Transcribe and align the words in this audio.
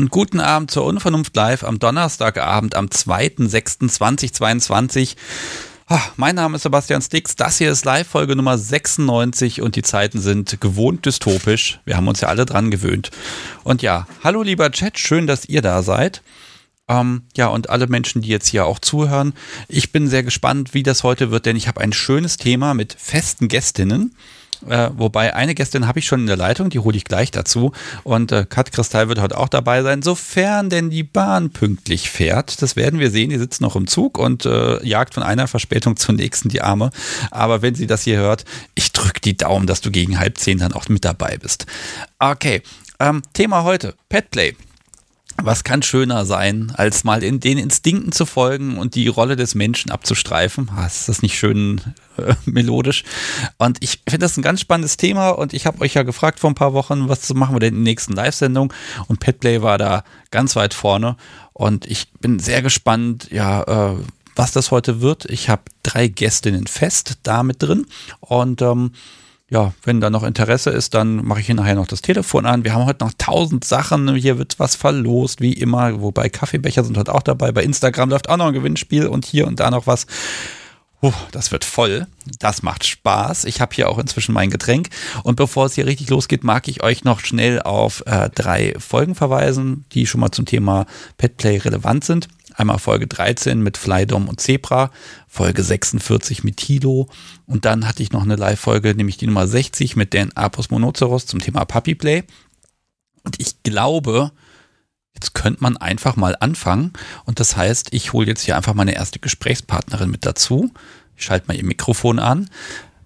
Und 0.00 0.10
guten 0.10 0.40
Abend 0.40 0.70
zur 0.70 0.86
Unvernunft 0.86 1.36
Live 1.36 1.62
am 1.62 1.78
Donnerstagabend 1.78 2.74
am 2.74 2.86
2.6.2022. 2.86 5.14
Ah, 5.88 6.00
mein 6.16 6.36
Name 6.36 6.56
ist 6.56 6.62
Sebastian 6.62 7.02
Stix, 7.02 7.36
das 7.36 7.58
hier 7.58 7.70
ist 7.70 7.84
Live-Folge 7.84 8.34
Nummer 8.34 8.56
96 8.56 9.60
und 9.60 9.76
die 9.76 9.82
Zeiten 9.82 10.18
sind 10.18 10.58
gewohnt 10.58 11.04
dystopisch. 11.04 11.80
Wir 11.84 11.98
haben 11.98 12.08
uns 12.08 12.22
ja 12.22 12.28
alle 12.28 12.46
dran 12.46 12.70
gewöhnt. 12.70 13.10
Und 13.62 13.82
ja, 13.82 14.06
hallo 14.24 14.40
lieber 14.40 14.70
Chat, 14.70 14.98
schön, 14.98 15.26
dass 15.26 15.44
ihr 15.44 15.60
da 15.60 15.82
seid. 15.82 16.22
Ähm, 16.88 17.24
ja, 17.36 17.48
und 17.48 17.68
alle 17.68 17.86
Menschen, 17.86 18.22
die 18.22 18.28
jetzt 18.28 18.48
hier 18.48 18.64
auch 18.64 18.78
zuhören. 18.78 19.34
Ich 19.68 19.92
bin 19.92 20.08
sehr 20.08 20.22
gespannt, 20.22 20.72
wie 20.72 20.82
das 20.82 21.04
heute 21.04 21.30
wird, 21.30 21.44
denn 21.44 21.56
ich 21.56 21.68
habe 21.68 21.82
ein 21.82 21.92
schönes 21.92 22.38
Thema 22.38 22.72
mit 22.72 22.96
festen 22.98 23.48
Gästinnen. 23.48 24.14
Äh, 24.68 24.90
wobei 24.96 25.34
eine 25.34 25.54
Gästin 25.54 25.86
habe 25.86 25.98
ich 25.98 26.06
schon 26.06 26.20
in 26.20 26.26
der 26.26 26.36
Leitung, 26.36 26.70
die 26.70 26.78
hole 26.78 26.96
ich 26.96 27.04
gleich 27.04 27.30
dazu. 27.30 27.72
Und 28.04 28.32
äh, 28.32 28.46
Kat 28.48 28.72
Kristall 28.72 29.08
wird 29.08 29.20
heute 29.20 29.38
auch 29.38 29.48
dabei 29.48 29.82
sein, 29.82 30.02
sofern 30.02 30.70
denn 30.70 30.90
die 30.90 31.02
Bahn 31.02 31.50
pünktlich 31.50 32.10
fährt. 32.10 32.62
Das 32.62 32.76
werden 32.76 33.00
wir 33.00 33.10
sehen. 33.10 33.30
Die 33.30 33.38
sitzt 33.38 33.60
noch 33.60 33.76
im 33.76 33.86
Zug 33.86 34.18
und 34.18 34.46
äh, 34.46 34.84
jagt 34.86 35.14
von 35.14 35.22
einer 35.22 35.48
Verspätung 35.48 35.96
zur 35.96 36.14
nächsten 36.14 36.48
die 36.48 36.62
Arme. 36.62 36.90
Aber 37.30 37.62
wenn 37.62 37.74
sie 37.74 37.86
das 37.86 38.02
hier 38.02 38.18
hört, 38.18 38.44
ich 38.74 38.92
drücke 38.92 39.20
die 39.20 39.36
Daumen, 39.36 39.66
dass 39.66 39.80
du 39.80 39.90
gegen 39.90 40.18
halb 40.18 40.38
zehn 40.38 40.58
dann 40.58 40.72
auch 40.72 40.88
mit 40.88 41.04
dabei 41.04 41.36
bist. 41.38 41.66
Okay, 42.18 42.62
ähm, 42.98 43.22
Thema 43.32 43.64
heute: 43.64 43.94
Petplay. 44.08 44.54
Was 45.42 45.64
kann 45.64 45.82
schöner 45.82 46.24
sein, 46.26 46.72
als 46.76 47.04
mal 47.04 47.22
in 47.22 47.40
den 47.40 47.58
Instinkten 47.58 48.12
zu 48.12 48.26
folgen 48.26 48.78
und 48.78 48.94
die 48.94 49.08
Rolle 49.08 49.36
des 49.36 49.54
Menschen 49.54 49.90
abzustreifen? 49.90 50.70
Ah, 50.76 50.86
ist 50.86 51.08
das 51.08 51.22
nicht 51.22 51.38
schön 51.38 51.80
äh, 52.18 52.34
melodisch? 52.44 53.04
Und 53.58 53.78
ich 53.80 54.00
finde 54.06 54.24
das 54.24 54.36
ein 54.36 54.42
ganz 54.42 54.60
spannendes 54.60 54.96
Thema 54.96 55.30
und 55.30 55.52
ich 55.52 55.66
habe 55.66 55.80
euch 55.80 55.94
ja 55.94 56.02
gefragt 56.02 56.40
vor 56.40 56.50
ein 56.50 56.54
paar 56.54 56.72
Wochen, 56.74 57.08
was 57.08 57.32
machen 57.34 57.54
wir 57.54 57.60
denn 57.60 57.74
in 57.74 57.84
der 57.84 57.92
nächsten 57.92 58.12
Live-Sendung? 58.12 58.72
Und 59.08 59.20
Petplay 59.20 59.62
war 59.62 59.78
da 59.78 60.04
ganz 60.30 60.56
weit 60.56 60.74
vorne 60.74 61.16
und 61.52 61.86
ich 61.86 62.10
bin 62.20 62.38
sehr 62.38 62.62
gespannt, 62.62 63.28
ja, 63.30 63.62
äh, 63.92 63.96
was 64.36 64.52
das 64.52 64.70
heute 64.70 65.00
wird. 65.00 65.26
Ich 65.26 65.48
habe 65.48 65.62
drei 65.82 66.08
Gästinnen 66.08 66.66
fest 66.66 67.18
da 67.22 67.42
mit 67.42 67.62
drin 67.62 67.86
und 68.20 68.62
ähm, 68.62 68.92
ja, 69.50 69.72
wenn 69.82 70.00
da 70.00 70.10
noch 70.10 70.22
Interesse 70.22 70.70
ist, 70.70 70.94
dann 70.94 71.24
mache 71.24 71.40
ich 71.40 71.46
hier 71.46 71.56
nachher 71.56 71.74
noch 71.74 71.88
das 71.88 72.02
Telefon 72.02 72.46
an. 72.46 72.62
Wir 72.62 72.72
haben 72.72 72.86
heute 72.86 73.04
noch 73.04 73.12
tausend 73.18 73.64
Sachen. 73.64 74.14
Hier 74.14 74.38
wird 74.38 74.60
was 74.60 74.76
verlost, 74.76 75.40
wie 75.40 75.52
immer. 75.52 76.00
Wobei 76.00 76.28
Kaffeebecher 76.28 76.84
sind 76.84 76.96
heute 76.96 77.12
auch 77.12 77.22
dabei. 77.22 77.50
Bei 77.50 77.64
Instagram 77.64 78.10
läuft 78.10 78.28
auch 78.28 78.36
noch 78.36 78.46
ein 78.46 78.54
Gewinnspiel 78.54 79.08
und 79.08 79.26
hier 79.26 79.48
und 79.48 79.58
da 79.58 79.72
noch 79.72 79.88
was. 79.88 80.06
Puh, 81.00 81.12
das 81.32 81.50
wird 81.50 81.64
voll. 81.64 82.06
Das 82.38 82.62
macht 82.62 82.86
Spaß. 82.86 83.44
Ich 83.46 83.60
habe 83.60 83.74
hier 83.74 83.88
auch 83.88 83.98
inzwischen 83.98 84.34
mein 84.34 84.50
Getränk. 84.50 84.88
Und 85.24 85.34
bevor 85.34 85.66
es 85.66 85.74
hier 85.74 85.86
richtig 85.86 86.10
losgeht, 86.10 86.44
mag 86.44 86.68
ich 86.68 86.84
euch 86.84 87.02
noch 87.02 87.18
schnell 87.18 87.60
auf 87.60 88.04
äh, 88.06 88.30
drei 88.32 88.74
Folgen 88.78 89.16
verweisen, 89.16 89.84
die 89.92 90.06
schon 90.06 90.20
mal 90.20 90.30
zum 90.30 90.46
Thema 90.46 90.86
Petplay 91.16 91.56
relevant 91.56 92.04
sind. 92.04 92.28
Einmal 92.60 92.78
Folge 92.78 93.06
13 93.06 93.62
mit 93.62 93.78
Flydom 93.78 94.28
und 94.28 94.38
Zebra, 94.38 94.90
Folge 95.26 95.62
46 95.62 96.44
mit 96.44 96.58
Tilo 96.58 97.08
und 97.46 97.64
dann 97.64 97.88
hatte 97.88 98.02
ich 98.02 98.12
noch 98.12 98.22
eine 98.22 98.36
Live-Folge, 98.36 98.94
nämlich 98.94 99.16
die 99.16 99.26
Nummer 99.26 99.46
60 99.46 99.96
mit 99.96 100.12
Dan 100.12 100.30
Apos 100.32 100.68
Monoceros 100.68 101.24
zum 101.24 101.40
Thema 101.40 101.64
Puppy 101.64 101.94
Play. 101.94 102.24
Und 103.24 103.40
ich 103.40 103.62
glaube, 103.62 104.32
jetzt 105.14 105.32
könnte 105.32 105.62
man 105.62 105.78
einfach 105.78 106.16
mal 106.16 106.36
anfangen 106.38 106.92
und 107.24 107.40
das 107.40 107.56
heißt, 107.56 107.94
ich 107.94 108.12
hole 108.12 108.26
jetzt 108.26 108.42
hier 108.42 108.58
einfach 108.58 108.74
meine 108.74 108.94
erste 108.94 109.20
Gesprächspartnerin 109.20 110.10
mit 110.10 110.26
dazu. 110.26 110.70
Ich 111.16 111.24
schalte 111.24 111.48
mal 111.48 111.56
ihr 111.56 111.64
Mikrofon 111.64 112.18
an. 112.18 112.50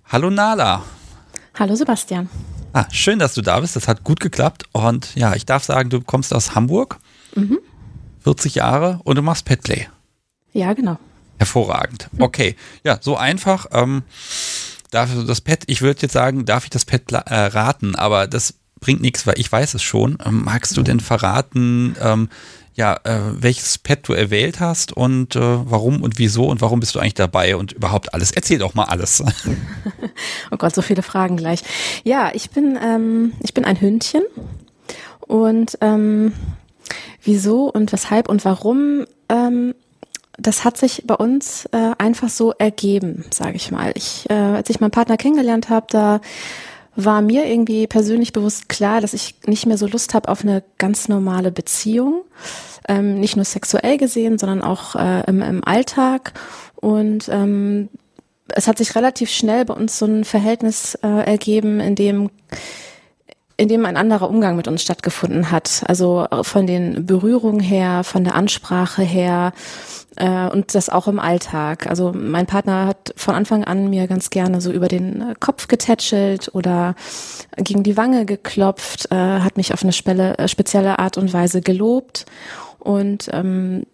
Hallo 0.07 0.31
Nala. 0.31 0.83
Hallo 1.57 1.77
Sebastian. 1.77 2.29
Ah, 2.73 2.87
schön, 2.91 3.21
dass 3.21 3.35
du 3.35 3.41
da 3.41 3.61
bist. 3.61 3.77
Das 3.77 3.87
hat 3.87 4.03
gut 4.03 4.19
geklappt. 4.19 4.65
Und 4.73 5.15
ja, 5.15 5.37
ich 5.37 5.47
darf 5.47 5.63
sagen, 5.63 5.91
du 5.91 6.01
kommst 6.01 6.35
aus 6.35 6.57
Hamburg. 6.57 6.99
Mhm. 7.37 7.61
40 8.25 8.57
Jahre 8.57 9.01
und 9.05 9.17
du 9.17 9.23
machst 9.23 9.45
Petplay. 9.45 9.87
Ja, 10.53 10.73
genau. 10.73 10.99
Hervorragend. 11.39 12.09
Okay, 12.19 12.57
ja, 12.85 12.99
so 13.01 13.17
einfach. 13.17 13.67
Ähm, 13.73 14.03
darf 14.91 15.11
das 15.27 15.41
Pet, 15.41 15.65
ich 15.67 15.83
würde 15.83 16.03
jetzt 16.03 16.13
sagen, 16.13 16.45
darf 16.45 16.65
ich 16.65 16.71
das 16.71 16.85
Pet 16.85 17.13
äh, 17.13 17.19
raten, 17.19 17.97
aber 17.97 18.27
das 18.27 18.55
bringt 18.81 19.03
nichts, 19.03 19.27
weil 19.27 19.39
ich 19.39 19.51
weiß 19.51 19.75
es 19.75 19.83
schon. 19.83 20.19
Ähm, 20.25 20.45
magst 20.45 20.77
du 20.77 20.83
denn 20.83 21.01
verraten, 21.01 21.97
ähm, 22.01 22.29
ja, 22.75 22.99
äh, 23.05 23.21
welches 23.41 23.79
Pet 23.79 24.09
du 24.09 24.15
erwählt 24.15 24.59
hast 24.59 24.93
und 24.93 25.37
äh, 25.37 25.41
warum 25.41 26.03
und 26.03 26.19
wieso 26.19 26.47
und 26.47 26.61
warum 26.61 26.81
bist 26.81 26.95
du 26.95 26.99
eigentlich 26.99 27.15
dabei 27.15 27.57
und 27.57 27.73
überhaupt 27.73 28.15
alles? 28.15 28.33
Erzähl 28.33 28.59
doch 28.59 28.75
mal 28.75 28.85
alles. 28.85 29.23
oh 30.51 30.57
Gott, 30.57 30.75
so 30.75 30.83
viele 30.83 31.03
Fragen 31.03 31.37
gleich. 31.37 31.63
Ja, 32.03 32.31
ich 32.35 32.51
bin, 32.51 32.79
ähm, 32.83 33.33
ich 33.41 33.55
bin 33.55 33.65
ein 33.65 33.81
Hündchen 33.81 34.23
und 35.21 35.79
ähm, 35.81 36.33
wieso 37.23 37.71
und 37.71 37.93
weshalb 37.93 38.29
und 38.29 38.45
warum, 38.45 39.07
ähm, 39.29 39.75
das 40.39 40.65
hat 40.65 40.77
sich 40.77 41.05
bei 41.07 41.15
uns 41.15 41.67
äh, 41.73 41.93
einfach 41.99 42.29
so 42.29 42.53
ergeben, 42.53 43.25
sage 43.33 43.57
ich 43.57 43.71
mal. 43.71 43.93
Ich, 43.95 44.29
äh, 44.29 44.35
als 44.35 44.71
ich 44.71 44.81
meinen 44.81 44.91
Partner 44.91 45.17
kennengelernt 45.17 45.69
habe, 45.69 45.87
da 45.91 46.21
war 46.97 47.23
mir 47.23 47.47
irgendwie 47.47 47.87
persönlich 47.87 48.33
bewusst 48.33 48.69
klar, 48.69 49.01
dass 49.01 49.15
ich 49.15 49.35
nicht 49.47 49.67
mehr 49.67 49.79
so 49.79 49.87
Lust 49.87 50.15
habe 50.15 50.29
auf 50.29 50.43
eine 50.43 50.63
ganz 50.79 51.09
normale 51.09 51.51
Beziehung, 51.51 52.23
ähm, 52.89 53.19
nicht 53.19 53.37
nur 53.37 53.45
sexuell 53.45 53.97
gesehen, 53.99 54.39
sondern 54.39 54.63
auch 54.63 54.95
äh, 54.95 55.25
im, 55.27 55.43
im 55.43 55.65
Alltag. 55.65 56.33
Und 56.77 57.29
ähm, 57.31 57.89
es 58.49 58.69
hat 58.69 58.79
sich 58.79 58.95
relativ 58.95 59.31
schnell 59.31 59.65
bei 59.65 59.75
uns 59.75 59.99
so 59.99 60.07
ein 60.07 60.25
Verhältnis 60.25 60.95
äh, 60.97 61.09
ergeben, 61.09 61.81
in 61.81 61.95
dem 61.95 62.31
in 63.57 63.69
dem 63.69 63.87
ein 63.87 63.97
anderer 63.97 64.29
Umgang 64.29 64.57
mit 64.57 64.69
uns 64.69 64.83
stattgefunden 64.83 65.51
hat. 65.51 65.85
Also 65.87 66.27
von 66.43 66.67
den 66.67 67.07
Berührungen 67.07 67.61
her, 67.61 68.03
von 68.05 68.25
der 68.25 68.35
Ansprache 68.35 69.03
her 69.03 69.53
äh, 70.17 70.49
und 70.49 70.75
das 70.75 70.89
auch 70.89 71.07
im 71.07 71.19
Alltag. 71.19 71.87
Also 71.87 72.13
mein 72.15 72.47
Partner 72.47 72.87
hat 72.87 73.15
von 73.17 73.35
Anfang 73.35 73.65
an 73.65 73.91
mir 73.91 74.07
ganz 74.07 74.31
gerne 74.31 74.61
so 74.61 74.73
über 74.73 74.89
den 74.89 75.35
Kopf 75.41 75.69
getätschelt 75.69 76.51
oder 76.53 76.95
gegen 77.57 77.83
die 77.83 77.97
Wange 77.97 78.27
geklopft, 78.27 79.11
äh, 79.13 79.15
hat 79.15 79.57
mich 79.57 79.73
auf 79.73 79.83
eine 79.83 79.93
spelle, 79.93 80.37
äh, 80.39 80.49
spezielle 80.49 80.99
Art 80.99 81.17
und 81.17 81.33
Weise 81.33 81.61
gelobt 81.61 82.27
und 82.79 83.31
ähm, 83.33 83.85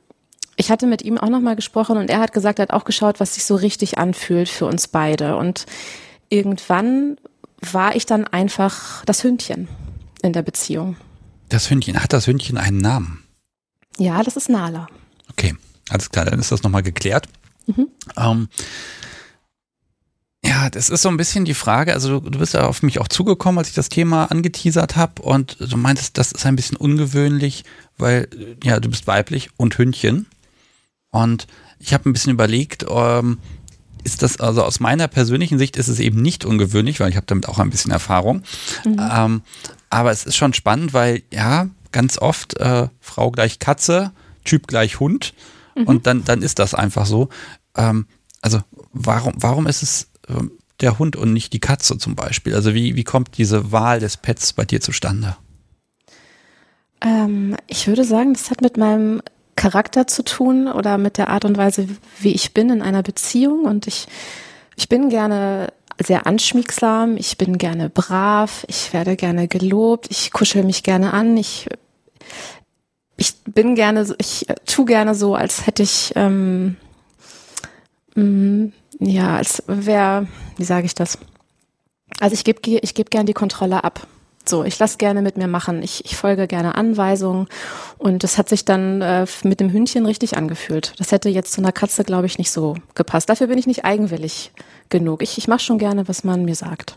ich 0.56 0.70
hatte 0.70 0.87
mit 0.87 1.03
ihm 1.03 1.16
auch 1.16 1.31
nochmal 1.31 1.56
gesprochen 1.56 1.97
und 1.97 2.10
er 2.10 2.19
hat 2.19 2.34
gesagt, 2.34 2.59
er 2.59 2.65
hat 2.65 2.72
auch 2.72 2.84
geschaut, 2.84 3.19
was 3.19 3.34
sich 3.34 3.44
so 3.44 3.54
richtig 3.54 3.97
anfühlt 3.97 4.49
für 4.50 4.66
uns 4.66 4.88
beide. 4.88 5.37
Und 5.37 5.65
irgendwann 6.28 7.16
war 7.60 7.94
ich 7.97 8.06
dann 8.06 8.26
einfach 8.26 9.04
das 9.04 9.25
Hündchen 9.25 9.69
in 10.22 10.32
der 10.32 10.43
Beziehung. 10.43 10.97
Das 11.48 11.71
Hündchen, 11.71 12.03
hat 12.03 12.12
das 12.12 12.26
Hündchen 12.26 12.59
einen 12.59 12.78
Namen? 12.78 13.25
Ja, 13.98 14.22
das 14.22 14.37
ist 14.37 14.48
Nala. 14.48 14.87
Okay, 15.31 15.54
alles 15.88 16.10
klar, 16.10 16.25
dann 16.25 16.38
ist 16.38 16.53
das 16.53 16.62
nochmal 16.62 16.82
geklärt. 16.82 17.28
Mhm. 17.66 17.88
Ähm, 18.16 18.49
ja, 20.44 20.70
das 20.70 20.88
ist 20.88 21.02
so 21.02 21.08
ein 21.08 21.17
bisschen 21.17 21.44
die 21.44 21.55
Frage, 21.55 21.93
also 21.93 22.20
du, 22.20 22.38
bist 22.38 22.55
ja 22.55 22.67
auf 22.67 22.82
mich 22.82 22.99
auch 22.99 23.08
zugekommen, 23.08 23.58
als 23.58 23.69
ich 23.69 23.75
das 23.75 23.90
Thema 23.90 24.31
angeteasert 24.31 24.96
habe 24.96 25.20
und 25.23 25.56
du 25.61 25.76
meintest, 25.76 26.17
das 26.17 26.32
ist 26.32 26.46
ein 26.46 26.56
bisschen 26.56 26.76
ungewöhnlich, 26.76 27.64
weil 27.99 28.29
ja, 28.64 28.81
du 28.81 28.88
bist 28.88 29.06
weiblich 29.06 29.50
und 29.56 29.76
Hündchen. 29.76 30.26
Und 31.11 31.46
ich 31.79 31.93
habe 31.93 32.08
ein 32.08 32.12
bisschen 32.12 32.32
überlegt, 32.32 32.87
ähm, 32.88 33.38
ist 34.05 34.23
das, 34.23 34.41
also 34.41 34.62
aus 34.62 34.81
meiner 34.81 35.08
persönlichen 35.08 35.58
Sicht 35.58 35.76
ist 35.76 35.88
es 35.88 35.99
eben 35.99 36.20
nicht 36.23 36.44
ungewöhnlich, 36.44 37.00
weil 37.00 37.11
ich 37.11 37.17
habe 37.17 37.26
damit 37.26 37.49
auch 37.49 37.58
ein 37.58 37.70
bisschen 37.70 37.91
Erfahrung. 37.91 38.43
Mhm. 38.85 39.11
Ähm, 39.12 39.43
aber 39.91 40.11
es 40.11 40.25
ist 40.25 40.37
schon 40.37 40.55
spannend, 40.55 40.93
weil 40.93 41.23
ja, 41.32 41.69
ganz 41.93 42.19
oft 42.19 42.58
äh, 42.58 42.88
Frau 43.00 43.31
gleich 43.31 43.58
Katze, 43.58 44.12
Typ 44.44 44.67
gleich 44.67 45.00
Hund 45.00 45.35
mhm. 45.76 45.85
und 45.85 46.06
dann, 46.06 46.25
dann 46.25 46.43
ist 46.43 46.58
das 46.58 46.75
einfach 46.75 47.06
so. 47.06 47.29
Ähm, 47.76 48.06
also 48.41 48.61
warum, 48.93 49.35
warum 49.37 49.67
ist 49.67 49.82
es 49.82 50.08
äh, 50.29 50.43
der 50.81 50.99
Hund 50.99 51.17
und 51.17 51.32
nicht 51.32 51.52
die 51.52 51.61
Katze 51.61 51.99
zum 51.99 52.17
Beispiel? 52.17 52.55
Also 52.55 52.75
wie, 52.75 52.97
wie 52.97 53.05
kommt 53.05 53.37
diese 53.38 53.73
Wahl 53.73 54.00
des 54.00 54.17
Pets 54.17 54.52
bei 54.52 54.64
dir 54.64 54.81
zustande? 54.81 55.37
Ähm, 57.02 57.56
ich 57.67 57.87
würde 57.87 58.05
sagen, 58.05 58.35
das 58.35 58.50
hat 58.50 58.61
mit 58.61 58.76
meinem 58.76 59.23
Charakter 59.61 60.07
zu 60.07 60.25
tun 60.25 60.69
oder 60.69 60.97
mit 60.97 61.19
der 61.19 61.29
Art 61.29 61.45
und 61.45 61.59
Weise, 61.59 61.87
wie 62.19 62.33
ich 62.33 62.55
bin 62.55 62.71
in 62.71 62.81
einer 62.81 63.03
Beziehung. 63.03 63.67
Und 63.67 63.87
ich, 63.87 64.07
ich 64.75 64.89
bin 64.89 65.11
gerne 65.11 65.71
sehr 66.03 66.27
anschmiegsam, 66.27 67.19
ich 67.19 67.37
bin 67.37 67.59
gerne 67.59 67.91
brav, 67.91 68.65
ich 68.69 68.95
werde 68.95 69.17
gerne 69.17 69.49
gelobt, 69.49 70.07
ich 70.11 70.33
kuschel 70.33 70.65
mich 70.65 70.83
gerne 70.83 71.12
an, 71.12 71.37
ich, 71.37 71.69
ich 73.19 73.35
bin 73.45 73.75
gerne, 73.75 74.15
ich 74.17 74.47
tu 74.65 74.87
gerne 74.87 75.15
so, 75.15 75.35
als 75.35 75.67
hätte 75.67 75.83
ich, 75.83 76.12
ähm, 76.17 76.77
mm, 78.15 78.69
ja, 78.99 79.37
als 79.37 79.62
wäre, 79.67 80.27
wie 80.57 80.65
sage 80.65 80.87
ich 80.87 80.95
das? 80.95 81.19
Also 82.19 82.33
ich 82.33 82.45
gebe 82.45 82.61
ich 82.67 82.95
geb 82.95 83.11
gerne 83.11 83.27
die 83.27 83.35
Kontrolle 83.35 83.85
ab. 83.85 84.07
So, 84.50 84.64
ich 84.64 84.79
lasse 84.81 84.99
gerne 84.99 85.23
mit 85.23 85.38
mir 85.38 85.47
machen. 85.47 85.81
Ich, 85.82 86.05
ich 86.05 86.17
folge 86.17 86.49
gerne 86.49 86.75
Anweisungen. 86.75 87.47
Und 87.99 88.25
das 88.25 88.37
hat 88.37 88.49
sich 88.49 88.64
dann 88.64 89.00
äh, 89.00 89.26
mit 89.44 89.61
dem 89.61 89.73
Hündchen 89.73 90.05
richtig 90.06 90.37
angefühlt. 90.37 90.93
Das 90.99 91.12
hätte 91.12 91.29
jetzt 91.29 91.52
zu 91.52 91.61
einer 91.61 91.70
Katze, 91.70 92.02
glaube 92.02 92.26
ich, 92.26 92.37
nicht 92.37 92.50
so 92.50 92.75
gepasst. 92.97 93.29
Dafür 93.29 93.47
bin 93.47 93.58
ich 93.58 93.69
nicht 93.69 93.85
eigenwillig 93.85 94.52
genug. 94.88 95.23
Ich, 95.23 95.38
ich 95.38 95.47
mache 95.47 95.61
schon 95.61 95.79
gerne, 95.79 96.08
was 96.08 96.25
man 96.25 96.44
mir 96.44 96.56
sagt. 96.56 96.97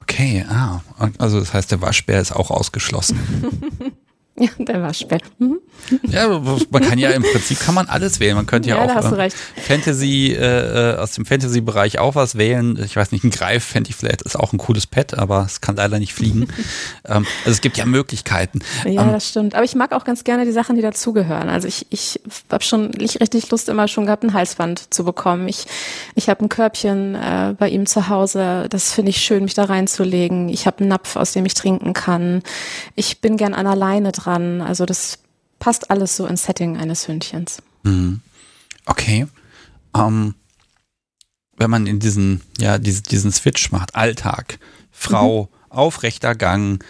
Okay, 0.00 0.44
ah. 0.48 0.80
Also 1.18 1.38
das 1.38 1.52
heißt, 1.52 1.70
der 1.70 1.82
Waschbär 1.82 2.20
ist 2.20 2.32
auch 2.32 2.50
ausgeschlossen. 2.50 3.20
Ja, 4.40 4.48
der 4.58 4.82
Waschbär. 4.82 5.18
Mhm. 5.38 5.58
Ja, 6.02 6.28
man 6.70 6.82
kann 6.82 6.98
ja 6.98 7.10
im 7.10 7.22
Prinzip 7.22 7.60
kann 7.60 7.74
man 7.74 7.88
alles 7.88 8.20
wählen. 8.20 8.36
Man 8.36 8.46
könnte 8.46 8.70
ja, 8.70 8.76
ja 8.84 8.98
auch 8.98 9.12
äh, 9.12 9.30
Fantasy 9.56 10.32
äh, 10.32 10.94
äh, 10.94 10.96
aus 10.96 11.12
dem 11.12 11.26
Fantasy-Bereich 11.26 11.98
auch 11.98 12.14
was 12.14 12.36
wählen. 12.36 12.78
Ich 12.82 12.96
weiß 12.96 13.12
nicht, 13.12 13.24
ein 13.24 13.30
Greif 13.30 13.74
ich 13.74 13.94
vielleicht 13.94 14.22
ist 14.22 14.36
auch 14.36 14.52
ein 14.52 14.58
cooles 14.58 14.86
Pet, 14.86 15.18
aber 15.18 15.44
es 15.44 15.60
kann 15.60 15.76
leider 15.76 15.98
nicht 15.98 16.14
fliegen. 16.14 16.48
ähm, 17.06 17.26
also 17.44 17.50
es 17.50 17.60
gibt 17.60 17.76
ja 17.76 17.84
Möglichkeiten. 17.84 18.60
Ja, 18.84 19.02
ähm, 19.02 19.12
das 19.12 19.28
stimmt. 19.28 19.54
Aber 19.54 19.64
ich 19.64 19.74
mag 19.74 19.92
auch 19.92 20.04
ganz 20.04 20.24
gerne 20.24 20.46
die 20.46 20.52
Sachen, 20.52 20.76
die 20.76 20.82
dazugehören. 20.82 21.48
Also 21.48 21.68
ich, 21.68 21.86
ich 21.90 22.20
habe 22.50 22.64
schon 22.64 22.90
richtig 22.94 23.50
Lust 23.50 23.68
immer 23.68 23.88
schon 23.88 24.06
gehabt, 24.06 24.24
ein 24.24 24.32
Halsband 24.32 24.92
zu 24.92 25.04
bekommen. 25.04 25.48
Ich, 25.48 25.66
ich 26.14 26.28
habe 26.30 26.44
ein 26.44 26.48
Körbchen 26.48 27.14
äh, 27.14 27.54
bei 27.58 27.68
ihm 27.68 27.84
zu 27.86 28.08
Hause. 28.08 28.66
Das 28.70 28.92
finde 28.92 29.10
ich 29.10 29.18
schön, 29.18 29.44
mich 29.44 29.54
da 29.54 29.64
reinzulegen. 29.64 30.48
Ich 30.48 30.66
habe 30.66 30.78
einen 30.80 30.88
Napf, 30.88 31.16
aus 31.16 31.32
dem 31.32 31.44
ich 31.44 31.54
trinken 31.54 31.92
kann. 31.92 32.42
Ich 32.94 33.20
bin 33.20 33.36
gern 33.36 33.54
an 33.54 33.66
der 33.66 33.76
Leine 33.76 34.12
dran. 34.12 34.29
Also 34.38 34.86
das 34.86 35.18
passt 35.58 35.90
alles 35.90 36.16
so 36.16 36.26
ins 36.26 36.44
Setting 36.44 36.76
eines 36.76 37.06
Hündchens. 37.06 37.62
Mhm. 37.82 38.20
Okay. 38.86 39.26
Ähm, 39.96 40.34
wenn 41.56 41.70
man 41.70 41.86
in 41.86 42.00
diesen, 42.00 42.40
ja, 42.58 42.78
diesen, 42.78 43.04
diesen 43.04 43.32
Switch 43.32 43.70
macht, 43.70 43.94
Alltag, 43.94 44.58
Frau, 44.90 45.44
mhm. 45.44 45.70
aufrechter 45.70 46.34
Gang, 46.34 46.82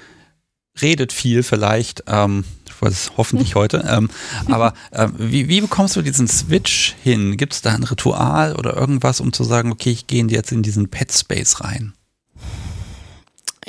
redet 0.81 1.13
viel 1.13 1.43
vielleicht, 1.43 2.05
ähm, 2.07 2.45
was 2.79 3.13
hoffentlich 3.17 3.55
heute, 3.57 3.85
ähm, 3.89 4.09
aber 4.47 4.73
äh, 4.93 5.09
wie, 5.19 5.49
wie 5.49 5.61
bekommst 5.61 5.97
du 5.97 6.03
diesen 6.03 6.29
Switch 6.29 6.95
hin? 7.03 7.37
Gibt 7.37 7.55
es 7.55 7.63
da 7.63 7.73
ein 7.73 7.83
Ritual 7.83 8.57
oder 8.57 8.75
irgendwas, 8.77 9.21
um 9.21 9.33
zu 9.33 9.45
sagen, 9.45 9.73
okay, 9.73 9.91
ich 9.91 10.07
gehe 10.07 10.25
jetzt 10.27 10.53
in 10.53 10.63
diesen 10.63 10.89
Pet 10.89 11.13
Space 11.13 11.61
rein? 11.61 11.93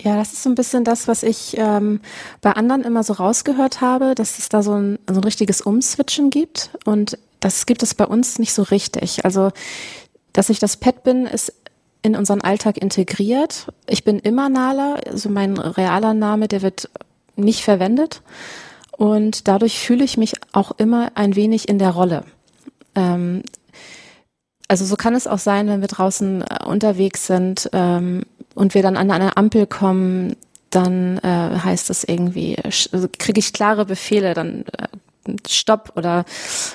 Ja, 0.03 0.15
das 0.15 0.33
ist 0.33 0.43
so 0.43 0.49
ein 0.49 0.55
bisschen 0.55 0.83
das, 0.83 1.07
was 1.07 1.21
ich 1.21 1.55
ähm, 1.57 2.01
bei 2.41 2.53
anderen 2.53 2.83
immer 2.83 3.03
so 3.03 3.13
rausgehört 3.13 3.81
habe, 3.81 4.15
dass 4.15 4.39
es 4.39 4.49
da 4.49 4.63
so 4.63 4.73
ein, 4.73 4.97
so 5.07 5.19
ein 5.19 5.23
richtiges 5.23 5.61
Umswitchen 5.61 6.31
gibt. 6.31 6.71
Und 6.85 7.19
das 7.39 7.67
gibt 7.67 7.83
es 7.83 7.93
bei 7.93 8.05
uns 8.05 8.39
nicht 8.39 8.53
so 8.53 8.63
richtig. 8.63 9.25
Also, 9.25 9.51
dass 10.33 10.49
ich 10.49 10.57
das 10.57 10.77
Pet 10.77 11.03
bin, 11.03 11.27
ist 11.27 11.53
in 12.01 12.15
unseren 12.15 12.41
Alltag 12.41 12.77
integriert. 12.77 13.67
Ich 13.85 14.03
bin 14.03 14.17
immer 14.17 14.49
Nala, 14.49 14.95
also 15.05 15.29
mein 15.29 15.57
realer 15.57 16.15
Name, 16.15 16.47
der 16.47 16.63
wird 16.63 16.89
nicht 17.35 17.63
verwendet. 17.63 18.23
Und 18.97 19.47
dadurch 19.47 19.79
fühle 19.79 20.03
ich 20.03 20.17
mich 20.17 20.33
auch 20.51 20.71
immer 20.77 21.11
ein 21.13 21.35
wenig 21.35 21.69
in 21.69 21.77
der 21.77 21.91
Rolle. 21.91 22.23
Ähm, 22.95 23.43
also 24.71 24.85
so 24.85 24.95
kann 24.95 25.15
es 25.15 25.27
auch 25.27 25.37
sein, 25.37 25.67
wenn 25.67 25.81
wir 25.81 25.89
draußen 25.89 26.41
äh, 26.41 26.65
unterwegs 26.65 27.27
sind, 27.27 27.69
ähm, 27.73 28.23
und 28.55 28.73
wir 28.73 28.81
dann 28.81 28.97
an 28.97 29.11
eine 29.11 29.37
Ampel 29.37 29.67
kommen, 29.67 30.35
dann 30.69 31.17
äh, 31.19 31.59
heißt 31.59 31.89
es 31.89 32.03
irgendwie, 32.03 32.57
also 32.63 33.07
kriege 33.17 33.39
ich 33.39 33.53
klare 33.53 33.85
Befehle, 33.85 34.33
dann 34.33 34.65
äh, 34.77 34.87
Stopp 35.47 35.93
oder 35.95 36.25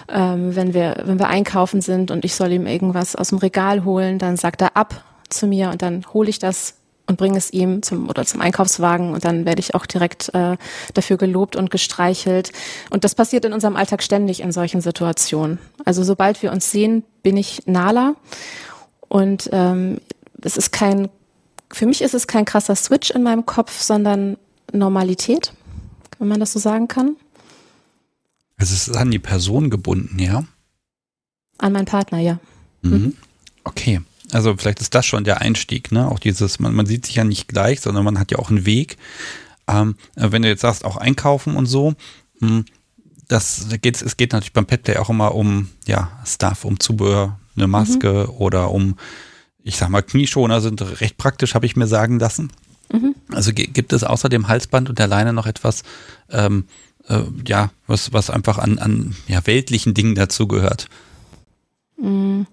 ähm, 0.08 0.54
wenn 0.54 0.72
wir 0.72 1.02
wenn 1.04 1.18
wir 1.18 1.28
einkaufen 1.28 1.80
sind 1.80 2.10
und 2.10 2.24
ich 2.24 2.34
soll 2.34 2.52
ihm 2.52 2.66
irgendwas 2.66 3.16
aus 3.16 3.30
dem 3.30 3.38
Regal 3.38 3.84
holen, 3.84 4.18
dann 4.18 4.36
sagt 4.36 4.62
er 4.62 4.76
ab 4.76 5.02
zu 5.28 5.46
mir 5.46 5.70
und 5.70 5.82
dann 5.82 6.04
hole 6.12 6.28
ich 6.28 6.38
das 6.38 6.74
und 7.06 7.16
bringe 7.16 7.38
es 7.38 7.52
ihm 7.52 7.82
zum 7.82 8.08
oder 8.08 8.24
zum 8.24 8.40
Einkaufswagen 8.40 9.12
und 9.12 9.24
dann 9.24 9.44
werde 9.44 9.60
ich 9.60 9.74
auch 9.74 9.86
direkt 9.86 10.34
äh, 10.34 10.56
dafür 10.94 11.16
gelobt 11.16 11.56
und 11.56 11.70
gestreichelt 11.70 12.52
und 12.90 13.04
das 13.04 13.14
passiert 13.14 13.44
in 13.44 13.52
unserem 13.52 13.76
Alltag 13.76 14.02
ständig 14.02 14.40
in 14.40 14.52
solchen 14.52 14.80
Situationen. 14.80 15.58
Also 15.84 16.02
sobald 16.02 16.42
wir 16.42 16.52
uns 16.52 16.70
sehen, 16.70 17.04
bin 17.22 17.36
ich 17.36 17.62
Nala 17.66 18.14
und 19.08 19.48
ähm, 19.52 20.00
es 20.42 20.56
ist 20.56 20.72
kein 20.72 21.08
für 21.72 21.86
mich 21.86 22.02
ist 22.02 22.14
es 22.14 22.26
kein 22.26 22.44
krasser 22.44 22.76
Switch 22.76 23.10
in 23.10 23.22
meinem 23.22 23.44
Kopf, 23.44 23.80
sondern 23.80 24.36
Normalität, 24.72 25.52
wenn 26.18 26.28
man 26.28 26.40
das 26.40 26.52
so 26.52 26.58
sagen 26.58 26.88
kann. 26.88 27.16
Also 28.56 28.74
es 28.74 28.88
ist 28.88 28.96
an 28.96 29.10
die 29.10 29.18
Person 29.18 29.68
gebunden, 29.70 30.18
ja? 30.18 30.44
An 31.58 31.72
meinen 31.72 31.86
Partner, 31.86 32.18
ja. 32.18 32.38
Mhm. 32.82 32.92
mhm. 32.92 33.16
Okay. 33.64 34.00
Also 34.32 34.56
vielleicht 34.56 34.80
ist 34.80 34.94
das 34.94 35.06
schon 35.06 35.24
der 35.24 35.40
Einstieg, 35.40 35.92
ne? 35.92 36.10
Auch 36.10 36.18
dieses, 36.18 36.58
man, 36.58 36.74
man 36.74 36.86
sieht 36.86 37.06
sich 37.06 37.16
ja 37.16 37.24
nicht 37.24 37.48
gleich, 37.48 37.80
sondern 37.80 38.04
man 38.04 38.18
hat 38.18 38.30
ja 38.30 38.38
auch 38.38 38.50
einen 38.50 38.66
Weg. 38.66 38.96
Ähm, 39.68 39.96
wenn 40.14 40.42
du 40.42 40.48
jetzt 40.48 40.62
sagst, 40.62 40.84
auch 40.84 40.96
einkaufen 40.96 41.56
und 41.56 41.66
so, 41.66 41.94
mh, 42.40 42.48
hm, 42.48 42.64
das 43.28 43.66
geht, 43.82 44.00
es 44.00 44.16
geht 44.16 44.32
natürlich 44.32 44.52
beim 44.52 44.66
Petplay 44.66 44.98
auch 44.98 45.10
immer 45.10 45.34
um 45.34 45.68
ja, 45.86 46.12
Stuff, 46.24 46.64
um 46.64 46.78
Zubehör, 46.78 47.40
eine 47.56 47.66
Maske 47.66 48.26
mhm. 48.28 48.34
oder 48.36 48.70
um 48.70 48.96
ich 49.66 49.76
sag 49.76 49.88
mal, 49.88 50.02
Knieschoner 50.02 50.60
sind 50.60 51.00
recht 51.00 51.18
praktisch, 51.18 51.56
habe 51.56 51.66
ich 51.66 51.74
mir 51.74 51.88
sagen 51.88 52.20
lassen. 52.20 52.52
Mhm. 52.92 53.16
Also 53.32 53.50
gibt 53.52 53.92
es 53.92 54.04
außer 54.04 54.28
dem 54.28 54.46
Halsband 54.46 54.88
und 54.88 55.00
der 55.00 55.08
Leine 55.08 55.32
noch 55.32 55.46
etwas, 55.46 55.82
ähm, 56.30 56.66
äh, 57.08 57.22
ja, 57.44 57.70
was, 57.88 58.12
was 58.12 58.30
einfach 58.30 58.58
an, 58.58 58.78
an 58.78 59.16
ja, 59.26 59.44
weltlichen 59.44 59.92
Dingen 59.92 60.14
dazugehört? 60.14 60.86
Mhm. 62.00 62.46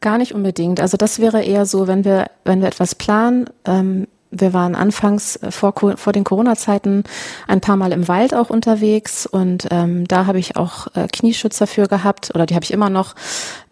Gar 0.00 0.18
nicht 0.18 0.34
unbedingt. 0.34 0.80
Also 0.80 0.96
das 0.96 1.18
wäre 1.18 1.42
eher 1.42 1.66
so, 1.66 1.86
wenn 1.86 2.04
wir, 2.04 2.30
wenn 2.44 2.60
wir 2.60 2.68
etwas 2.68 2.94
planen, 2.94 3.50
ähm, 3.66 4.06
wir 4.30 4.52
waren 4.52 4.74
anfangs 4.74 5.36
äh, 5.36 5.50
vor, 5.50 5.74
vor 5.96 6.12
den 6.12 6.24
Corona-Zeiten 6.24 7.04
ein 7.46 7.60
paar 7.60 7.76
Mal 7.76 7.92
im 7.92 8.08
Wald 8.08 8.34
auch 8.34 8.48
unterwegs 8.50 9.26
und 9.26 9.68
ähm, 9.70 10.06
da 10.06 10.26
habe 10.26 10.38
ich 10.38 10.56
auch 10.56 10.86
äh, 10.94 11.08
Knieschützer 11.08 11.66
für 11.66 11.88
gehabt 11.88 12.30
oder 12.34 12.46
die 12.46 12.54
habe 12.54 12.64
ich 12.64 12.72
immer 12.72 12.90
noch. 12.90 13.14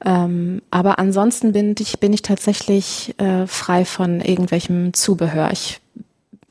Ähm, 0.05 0.63
aber 0.71 0.99
ansonsten 0.99 1.53
bin 1.53 1.75
ich, 1.79 2.01
bin 2.01 2.13
ich 2.13 2.23
tatsächlich 2.23 3.15
äh, 3.19 3.47
frei 3.47 3.85
von 3.85 4.21
irgendwelchem 4.21 4.93
Zubehör. 4.95 5.51
Ich 5.53 5.81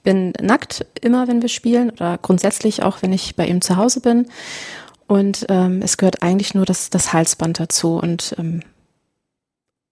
bin 0.03 0.33
nackt 0.41 0.85
immer, 1.01 1.27
wenn 1.27 1.41
wir 1.41 1.49
spielen 1.49 1.89
oder 1.89 2.17
grundsätzlich 2.17 2.81
auch, 2.81 3.01
wenn 3.01 3.11
ich 3.11 3.35
bei 3.35 3.45
ihm 3.45 3.61
zu 3.61 3.75
Hause 3.75 3.99
bin. 3.99 4.27
Und 5.07 5.45
ähm, 5.49 5.81
es 5.81 5.97
gehört 5.97 6.23
eigentlich 6.23 6.53
nur 6.53 6.65
das, 6.65 6.89
das 6.89 7.13
Halsband 7.13 7.59
dazu 7.59 7.97
und 7.97 8.35
ähm, 8.37 8.61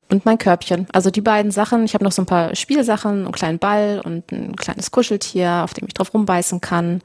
und 0.10 0.26
mein 0.26 0.38
Körbchen. 0.38 0.88
Also 0.92 1.10
die 1.10 1.22
beiden 1.22 1.52
Sachen. 1.52 1.84
Ich 1.86 1.94
habe 1.94 2.04
noch 2.04 2.12
so 2.12 2.22
ein 2.22 2.28
paar 2.28 2.56
Spielsachen, 2.56 3.26
einen 3.26 3.32
kleinen 3.32 3.60
Ball 3.60 4.02
und 4.04 4.32
ein 4.32 4.56
kleines 4.56 4.92
Kuscheltier, 4.92 5.62
auf 5.64 5.74
dem 5.74 5.88
ich 5.88 5.94
drauf 5.94 6.14
rumbeißen 6.14 6.62
kann. 6.62 7.02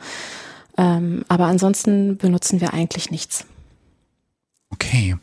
Ähm, 0.77 1.25
aber 1.29 1.47
ansonsten 1.47 2.17
benutzen 2.17 2.61
wir 2.61 2.73
eigentlich 2.75 3.11
nichts. 3.11 3.47
Okay. 4.71 5.17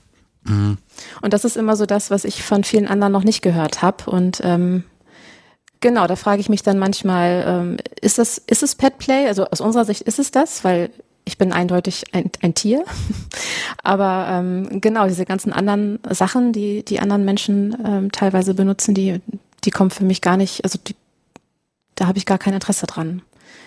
Mhm. 0.43 0.77
Und 1.21 1.33
das 1.33 1.45
ist 1.45 1.57
immer 1.57 1.75
so 1.75 1.85
das, 1.85 2.09
was 2.11 2.25
ich 2.25 2.43
von 2.43 2.63
vielen 2.63 2.87
anderen 2.87 3.13
noch 3.13 3.23
nicht 3.23 3.41
gehört 3.41 3.81
habe. 3.81 4.09
Und 4.09 4.41
ähm, 4.43 4.83
genau, 5.79 6.07
da 6.07 6.15
frage 6.15 6.41
ich 6.41 6.49
mich 6.49 6.63
dann 6.63 6.79
manchmal, 6.79 7.43
ähm, 7.47 7.77
ist 8.01 8.17
das, 8.17 8.37
ist 8.37 8.63
es 8.63 8.75
Pet 8.75 8.97
Play? 8.97 9.27
Also 9.27 9.45
aus 9.45 9.61
unserer 9.61 9.85
Sicht 9.85 10.01
ist 10.01 10.19
es 10.19 10.31
das, 10.31 10.63
weil 10.63 10.89
ich 11.27 11.37
bin 11.37 11.51
eindeutig 11.51 12.05
ein, 12.13 12.31
ein 12.41 12.55
Tier. 12.55 12.83
Aber 13.83 14.27
ähm, 14.29 14.81
genau, 14.81 15.07
diese 15.07 15.25
ganzen 15.25 15.53
anderen 15.53 15.99
Sachen, 16.09 16.53
die 16.53 16.83
die 16.83 16.99
anderen 16.99 17.25
Menschen 17.25 17.77
ähm, 17.85 18.11
teilweise 18.11 18.53
benutzen, 18.53 18.95
die, 18.95 19.21
die 19.63 19.71
kommen 19.71 19.91
für 19.91 20.05
mich 20.05 20.21
gar 20.21 20.37
nicht, 20.37 20.63
also 20.63 20.79
die, 20.85 20.95
da 21.95 22.07
habe 22.07 22.17
ich 22.17 22.25
gar 22.25 22.37
kein 22.37 22.53
Interesse 22.53 22.87
dran. 22.87 23.21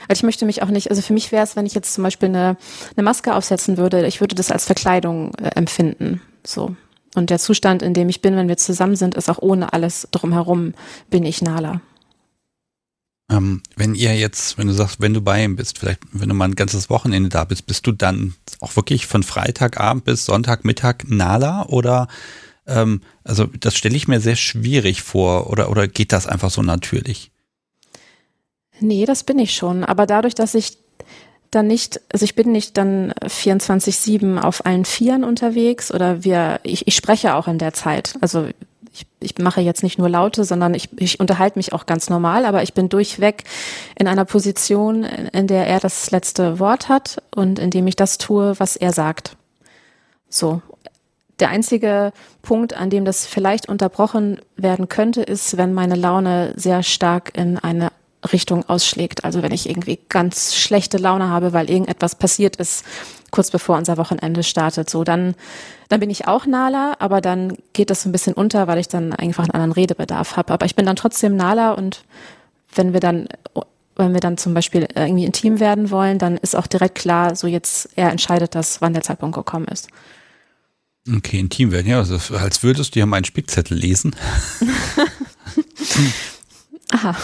Also 0.09 0.21
ich 0.21 0.23
möchte 0.25 0.47
mich 0.47 0.63
auch 0.63 0.69
nicht, 0.69 0.91
also 0.91 1.03
für 1.03 1.13
mich 1.13 1.31
wäre 1.31 1.45
es, 1.45 1.55
wenn 1.55 1.67
ich 1.67 1.75
jetzt 1.75 1.95
zum 1.95 2.03
Beispiel 2.03 2.31
eine, 2.31 2.57
eine 2.97 3.05
Maske 3.05 3.35
aufsetzen 3.35 3.77
würde, 3.77 4.07
ich 4.07 4.21
würde 4.21 4.35
das 4.35 4.51
als 4.51 4.65
Verkleidung 4.65 5.35
äh, 5.35 5.51
empfinden. 5.55 6.23
So. 6.45 6.75
Und 7.15 7.31
der 7.31 7.39
Zustand, 7.39 7.83
in 7.83 7.95
dem 7.95 8.09
ich 8.09 8.23
bin, 8.23 8.37
wenn 8.37 8.49
wir 8.49 8.57
zusammen 8.57 8.97
sind, 8.97 9.15
ist 9.17 9.29
auch 9.29 9.39
ohne 9.41 9.73
alles 9.73 10.09
drumherum, 10.11 10.75
bin 11.11 11.25
ich 11.25 11.43
Nala. 11.43 11.81
Ähm, 13.31 13.63
wenn 13.77 13.95
ihr 13.95 14.17
jetzt, 14.17 14.59
wenn 14.59 14.67
du 14.67 14.73
sagst, 14.73 15.01
wenn 15.01 15.15
du 15.15 15.21
bei 15.21 15.45
ihm 15.45 15.57
bist, 15.57 15.79
vielleicht 15.79 16.01
wenn 16.13 16.29
du 16.29 16.35
mal 16.35 16.47
ein 16.47 16.57
ganzes 16.57 16.91
Wochenende 16.91 17.29
da 17.29 17.45
bist, 17.45 17.67
bist 17.67 17.87
du 17.87 17.93
dann 17.93 18.35
auch 18.61 18.75
wirklich 18.75 19.07
von 19.07 19.23
Freitagabend 19.23 20.05
bis 20.05 20.25
Sonntagmittag 20.25 21.05
Nala 21.07 21.67
oder 21.67 22.09
ähm, 22.67 23.03
also 23.23 23.47
das 23.47 23.77
stelle 23.77 23.97
ich 23.97 24.09
mir 24.09 24.21
sehr 24.21 24.37
schwierig 24.37 25.03
vor 25.03 25.49
oder, 25.49 25.71
oder 25.71 25.87
geht 25.87 26.13
das 26.13 26.27
einfach 26.27 26.51
so 26.51 26.63
natürlich? 26.63 27.31
Nee, 28.81 29.05
das 29.05 29.25
bin 29.25 29.39
ich 29.39 29.55
schon. 29.55 29.85
Aber 29.85 30.07
dadurch, 30.07 30.35
dass 30.35 30.55
ich 30.55 30.79
dann 31.51 31.67
nicht, 31.67 32.01
also 32.13 32.25
ich 32.25 32.35
bin 32.35 32.53
nicht 32.53 32.77
dann 32.77 33.13
24-7 33.23 34.41
auf 34.41 34.65
allen 34.65 34.85
Vieren 34.85 35.25
unterwegs 35.25 35.93
oder 35.93 36.25
wir, 36.25 36.61
ich, 36.63 36.87
ich 36.87 36.95
spreche 36.95 37.35
auch 37.35 37.49
in 37.49 37.59
der 37.59 37.75
Zeit. 37.75 38.15
Also 38.21 38.49
ich, 38.93 39.07
ich 39.21 39.39
mache 39.39 39.61
jetzt 39.61 39.83
nicht 39.83 39.99
nur 39.99 40.09
Laute, 40.09 40.45
sondern 40.45 40.75
ich, 40.75 40.89
ich 40.99 41.21
unterhalte 41.21 41.59
mich 41.59 41.73
auch 41.73 41.87
ganz 41.87 42.11
normal, 42.11 42.45
aber 42.45 42.63
ich 42.63 42.75
bin 42.75 42.89
durchweg 42.89 43.45
in 43.97 44.09
einer 44.09 44.25
Position, 44.25 45.05
in 45.05 45.47
der 45.47 45.67
er 45.67 45.81
das 45.81 46.11
letzte 46.11 46.59
Wort 46.59 46.89
hat 46.89 47.23
und 47.35 47.59
in 47.59 47.71
dem 47.71 47.87
ich 47.87 47.97
das 47.97 48.19
tue, 48.19 48.59
was 48.59 48.77
er 48.77 48.93
sagt. 48.93 49.37
So. 50.29 50.63
Der 51.39 51.49
einzige 51.49 52.13
Punkt, 52.43 52.75
an 52.75 52.91
dem 52.91 53.07
das 53.07 53.25
vielleicht 53.25 53.67
unterbrochen 53.67 54.41
werden 54.57 54.89
könnte, 54.89 55.23
ist, 55.23 55.57
wenn 55.57 55.73
meine 55.73 55.95
Laune 55.95 56.53
sehr 56.57 56.83
stark 56.83 57.35
in 57.35 57.57
eine 57.59 57.93
Richtung 58.31 58.69
ausschlägt. 58.69 59.25
Also 59.25 59.43
wenn 59.43 59.53
ich 59.53 59.69
irgendwie 59.69 59.99
ganz 60.11 60.55
schlechte 60.55 60.99
Laune 60.99 61.31
habe, 61.31 61.55
weil 61.55 61.71
irgendetwas 61.71 62.15
passiert 62.15 62.57
ist, 62.57 62.85
kurz 63.31 63.51
bevor 63.51 63.77
unser 63.77 63.97
Wochenende 63.97 64.43
startet. 64.43 64.91
So, 64.91 65.05
dann, 65.05 65.35
dann 65.89 66.01
bin 66.01 66.11
ich 66.11 66.27
auch 66.27 66.47
Nala, 66.47 66.95
aber 66.99 67.21
dann 67.21 67.57
geht 67.73 67.91
das 67.91 68.03
so 68.03 68.09
ein 68.09 68.13
bisschen 68.13 68.35
unter, 68.35 68.67
weil 68.67 68.79
ich 68.79 68.89
dann 68.89 69.13
einfach 69.13 69.45
einen 69.45 69.53
anderen 69.53 69.73
Redebedarf 69.73 70.37
habe. 70.37 70.53
Aber 70.53 70.67
ich 70.67 70.77
bin 70.77 70.87
dann 70.87 70.97
trotzdem 70.97 71.37
Nala 71.37 71.73
und 71.73 72.05
wenn 72.75 72.93
wir 72.93 73.01
dann 73.01 73.29
wenn 73.97 74.15
wir 74.15 74.21
dann 74.21 74.39
zum 74.39 74.55
Beispiel 74.55 74.89
irgendwie 74.95 75.25
intim 75.25 75.61
werden 75.61 75.91
wollen, 75.91 76.19
dann 76.19 76.39
ist 76.39 76.57
auch 76.57 76.67
direkt 76.67 76.97
klar, 76.97 77.37
so 77.37 77.47
jetzt 77.47 77.91
er 77.97 78.11
entscheidet 78.11 78.55
das, 78.55 78.81
wann 78.81 78.95
der 78.95 79.03
Zeitpunkt 79.03 79.37
gekommen 79.37 79.67
ist. 79.67 79.89
Okay, 81.09 81.39
intim 81.39 81.71
werden, 81.71 81.87
ja, 81.87 81.99
also 81.99 82.19
als 82.35 82.63
würdest 82.63 82.95
du 82.95 83.01
ja 83.01 83.07
meinen 83.07 83.25
Spickzettel 83.25 83.77
lesen. 83.77 84.17
Aha. 86.93 87.17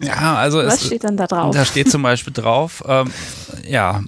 Ja, 0.00 0.36
also 0.36 0.58
Was 0.58 0.82
es, 0.82 0.86
steht 0.86 1.04
dann 1.04 1.16
da 1.16 1.26
drauf? 1.26 1.54
Da 1.54 1.64
steht 1.64 1.90
zum 1.90 2.02
Beispiel 2.02 2.32
drauf, 2.32 2.82
ähm, 2.86 3.10
ja, 3.66 4.02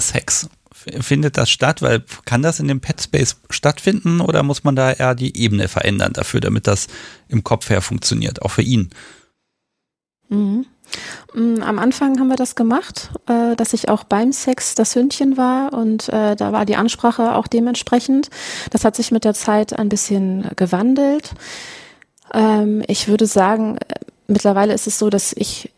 Sex. 0.00 0.48
Findet 0.72 1.36
das 1.36 1.50
statt? 1.50 1.82
Weil 1.82 2.02
kann 2.24 2.42
das 2.42 2.60
in 2.60 2.68
dem 2.68 2.80
Pet 2.80 3.02
Space 3.02 3.36
stattfinden 3.50 4.20
oder 4.20 4.42
muss 4.42 4.64
man 4.64 4.76
da 4.76 4.92
eher 4.92 5.14
die 5.14 5.36
Ebene 5.36 5.68
verändern 5.68 6.12
dafür, 6.12 6.40
damit 6.40 6.66
das 6.66 6.86
im 7.28 7.44
Kopf 7.44 7.68
her 7.68 7.82
funktioniert, 7.82 8.42
auch 8.42 8.50
für 8.50 8.62
ihn? 8.62 8.90
Mhm. 10.28 10.66
Mm, 11.34 11.62
am 11.62 11.78
Anfang 11.78 12.18
haben 12.18 12.28
wir 12.28 12.36
das 12.36 12.54
gemacht, 12.54 13.10
äh, 13.26 13.54
dass 13.56 13.72
ich 13.72 13.88
auch 13.88 14.04
beim 14.04 14.32
Sex 14.32 14.74
das 14.74 14.94
Hündchen 14.94 15.36
war 15.36 15.72
und 15.72 16.08
äh, 16.08 16.34
da 16.34 16.52
war 16.52 16.64
die 16.64 16.76
Ansprache 16.76 17.34
auch 17.34 17.46
dementsprechend. 17.46 18.30
Das 18.70 18.84
hat 18.84 18.96
sich 18.96 19.12
mit 19.12 19.24
der 19.24 19.34
Zeit 19.34 19.78
ein 19.78 19.88
bisschen 19.88 20.48
gewandelt. 20.56 21.32
Ähm, 22.32 22.82
ich 22.86 23.08
würde 23.08 23.26
sagen, 23.26 23.76
äh, 23.76 23.94
mittlerweile 24.26 24.72
ist 24.72 24.86
es 24.86 24.98
so, 24.98 25.10
dass 25.10 25.32
ich, 25.32 25.72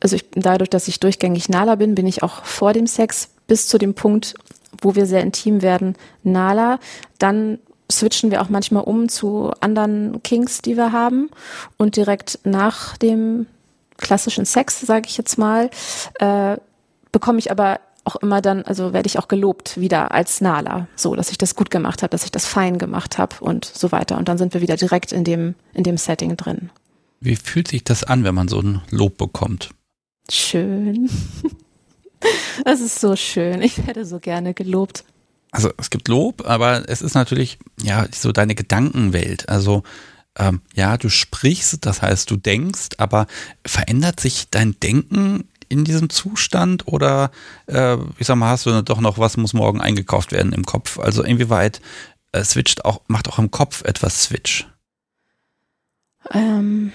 also 0.00 0.16
ich, 0.16 0.24
dadurch, 0.32 0.70
dass 0.70 0.88
ich 0.88 1.00
durchgängig 1.00 1.48
Nala 1.48 1.74
bin, 1.74 1.94
bin 1.94 2.06
ich 2.06 2.22
auch 2.22 2.44
vor 2.44 2.72
dem 2.72 2.86
Sex 2.86 3.28
bis 3.46 3.68
zu 3.68 3.78
dem 3.78 3.94
Punkt, 3.94 4.34
wo 4.80 4.94
wir 4.94 5.06
sehr 5.06 5.22
intim 5.22 5.62
werden, 5.62 5.96
Nala. 6.22 6.78
Dann 7.18 7.58
switchen 7.90 8.30
wir 8.30 8.42
auch 8.42 8.48
manchmal 8.48 8.84
um 8.84 9.08
zu 9.08 9.52
anderen 9.60 10.22
Kings, 10.22 10.62
die 10.62 10.76
wir 10.76 10.92
haben. 10.92 11.30
Und 11.76 11.96
direkt 11.96 12.40
nach 12.44 12.96
dem 12.96 13.46
klassischen 13.96 14.44
Sex, 14.44 14.80
sage 14.80 15.06
ich 15.08 15.16
jetzt 15.16 15.38
mal, 15.38 15.70
äh, 16.18 16.56
bekomme 17.12 17.38
ich 17.38 17.50
aber 17.50 17.80
auch 18.04 18.16
immer 18.16 18.40
dann, 18.40 18.62
also 18.62 18.92
werde 18.92 19.06
ich 19.06 19.18
auch 19.18 19.28
gelobt 19.28 19.80
wieder 19.80 20.12
als 20.12 20.40
Nala, 20.40 20.86
so, 20.94 21.16
dass 21.16 21.30
ich 21.30 21.38
das 21.38 21.56
gut 21.56 21.70
gemacht 21.70 22.02
habe, 22.02 22.10
dass 22.10 22.24
ich 22.24 22.30
das 22.30 22.46
fein 22.46 22.78
gemacht 22.78 23.18
habe 23.18 23.36
und 23.40 23.64
so 23.64 23.90
weiter. 23.90 24.16
Und 24.16 24.28
dann 24.28 24.38
sind 24.38 24.54
wir 24.54 24.60
wieder 24.60 24.76
direkt 24.76 25.12
in 25.12 25.24
dem, 25.24 25.54
in 25.74 25.82
dem 25.82 25.96
Setting 25.96 26.36
drin. 26.36 26.70
Wie 27.20 27.36
fühlt 27.36 27.68
sich 27.68 27.84
das 27.84 28.04
an, 28.04 28.24
wenn 28.24 28.34
man 28.34 28.48
so 28.48 28.60
ein 28.60 28.82
Lob 28.90 29.18
bekommt? 29.18 29.70
Schön. 30.30 31.10
Das 32.64 32.80
ist 32.80 32.98
so 32.98 33.14
schön. 33.14 33.60
Ich 33.62 33.86
werde 33.86 34.04
so 34.04 34.18
gerne 34.18 34.54
gelobt. 34.54 35.04
Also 35.50 35.70
es 35.76 35.90
gibt 35.90 36.08
Lob, 36.08 36.46
aber 36.46 36.88
es 36.88 37.02
ist 37.02 37.14
natürlich 37.14 37.58
ja 37.80 38.06
so 38.12 38.32
deine 38.32 38.54
Gedankenwelt. 38.54 39.48
Also 39.48 39.82
ähm, 40.38 40.60
ja, 40.74 40.96
du 40.96 41.08
sprichst, 41.08 41.84
das 41.86 42.02
heißt, 42.02 42.30
du 42.30 42.36
denkst, 42.36 42.96
aber 42.98 43.26
verändert 43.64 44.20
sich 44.20 44.48
dein 44.50 44.78
Denken 44.80 45.48
in 45.68 45.84
diesem 45.84 46.10
Zustand 46.10 46.86
oder 46.86 47.30
äh, 47.66 47.96
ich 48.18 48.26
sag 48.26 48.36
mal, 48.36 48.50
hast 48.50 48.66
du 48.66 48.82
doch 48.82 49.00
noch 49.00 49.18
was 49.18 49.36
muss 49.36 49.52
morgen 49.52 49.80
eingekauft 49.80 50.32
werden 50.32 50.52
im 50.52 50.64
Kopf? 50.64 50.98
Also 50.98 51.22
inwieweit 51.22 51.80
äh, 52.32 52.44
switcht 52.44 52.84
auch, 52.84 53.00
macht 53.08 53.28
auch 53.28 53.38
im 53.38 53.50
Kopf 53.50 53.82
etwas 53.84 54.24
Switch? 54.24 54.66
Ähm, 56.32 56.92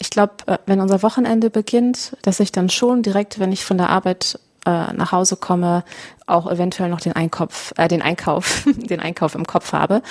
ich 0.00 0.10
glaube, 0.10 0.34
äh, 0.46 0.58
wenn 0.66 0.80
unser 0.80 1.02
Wochenende 1.02 1.50
beginnt, 1.50 2.16
dass 2.22 2.40
ich 2.40 2.52
dann 2.52 2.70
schon 2.70 3.02
direkt, 3.02 3.38
wenn 3.38 3.52
ich 3.52 3.64
von 3.64 3.78
der 3.78 3.90
Arbeit 3.90 4.38
äh, 4.66 4.92
nach 4.92 5.12
Hause 5.12 5.36
komme, 5.36 5.84
auch 6.26 6.50
eventuell 6.50 6.88
noch 6.88 7.00
den 7.00 7.14
Einkauf, 7.14 7.72
äh, 7.76 7.88
den 7.88 8.02
Einkauf, 8.02 8.64
den 8.76 9.00
Einkauf 9.00 9.34
im 9.34 9.46
Kopf 9.46 9.72
habe. 9.72 10.02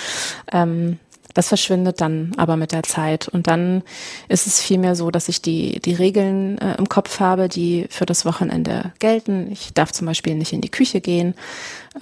Ähm, 0.52 0.98
das 1.34 1.48
verschwindet 1.48 2.00
dann 2.00 2.32
aber 2.36 2.56
mit 2.56 2.72
der 2.72 2.82
Zeit. 2.82 3.28
Und 3.28 3.46
dann 3.46 3.82
ist 4.28 4.46
es 4.46 4.60
vielmehr 4.60 4.96
so, 4.96 5.10
dass 5.10 5.28
ich 5.28 5.42
die, 5.42 5.80
die 5.80 5.94
Regeln 5.94 6.58
äh, 6.58 6.76
im 6.76 6.88
Kopf 6.88 7.20
habe, 7.20 7.48
die 7.48 7.86
für 7.90 8.06
das 8.06 8.24
Wochenende 8.24 8.92
gelten. 8.98 9.50
Ich 9.50 9.72
darf 9.74 9.92
zum 9.92 10.06
Beispiel 10.06 10.34
nicht 10.34 10.52
in 10.52 10.60
die 10.60 10.70
Küche 10.70 11.00
gehen 11.00 11.34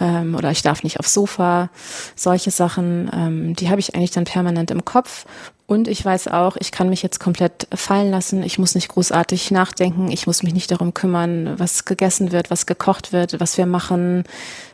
ähm, 0.01 0.35
oder 0.35 0.51
ich 0.51 0.63
darf 0.63 0.83
nicht 0.83 0.99
aufs 0.99 1.15
Sofa. 1.15 1.71
Solche 2.15 2.51
Sachen, 2.51 3.11
ähm, 3.13 3.57
die 3.57 3.71
habe 3.71 3.81
ich 3.81 3.95
eigentlich 3.95 4.13
dann 4.13 4.25
permanent 4.25 4.71
im 4.71 4.85
Kopf. 4.85 5.27
Und 5.67 5.87
ich 5.87 6.03
weiß 6.03 6.29
auch, 6.29 6.57
ich 6.57 6.73
kann 6.73 6.89
mich 6.89 7.03
jetzt 7.03 7.21
komplett 7.21 7.69
fallen 7.75 8.11
lassen. 8.11 8.43
Ich 8.43 8.59
muss 8.59 8.75
nicht 8.75 8.89
großartig 8.89 9.51
nachdenken. 9.51 10.11
Ich 10.11 10.27
muss 10.27 10.43
mich 10.43 10.55
nicht 10.55 10.71
darum 10.71 10.95
kümmern, 10.95 11.59
was 11.59 11.85
gegessen 11.85 12.33
wird, 12.33 12.51
was 12.51 12.65
gekocht 12.65 13.13
wird, 13.13 13.39
was 13.39 13.59
wir 13.59 13.67
machen. 13.67 14.25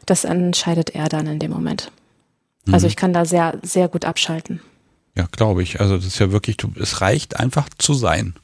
Das 0.06 0.25
entscheidet 0.25 0.90
er 0.90 1.08
dann 1.08 1.26
in 1.26 1.40
dem 1.40 1.50
Moment. 1.50 1.90
Also 2.71 2.87
mhm. 2.87 2.90
ich 2.90 2.97
kann 2.97 3.12
da 3.12 3.25
sehr, 3.25 3.59
sehr 3.62 3.88
gut 3.88 4.04
abschalten. 4.04 4.61
Ja, 5.16 5.26
glaube 5.30 5.62
ich. 5.62 5.80
Also 5.80 5.97
das 5.97 6.06
ist 6.06 6.18
ja 6.18 6.33
wirklich, 6.33 6.56
es 6.80 7.00
reicht 7.00 7.38
einfach 7.38 7.68
zu 7.78 7.94
sein. 7.94 8.35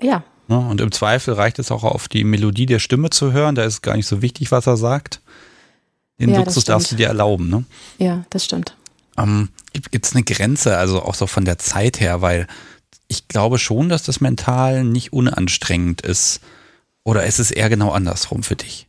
Ja. 0.00 0.22
Und 0.46 0.80
im 0.80 0.92
Zweifel 0.92 1.34
reicht 1.34 1.58
es 1.58 1.70
auch 1.70 1.84
auf 1.84 2.08
die 2.08 2.24
Melodie 2.24 2.64
der 2.64 2.78
Stimme 2.78 3.10
zu 3.10 3.32
hören. 3.32 3.54
Da 3.54 3.64
ist 3.64 3.82
gar 3.82 3.96
nicht 3.96 4.06
so 4.06 4.22
wichtig, 4.22 4.50
was 4.50 4.66
er 4.66 4.78
sagt. 4.78 5.20
Den 6.18 6.30
ja, 6.30 6.38
Luxus 6.38 6.64
darfst 6.64 6.90
du 6.90 6.96
dir 6.96 7.08
erlauben, 7.08 7.48
ne? 7.50 7.64
Ja, 7.98 8.24
das 8.30 8.46
stimmt. 8.46 8.74
Ähm, 9.18 9.50
Gibt 9.72 10.06
es 10.06 10.14
eine 10.14 10.24
Grenze, 10.24 10.78
also 10.78 11.02
auch 11.02 11.14
so 11.14 11.26
von 11.26 11.44
der 11.44 11.58
Zeit 11.58 12.00
her, 12.00 12.22
weil 12.22 12.46
ich 13.08 13.28
glaube 13.28 13.58
schon, 13.58 13.88
dass 13.88 14.04
das 14.04 14.20
mental 14.20 14.84
nicht 14.84 15.12
unanstrengend 15.12 16.00
ist. 16.00 16.40
Oder 17.04 17.24
ist 17.24 17.38
es 17.38 17.50
eher 17.50 17.68
genau 17.68 17.90
andersrum 17.90 18.42
für 18.42 18.56
dich? 18.56 18.87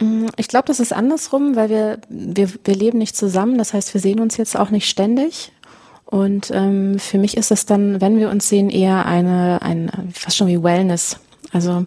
Mm, 0.00 0.26
ich 0.36 0.48
glaube, 0.48 0.66
das 0.66 0.80
ist 0.80 0.92
andersrum, 0.92 1.56
weil 1.56 1.68
wir, 1.68 1.98
wir, 2.08 2.48
wir 2.64 2.74
leben 2.74 2.98
nicht 2.98 3.16
zusammen. 3.16 3.58
Das 3.58 3.72
heißt, 3.74 3.94
wir 3.94 4.00
sehen 4.00 4.20
uns 4.20 4.36
jetzt 4.36 4.56
auch 4.56 4.70
nicht 4.70 4.88
ständig. 4.88 5.52
Und 6.04 6.50
ähm, 6.52 6.98
für 6.98 7.18
mich 7.18 7.36
ist 7.36 7.50
es 7.50 7.66
dann, 7.66 8.00
wenn 8.00 8.18
wir 8.18 8.30
uns 8.30 8.48
sehen, 8.48 8.70
eher 8.70 9.06
eine, 9.06 9.60
ein, 9.62 10.12
fast 10.14 10.36
schon 10.36 10.46
wie 10.46 10.62
Wellness. 10.62 11.18
Also 11.52 11.86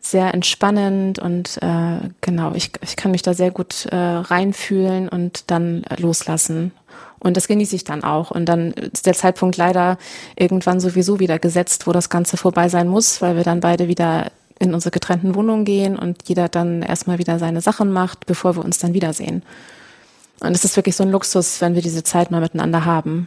sehr 0.00 0.32
entspannend 0.32 1.18
und 1.18 1.58
äh, 1.62 2.08
genau, 2.20 2.52
ich, 2.54 2.72
ich 2.80 2.96
kann 2.96 3.10
mich 3.10 3.22
da 3.22 3.34
sehr 3.34 3.50
gut 3.50 3.86
äh, 3.86 3.96
reinfühlen 3.96 5.08
und 5.08 5.50
dann 5.50 5.84
loslassen. 5.98 6.72
Und 7.18 7.36
das 7.36 7.48
genieße 7.48 7.76
ich 7.76 7.84
dann 7.84 8.02
auch. 8.02 8.30
Und 8.30 8.46
dann 8.46 8.72
ist 8.72 9.04
der 9.04 9.12
Zeitpunkt 9.12 9.58
leider 9.58 9.98
irgendwann 10.36 10.80
sowieso 10.80 11.20
wieder 11.20 11.38
gesetzt, 11.38 11.86
wo 11.86 11.92
das 11.92 12.08
Ganze 12.08 12.38
vorbei 12.38 12.68
sein 12.70 12.88
muss, 12.88 13.20
weil 13.20 13.36
wir 13.36 13.44
dann 13.44 13.60
beide 13.60 13.88
wieder 13.88 14.32
in 14.60 14.74
unsere 14.74 14.92
getrennten 14.92 15.34
Wohnungen 15.34 15.64
gehen 15.64 15.96
und 15.96 16.28
jeder 16.28 16.48
dann 16.48 16.82
erstmal 16.82 17.18
wieder 17.18 17.38
seine 17.38 17.60
Sachen 17.60 17.92
macht, 17.92 18.26
bevor 18.26 18.56
wir 18.56 18.64
uns 18.64 18.78
dann 18.78 18.94
wiedersehen. 18.94 19.42
Und 20.40 20.52
es 20.54 20.64
ist 20.64 20.76
wirklich 20.76 20.94
so 20.94 21.02
ein 21.02 21.10
Luxus, 21.10 21.60
wenn 21.60 21.74
wir 21.74 21.82
diese 21.82 22.04
Zeit 22.04 22.30
mal 22.30 22.40
miteinander 22.40 22.84
haben. 22.84 23.26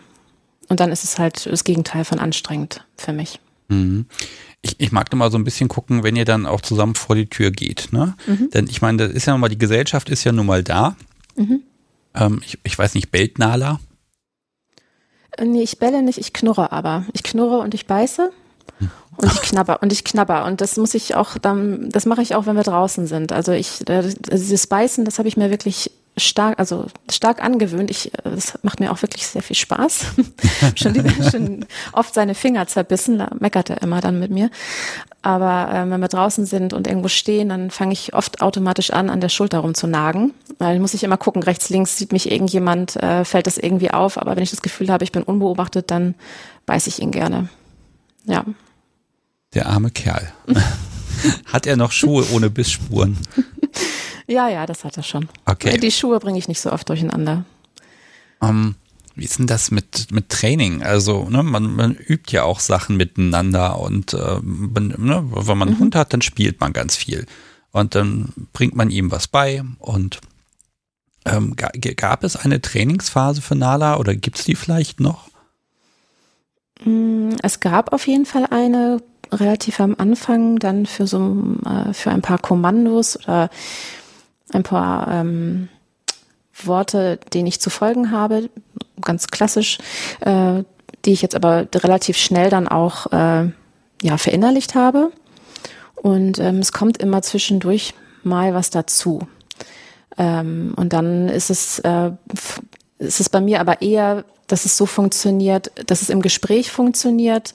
Und 0.69 0.79
dann 0.79 0.91
ist 0.91 1.03
es 1.03 1.19
halt 1.19 1.45
das 1.45 1.63
Gegenteil 1.63 2.05
von 2.05 2.19
anstrengend 2.19 2.85
für 2.97 3.13
mich. 3.13 3.39
Mhm. 3.67 4.05
Ich, 4.61 4.79
ich 4.79 4.91
mag 4.91 5.09
da 5.09 5.17
mal 5.17 5.31
so 5.31 5.37
ein 5.37 5.43
bisschen 5.43 5.67
gucken, 5.67 6.03
wenn 6.03 6.15
ihr 6.15 6.25
dann 6.25 6.45
auch 6.45 6.61
zusammen 6.61 6.95
vor 6.95 7.15
die 7.15 7.25
Tür 7.25 7.51
geht. 7.51 7.89
Ne? 7.91 8.15
Mhm. 8.27 8.49
Denn 8.51 8.67
ich 8.67 8.81
meine, 8.81 8.99
das 8.99 9.11
ist 9.11 9.25
ja 9.25 9.33
nun 9.33 9.41
mal, 9.41 9.49
die 9.49 9.57
Gesellschaft 9.57 10.09
ist 10.09 10.23
ja 10.23 10.31
nun 10.31 10.45
mal 10.45 10.63
da. 10.63 10.95
Mhm. 11.35 11.63
Ähm, 12.13 12.41
ich, 12.45 12.59
ich 12.63 12.77
weiß 12.77 12.93
nicht, 12.93 13.11
bellt 13.11 13.39
Nala? 13.39 13.79
Äh, 15.37 15.45
nee, 15.45 15.63
ich 15.63 15.79
belle 15.79 16.03
nicht, 16.03 16.19
ich 16.19 16.31
knurre 16.31 16.71
aber. 16.71 17.05
Ich 17.13 17.23
knurre 17.23 17.57
und 17.59 17.73
ich 17.73 17.87
beiße. 17.87 18.31
Und 19.17 19.31
ich 19.31 19.41
knabber 19.41 19.81
und 19.81 19.91
ich 19.91 20.03
knabber 20.03 20.45
und 20.45 20.61
das 20.61 20.77
muss 20.77 20.93
ich 20.93 21.15
auch 21.15 21.37
dann, 21.37 21.89
das 21.89 22.05
mache 22.05 22.21
ich 22.21 22.35
auch, 22.35 22.45
wenn 22.45 22.55
wir 22.55 22.63
draußen 22.63 23.07
sind. 23.07 23.31
Also 23.31 23.51
ich, 23.51 23.87
also 23.87 24.09
dieses 24.27 24.67
Beißen, 24.67 25.05
das 25.05 25.19
habe 25.19 25.27
ich 25.27 25.37
mir 25.37 25.49
wirklich 25.49 25.91
stark, 26.17 26.59
also 26.59 26.85
stark 27.11 27.43
angewöhnt. 27.43 27.89
Ich, 27.89 28.11
das 28.23 28.59
macht 28.61 28.79
mir 28.79 28.91
auch 28.91 29.01
wirklich 29.01 29.25
sehr 29.25 29.41
viel 29.41 29.55
Spaß. 29.55 30.05
schon, 30.75 30.93
die, 30.93 31.23
schon 31.31 31.65
oft 31.91 32.13
seine 32.13 32.35
Finger 32.35 32.67
zerbissen, 32.67 33.17
da 33.19 33.31
meckert 33.39 33.69
er 33.69 33.81
immer 33.81 34.01
dann 34.01 34.19
mit 34.19 34.31
mir. 34.31 34.49
Aber 35.21 35.73
äh, 35.73 35.89
wenn 35.89 36.01
wir 36.01 36.07
draußen 36.07 36.45
sind 36.45 36.73
und 36.73 36.87
irgendwo 36.87 37.07
stehen, 37.07 37.49
dann 37.49 37.71
fange 37.71 37.93
ich 37.93 38.13
oft 38.13 38.41
automatisch 38.41 38.91
an, 38.91 39.09
an 39.09 39.21
der 39.21 39.29
Schulter 39.29 39.59
rumzunagen. 39.59 40.33
Weil 40.59 40.79
muss 40.79 40.93
ich 40.93 41.03
immer 41.03 41.17
gucken, 41.17 41.43
rechts, 41.43 41.69
links 41.69 41.97
sieht 41.97 42.11
mich 42.11 42.31
irgendjemand, 42.31 42.95
äh, 42.97 43.25
fällt 43.25 43.47
das 43.47 43.57
irgendwie 43.57 43.91
auf. 43.91 44.17
Aber 44.17 44.35
wenn 44.35 44.43
ich 44.43 44.51
das 44.51 44.61
Gefühl 44.61 44.89
habe, 44.89 45.03
ich 45.03 45.11
bin 45.11 45.23
unbeobachtet, 45.23 45.89
dann 45.91 46.15
beiße 46.65 46.89
ich 46.89 46.99
ihn 46.99 47.11
gerne. 47.11 47.49
Ja. 48.25 48.45
Der 49.53 49.67
arme 49.67 49.91
Kerl. 49.91 50.31
hat 51.45 51.67
er 51.67 51.77
noch 51.77 51.91
Schuhe 51.91 52.25
ohne 52.31 52.49
Bissspuren? 52.49 53.17
Ja, 54.25 54.47
ja, 54.47 54.65
das 54.65 54.85
hat 54.85 54.95
er 54.95 55.03
schon. 55.03 55.27
Okay. 55.45 55.77
Die 55.77 55.91
Schuhe 55.91 56.19
bringe 56.19 56.39
ich 56.39 56.47
nicht 56.47 56.61
so 56.61 56.71
oft 56.71 56.87
durcheinander. 56.87 57.43
Um, 58.39 58.49
ähm, 58.49 58.75
wie 59.15 59.25
ist 59.25 59.37
denn 59.37 59.47
das 59.47 59.69
mit, 59.69 60.11
mit 60.11 60.29
Training? 60.29 60.81
Also, 60.81 61.29
ne, 61.29 61.43
man, 61.43 61.75
man 61.75 61.93
übt 61.93 62.31
ja 62.31 62.43
auch 62.43 62.59
Sachen 62.59 62.97
miteinander 62.97 63.79
und 63.79 64.13
äh, 64.13 64.39
ne, 64.41 65.23
wenn 65.29 65.57
man 65.57 65.67
einen 65.67 65.77
mhm. 65.77 65.81
Hund 65.81 65.95
hat, 65.95 66.13
dann 66.13 66.21
spielt 66.21 66.59
man 66.61 66.73
ganz 66.73 66.95
viel. 66.95 67.25
Und 67.71 67.95
dann 67.95 68.33
bringt 68.53 68.75
man 68.75 68.89
ihm 68.89 69.11
was 69.11 69.27
bei. 69.27 69.63
Und 69.79 70.21
ähm, 71.25 71.55
gab 71.55 72.23
es 72.23 72.35
eine 72.35 72.61
Trainingsphase 72.61 73.41
für 73.41 73.55
Nala 73.55 73.97
oder 73.97 74.15
gibt 74.15 74.39
es 74.39 74.45
die 74.45 74.55
vielleicht 74.55 74.99
noch? 74.99 75.29
Mm, 76.83 77.31
es 77.41 77.59
gab 77.59 77.93
auf 77.93 78.07
jeden 78.07 78.25
Fall 78.25 78.47
eine 78.47 79.01
relativ 79.33 79.79
am 79.79 79.95
Anfang 79.97 80.59
dann 80.59 80.85
für 80.85 81.07
so 81.07 81.55
äh, 81.65 81.93
für 81.93 82.11
ein 82.11 82.21
paar 82.21 82.37
Kommandos 82.37 83.17
oder 83.17 83.49
ein 84.51 84.63
paar 84.63 85.07
ähm, 85.09 85.69
Worte, 86.63 87.19
denen 87.33 87.47
ich 87.47 87.59
zu 87.59 87.69
folgen 87.69 88.11
habe, 88.11 88.49
ganz 89.01 89.27
klassisch, 89.27 89.79
äh, 90.21 90.63
die 91.05 91.11
ich 91.11 91.21
jetzt 91.21 91.35
aber 91.35 91.67
relativ 91.75 92.17
schnell 92.17 92.49
dann 92.49 92.67
auch 92.67 93.11
äh, 93.11 93.51
ja 94.01 94.17
verinnerlicht 94.17 94.75
habe. 94.75 95.11
Und 95.95 96.39
ähm, 96.39 96.59
es 96.59 96.71
kommt 96.71 96.97
immer 96.97 97.21
zwischendurch 97.21 97.93
mal 98.23 98.53
was 98.53 98.69
dazu. 98.69 99.27
Ähm, 100.17 100.73
und 100.75 100.93
dann 100.93 101.29
ist 101.29 101.49
es, 101.49 101.79
äh, 101.79 102.11
ist 102.99 103.19
es 103.19 103.29
bei 103.29 103.41
mir 103.41 103.59
aber 103.59 103.81
eher, 103.81 104.25
dass 104.47 104.65
es 104.65 104.77
so 104.77 104.85
funktioniert, 104.85 105.71
dass 105.87 106.01
es 106.01 106.09
im 106.09 106.21
Gespräch 106.21 106.71
funktioniert, 106.71 107.53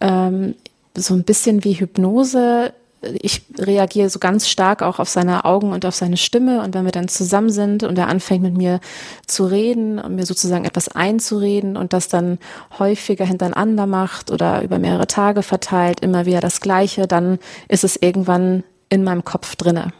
ähm, 0.00 0.54
so 0.96 1.14
ein 1.14 1.24
bisschen 1.24 1.64
wie 1.64 1.74
Hypnose 1.74 2.72
ich 3.20 3.42
reagiere 3.58 4.08
so 4.08 4.18
ganz 4.18 4.48
stark 4.48 4.82
auch 4.82 4.98
auf 4.98 5.08
seine 5.08 5.44
Augen 5.44 5.72
und 5.72 5.84
auf 5.86 5.94
seine 5.94 6.16
Stimme. 6.16 6.62
Und 6.62 6.74
wenn 6.74 6.84
wir 6.84 6.92
dann 6.92 7.08
zusammen 7.08 7.50
sind 7.50 7.82
und 7.82 7.98
er 7.98 8.08
anfängt 8.08 8.42
mit 8.42 8.56
mir 8.56 8.80
zu 9.26 9.44
reden 9.46 9.98
und 9.98 10.16
mir 10.16 10.26
sozusagen 10.26 10.64
etwas 10.64 10.88
einzureden 10.88 11.76
und 11.76 11.92
das 11.92 12.08
dann 12.08 12.38
häufiger 12.78 13.24
hintereinander 13.24 13.86
macht 13.86 14.30
oder 14.30 14.62
über 14.62 14.78
mehrere 14.78 15.06
Tage 15.06 15.42
verteilt, 15.42 16.00
immer 16.00 16.26
wieder 16.26 16.40
das 16.40 16.60
Gleiche, 16.60 17.06
dann 17.06 17.38
ist 17.68 17.84
es 17.84 17.96
irgendwann 17.96 18.64
in 18.88 19.04
meinem 19.04 19.24
Kopf 19.24 19.56
drinne. 19.56 19.92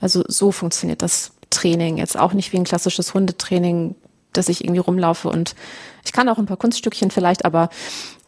Also 0.00 0.24
so 0.28 0.52
funktioniert 0.52 1.02
das 1.02 1.32
Training. 1.50 1.96
Jetzt 1.96 2.18
auch 2.18 2.32
nicht 2.32 2.52
wie 2.52 2.58
ein 2.58 2.64
klassisches 2.64 3.14
Hundetraining, 3.14 3.94
dass 4.32 4.48
ich 4.48 4.64
irgendwie 4.64 4.80
rumlaufe 4.80 5.28
und 5.28 5.54
ich 6.04 6.12
kann 6.12 6.28
auch 6.28 6.38
ein 6.38 6.46
paar 6.46 6.56
Kunststückchen 6.56 7.10
vielleicht, 7.10 7.44
aber 7.44 7.70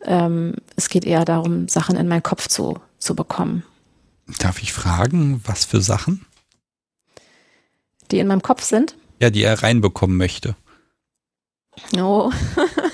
ähm, 0.03 0.55
es 0.77 0.89
geht 0.89 1.05
eher 1.05 1.25
darum, 1.25 1.69
Sachen 1.69 1.97
in 1.97 2.09
meinen 2.09 2.23
Kopf 2.23 2.49
zu, 2.49 2.79
zu 2.99 3.15
bekommen. 3.15 3.65
Darf 4.39 4.63
ich 4.63 4.73
fragen, 4.73 5.41
was 5.45 5.65
für 5.65 5.81
Sachen? 5.81 6.27
Die 8.11 8.19
in 8.19 8.27
meinem 8.27 8.43
Kopf 8.43 8.63
sind? 8.63 8.95
Ja, 9.21 9.31
die 9.31 9.43
er 9.43 9.63
reinbekommen 9.63 10.17
möchte. 10.17 10.55
Oh, 11.97 12.31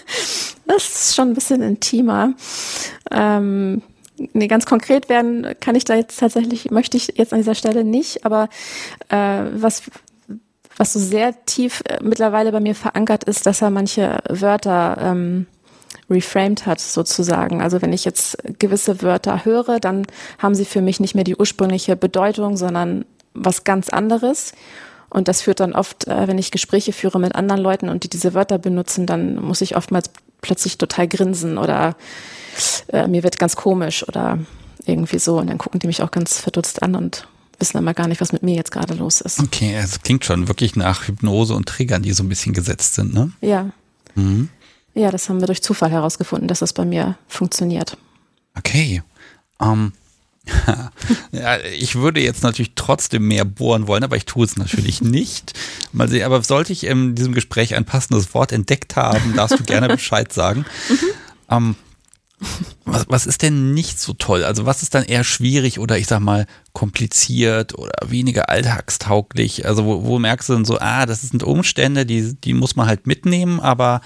das 0.66 0.88
ist 0.88 1.14
schon 1.14 1.30
ein 1.30 1.34
bisschen 1.34 1.62
intimer. 1.62 2.34
Ähm, 3.11 3.82
nee, 4.32 4.46
ganz 4.46 4.66
konkret 4.66 5.08
werden 5.08 5.54
kann 5.61 5.75
ich 5.75 5.84
da 5.84 5.94
jetzt 5.94 6.18
tatsächlich, 6.18 6.70
möchte 6.70 6.96
ich 6.96 7.14
jetzt 7.16 7.32
an 7.32 7.40
dieser 7.40 7.54
Stelle 7.54 7.84
nicht, 7.84 8.25
aber 8.25 8.49
äh, 9.08 9.44
was, 9.54 9.82
was 10.76 10.92
so 10.92 10.99
sehr 10.99 11.44
tief 11.46 11.82
äh, 11.87 11.99
mittlerweile 12.02 12.52
bei 12.52 12.61
mir 12.61 12.75
verankert 12.75 13.25
ist, 13.25 13.46
dass 13.46 13.62
er 13.62 13.70
manche 13.70 14.18
Wörter 14.28 14.99
ähm, 15.00 15.46
reframed 16.11 16.66
hat 16.66 16.80
sozusagen. 16.80 17.62
Also 17.62 17.82
wenn 17.82 17.92
ich 17.92 18.04
jetzt 18.04 18.38
gewisse 18.58 19.02
Wörter 19.02 19.44
höre, 19.44 19.80
dann 19.80 20.06
haben 20.38 20.54
sie 20.54 20.64
für 20.64 20.82
mich 20.82 21.00
nicht 21.00 21.14
mehr 21.14 21.25
die 21.25 21.37
ursprüngliche 21.37 21.96
Bedeutung, 21.96 22.56
sondern 22.56 23.04
was 23.32 23.64
ganz 23.64 23.88
anderes. 23.88 24.52
Und 25.11 25.28
das 25.28 25.42
führt 25.42 25.61
dann 25.61 25.75
oft, 25.75 26.08
äh, 26.08 26.26
wenn 26.26 26.38
ich 26.38 26.50
Gespräche 26.50 26.92
führe 26.92 27.20
mit 27.20 27.34
anderen 27.34 27.61
Leuten 27.61 27.88
und 27.88 28.04
die 28.04 28.08
diese 28.08 28.34
Wörter 28.34 28.58
benutzen, 28.58 29.06
dann 29.06 29.37
muss 29.37 29.61
ich 29.61 29.76
oftmals 29.76 30.11
plötzlich 30.40 30.76
total 30.76 31.08
grinsen 31.08 31.56
oder 31.56 31.96
äh, 32.88 33.06
mir 33.06 33.23
wird 33.23 33.38
ganz 33.38 33.56
komisch 33.56 34.06
oder 34.06 34.38
irgendwie 34.87 35.18
so. 35.18 35.38
Und 35.38 35.49
dann 35.49 35.58
gucken 35.58 35.80
die 35.80 35.87
mich 35.87 36.02
auch 36.02 36.10
ganz 36.10 36.40
verdutzt 36.40 36.82
an 36.82 36.95
und 36.97 37.28
wissen 37.58 37.78
immer 37.78 37.95
gar 37.95 38.08
nicht, 38.08 38.21
was 38.21 38.32
mit 38.32 38.43
mir 38.43 38.54
jetzt 38.54 38.73
gerade 38.73 38.95
los 38.95 39.21
ist. 39.21 39.40
Okay, 39.40 39.75
es 39.76 40.02
klingt 40.02 40.25
schon 40.25 40.49
wirklich 40.49 40.76
nach 40.76 41.06
Hypnose 41.06 41.54
und 41.54 41.67
Triggern, 41.67 42.02
die 42.02 42.12
so 42.12 42.23
ein 42.23 42.28
bisschen 42.28 42.52
gesetzt 42.52 42.95
sind, 42.95 43.14
ne? 43.14 43.32
Ja. 43.40 43.71
Mhm. 44.14 44.49
Ja, 44.95 45.11
das 45.11 45.28
haben 45.28 45.41
wir 45.41 45.47
durch 45.47 45.63
Zufall 45.63 45.91
herausgefunden, 45.91 46.49
dass 46.49 46.61
das 46.61 46.73
bei 46.73 46.85
mir 46.85 47.17
funktioniert. 47.28 47.97
Okay. 48.57 49.02
Ähm, 49.61 49.93
ja, 51.33 51.59
ich 51.59 51.97
würde 51.97 52.21
jetzt 52.21 52.43
natürlich 52.43 52.73
trotzdem 52.75 53.26
mehr 53.26 53.45
bohren 53.45 53.87
wollen, 53.87 54.04
aber 54.04 54.17
ich 54.17 54.26
tue 54.26 54.45
es 54.45 54.57
natürlich 54.57 55.00
nicht. 55.02 55.52
Mal 55.93 56.09
sehen, 56.09 56.25
aber 56.25 56.43
sollte 56.43 56.73
ich 56.73 56.85
in 56.85 57.15
diesem 57.15 57.35
Gespräch 57.35 57.75
ein 57.75 57.85
passendes 57.85 58.35
Wort 58.35 58.52
entdeckt 58.52 58.97
haben, 58.97 59.35
darfst 59.35 59.59
du 59.59 59.65
gerne 59.65 59.89
Bescheid 59.95 60.33
sagen. 60.33 60.65
Mhm. 60.89 60.97
Ähm, 61.50 61.76
was, 62.85 63.07
was 63.09 63.26
ist 63.26 63.43
denn 63.43 63.73
nicht 63.73 63.99
so 63.99 64.13
toll? 64.13 64.45
Also 64.45 64.67
was 64.67 64.83
ist 64.83 64.95
dann 64.95 65.04
eher 65.04 65.25
schwierig 65.25 65.78
oder 65.78 65.97
ich 65.97 66.07
sag 66.07 66.21
mal 66.21 66.47
kompliziert 66.73 67.78
oder 67.78 67.95
weniger 68.07 68.50
alltagstauglich? 68.50 69.67
Also 69.67 69.87
wo, 69.87 70.04
wo 70.04 70.19
merkst 70.19 70.50
du 70.50 70.54
denn 70.54 70.65
so, 70.67 70.78
ah, 70.78 71.07
das 71.07 71.23
sind 71.23 71.43
Umstände, 71.43 72.04
die, 72.04 72.35
die 72.35 72.52
muss 72.52 72.76
man 72.76 72.87
halt 72.87 73.07
mitnehmen, 73.07 73.61
aber 73.61 74.02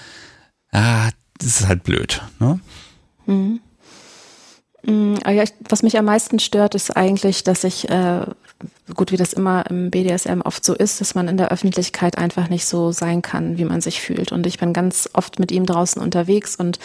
ah, 0.73 1.11
das 1.39 1.61
ist 1.61 1.69
halt 1.69 1.85
blöd. 1.85 2.23
Ne? 2.39 2.61
Mhm. 3.27 3.61
Mhm, 4.85 5.19
was 5.69 5.83
mich 5.83 5.99
am 5.99 6.05
meisten 6.05 6.39
stört, 6.39 6.75
ist 6.75 6.97
eigentlich, 6.97 7.45
dass 7.45 7.65
ich, 7.65 7.89
äh, 7.91 8.27
gut 8.95 9.13
wie 9.13 9.17
das 9.17 9.33
immer 9.33 9.69
im 9.69 9.91
BDSM 9.91 10.41
oft 10.41 10.65
so 10.65 10.75
ist, 10.75 11.01
dass 11.01 11.15
man 11.15 11.29
in 11.29 11.37
der 11.37 11.51
Öffentlichkeit 11.51 12.17
einfach 12.17 12.49
nicht 12.49 12.65
so 12.65 12.91
sein 12.93 13.21
kann, 13.21 13.59
wie 13.59 13.65
man 13.65 13.81
sich 13.81 14.01
fühlt. 14.01 14.33
Und 14.33 14.47
ich 14.47 14.59
bin 14.59 14.73
ganz 14.73 15.11
oft 15.13 15.39
mit 15.39 15.53
ihm 15.53 15.67
draußen 15.67 16.01
unterwegs 16.01 16.57
und 16.57 16.79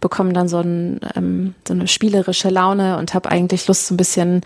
bekomme 0.00 0.32
dann 0.32 0.48
so, 0.48 0.60
ein, 0.60 1.00
ähm, 1.14 1.54
so 1.66 1.74
eine 1.74 1.88
spielerische 1.88 2.48
Laune 2.48 2.96
und 2.96 3.12
habe 3.12 3.30
eigentlich 3.30 3.66
Lust, 3.66 3.86
so 3.86 3.94
ein 3.94 3.98
bisschen 3.98 4.42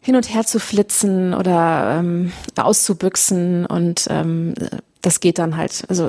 hin 0.00 0.16
und 0.16 0.32
her 0.32 0.46
zu 0.46 0.60
flitzen 0.60 1.34
oder 1.34 1.98
ähm, 1.98 2.32
auszubüchsen. 2.56 3.66
Und 3.66 4.06
ähm, 4.08 4.54
das 5.02 5.20
geht 5.20 5.38
dann 5.38 5.56
halt, 5.56 5.84
also 5.88 6.08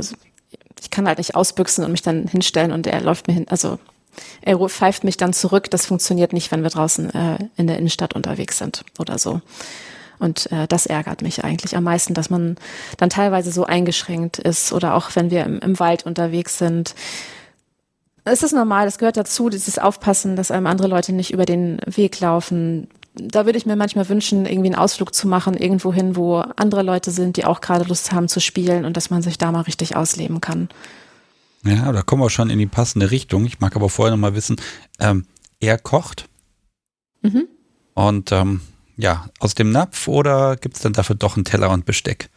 ich 0.81 0.89
kann 0.89 1.07
halt 1.07 1.17
nicht 1.17 1.35
ausbüchsen 1.35 1.83
und 1.83 1.91
mich 1.91 2.01
dann 2.01 2.27
hinstellen 2.27 2.71
und 2.71 2.87
er 2.87 3.01
läuft 3.01 3.27
mir 3.27 3.33
hin, 3.33 3.45
also 3.49 3.79
er 4.41 4.57
pfeift 4.69 5.03
mich 5.03 5.17
dann 5.17 5.33
zurück. 5.33 5.69
Das 5.69 5.85
funktioniert 5.85 6.33
nicht, 6.33 6.51
wenn 6.51 6.63
wir 6.63 6.69
draußen 6.69 7.13
äh, 7.13 7.37
in 7.55 7.67
der 7.67 7.77
Innenstadt 7.77 8.15
unterwegs 8.15 8.57
sind 8.57 8.83
oder 8.97 9.17
so. 9.17 9.41
Und 10.17 10.51
äh, 10.51 10.67
das 10.67 10.85
ärgert 10.85 11.21
mich 11.21 11.43
eigentlich 11.43 11.77
am 11.77 11.85
meisten, 11.85 12.13
dass 12.13 12.29
man 12.29 12.57
dann 12.97 13.09
teilweise 13.09 13.51
so 13.51 13.65
eingeschränkt 13.65 14.37
ist 14.37 14.73
oder 14.73 14.95
auch 14.95 15.15
wenn 15.15 15.31
wir 15.31 15.45
im, 15.45 15.59
im 15.59 15.79
Wald 15.79 16.05
unterwegs 16.05 16.57
sind. 16.57 16.93
Es 18.25 18.43
ist 18.43 18.51
normal, 18.51 18.85
es 18.87 18.97
gehört 18.97 19.17
dazu, 19.17 19.49
dieses 19.49 19.79
Aufpassen, 19.79 20.35
dass 20.35 20.51
einem 20.51 20.67
andere 20.67 20.89
Leute 20.89 21.13
nicht 21.13 21.31
über 21.31 21.45
den 21.45 21.79
Weg 21.85 22.19
laufen, 22.19 22.89
da 23.15 23.45
würde 23.45 23.57
ich 23.57 23.65
mir 23.65 23.75
manchmal 23.75 24.07
wünschen, 24.09 24.45
irgendwie 24.45 24.69
einen 24.69 24.75
Ausflug 24.75 25.13
zu 25.13 25.27
machen, 25.27 25.55
irgendwo 25.55 25.93
hin, 25.93 26.15
wo 26.15 26.37
andere 26.37 26.83
Leute 26.83 27.11
sind, 27.11 27.37
die 27.37 27.45
auch 27.45 27.61
gerade 27.61 27.85
Lust 27.85 28.11
haben 28.11 28.27
zu 28.27 28.39
spielen 28.39 28.85
und 28.85 28.95
dass 28.97 29.09
man 29.09 29.21
sich 29.21 29.37
da 29.37 29.51
mal 29.51 29.61
richtig 29.61 29.95
ausleben 29.95 30.41
kann. 30.41 30.69
Ja, 31.65 31.91
da 31.91 32.01
kommen 32.01 32.21
wir 32.21 32.29
schon 32.29 32.49
in 32.49 32.59
die 32.59 32.67
passende 32.67 33.11
Richtung. 33.11 33.45
Ich 33.45 33.59
mag 33.59 33.75
aber 33.75 33.89
vorher 33.89 34.15
noch 34.15 34.21
mal 34.21 34.35
wissen, 34.35 34.55
ähm, 34.99 35.25
er 35.59 35.77
kocht. 35.77 36.29
Mhm. 37.21 37.47
Und 37.93 38.31
ähm, 38.31 38.61
ja, 38.95 39.29
aus 39.39 39.55
dem 39.55 39.71
Napf 39.71 40.07
oder 40.07 40.55
gibt 40.55 40.77
es 40.77 40.81
dann 40.81 40.93
dafür 40.93 41.15
doch 41.15 41.35
einen 41.35 41.45
Teller 41.45 41.69
und 41.69 41.85
Besteck? 41.85 42.29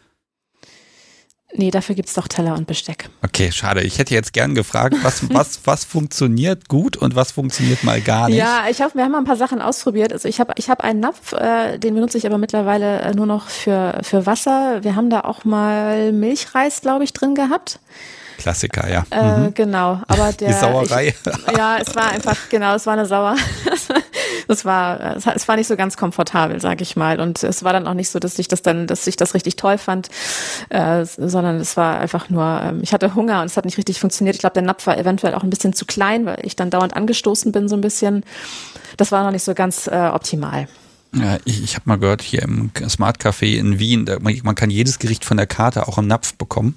Nee, 1.55 1.69
dafür 1.69 1.95
gibt's 1.95 2.13
doch 2.13 2.27
Teller 2.27 2.55
und 2.55 2.65
Besteck. 2.65 3.09
Okay, 3.21 3.51
schade. 3.51 3.81
Ich 3.81 3.99
hätte 3.99 4.13
jetzt 4.13 4.33
gern 4.33 4.55
gefragt, 4.55 4.95
was, 5.03 5.29
was, 5.33 5.59
was 5.65 5.85
funktioniert 5.85 6.67
gut 6.67 6.97
und 6.97 7.15
was 7.15 7.31
funktioniert 7.31 7.83
mal 7.83 8.01
gar 8.01 8.27
nicht. 8.27 8.37
Ja, 8.37 8.65
ich 8.69 8.81
hab, 8.81 8.95
wir 8.95 9.03
haben 9.03 9.11
mal 9.11 9.19
ein 9.19 9.25
paar 9.25 9.37
Sachen 9.37 9.61
ausprobiert. 9.61 10.11
Also 10.11 10.27
ich 10.27 10.39
habe 10.39 10.53
ich 10.57 10.69
hab 10.69 10.83
einen 10.83 10.99
Napf, 10.99 11.33
äh, 11.33 11.77
den 11.77 11.93
benutze 11.93 12.17
ich 12.17 12.25
aber 12.25 12.37
mittlerweile 12.37 13.01
äh, 13.01 13.13
nur 13.13 13.27
noch 13.27 13.49
für, 13.49 13.99
für 14.01 14.25
Wasser. 14.25 14.83
Wir 14.83 14.95
haben 14.95 15.09
da 15.09 15.21
auch 15.21 15.45
mal 15.45 16.11
Milchreis, 16.11 16.81
glaube 16.81 17.03
ich, 17.03 17.13
drin 17.13 17.35
gehabt. 17.35 17.79
Klassiker, 18.37 18.89
ja. 18.89 19.05
Äh, 19.11 19.37
mhm. 19.37 19.53
Genau, 19.53 20.01
aber 20.07 20.33
der. 20.39 20.49
Die 20.49 20.53
Sauerei. 20.53 21.07
Ich, 21.07 21.55
ja, 21.55 21.77
es 21.77 21.95
war 21.95 22.11
einfach, 22.11 22.37
genau, 22.49 22.75
es 22.75 22.85
war 22.85 22.93
eine 22.93 23.05
Sauer. 23.05 23.35
das 24.47 24.65
war, 24.65 25.17
es 25.17 25.47
war 25.47 25.55
nicht 25.55 25.67
so 25.67 25.75
ganz 25.75 25.97
komfortabel, 25.97 26.59
sag 26.59 26.81
ich 26.81 26.95
mal. 26.95 27.19
Und 27.19 27.43
es 27.43 27.63
war 27.63 27.73
dann 27.73 27.87
auch 27.87 27.93
nicht 27.93 28.09
so, 28.09 28.19
dass 28.19 28.39
ich 28.39 28.47
das 28.47 28.61
dann, 28.61 28.87
dass 28.87 29.07
ich 29.07 29.15
das 29.15 29.33
richtig 29.33 29.55
toll 29.55 29.77
fand, 29.77 30.09
äh, 30.69 31.05
sondern 31.05 31.57
es 31.57 31.77
war 31.77 31.99
einfach 31.99 32.29
nur, 32.29 32.61
ähm, 32.63 32.79
ich 32.81 32.93
hatte 32.93 33.15
Hunger 33.15 33.41
und 33.41 33.47
es 33.47 33.57
hat 33.57 33.65
nicht 33.65 33.77
richtig 33.77 33.99
funktioniert. 33.99 34.35
Ich 34.35 34.41
glaube, 34.41 34.53
der 34.53 34.63
Napf 34.63 34.87
war 34.87 34.97
eventuell 34.97 35.35
auch 35.35 35.43
ein 35.43 35.49
bisschen 35.49 35.73
zu 35.73 35.85
klein, 35.85 36.25
weil 36.25 36.39
ich 36.43 36.55
dann 36.55 36.69
dauernd 36.69 36.95
angestoßen 36.95 37.51
bin, 37.51 37.67
so 37.69 37.75
ein 37.75 37.81
bisschen. 37.81 38.23
Das 38.97 39.11
war 39.11 39.23
noch 39.23 39.31
nicht 39.31 39.43
so 39.43 39.53
ganz 39.53 39.87
äh, 39.87 40.09
optimal. 40.13 40.67
Ja, 41.15 41.37
ich, 41.45 41.63
ich 41.63 41.75
habe 41.75 41.83
mal 41.85 41.97
gehört, 41.97 42.21
hier 42.21 42.41
im 42.41 42.71
Smart 42.89 43.19
Café 43.19 43.57
in 43.57 43.77
Wien, 43.77 44.05
da, 44.05 44.17
man 44.19 44.55
kann 44.55 44.69
jedes 44.69 44.97
Gericht 44.97 45.25
von 45.25 45.37
der 45.37 45.45
Karte 45.45 45.87
auch 45.87 45.97
im 45.97 46.07
Napf 46.07 46.33
bekommen. 46.35 46.75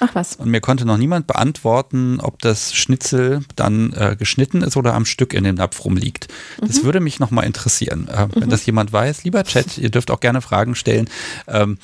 Ach 0.00 0.14
was. 0.14 0.36
Und 0.36 0.50
mir 0.50 0.60
konnte 0.60 0.84
noch 0.84 0.96
niemand 0.96 1.26
beantworten, 1.26 2.20
ob 2.20 2.40
das 2.40 2.74
Schnitzel 2.74 3.44
dann 3.56 3.92
äh, 3.92 4.16
geschnitten 4.18 4.62
ist 4.62 4.76
oder 4.76 4.94
am 4.94 5.04
Stück 5.04 5.34
in 5.34 5.44
dem 5.44 5.54
Napf 5.54 5.84
rumliegt. 5.84 6.28
Mhm. 6.60 6.66
Das 6.66 6.84
würde 6.84 7.00
mich 7.00 7.20
nochmal 7.20 7.44
interessieren. 7.44 8.08
Äh, 8.08 8.28
wenn 8.32 8.44
mhm. 8.44 8.50
das 8.50 8.66
jemand 8.66 8.92
weiß, 8.92 9.24
lieber 9.24 9.44
Chat, 9.44 9.78
ihr 9.78 9.90
dürft 9.90 10.10
auch 10.10 10.20
gerne 10.20 10.40
Fragen 10.40 10.74
stellen. 10.74 11.08
Ähm, 11.46 11.78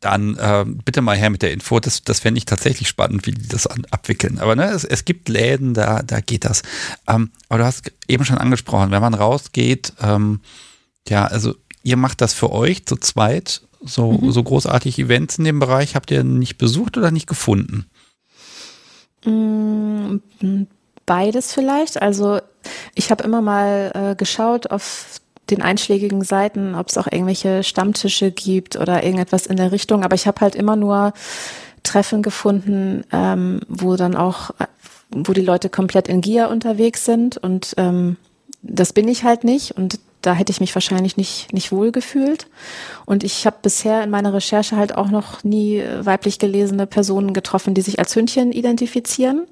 dann 0.00 0.36
äh, 0.36 0.64
bitte 0.66 1.00
mal 1.00 1.16
her 1.16 1.30
mit 1.30 1.42
der 1.42 1.52
Info. 1.52 1.78
Das, 1.78 2.02
das 2.02 2.20
fände 2.20 2.38
ich 2.38 2.44
tatsächlich 2.44 2.88
spannend, 2.88 3.24
wie 3.24 3.30
die 3.30 3.48
das 3.48 3.66
an, 3.66 3.86
abwickeln. 3.90 4.38
Aber 4.40 4.56
ne, 4.56 4.64
es, 4.70 4.84
es 4.84 5.04
gibt 5.04 5.28
Läden, 5.28 5.74
da, 5.74 6.02
da 6.02 6.20
geht 6.20 6.44
das. 6.44 6.62
Ähm, 7.08 7.30
aber 7.48 7.58
du 7.60 7.64
hast 7.64 7.92
eben 8.08 8.24
schon 8.24 8.38
angesprochen, 8.38 8.90
wenn 8.90 9.00
man 9.00 9.14
rausgeht, 9.14 9.92
ähm, 10.02 10.40
ja, 11.08 11.24
also 11.24 11.54
ihr 11.84 11.96
macht 11.96 12.20
das 12.20 12.34
für 12.34 12.50
euch 12.50 12.84
zu 12.84 12.96
zweit 12.96 13.62
so, 13.84 14.12
mhm. 14.12 14.32
so 14.32 14.42
großartig 14.42 14.98
Events 14.98 15.38
in 15.38 15.44
dem 15.44 15.58
Bereich 15.58 15.94
habt 15.94 16.10
ihr 16.10 16.24
nicht 16.24 16.58
besucht 16.58 16.96
oder 16.96 17.10
nicht 17.10 17.26
gefunden? 17.26 17.86
Mm, 19.24 20.16
beides 21.06 21.52
vielleicht. 21.52 22.00
Also 22.00 22.40
ich 22.94 23.10
habe 23.10 23.24
immer 23.24 23.40
mal 23.40 23.92
äh, 23.94 24.16
geschaut 24.16 24.70
auf 24.70 25.20
den 25.50 25.62
einschlägigen 25.62 26.22
Seiten, 26.22 26.74
ob 26.74 26.88
es 26.88 26.98
auch 26.98 27.06
irgendwelche 27.10 27.62
Stammtische 27.62 28.30
gibt 28.30 28.76
oder 28.76 29.02
irgendetwas 29.02 29.46
in 29.46 29.56
der 29.56 29.72
Richtung. 29.72 30.04
Aber 30.04 30.14
ich 30.14 30.26
habe 30.26 30.40
halt 30.40 30.54
immer 30.54 30.76
nur 30.76 31.12
Treffen 31.82 32.22
gefunden, 32.22 33.04
ähm, 33.12 33.60
wo 33.68 33.96
dann 33.96 34.14
auch, 34.14 34.50
wo 35.10 35.32
die 35.32 35.42
Leute 35.42 35.68
komplett 35.68 36.08
in 36.08 36.20
Gier 36.20 36.48
unterwegs 36.48 37.04
sind 37.04 37.36
und 37.36 37.74
ähm, 37.76 38.16
das 38.62 38.92
bin 38.92 39.08
ich 39.08 39.24
halt 39.24 39.42
nicht 39.42 39.72
und 39.72 39.98
da 40.22 40.34
hätte 40.34 40.52
ich 40.52 40.60
mich 40.60 40.74
wahrscheinlich 40.74 41.16
nicht, 41.16 41.52
nicht 41.52 41.72
wohl 41.72 41.92
gefühlt. 41.92 42.46
Und 43.04 43.24
ich 43.24 43.44
habe 43.46 43.56
bisher 43.60 44.02
in 44.02 44.10
meiner 44.10 44.32
Recherche 44.32 44.76
halt 44.76 44.94
auch 44.94 45.10
noch 45.10 45.44
nie 45.44 45.78
äh, 45.78 46.06
weiblich 46.06 46.38
gelesene 46.38 46.86
Personen 46.86 47.34
getroffen, 47.34 47.74
die 47.74 47.82
sich 47.82 47.98
als 47.98 48.14
Hündchen 48.16 48.52
identifizieren. 48.52 49.46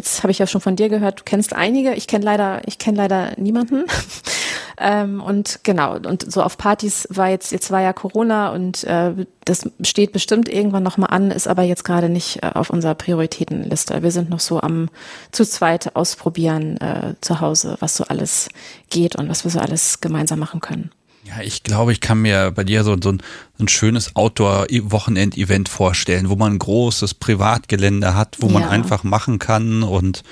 Jetzt 0.00 0.22
habe 0.22 0.30
ich 0.30 0.38
ja 0.38 0.46
schon 0.46 0.62
von 0.62 0.76
dir 0.76 0.88
gehört, 0.88 1.20
du 1.20 1.24
kennst 1.24 1.54
einige. 1.54 1.92
Ich 1.92 2.06
kenne 2.06 2.24
leider, 2.24 2.62
ich 2.64 2.78
kenne 2.78 2.96
leider 2.96 3.32
niemanden. 3.36 3.84
ähm, 4.78 5.20
und 5.20 5.60
genau, 5.62 5.96
und 5.96 6.32
so 6.32 6.42
auf 6.42 6.56
Partys 6.56 7.06
war 7.10 7.28
jetzt, 7.28 7.52
jetzt 7.52 7.70
war 7.70 7.82
ja 7.82 7.92
Corona 7.92 8.48
und 8.48 8.82
äh, 8.84 9.12
das 9.44 9.68
steht 9.82 10.12
bestimmt 10.12 10.48
irgendwann 10.48 10.82
nochmal 10.82 11.10
an, 11.10 11.30
ist 11.30 11.46
aber 11.46 11.64
jetzt 11.64 11.84
gerade 11.84 12.08
nicht 12.08 12.42
äh, 12.42 12.50
auf 12.54 12.70
unserer 12.70 12.94
Prioritätenliste. 12.94 14.02
Wir 14.02 14.10
sind 14.10 14.30
noch 14.30 14.40
so 14.40 14.62
am 14.62 14.88
zu 15.32 15.44
zweit 15.44 15.94
ausprobieren 15.94 16.78
äh, 16.78 17.16
zu 17.20 17.42
Hause, 17.42 17.76
was 17.80 17.94
so 17.94 18.04
alles 18.04 18.48
geht 18.88 19.16
und 19.16 19.28
was 19.28 19.44
wir 19.44 19.50
so 19.50 19.60
alles 19.60 20.00
gemeinsam 20.00 20.38
machen 20.38 20.62
können. 20.62 20.90
Ja, 21.30 21.42
ich 21.42 21.62
glaube, 21.62 21.92
ich 21.92 22.00
kann 22.00 22.22
mir 22.22 22.50
bei 22.50 22.64
dir 22.64 22.82
so, 22.82 22.96
so 23.00 23.12
ein, 23.12 23.22
ein 23.60 23.68
schönes 23.68 24.16
Outdoor-Wochenend-Event 24.16 25.68
vorstellen, 25.68 26.28
wo 26.28 26.36
man 26.36 26.54
ein 26.54 26.58
großes 26.58 27.14
Privatgelände 27.14 28.16
hat, 28.16 28.38
wo 28.40 28.48
ja. 28.48 28.54
man 28.54 28.64
einfach 28.64 29.04
machen 29.04 29.38
kann 29.38 29.82
und 29.82 30.22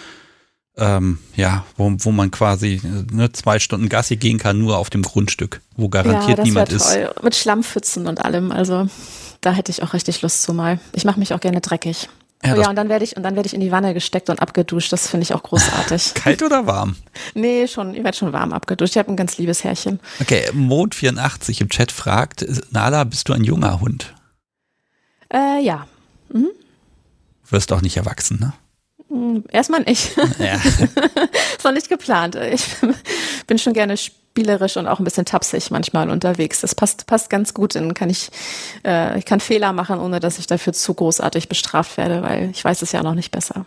ähm, 0.77 1.19
ja, 1.37 1.65
wo, 1.77 1.93
wo 1.99 2.13
man 2.13 2.31
quasi 2.31 2.81
ne, 3.13 3.33
zwei 3.33 3.59
Stunden 3.59 3.89
Gassi 3.89 4.17
gehen 4.17 4.39
kann, 4.39 4.59
nur 4.59 4.79
auf 4.79 4.91
dem 4.91 5.03
Grundstück, 5.03 5.61
wo 5.77 5.89
garantiert 5.89 6.39
ja, 6.39 6.45
niemand 6.45 6.71
ist. 6.71 6.93
Toll. 6.93 7.13
Mit 7.23 7.35
Schlammpfützen 7.35 8.07
und 8.07 8.25
allem. 8.25 8.53
Also 8.53 8.89
da 9.41 9.53
hätte 9.53 9.71
ich 9.71 9.83
auch 9.83 9.93
richtig 9.93 10.23
Lust 10.23 10.43
zu 10.43 10.55
mal. 10.55 10.81
Ich 10.93 11.05
mache 11.05 11.19
mich 11.19 11.35
auch 11.35 11.41
gerne 11.41 11.61
dreckig. 11.61 12.09
Ja, 12.45 12.55
oh 12.55 12.61
ja, 12.61 12.71
und 12.71 12.77
dann 12.77 12.89
werde 12.89 13.05
ich 13.05 13.17
und 13.17 13.25
dann 13.25 13.35
werde 13.35 13.49
ich 13.49 13.55
in 13.55 13.61
die 13.61 13.73
Wanne 13.73 13.95
gesteckt 13.95 14.31
und 14.31 14.41
abgeduscht. 14.41 14.93
Das 14.93 15.09
finde 15.09 15.25
ich 15.25 15.35
auch 15.35 15.43
großartig. 15.43 16.15
Kalt 16.15 16.43
oder 16.43 16.67
warm? 16.67 16.97
nee, 17.35 17.67
schon, 17.67 17.95
ich 17.95 18.05
werde 18.05 18.17
schon 18.17 18.33
warm 18.33 18.53
abgeduscht. 18.53 18.93
Ich 18.93 18.99
habe 18.99 19.11
ein 19.11 19.17
ganz 19.17 19.39
liebes 19.39 19.65
Härchen. 19.65 19.99
Okay, 20.21 20.49
Mond84 20.53 21.61
im 21.61 21.69
Chat 21.69 21.91
fragt, 21.91 22.47
Nala, 22.71 23.05
bist 23.05 23.29
du 23.29 23.33
ein 23.33 23.43
junger 23.43 23.81
Hund? 23.81 24.15
Äh, 25.33 25.63
ja. 25.63 25.89
Mhm. 26.33 26.51
Wirst 27.51 27.71
doch 27.71 27.83
nicht 27.83 27.97
erwachsen, 27.97 28.39
ne? 28.41 28.53
Hm, 29.09 29.45
erstmal 29.51 29.81
nicht. 29.81 30.17
Ja. 30.39 30.55
ist 31.57 31.65
noch 31.65 31.73
nicht 31.73 31.89
geplant. 31.89 32.37
Ich 32.37 32.65
bin 33.47 33.59
schon 33.59 33.73
gerne 33.73 33.97
spielerisch 34.39 34.77
und 34.77 34.87
auch 34.87 35.01
ein 35.01 35.05
bisschen 35.05 35.25
tapsig 35.25 35.71
manchmal 35.73 36.11
unterwegs. 36.11 36.61
Das 36.61 36.75
passt, 36.75 37.07
passt 37.07 37.29
ganz 37.29 37.55
gut. 37.55 37.75
Dann 37.75 37.93
kann 37.93 38.09
ich, 38.09 38.31
äh, 38.85 39.19
ich 39.19 39.25
kann 39.25 39.41
Fehler 39.41 39.73
machen, 39.73 39.99
ohne 39.99 40.21
dass 40.21 40.39
ich 40.39 40.47
dafür 40.47 40.73
zu 40.73 40.95
großartig 40.95 41.49
bestraft 41.49 41.97
werde, 41.97 42.23
weil 42.23 42.51
ich 42.51 42.65
weiß 42.65 42.83
es 42.83 42.93
ja 42.93 43.03
noch 43.03 43.15
nicht 43.15 43.33
besser. 43.33 43.67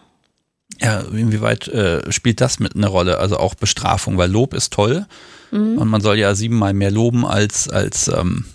Ja, 0.79 1.01
inwieweit 1.01 1.67
äh, 1.67 2.09
spielt 2.09 2.39
das 2.39 2.59
mit 2.59 2.75
einer 2.75 2.87
Rolle? 2.87 3.17
Also 3.17 3.37
auch 3.37 3.53
Bestrafung, 3.55 4.17
weil 4.17 4.31
Lob 4.31 4.53
ist 4.53 4.71
toll 4.71 5.05
mhm. 5.51 5.77
und 5.77 5.89
man 5.89 5.99
soll 5.99 6.17
ja 6.17 6.35
siebenmal 6.35 6.73
mehr 6.73 6.89
loben 6.89 7.25
als, 7.25 7.67
als 7.67 8.07
ähm, 8.07 8.45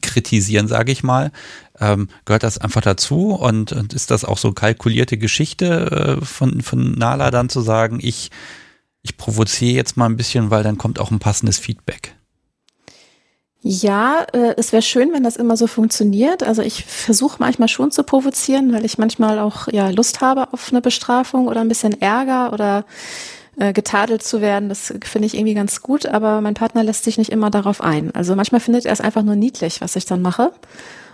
kritisieren, 0.00 0.68
sage 0.68 0.92
ich 0.92 1.02
mal. 1.02 1.32
Ähm, 1.80 2.08
gehört 2.24 2.44
das 2.44 2.58
einfach 2.58 2.80
dazu 2.80 3.32
und, 3.32 3.72
und, 3.72 3.92
ist 3.92 4.12
das 4.12 4.24
auch 4.24 4.38
so 4.38 4.52
kalkulierte 4.52 5.18
Geschichte 5.18 6.18
äh, 6.20 6.24
von, 6.24 6.62
von 6.62 6.92
Nala 6.92 7.32
dann 7.32 7.48
zu 7.48 7.60
sagen, 7.60 7.98
ich 8.00 8.30
ich 9.06 9.16
provoziere 9.16 9.76
jetzt 9.76 9.96
mal 9.96 10.06
ein 10.06 10.16
bisschen, 10.16 10.50
weil 10.50 10.64
dann 10.64 10.78
kommt 10.78 10.98
auch 10.98 11.12
ein 11.12 11.20
passendes 11.20 11.58
Feedback. 11.58 12.16
Ja, 13.62 14.26
äh, 14.32 14.54
es 14.56 14.72
wäre 14.72 14.82
schön, 14.82 15.12
wenn 15.12 15.22
das 15.22 15.36
immer 15.36 15.56
so 15.56 15.66
funktioniert. 15.68 16.42
Also 16.42 16.62
ich 16.62 16.84
versuche 16.84 17.36
manchmal 17.38 17.68
schon 17.68 17.90
zu 17.92 18.02
provozieren, 18.02 18.72
weil 18.72 18.84
ich 18.84 18.98
manchmal 18.98 19.38
auch 19.38 19.68
ja 19.68 19.90
Lust 19.90 20.20
habe 20.20 20.52
auf 20.52 20.70
eine 20.70 20.80
Bestrafung 20.80 21.46
oder 21.46 21.60
ein 21.60 21.68
bisschen 21.68 22.00
Ärger 22.00 22.52
oder 22.52 22.84
äh, 23.56 23.72
getadelt 23.72 24.22
zu 24.22 24.40
werden. 24.40 24.68
Das 24.68 24.92
finde 25.04 25.26
ich 25.26 25.34
irgendwie 25.34 25.54
ganz 25.54 25.82
gut, 25.82 26.06
aber 26.06 26.40
mein 26.40 26.54
Partner 26.54 26.82
lässt 26.82 27.04
sich 27.04 27.16
nicht 27.16 27.30
immer 27.30 27.50
darauf 27.50 27.80
ein. 27.80 28.12
Also 28.14 28.34
manchmal 28.34 28.60
findet 28.60 28.86
er 28.86 28.92
es 28.92 29.00
einfach 29.00 29.22
nur 29.22 29.36
niedlich, 29.36 29.80
was 29.80 29.96
ich 29.96 30.04
dann 30.04 30.20
mache. 30.20 30.52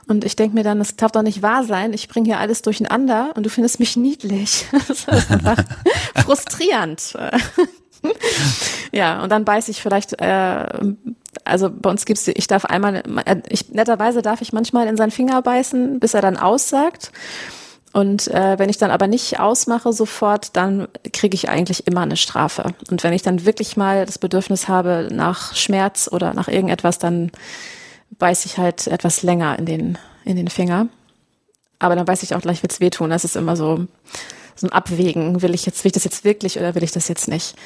Und 0.08 0.24
ich 0.24 0.36
denke 0.36 0.54
mir 0.54 0.64
dann, 0.64 0.78
das 0.78 0.96
darf 0.96 1.12
doch 1.12 1.22
nicht 1.22 1.42
wahr 1.42 1.64
sein. 1.64 1.92
Ich 1.92 2.08
bringe 2.08 2.26
hier 2.26 2.38
alles 2.38 2.62
durcheinander 2.62 3.30
und 3.34 3.46
du 3.46 3.50
findest 3.50 3.80
mich 3.80 3.96
niedlich. 3.96 4.66
Das 4.88 5.04
ist 5.04 5.30
einfach 5.30 5.56
frustrierend. 6.24 7.14
ja, 8.92 9.22
und 9.22 9.30
dann 9.30 9.44
beiß 9.44 9.68
ich 9.68 9.82
vielleicht, 9.82 10.20
äh, 10.20 10.66
also 11.44 11.70
bei 11.70 11.90
uns 11.90 12.04
gibt's, 12.04 12.28
ich 12.28 12.46
darf 12.46 12.64
einmal, 12.64 13.02
ich, 13.48 13.70
netterweise 13.70 14.22
darf 14.22 14.40
ich 14.42 14.52
manchmal 14.52 14.86
in 14.86 14.96
seinen 14.96 15.10
Finger 15.10 15.42
beißen, 15.42 16.00
bis 16.00 16.14
er 16.14 16.22
dann 16.22 16.36
aussagt. 16.36 17.12
Und 17.92 18.28
äh, 18.28 18.58
wenn 18.58 18.70
ich 18.70 18.78
dann 18.78 18.90
aber 18.90 19.06
nicht 19.06 19.38
ausmache 19.38 19.92
sofort, 19.92 20.56
dann 20.56 20.88
kriege 21.12 21.34
ich 21.34 21.50
eigentlich 21.50 21.86
immer 21.86 22.00
eine 22.00 22.16
Strafe. 22.16 22.74
Und 22.90 23.04
wenn 23.04 23.12
ich 23.12 23.22
dann 23.22 23.44
wirklich 23.44 23.76
mal 23.76 24.06
das 24.06 24.18
Bedürfnis 24.18 24.66
habe 24.66 25.08
nach 25.12 25.54
Schmerz 25.54 26.08
oder 26.10 26.32
nach 26.32 26.48
irgendetwas, 26.48 26.98
dann 26.98 27.30
beiß 28.18 28.46
ich 28.46 28.56
halt 28.56 28.86
etwas 28.86 29.22
länger 29.22 29.58
in 29.58 29.66
den, 29.66 29.98
in 30.24 30.36
den 30.36 30.48
Finger. 30.48 30.88
Aber 31.78 31.94
dann 31.94 32.06
weiß 32.06 32.22
ich 32.22 32.34
auch 32.34 32.40
gleich, 32.40 32.62
wird's 32.62 32.80
wehtun. 32.80 33.10
Das 33.10 33.24
ist 33.24 33.36
immer 33.36 33.56
so, 33.56 33.86
so 34.54 34.66
ein 34.66 34.72
Abwägen. 34.72 35.42
Will 35.42 35.54
ich 35.54 35.66
jetzt, 35.66 35.84
will 35.84 35.88
ich 35.90 35.94
das 35.94 36.04
jetzt 36.04 36.24
wirklich 36.24 36.58
oder 36.58 36.74
will 36.74 36.84
ich 36.84 36.92
das 36.92 37.08
jetzt 37.08 37.28
nicht? 37.28 37.56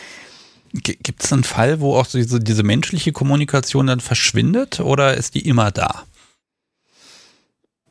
Gibt 0.82 1.22
es 1.22 1.32
einen 1.32 1.44
Fall, 1.44 1.80
wo 1.80 1.96
auch 1.96 2.06
diese, 2.06 2.40
diese 2.40 2.62
menschliche 2.62 3.12
Kommunikation 3.12 3.86
dann 3.86 4.00
verschwindet 4.00 4.80
oder 4.80 5.14
ist 5.14 5.34
die 5.34 5.46
immer 5.48 5.70
da? 5.70 6.04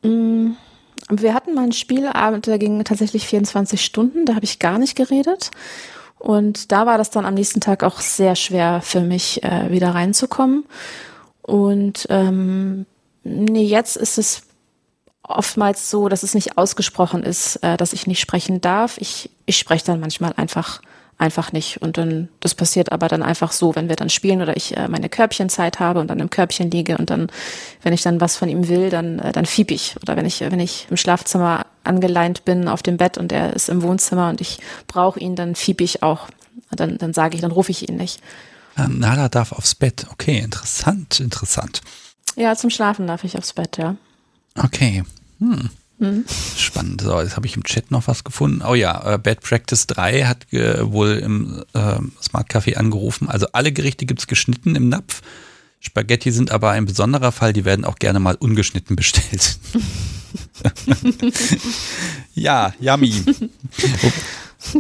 Mm, 0.04 0.52
wir 1.10 1.34
hatten 1.34 1.54
mal 1.54 1.64
einen 1.64 1.72
Spielabend, 1.72 2.48
der 2.48 2.58
ging 2.58 2.84
tatsächlich 2.84 3.28
24 3.28 3.84
Stunden, 3.84 4.26
da 4.26 4.36
habe 4.36 4.46
ich 4.46 4.60
gar 4.60 4.78
nicht 4.78 4.96
geredet. 4.96 5.52
Und 6.18 6.72
da 6.72 6.86
war 6.86 6.98
das 6.98 7.12
dann 7.12 7.26
am 7.26 7.36
nächsten 7.36 7.62
Tag 7.62 7.84
auch 7.84 8.00
sehr 8.00 8.36
schwer 8.36 8.82
für 8.82 9.02
mich, 9.02 9.44
äh, 9.44 9.70
wieder 9.70 9.94
reinzukommen. 9.94 10.66
Und 11.42 12.08
ähm, 12.10 12.86
nee, 13.24 13.66
jetzt 13.66 13.98
ist 13.98 14.18
es 14.18 14.44
oftmals 15.22 15.90
so, 15.90 16.10
dass 16.10 16.24
es 16.24 16.34
nicht 16.34 16.58
ausgesprochen 16.58 17.24
ist, 17.24 17.58
äh, 17.58 17.78
dass 17.78 17.94
ich 17.94 18.08
nicht 18.08 18.20
sprechen 18.20 18.62
darf. 18.62 18.98
Ich, 18.98 19.30
ich 19.46 19.58
spreche 19.58 19.86
dann 19.86 20.00
manchmal 20.00 20.34
einfach 20.34 20.82
einfach 21.18 21.52
nicht. 21.52 21.82
Und 21.82 21.98
dann, 21.98 22.30
das 22.40 22.56
passiert 22.56 22.92
aber 22.92 23.08
dann 23.08 23.24
einfach 23.24 23.52
so, 23.52 23.76
wenn 23.76 23.90
wir 23.90 23.96
dann 23.96 24.10
spielen 24.10 24.42
oder 24.42 24.58
ich 24.58 24.76
äh, 24.76 24.88
meine 24.88 25.10
Körbchenzeit 25.10 25.80
habe 25.80 26.00
und 26.00 26.08
dann 26.08 26.20
im 26.20 26.30
Körbchen 26.30 26.70
liege 26.70 26.98
und 26.98 27.10
dann, 27.10 27.28
wenn 27.82 27.94
ich 27.94 28.02
dann 28.02 28.20
was 28.20 28.36
von 28.36 28.50
ihm 28.50 28.68
will, 28.68 28.90
dann, 28.90 29.20
äh, 29.20 29.32
dann 29.32 29.46
fieb 29.46 29.72
ich. 29.72 29.96
Oder 30.02 30.18
wenn 30.18 30.26
ich, 30.26 30.42
wenn 30.42 30.60
ich 30.60 30.88
im 30.90 30.98
Schlafzimmer 30.98 31.66
angeleint 31.84 32.44
bin 32.46 32.68
auf 32.68 32.84
dem 32.84 32.98
Bett 32.98 33.18
und 33.18 33.32
er 33.32 33.54
ist 33.54 33.70
im 33.70 33.82
Wohnzimmer 33.82 34.30
und 34.30 34.42
ich 34.42 34.60
brauche 34.88 35.20
ihn, 35.20 35.36
dann 35.36 35.56
fieb 35.56 35.82
ich 35.82 36.04
auch. 36.04 36.28
Dann, 36.72 36.98
dann 36.98 37.14
sage 37.14 37.36
ich, 37.36 37.42
dann 37.42 37.52
rufe 37.52 37.72
ich 37.72 37.88
ihn 37.88 37.96
nicht. 37.96 38.22
Ah, 38.76 38.88
Nala 38.90 39.30
darf 39.30 39.54
aufs 39.54 39.76
Bett. 39.76 40.06
Okay, 40.12 40.40
interessant, 40.40 41.20
interessant. 41.20 41.82
Ja, 42.36 42.56
zum 42.56 42.70
Schlafen 42.70 43.08
darf 43.08 43.24
ich 43.24 43.38
aufs 43.38 43.54
Bett, 43.54 43.78
ja. 43.78 43.96
Okay. 44.58 45.04
Hm. 45.40 45.70
Mhm. 45.98 46.26
Spannend. 46.58 47.02
So, 47.02 47.22
jetzt 47.22 47.36
habe 47.36 47.48
ich 47.48 47.56
im 47.56 47.64
Chat 47.64 47.92
noch 47.92 48.08
was 48.08 48.24
gefunden. 48.24 48.62
Oh 48.68 48.74
ja, 48.76 49.14
äh, 49.14 49.18
Bad 49.18 49.42
Practice 49.42 49.88
3 49.88 50.24
hat 50.26 50.46
wohl 50.52 51.14
im 51.14 51.64
äh, 51.74 52.00
Smart 52.22 52.50
Café 52.50 52.76
angerufen. 52.76 53.30
Also 53.30 53.48
alle 53.54 53.72
Gerichte 53.72 54.06
gibt 54.06 54.20
es 54.20 54.28
geschnitten 54.28 54.76
im 54.76 54.90
Napf. 54.90 55.22
Spaghetti 55.80 56.32
sind 56.32 56.52
aber 56.52 56.72
ein 56.72 56.86
besonderer 56.86 57.32
Fall, 57.32 57.54
die 57.54 57.64
werden 57.64 57.86
auch 57.86 57.98
gerne 57.98 58.20
mal 58.20 58.36
ungeschnitten 58.36 58.96
bestellt. 58.96 59.60
ja, 62.34 62.74
yummy. 62.80 63.14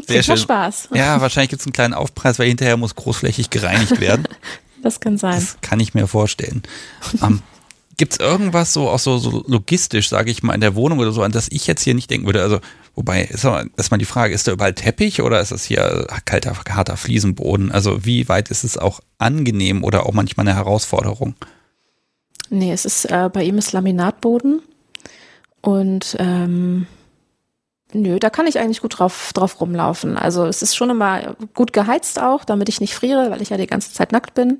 Sehr 0.08 0.24
schön. 0.24 0.38
Spaß. 0.38 0.90
Ja, 0.94 1.22
wahrscheinlich 1.22 1.52
gibt 1.52 1.62
es 1.62 1.68
einen 1.68 1.74
kleinen 1.74 1.94
Aufpreis, 1.94 2.40
weil 2.40 2.48
hinterher 2.48 2.78
muss 2.78 2.96
großflächig 2.96 3.50
gereinigt 3.50 4.00
werden. 4.00 4.28
Das 4.82 5.00
kann 5.00 5.18
sein. 5.18 5.40
Das 5.40 5.58
kann 5.62 5.80
ich 5.80 5.96
mir 5.96 6.06
vorstellen. 6.06 6.62
Um, 7.20 7.42
Gibt 7.98 8.14
es 8.14 8.20
irgendwas 8.20 8.74
so 8.74 8.90
auch 8.90 9.00
so, 9.00 9.18
so 9.18 9.44
logistisch, 9.48 10.10
sage 10.10 10.30
ich 10.30 10.44
mal, 10.44 10.54
in 10.54 10.62
der 10.62 10.76
Wohnung 10.76 11.00
oder 11.00 11.12
so, 11.12 11.22
an 11.24 11.32
das 11.32 11.48
ich 11.50 11.66
jetzt 11.66 11.82
hier 11.82 11.96
nicht 11.96 12.10
denken 12.10 12.26
würde? 12.26 12.42
Also, 12.42 12.60
wobei, 12.94 13.24
ist 13.24 13.46
erstmal 13.46 13.98
die 13.98 14.06
Frage, 14.06 14.34
ist 14.34 14.48
da 14.48 14.52
überall 14.52 14.74
Teppich 14.74 15.22
oder 15.22 15.40
ist 15.40 15.52
das 15.52 15.64
hier 15.64 16.08
kalter, 16.26 16.56
harter 16.70 16.98
Fliesenboden? 16.98 17.72
Also, 17.72 18.06
wie 18.06 18.28
weit 18.28 18.50
ist 18.50 18.64
es 18.64 18.78
auch 18.78 19.00
angenehm 19.18 19.84
oder 19.84 20.06
auch 20.06 20.14
manchmal 20.14 20.48
eine 20.48 20.56
Herausforderung? 20.56 21.36
Nee, 22.50 22.74
es 22.74 22.86
ist, 22.86 23.06
äh, 23.06 23.30
bei 23.32 23.44
ihm 23.44 23.58
ist 23.58 23.72
Laminatboden 23.72 24.62
und 25.62 26.16
ähm, 26.20 26.86
nö, 27.94 28.20
da 28.20 28.30
kann 28.30 28.48
ich 28.48 28.60
eigentlich 28.60 28.82
gut 28.82 29.00
drauf, 29.00 29.32
drauf 29.34 29.60
rumlaufen. 29.60 30.18
Also 30.18 30.46
es 30.46 30.62
ist 30.62 30.76
schon 30.76 30.90
immer 30.90 31.36
gut 31.54 31.74
geheizt 31.74 32.20
auch, 32.20 32.46
damit 32.46 32.70
ich 32.70 32.82
nicht 32.82 32.94
friere, 32.94 33.32
weil 33.32 33.42
ich 33.42 33.50
ja 33.50 33.58
die 33.58 33.68
ganze 33.68 33.94
Zeit 33.94 34.12
nackt 34.12 34.34
bin. 34.34 34.60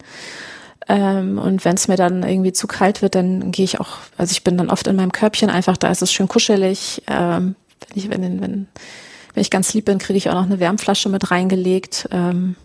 Ähm, 0.88 1.40
und 1.40 1.66
wenn 1.66 1.76
es 1.76 1.88
mir 1.88 1.96
dann 1.96 2.24
irgendwie 2.24 2.54
zu 2.54 2.68
kalt 2.68 3.02
wird, 3.02 3.16
dann 3.16 3.52
gehe 3.52 3.66
ich 3.66 3.80
auch, 3.80 3.98
also 4.18 4.32
ich 4.32 4.44
bin 4.44 4.58
dann 4.58 4.70
oft 4.70 4.86
in 4.88 4.96
meinem 4.96 5.12
Körbchen 5.12 5.50
einfach, 5.50 5.78
da 5.78 5.90
ist 5.90 6.02
es 6.02 6.12
schön 6.12 6.28
kuschelig. 6.28 7.02
Ähm, 7.08 7.56
wenn, 7.88 7.98
ich, 7.98 8.10
wenn, 8.10 8.22
wenn, 8.22 8.42
wenn 8.42 9.42
ich 9.42 9.50
ganz 9.50 9.74
lieb 9.74 9.86
bin, 9.86 9.98
kriege 9.98 10.18
ich 10.18 10.30
auch 10.30 10.36
noch 10.36 10.46
eine 10.46 10.60
Wärmflasche 10.60 11.10
mit 11.10 11.32
reingelegt. 11.32 12.08
Ähm, 12.12 12.56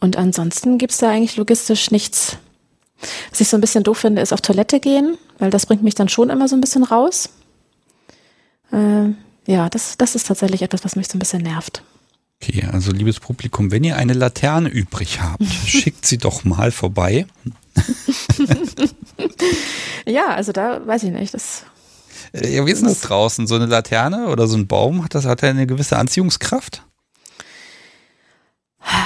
und 0.00 0.16
ansonsten 0.18 0.76
gibt's 0.76 0.98
da 0.98 1.10
eigentlich 1.10 1.36
logistisch 1.36 1.90
nichts. 1.90 2.36
Was 3.30 3.40
ich 3.40 3.48
so 3.48 3.56
ein 3.56 3.60
bisschen 3.60 3.84
doof 3.84 3.98
finde, 3.98 4.22
ist 4.22 4.32
auf 4.32 4.40
Toilette 4.40 4.80
gehen, 4.80 5.16
weil 5.38 5.50
das 5.50 5.66
bringt 5.66 5.82
mich 5.82 5.94
dann 5.94 6.08
schon 6.08 6.30
immer 6.30 6.48
so 6.48 6.56
ein 6.56 6.60
bisschen 6.60 6.84
raus. 6.84 7.30
Äh, 8.70 9.10
ja, 9.46 9.68
das, 9.70 9.96
das 9.96 10.14
ist 10.14 10.26
tatsächlich 10.26 10.62
etwas, 10.62 10.84
was 10.84 10.96
mich 10.96 11.08
so 11.08 11.16
ein 11.16 11.20
bisschen 11.20 11.42
nervt. 11.42 11.82
Okay, 12.46 12.66
also 12.70 12.92
liebes 12.92 13.20
Publikum, 13.20 13.70
wenn 13.70 13.84
ihr 13.84 13.96
eine 13.96 14.12
Laterne 14.12 14.68
übrig 14.68 15.20
habt, 15.22 15.44
schickt 15.66 16.04
sie 16.04 16.18
doch 16.18 16.44
mal 16.44 16.70
vorbei. 16.70 17.26
ja, 20.06 20.26
also 20.28 20.52
da 20.52 20.86
weiß 20.86 21.04
ich 21.04 21.10
nicht. 21.10 21.32
Das 21.32 21.64
äh, 22.32 22.54
ja, 22.54 22.66
wie 22.66 22.70
ist 22.70 22.84
das 22.84 23.00
draußen? 23.00 23.46
So 23.46 23.54
eine 23.54 23.66
Laterne 23.66 24.28
oder 24.28 24.46
so 24.46 24.56
ein 24.56 24.66
Baum, 24.66 25.04
hat 25.04 25.14
das 25.14 25.24
hat 25.24 25.42
er 25.42 25.50
eine 25.50 25.66
gewisse 25.66 25.96
Anziehungskraft? 25.96 26.82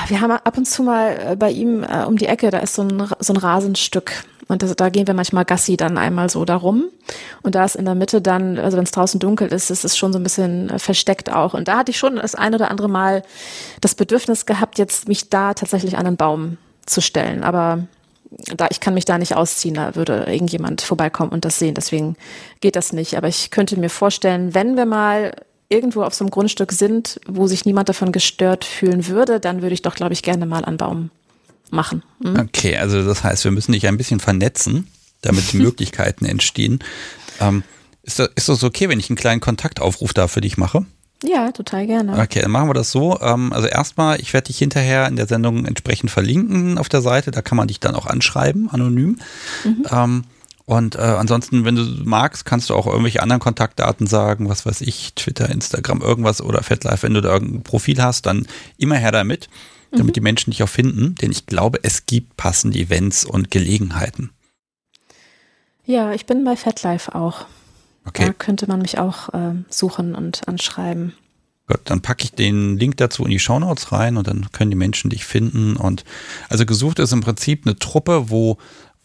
Wir 0.09 0.21
haben 0.21 0.33
ab 0.33 0.59
und 0.59 0.67
zu 0.67 0.83
mal 0.83 1.33
äh, 1.33 1.37
bei 1.37 1.53
ihm 1.53 1.85
äh, 1.85 2.05
um 2.05 2.17
die 2.17 2.27
Ecke, 2.27 2.51
da 2.51 2.59
ist 2.59 2.75
so 2.75 2.83
ein, 2.83 3.09
so 3.21 3.33
ein 3.33 3.37
Rasenstück. 3.37 4.25
Und 4.49 4.63
das, 4.63 4.75
da 4.75 4.89
gehen 4.89 5.07
wir 5.07 5.15
manchmal 5.15 5.45
Gassi 5.45 5.77
dann 5.77 5.99
einmal 5.99 6.31
so 6.31 6.45
darum. 6.45 6.87
Und 7.43 7.55
da 7.55 7.65
ist 7.65 7.77
in 7.77 7.85
der 7.85 7.95
Mitte 7.95 8.23
dann, 8.23 8.59
also 8.59 8.77
wenn 8.79 8.85
es 8.85 8.91
draußen 8.91 9.21
dunkel 9.21 9.49
ist, 9.49 9.71
ist 9.71 9.85
es 9.85 9.97
schon 9.97 10.13
so 10.13 10.19
ein 10.19 10.23
bisschen 10.23 10.71
äh, 10.71 10.79
versteckt 10.79 11.31
auch. 11.31 11.55
Und 11.55 11.69
da 11.69 11.77
hatte 11.77 11.91
ich 11.91 11.99
schon 11.99 12.17
das 12.17 12.35
ein 12.35 12.55
oder 12.55 12.71
andere 12.71 12.89
Mal 12.89 13.23
das 13.83 13.95
Bedürfnis 13.95 14.47
gehabt, 14.47 14.79
jetzt 14.79 15.07
mich 15.07 15.29
da 15.29 15.55
tatsächlich 15.55 15.99
an 15.99 16.07
einen 16.07 16.17
Baum 16.17 16.57
zu 16.87 17.03
stellen. 17.03 17.45
Aber 17.45 17.87
da, 18.57 18.69
ich 18.71 18.81
kann 18.81 18.95
mich 18.95 19.05
da 19.05 19.19
nicht 19.19 19.37
ausziehen, 19.37 19.75
da 19.75 19.95
würde 19.95 20.25
irgendjemand 20.27 20.81
vorbeikommen 20.81 21.33
und 21.33 21.45
das 21.45 21.59
sehen. 21.59 21.75
Deswegen 21.75 22.17
geht 22.61 22.77
das 22.77 22.95
nicht. 22.95 23.17
Aber 23.19 23.29
ich 23.29 23.51
könnte 23.51 23.79
mir 23.79 23.91
vorstellen, 23.91 24.55
wenn 24.55 24.77
wir 24.77 24.87
mal 24.87 25.33
irgendwo 25.69 26.03
auf 26.03 26.15
so 26.15 26.25
einem 26.25 26.31
Grundstück 26.31 26.73
sind, 26.73 27.21
wo 27.27 27.47
sich 27.47 27.67
niemand 27.67 27.91
davon 27.91 28.13
gestört 28.13 28.65
fühlen 28.65 29.07
würde, 29.09 29.41
dann 29.41 29.61
würde 29.61 29.75
ich 29.75 29.83
doch, 29.83 29.95
glaube 29.95 30.15
ich, 30.15 30.23
gerne 30.23 30.47
mal 30.47 30.65
einen 30.65 30.79
Baum 30.79 31.11
machen. 31.73 32.03
Hm? 32.23 32.39
Okay, 32.39 32.77
also 32.77 33.05
das 33.05 33.25
heißt, 33.25 33.45
wir 33.45 33.51
müssen 33.51 33.73
dich 33.73 33.87
ein 33.87 33.97
bisschen 33.97 34.21
vernetzen, 34.21 34.89
damit 35.23 35.53
die 35.53 35.57
Möglichkeiten 35.59 36.25
entstehen. 36.25 36.81
Ähm, 37.41 37.63
ist, 38.03 38.19
das, 38.19 38.31
ist 38.35 38.49
das 38.49 38.65
okay, 38.65 38.89
wenn 38.89 38.99
ich 38.99 39.11
einen 39.11 39.17
kleinen 39.17 39.41
Kontaktaufruf 39.41 40.15
da 40.15 40.29
für 40.29 40.41
dich 40.41 40.57
mache? 40.57 40.87
Ja, 41.25 41.51
total 41.51 41.87
gerne. 41.87 42.19
Okay, 42.21 42.41
dann 42.41 42.51
machen 42.51 42.69
wir 42.69 42.75
das 42.75 42.93
so. 42.93 43.19
Ähm, 43.21 43.53
also 43.53 43.67
erstmal, 43.67 44.21
ich 44.21 44.33
werde 44.33 44.47
dich 44.47 44.59
hinterher 44.59 45.09
in 45.09 45.17
der 45.17 45.27
Sendung 45.27 45.67
entsprechend 45.67 46.11
verlinken 46.11 46.79
auf 46.79 46.89
der 46.89 47.03
Seite. 47.03 47.33
Da 47.33 47.43
kann 47.43 47.57
man 47.57 47.69
dich 47.69 47.81
dann 47.81 47.97
auch 47.97 48.07
anschreiben, 48.07 48.71
anonym. 48.71 49.19
Mhm. 49.65 49.87
Ähm, 49.91 50.25
und 50.65 50.97
äh, 50.97 50.99
ansonsten, 50.99 51.65
wenn 51.65 51.77
du 51.77 51.83
magst, 52.05 52.45
kannst 52.45 52.71
du 52.71 52.75
auch 52.75 52.87
irgendwelche 52.87 53.23
anderen 53.23 53.41
Kontaktdaten 53.41 54.07
sagen, 54.07 54.49
was 54.49 54.67
weiß 54.67 54.83
ich, 54.83 55.15
Twitter, 55.15 55.49
Instagram, 55.49 56.03
irgendwas 56.03 56.43
oder 56.43 56.63
FetLife. 56.63 57.03
Wenn 57.03 57.15
du 57.15 57.23
da 57.23 57.33
irgendein 57.33 57.63
Profil 57.63 58.03
hast, 58.03 58.27
dann 58.27 58.47
immer 58.77 58.97
her 58.97 59.11
damit, 59.11 59.49
damit 59.91 60.09
mhm. 60.09 60.13
die 60.13 60.21
Menschen 60.21 60.51
dich 60.51 60.63
auch 60.63 60.69
finden. 60.69 61.15
Denn 61.17 61.31
ich 61.31 61.47
glaube, 61.47 61.81
es 61.83 62.07
gibt 62.07 62.37
passende 62.37 62.79
Events 62.79 63.25
und 63.25 63.51
Gelegenheiten. 63.51 64.31
Ja, 65.85 66.13
ich 66.13 66.27
bin 66.27 66.45
bei 66.45 66.57
FetLife 66.57 67.15
auch. 67.15 67.47
Okay. 68.05 68.27
Da 68.27 68.33
könnte 68.33 68.67
man 68.67 68.83
mich 68.83 68.99
auch 68.99 69.33
äh, 69.35 69.55
suchen 69.69 70.15
und 70.15 70.47
anschreiben. 70.47 71.15
Gut, 71.67 71.81
dann 71.85 72.01
packe 72.01 72.25
ich 72.25 72.33
den 72.33 72.79
Link 72.79 72.97
dazu 72.97 73.25
in 73.25 73.31
die 73.31 73.39
Shownotes 73.39 73.93
rein 73.93 74.17
und 74.17 74.27
dann 74.27 74.51
können 74.53 74.71
die 74.71 74.77
Menschen 74.77 75.11
dich 75.11 75.25
finden. 75.25 75.77
Und 75.77 76.05
also 76.49 76.65
gesucht 76.65 76.99
ist 76.99 77.13
im 77.13 77.21
Prinzip 77.21 77.67
eine 77.67 77.79
Truppe, 77.79 78.31
wo 78.31 78.57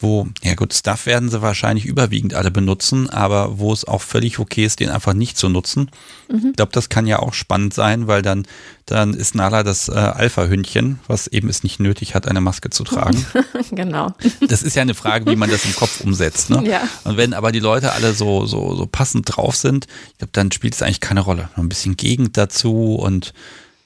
wo, 0.04 0.28
ja 0.44 0.54
gut, 0.54 0.74
Stuff 0.74 1.06
werden 1.06 1.30
sie 1.30 1.42
wahrscheinlich 1.42 1.86
überwiegend 1.86 2.34
alle 2.34 2.52
benutzen, 2.52 3.10
aber 3.10 3.58
wo 3.58 3.74
es 3.74 3.86
auch 3.86 4.02
völlig 4.02 4.38
okay 4.38 4.66
ist, 4.66 4.80
den 4.80 4.90
einfach 4.90 5.14
nicht 5.14 5.38
zu 5.38 5.50
nutzen. 5.50 5.90
Mhm. 6.30 6.50
Ich 6.52 6.56
glaube, 6.58 6.72
das 6.74 6.90
kann 6.90 7.08
ja 7.08 7.20
auch 7.20 7.34
spannend 7.34 7.74
sein, 7.74 8.06
weil 8.08 8.22
dann, 8.22 8.46
dann 8.86 9.14
ist 9.14 9.34
Nala 9.34 9.64
das 9.64 9.88
äh, 9.88 9.94
Alpha-Hündchen, 9.94 11.00
was 11.08 11.28
eben 11.28 11.50
es 11.50 11.64
nicht 11.64 11.80
nötig 11.80 12.14
hat, 12.14 12.28
eine 12.28 12.42
Maske 12.42 12.70
zu 12.70 12.84
tragen. 12.84 13.26
genau. 13.72 14.14
Das 14.48 14.62
ist 14.62 14.76
ja 14.76 14.82
eine 14.82 14.94
Frage, 14.94 15.32
wie 15.32 15.36
man 15.36 15.50
das 15.50 15.66
im 15.66 15.74
Kopf 15.74 16.02
umsetzt. 16.02 16.50
Ne? 16.50 16.64
Ja. 16.70 16.82
Und 17.06 17.18
wenn 17.18 17.34
aber 17.34 17.52
die 17.52 17.60
Leute 17.60 17.94
alle 17.94 18.14
so, 18.14 18.46
so, 18.46 18.76
so 18.76 18.86
passend 18.86 19.36
drauf 19.36 19.56
sind, 19.56 19.88
ich 20.12 20.18
glaube, 20.20 20.32
dann 20.34 20.52
spielt 20.52 20.76
es 20.76 20.82
eigentlich 20.82 21.00
keine 21.00 21.22
Rolle. 21.22 21.50
Noch 21.56 21.64
ein 21.64 21.70
bisschen 21.70 21.98
Gegend 21.98 22.38
dazu 22.38 22.96
und 22.96 23.34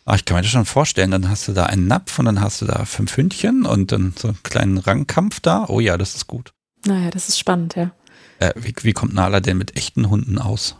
Ach, 0.09 0.15
ich 0.15 0.23
kann 0.23 0.37
mir 0.37 0.41
das 0.41 0.51
schon 0.51 0.63
vorstellen. 0.63 1.11
Dann 1.11 1.29
hast 1.29 1.49
du 1.49 1.51
da 1.51 1.65
einen 1.65 1.85
Napf 1.85 2.17
und 2.17 2.25
dann 2.25 2.39
hast 2.39 2.61
du 2.61 2.65
da 2.65 2.85
fünf 2.85 3.17
Hündchen 3.17 3.65
und 3.65 3.91
dann 3.91 4.13
so 4.17 4.29
einen 4.29 4.41
kleinen 4.41 4.77
Rangkampf 4.77 5.41
da. 5.41 5.65
Oh 5.67 5.81
ja, 5.81 5.97
das 5.97 6.15
ist 6.15 6.27
gut. 6.27 6.53
Naja, 6.85 7.09
das 7.09 7.27
ist 7.27 7.37
spannend, 7.37 7.75
ja. 7.75 7.91
Äh, 8.39 8.53
wie, 8.55 8.73
wie, 8.83 8.93
kommt 8.93 9.13
Nala 9.13 9.41
denn 9.41 9.57
mit 9.57 9.75
echten 9.75 10.09
Hunden 10.09 10.39
aus? 10.39 10.77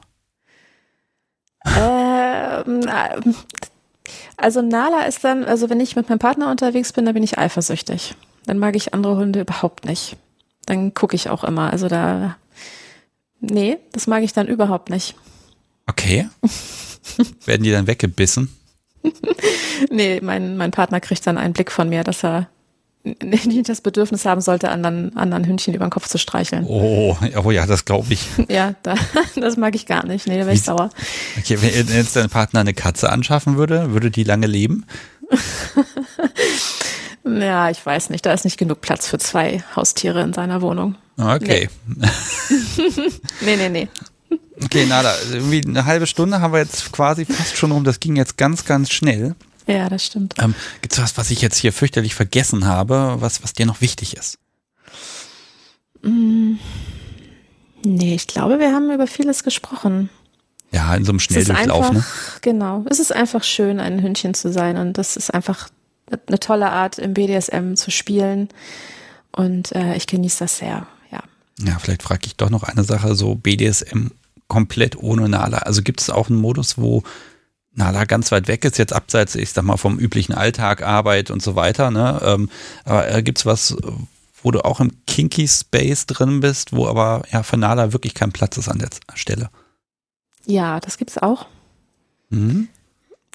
Ähm, 1.66 2.84
äh, 2.88 3.34
also 4.38 4.62
Nala 4.62 5.02
ist 5.02 5.26
dann, 5.26 5.44
also 5.44 5.70
wenn 5.70 5.82
ich 5.82 5.98
mit 5.98 6.08
meinem 6.08 6.20
Partner 6.20 6.50
unterwegs 6.50 6.94
bin, 6.94 7.04
dann 7.04 7.14
bin 7.14 7.24
ich 7.24 7.38
eifersüchtig. 7.38 8.16
Dann 8.46 8.60
mag 8.60 8.78
ich 8.78 8.94
andere 8.94 9.18
Hunde 9.18 9.42
überhaupt 9.42 9.84
nicht. 9.84 10.16
Dann 10.66 10.94
gucke 10.94 11.18
ich 11.18 11.30
auch 11.30 11.44
immer. 11.44 11.70
Also 11.74 11.90
da, 11.90 12.38
nee, 13.42 13.78
das 13.92 14.08
mag 14.08 14.24
ich 14.24 14.32
dann 14.32 14.48
überhaupt 14.48 14.90
nicht. 14.90 15.16
Okay. 15.86 16.30
Werden 17.46 17.64
die 17.64 17.72
dann 17.72 17.88
weggebissen? 17.88 18.57
nee, 19.92 20.20
mein, 20.22 20.58
mein 20.58 20.72
Partner 20.72 21.00
kriegt 21.00 21.26
dann 21.28 21.38
einen 21.38 21.54
Blick 21.54 21.72
von 21.72 21.90
mir, 21.90 22.04
dass 22.04 22.24
er 22.24 22.48
nicht 23.24 23.70
das 23.70 23.82
Bedürfnis 23.82 24.26
haben 24.26 24.42
sollte, 24.42 24.70
anderen, 24.70 25.16
anderen 25.16 25.46
Hündchen 25.46 25.74
über 25.74 25.86
den 25.86 25.92
Kopf 25.92 26.08
zu 26.08 26.18
streicheln. 26.18 26.66
Oh, 26.68 27.16
oh 27.44 27.52
ja, 27.52 27.66
das 27.66 27.86
glaube 27.86 28.14
ich. 28.14 28.28
ja, 28.50 28.74
da, 28.84 28.96
das 29.36 29.58
mag 29.58 29.76
ich 29.76 29.86
gar 29.86 30.06
nicht. 30.06 30.28
Nee, 30.28 30.38
da 30.38 30.46
wäre 30.46 30.54
ich 30.54 30.64
sauer. 30.64 30.90
Okay, 31.38 31.58
wenn 31.62 31.88
jetzt 31.96 32.16
dein 32.16 32.30
Partner 32.30 32.62
eine 32.62 32.74
Katze 32.74 33.10
anschaffen 33.10 33.58
würde, 33.58 33.94
würde 33.94 34.12
die 34.12 34.24
lange 34.24 34.48
leben? 34.48 34.86
ja, 37.26 37.70
ich 37.70 37.86
weiß 37.86 38.10
nicht. 38.10 38.26
Da 38.26 38.34
ist 38.34 38.46
nicht 38.46 38.58
genug 38.58 38.82
Platz 38.82 39.08
für 39.08 39.18
zwei 39.18 39.64
Haustiere 39.76 40.22
in 40.22 40.34
seiner 40.34 40.62
Wohnung. 40.62 40.96
Okay. 41.18 41.70
Nee, 41.96 42.08
nee, 43.42 43.56
nee. 43.56 43.70
nee. 43.70 43.88
Okay, 44.64 44.86
nada. 44.86 45.14
Irgendwie 45.32 45.62
eine 45.66 45.86
halbe 45.86 46.08
Stunde 46.08 46.42
haben 46.42 46.52
wir 46.52 46.60
jetzt 46.60 46.92
quasi 46.92 47.26
fast 47.26 47.58
schon 47.58 47.72
rum. 47.72 47.84
Das 47.84 48.00
ging 48.00 48.16
jetzt 48.16 48.38
ganz, 48.38 48.66
ganz 48.66 48.90
schnell. 48.90 49.36
Ja, 49.68 49.90
das 49.90 50.06
stimmt. 50.06 50.36
Ähm, 50.40 50.56
Gibt 50.82 50.94
es 50.94 51.00
was, 51.00 51.18
was 51.18 51.30
ich 51.30 51.42
jetzt 51.42 51.58
hier 51.58 51.74
fürchterlich 51.74 52.16
vergessen 52.16 52.66
habe, 52.66 53.18
was, 53.20 53.44
was 53.44 53.54
dir 53.54 53.66
noch 53.66 53.82
wichtig 53.82 54.16
ist? 54.16 54.40
Mm, 56.02 56.54
nee, 57.84 58.16
ich 58.16 58.28
glaube, 58.28 58.60
wir 58.60 58.72
haben 58.72 58.90
über 58.92 59.08
vieles 59.08 59.44
gesprochen. 59.44 60.10
Ja, 60.72 60.96
in 60.96 61.06
so 61.06 61.12
einem 61.12 61.20
Schnelldurchlauf, 61.20 61.92
ne? 61.92 62.04
Genau. 62.42 62.86
Es 62.90 63.00
ist 63.00 63.14
einfach 63.14 63.44
schön, 63.44 63.80
ein 63.80 64.02
Hündchen 64.02 64.34
zu 64.34 64.52
sein 64.52 64.78
und 64.78 64.98
das 64.98 65.18
ist 65.18 65.34
einfach 65.34 65.70
eine 66.28 66.40
tolle 66.40 66.72
Art, 66.72 66.98
im 66.98 67.14
BDSM 67.14 67.76
zu 67.76 67.92
spielen. 67.92 68.50
Und 69.32 69.74
äh, 69.74 69.96
ich 69.96 70.08
genieße 70.08 70.40
das 70.40 70.58
sehr, 70.58 70.88
ja. 71.60 71.80
Vielleicht 71.80 72.04
frage 72.04 72.22
ich 72.26 72.36
doch 72.36 72.50
noch 72.50 72.64
eine 72.64 72.84
Sache, 72.84 73.16
so 73.16 73.36
BDSM 73.36 74.08
komplett 74.48 74.98
ohne 74.98 75.30
Nala? 75.30 75.60
Also 75.60 75.82
gibt 75.82 76.02
es 76.02 76.10
auch 76.10 76.30
einen 76.30 76.40
Modus, 76.40 76.78
wo 76.78 77.04
Nala 77.74 78.06
ganz 78.06 78.32
weit 78.32 78.48
weg 78.48 78.66
ist, 78.66 78.78
jetzt 78.78 78.94
abseits, 78.94 79.36
ich 79.36 79.52
sag 79.52 79.64
mal, 79.64 79.78
vom 79.78 80.00
üblichen 80.00 80.34
Alltag, 80.34 80.82
Arbeit 80.82 81.30
und 81.30 81.44
so 81.44 81.56
weiter, 81.56 81.92
ne? 81.92 82.20
Ähm, 82.24 82.50
aber 82.86 83.12
äh, 83.12 83.22
gibt 83.22 83.38
es 83.38 83.46
was, 83.46 83.78
wo 84.42 84.52
du 84.52 84.66
auch 84.66 84.80
im 84.80 84.92
Kinky 85.06 85.48
Space 85.48 86.08
drin 86.08 86.40
bist, 86.40 86.74
wo 86.74 86.88
aber 86.88 87.24
ja 87.32 87.44
für 87.44 87.58
Nala 87.58 87.94
wirklich 87.94 88.14
kein 88.14 88.32
Platz 88.32 88.58
ist 88.58 88.68
an 88.68 88.80
der 88.80 88.90
Stelle? 89.14 89.50
Ja, 90.46 90.80
das 90.80 90.98
gibt 90.98 91.12
es 91.12 91.18
auch. 91.20 91.46
Mhm. 92.30 92.68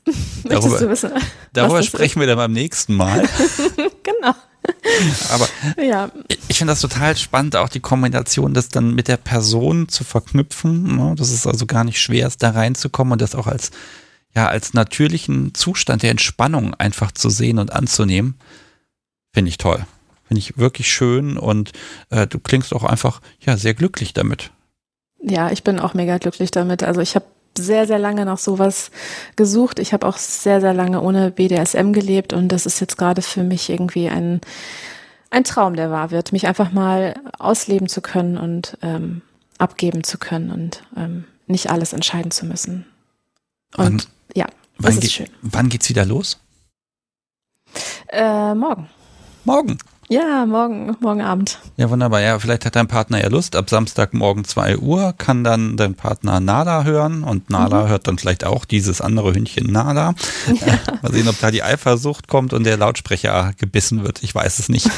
darüber, 0.45 0.79
du 0.79 0.89
wissen, 0.89 1.13
darüber 1.53 1.83
sprechen 1.83 2.19
ist? 2.19 2.21
wir 2.21 2.27
dann 2.27 2.39
beim 2.39 2.53
nächsten 2.53 2.95
Mal. 2.95 3.29
genau. 4.03 4.35
Aber 5.31 5.49
ja. 5.83 6.11
ich 6.49 6.59
finde 6.59 6.73
das 6.73 6.81
total 6.81 7.17
spannend, 7.17 7.57
auch 7.57 7.69
die 7.69 7.81
Kombination, 7.81 8.55
das 8.55 8.69
dann 8.69 8.95
mit 8.95 9.09
der 9.09 9.17
Person 9.17 9.89
zu 9.89 10.05
verknüpfen. 10.05 10.97
Ne? 10.97 11.15
Das 11.17 11.31
ist 11.31 11.47
also 11.47 11.67
gar 11.67 11.85
nicht 11.85 12.01
schwer, 12.01 12.27
ist 12.27 12.43
da 12.43 12.51
reinzukommen 12.51 13.13
und 13.13 13.23
das 13.23 13.35
auch 13.35 13.47
als, 13.47 13.71
ja, 14.35 14.49
als 14.49 14.75
natürlichen 14.75 15.55
Zustand 15.55 16.03
der 16.03 16.11
Entspannung 16.11 16.75
einfach 16.75 17.13
zu 17.13 17.31
sehen 17.31 17.59
und 17.59 17.73
anzunehmen. 17.73 18.37
Finde 19.33 19.49
ich 19.49 19.59
toll. 19.59 19.85
Finde 20.25 20.39
ich 20.39 20.59
wirklich 20.59 20.91
schön 20.91 21.37
und 21.37 21.73
äh, 22.11 22.27
du 22.27 22.39
klingst 22.39 22.73
auch 22.75 22.85
einfach, 22.85 23.21
ja, 23.41 23.57
sehr 23.57 23.75
glücklich 23.75 24.15
damit. 24.15 24.51
Ja, 25.23 25.51
ich 25.51 25.63
bin 25.63 25.79
auch 25.79 25.95
mega 25.95 26.19
glücklich 26.19 26.51
damit. 26.51 26.83
Also 26.83 27.01
ich 27.01 27.15
habe 27.15 27.27
sehr, 27.59 27.87
sehr 27.87 27.99
lange 27.99 28.25
nach 28.25 28.39
sowas 28.39 28.91
gesucht. 29.37 29.79
Ich 29.79 29.93
habe 29.93 30.07
auch 30.07 30.17
sehr, 30.17 30.61
sehr 30.61 30.75
lange 30.75 31.01
ohne 31.01 31.31
BDSM 31.31 31.93
gelebt 31.93 32.33
und 32.33 32.49
das 32.49 32.67
ist 32.67 32.81
jetzt 32.81 32.97
gerade 32.97 33.23
für 33.23 33.43
mich 33.43 33.71
irgendwie 33.71 34.09
ein, 34.09 34.41
ein 35.31 35.45
Traum, 35.45 35.77
der 35.77 35.91
wahr 35.91 36.11
wird, 36.11 36.33
mich 36.33 36.47
einfach 36.47 36.73
mal 36.73 37.15
ausleben 37.39 37.89
zu 37.89 38.01
können 38.01 38.37
und 38.39 38.77
ähm, 38.83 39.23
abgeben 39.59 40.05
zu 40.05 40.19
können 40.19 40.51
und 40.51 40.83
ähm, 40.97 41.25
nicht 41.47 41.71
alles 41.71 41.93
entscheiden 41.93 42.31
zu 42.31 42.47
müssen. 42.47 42.87
Und 43.77 43.85
wann, 43.85 44.03
ja, 44.35 44.47
das 44.79 44.97
ist 44.97 45.13
schön. 45.13 45.29
Wann 45.43 45.69
geht's 45.69 45.89
wieder 45.89 46.05
los? 46.05 46.39
Äh, 48.09 48.55
morgen. 48.55 48.89
Morgen. 49.45 49.79
Ja, 50.13 50.45
morgen, 50.45 50.95
morgen 51.01 51.23
Abend. 51.23 51.59
Ja, 51.79 51.89
wunderbar. 51.89 52.21
Ja, 52.21 52.39
vielleicht 52.39 52.67
hat 52.67 52.77
dein 52.77 52.87
Partner 52.87 53.23
ja 53.23 53.29
Lust. 53.31 53.57
Ab 53.57 53.71
Samstagmorgen 53.71 54.45
2 54.45 54.77
Uhr 54.77 55.15
kann 55.17 55.43
dann 55.43 55.79
dein 55.79 55.95
Partner 55.95 56.39
Nala 56.39 56.85
hören 56.85 57.25
und 57.25 57.49
Nala 57.49 57.85
mhm. 57.85 57.89
hört 57.89 58.09
dann 58.09 58.19
vielleicht 58.19 58.45
auch 58.45 58.67
dieses 58.67 59.01
andere 59.01 59.33
Hündchen 59.33 59.73
Nala. 59.73 60.15
Ja. 60.49 60.67
Äh, 60.67 60.79
mal 61.03 61.13
sehen, 61.13 61.29
ob 61.29 61.41
da 61.41 61.51
die 61.51 61.63
Eifersucht 61.63 62.29
kommt 62.29 62.53
und 62.53 62.65
der 62.65 62.77
Lautsprecher 62.77 63.53
gebissen 63.57 64.05
wird. 64.05 64.23
Ich 64.23 64.35
weiß 64.35 64.59
es 64.59 64.69
nicht. 64.69 64.91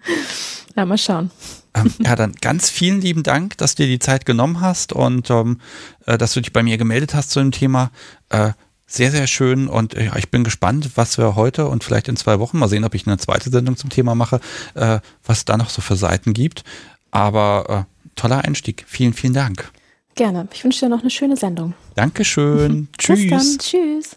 ja, 0.76 0.84
mal 0.84 0.98
schauen. 0.98 1.30
Ähm, 1.72 1.90
ja, 2.00 2.14
dann 2.14 2.34
ganz 2.42 2.68
vielen 2.68 3.00
lieben 3.00 3.22
Dank, 3.22 3.56
dass 3.56 3.74
du 3.74 3.84
dir 3.84 3.88
die 3.88 4.00
Zeit 4.00 4.26
genommen 4.26 4.60
hast 4.60 4.92
und 4.92 5.30
ähm, 5.30 5.60
äh, 6.04 6.18
dass 6.18 6.34
du 6.34 6.42
dich 6.42 6.52
bei 6.52 6.62
mir 6.62 6.76
gemeldet 6.76 7.14
hast 7.14 7.30
zu 7.30 7.40
dem 7.40 7.52
Thema. 7.52 7.90
Äh, 8.28 8.50
sehr, 8.92 9.10
sehr 9.10 9.26
schön 9.26 9.68
und 9.68 9.94
ja, 9.94 10.16
ich 10.16 10.30
bin 10.30 10.44
gespannt, 10.44 10.90
was 10.96 11.16
wir 11.16 11.34
heute 11.34 11.66
und 11.66 11.82
vielleicht 11.82 12.08
in 12.08 12.16
zwei 12.16 12.38
Wochen 12.38 12.58
mal 12.58 12.68
sehen, 12.68 12.84
ob 12.84 12.94
ich 12.94 13.06
eine 13.06 13.16
zweite 13.16 13.48
Sendung 13.48 13.78
zum 13.78 13.88
Thema 13.88 14.14
mache, 14.14 14.38
äh, 14.74 15.00
was 15.24 15.46
da 15.46 15.56
noch 15.56 15.70
so 15.70 15.80
für 15.80 15.96
Seiten 15.96 16.34
gibt. 16.34 16.62
Aber 17.10 17.86
äh, 17.86 18.10
toller 18.16 18.44
Einstieg. 18.44 18.84
Vielen, 18.86 19.14
vielen 19.14 19.32
Dank. 19.32 19.70
Gerne. 20.14 20.46
Ich 20.52 20.62
wünsche 20.62 20.80
dir 20.80 20.88
noch 20.90 21.00
eine 21.00 21.08
schöne 21.08 21.38
Sendung. 21.38 21.72
Dankeschön. 21.94 22.88
Tschüss. 22.98 23.18
Bis 23.18 23.30
dann. 23.30 23.58
Tschüss. 23.58 24.16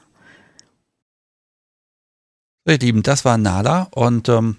Ihr 2.67 2.77
Lieben, 2.79 3.01
das 3.01 3.23
war 3.23 3.37
Nala 3.37 3.87
und 3.91 4.27
ähm, 4.27 4.57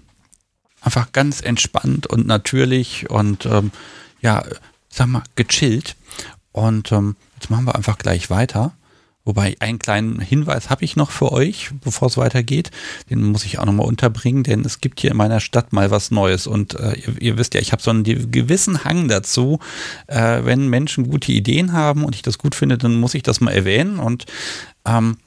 einfach 0.81 1.11
ganz 1.11 1.41
entspannt 1.41 2.07
und 2.07 2.25
natürlich 2.25 3.07
und 3.09 3.45
ähm, 3.45 3.71
ja, 4.21 4.43
sag 4.89 5.07
mal, 5.07 5.23
gechillt. 5.35 5.95
Und 6.53 6.91
ähm, 6.91 7.15
jetzt 7.35 7.51
machen 7.51 7.65
wir 7.65 7.75
einfach 7.75 7.99
gleich 7.99 8.31
weiter. 8.31 8.73
Wobei 9.27 9.57
einen 9.59 9.77
kleinen 9.77 10.21
Hinweis 10.21 10.69
habe 10.69 10.85
ich 10.85 10.95
noch 10.95 11.11
für 11.11 11.33
euch, 11.33 11.71
bevor 11.83 12.07
es 12.07 12.15
weitergeht. 12.15 12.71
Den 13.09 13.25
muss 13.25 13.43
ich 13.43 13.59
auch 13.59 13.65
nochmal 13.65 13.85
unterbringen, 13.85 14.43
denn 14.43 14.61
es 14.61 14.79
gibt 14.79 15.01
hier 15.01 15.11
in 15.11 15.17
meiner 15.17 15.41
Stadt 15.41 15.73
mal 15.73 15.91
was 15.91 16.11
Neues. 16.11 16.47
Und 16.47 16.79
äh, 16.79 16.93
ihr, 16.93 17.21
ihr, 17.21 17.37
wisst 17.37 17.53
ja, 17.53 17.59
ich 17.59 17.73
habe 17.73 17.81
so 17.81 17.91
einen 17.91 18.05
gewissen 18.05 18.85
Hang 18.85 19.09
dazu. 19.09 19.59
Äh, 20.07 20.45
wenn 20.45 20.69
Menschen 20.69 21.09
gute 21.09 21.33
Ideen 21.33 21.73
haben 21.73 22.05
und 22.05 22.15
ich 22.15 22.21
das 22.21 22.37
gut 22.37 22.55
finde, 22.55 22.77
dann 22.77 22.95
muss 22.95 23.15
ich 23.15 23.21
das 23.21 23.41
mal 23.41 23.51
erwähnen. 23.51 23.99
Und 23.99 24.27
ähm, 24.85 25.17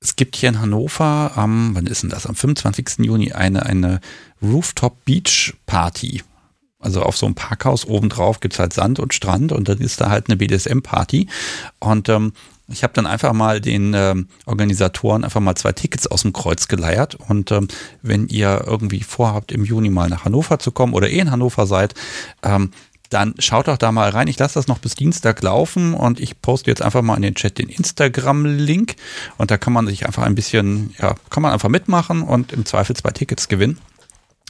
es 0.00 0.16
gibt 0.16 0.34
hier 0.34 0.48
in 0.48 0.60
Hannover 0.60 1.30
am, 1.36 1.76
wann 1.76 1.86
ist 1.86 2.02
denn 2.02 2.10
das? 2.10 2.26
Am 2.26 2.34
25. 2.34 3.06
Juni 3.06 3.30
eine, 3.30 3.64
eine 3.64 4.00
Rooftop 4.42 5.04
Beach 5.04 5.54
Party. 5.66 6.24
Also 6.80 7.02
auf 7.02 7.16
so 7.16 7.26
einem 7.26 7.36
Parkhaus 7.36 7.84
obendrauf 7.86 8.40
gibt 8.40 8.54
es 8.54 8.58
halt 8.58 8.72
Sand 8.72 8.98
und 8.98 9.14
Strand 9.14 9.52
und 9.52 9.68
dann 9.68 9.78
ist 9.78 10.00
da 10.00 10.10
halt 10.10 10.28
eine 10.28 10.36
BDSM-Party. 10.36 11.28
Und 11.78 12.08
ähm, 12.08 12.32
ich 12.70 12.82
habe 12.82 12.92
dann 12.94 13.06
einfach 13.06 13.32
mal 13.32 13.60
den 13.60 13.92
ähm, 13.94 14.28
Organisatoren 14.46 15.24
einfach 15.24 15.40
mal 15.40 15.56
zwei 15.56 15.72
Tickets 15.72 16.06
aus 16.06 16.22
dem 16.22 16.32
Kreuz 16.32 16.68
geleiert. 16.68 17.16
Und 17.16 17.50
ähm, 17.50 17.68
wenn 18.02 18.28
ihr 18.28 18.64
irgendwie 18.66 19.02
vorhabt, 19.02 19.52
im 19.52 19.64
Juni 19.64 19.90
mal 19.90 20.08
nach 20.08 20.24
Hannover 20.24 20.58
zu 20.58 20.70
kommen 20.70 20.94
oder 20.94 21.10
eh 21.10 21.18
in 21.18 21.30
Hannover 21.30 21.66
seid, 21.66 21.94
ähm, 22.42 22.70
dann 23.10 23.34
schaut 23.40 23.66
doch 23.66 23.76
da 23.76 23.90
mal 23.90 24.10
rein. 24.10 24.28
Ich 24.28 24.38
lasse 24.38 24.54
das 24.54 24.68
noch 24.68 24.78
bis 24.78 24.94
Dienstag 24.94 25.42
laufen 25.42 25.94
und 25.94 26.20
ich 26.20 26.40
poste 26.40 26.70
jetzt 26.70 26.80
einfach 26.80 27.02
mal 27.02 27.16
in 27.16 27.22
den 27.22 27.34
Chat 27.34 27.58
den 27.58 27.68
Instagram-Link 27.68 28.94
und 29.36 29.50
da 29.50 29.58
kann 29.58 29.72
man 29.72 29.88
sich 29.88 30.06
einfach 30.06 30.22
ein 30.22 30.36
bisschen, 30.36 30.94
ja, 30.98 31.16
kann 31.28 31.42
man 31.42 31.52
einfach 31.52 31.68
mitmachen 31.68 32.22
und 32.22 32.52
im 32.52 32.64
Zweifel 32.64 32.94
zwei 32.94 33.10
Tickets 33.10 33.48
gewinnen. 33.48 33.78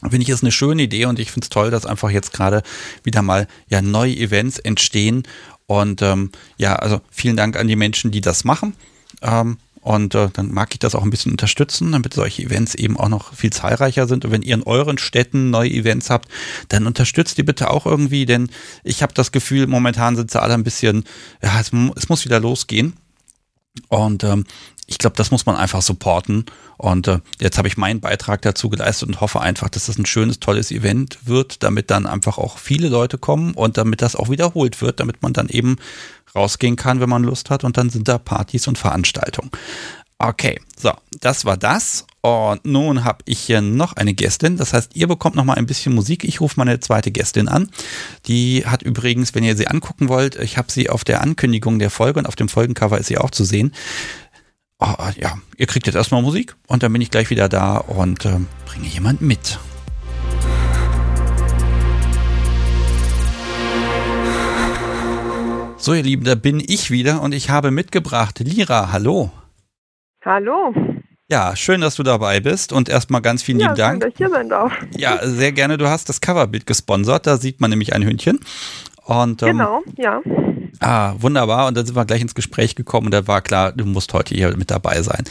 Finde 0.03 0.23
ich 0.23 0.29
ist 0.31 0.43
eine 0.43 0.53
schöne 0.53 0.83
Idee 0.83 1.07
und 1.07 1.19
ich 1.19 1.31
finde 1.31 1.45
es 1.45 1.51
toll, 1.51 1.71
dass 1.71 1.85
einfach 1.85 2.11
jetzt 2.11 2.33
gerade 2.33 2.63
wieder 3.03 3.23
mal 3.23 3.47
ja 3.69 3.83
neue 3.83 4.17
Events 4.17 4.59
entstehen 4.59 5.25
und 5.71 6.03
ähm, 6.03 6.33
ja, 6.57 6.75
also 6.75 7.01
vielen 7.13 7.37
Dank 7.37 7.57
an 7.57 7.69
die 7.69 7.77
Menschen, 7.77 8.11
die 8.11 8.21
das 8.21 8.43
machen. 8.43 8.75
Ähm, 9.23 9.59
und 9.83 10.17
äh, 10.17 10.29
dann 10.33 10.53
mag 10.53 10.71
ich 10.73 10.81
das 10.81 10.97
auch 10.97 11.05
ein 11.05 11.11
bisschen 11.11 11.31
unterstützen, 11.31 11.93
damit 11.93 12.13
solche 12.13 12.43
Events 12.43 12.75
eben 12.75 12.97
auch 12.97 13.09
noch 13.09 13.35
viel 13.35 13.53
zahlreicher 13.53 14.09
sind. 14.09 14.25
Und 14.25 14.33
wenn 14.33 14.43
ihr 14.43 14.57
in 14.57 14.65
euren 14.65 14.99
Städten 14.99 15.51
neue 15.51 15.71
Events 15.71 16.11
habt, 16.11 16.29
dann 16.71 16.89
unterstützt 16.89 17.39
die 17.39 17.45
bitte 17.45 17.71
auch 17.71 17.87
irgendwie, 17.87 18.27
denn 18.27 18.51
ich 18.83 19.01
habe 19.05 19.15
das 19.15 19.31
Gefühl, 19.31 19.69
momentan 19.69 20.17
sind 20.17 20.33
sie 20.33 20.43
alle 20.43 20.55
ein 20.55 20.65
bisschen, 20.65 21.05
ja, 21.41 21.61
es, 21.61 21.71
es 21.95 22.09
muss 22.09 22.25
wieder 22.25 22.41
losgehen. 22.41 22.95
Und 23.87 24.25
ähm, 24.25 24.47
ich 24.91 24.99
glaube, 24.99 25.15
das 25.17 25.31
muss 25.31 25.47
man 25.47 25.55
einfach 25.55 25.83
supporten. 25.83 26.47
Und 26.77 27.07
äh, 27.07 27.21
jetzt 27.39 27.59
habe 27.59 27.69
ich 27.69 27.77
meinen 27.77 28.01
Beitrag 28.01 28.43
dazu 28.43 28.69
geleistet 28.69 29.09
und 29.09 29.21
hoffe 29.21 29.41
einfach, 29.41 29.69
dass 29.69 29.87
das 29.87 29.97
ein 29.97 30.05
schönes, 30.05 30.41
tolles 30.41 30.73
Event 30.73 31.19
wird, 31.25 31.63
damit 31.63 31.93
dann 31.93 32.07
einfach 32.07 32.39
auch 32.39 32.59
viele 32.59 32.89
Leute 32.89 33.17
kommen 33.17 33.55
und 33.55 33.79
damit 33.79 34.03
das 34.03 34.17
auch 34.17 34.31
wiederholt 34.31 34.83
wird, 34.83 34.99
damit 34.99 35.23
man 35.23 35.33
dann 35.33 35.49
eben 35.49 35.77
rausgehen 36.35 36.75
kann, 36.75 37.01
wenn 37.01 37.09
man 37.09 37.23
Lust 37.23 37.51
hat. 37.51 37.63
Und 37.63 37.77
dann 37.77 37.89
sind 37.89 38.09
da 38.09 38.19
Partys 38.19 38.67
und 38.67 38.79
Veranstaltungen. 38.79 39.53
Okay, 40.19 40.61
so, 40.77 40.93
das 41.21 41.45
war 41.45 41.57
das. 41.57 42.05
Und 42.21 42.65
nun 42.67 43.05
habe 43.05 43.21
ich 43.27 43.39
hier 43.39 43.63
noch 43.63 43.93
eine 43.95 44.13
Gästin. 44.13 44.57
Das 44.57 44.73
heißt, 44.73 44.97
ihr 44.97 45.07
bekommt 45.07 45.37
noch 45.37 45.45
mal 45.45 45.55
ein 45.55 45.67
bisschen 45.67 45.95
Musik. 45.95 46.25
Ich 46.25 46.41
rufe 46.41 46.57
meine 46.59 46.81
zweite 46.81 47.13
Gästin 47.13 47.49
an. 47.49 47.71
Die 48.27 48.67
hat 48.67 48.83
übrigens, 48.83 49.37
wenn 49.37 49.45
ihr 49.45 49.57
sie 49.57 49.69
angucken 49.69 50.09
wollt, 50.09 50.35
ich 50.35 50.59
habe 50.59 50.71
sie 50.71 50.91
auf 50.91 51.05
der 51.05 51.23
Ankündigung 51.23 51.79
der 51.79 51.91
Folge 51.91 52.19
und 52.19 52.27
auf 52.27 52.37
dem 52.37 52.49
Folgencover 52.49 52.99
ist 52.99 53.07
sie 53.07 53.19
auch 53.19 53.31
zu 53.31 53.45
sehen 53.45 53.73
oh, 54.81 55.11
ja, 55.17 55.35
ihr 55.57 55.67
kriegt 55.67 55.87
jetzt 55.87 55.97
erstmal 55.97 56.23
Musik 56.23 56.57
und 56.67 56.83
dann 56.83 56.93
bin 56.93 57.03
ich 57.03 57.11
gleich 57.11 57.31
wieder 57.31 57.49
da 57.49 57.77
und 57.77 58.25
äh, 58.25 58.39
bringe 58.67 58.87
jemand 58.89 59.21
mit. 59.21 59.59
So, 65.77 65.95
ihr 65.95 66.03
Lieben, 66.03 66.25
da 66.25 66.35
bin 66.35 66.61
ich 66.61 66.91
wieder 66.91 67.23
und 67.23 67.33
ich 67.33 67.49
habe 67.49 67.71
mitgebracht 67.71 68.39
Lira. 68.41 68.93
Hallo. 68.93 69.31
Hallo. 70.25 70.75
Ja, 71.31 71.55
schön, 71.57 71.81
dass 71.81 71.95
du 71.95 72.03
dabei 72.03 72.41
bist 72.41 72.73
und 72.73 72.89
erstmal 72.89 73.23
ganz 73.23 73.43
vielen 73.43 73.61
ja, 73.61 73.69
lieben 73.69 73.77
Dank. 73.79 73.93
Schön, 73.93 74.01
dass 74.01 74.11
ich 74.11 74.17
hier 74.19 74.29
sein 74.29 74.49
darf. 74.49 74.73
Ja, 74.97 75.27
sehr 75.27 75.53
gerne. 75.53 75.79
Du 75.79 75.89
hast 75.89 76.09
das 76.09 76.21
Coverbild 76.21 76.67
gesponsert. 76.67 77.27
Da 77.27 77.37
sieht 77.37 77.61
man 77.61 77.71
nämlich 77.71 77.95
ein 77.95 78.05
Hündchen. 78.05 78.41
Und, 79.05 79.43
ähm, 79.43 79.53
genau, 79.53 79.83
ja. 79.97 80.21
Ah, 80.81 81.15
wunderbar. 81.19 81.67
Und 81.67 81.77
dann 81.77 81.85
sind 81.85 81.97
wir 81.97 82.05
gleich 82.05 82.23
ins 82.23 82.35
Gespräch 82.35 82.77
gekommen 82.77 83.07
und 83.07 83.15
da 83.15 83.27
war 83.27 83.41
klar, 83.41 83.73
du 83.73 83.85
musst 83.85 84.13
heute 84.13 84.35
hier 84.35 84.57
mit 84.57 84.71
dabei 84.71 85.03
sein. 85.03 85.25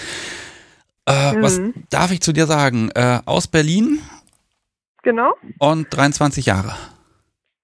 Äh, 1.08 1.34
mhm. 1.34 1.42
Was 1.42 1.62
darf 1.90 2.12
ich 2.12 2.22
zu 2.22 2.34
dir 2.34 2.46
sagen? 2.46 2.92
Äh, 2.96 3.20
aus 3.26 3.48
Berlin? 3.48 4.02
Genau. 5.04 5.34
Und 5.58 5.88
23 5.90 6.46
Jahre? 6.46 6.76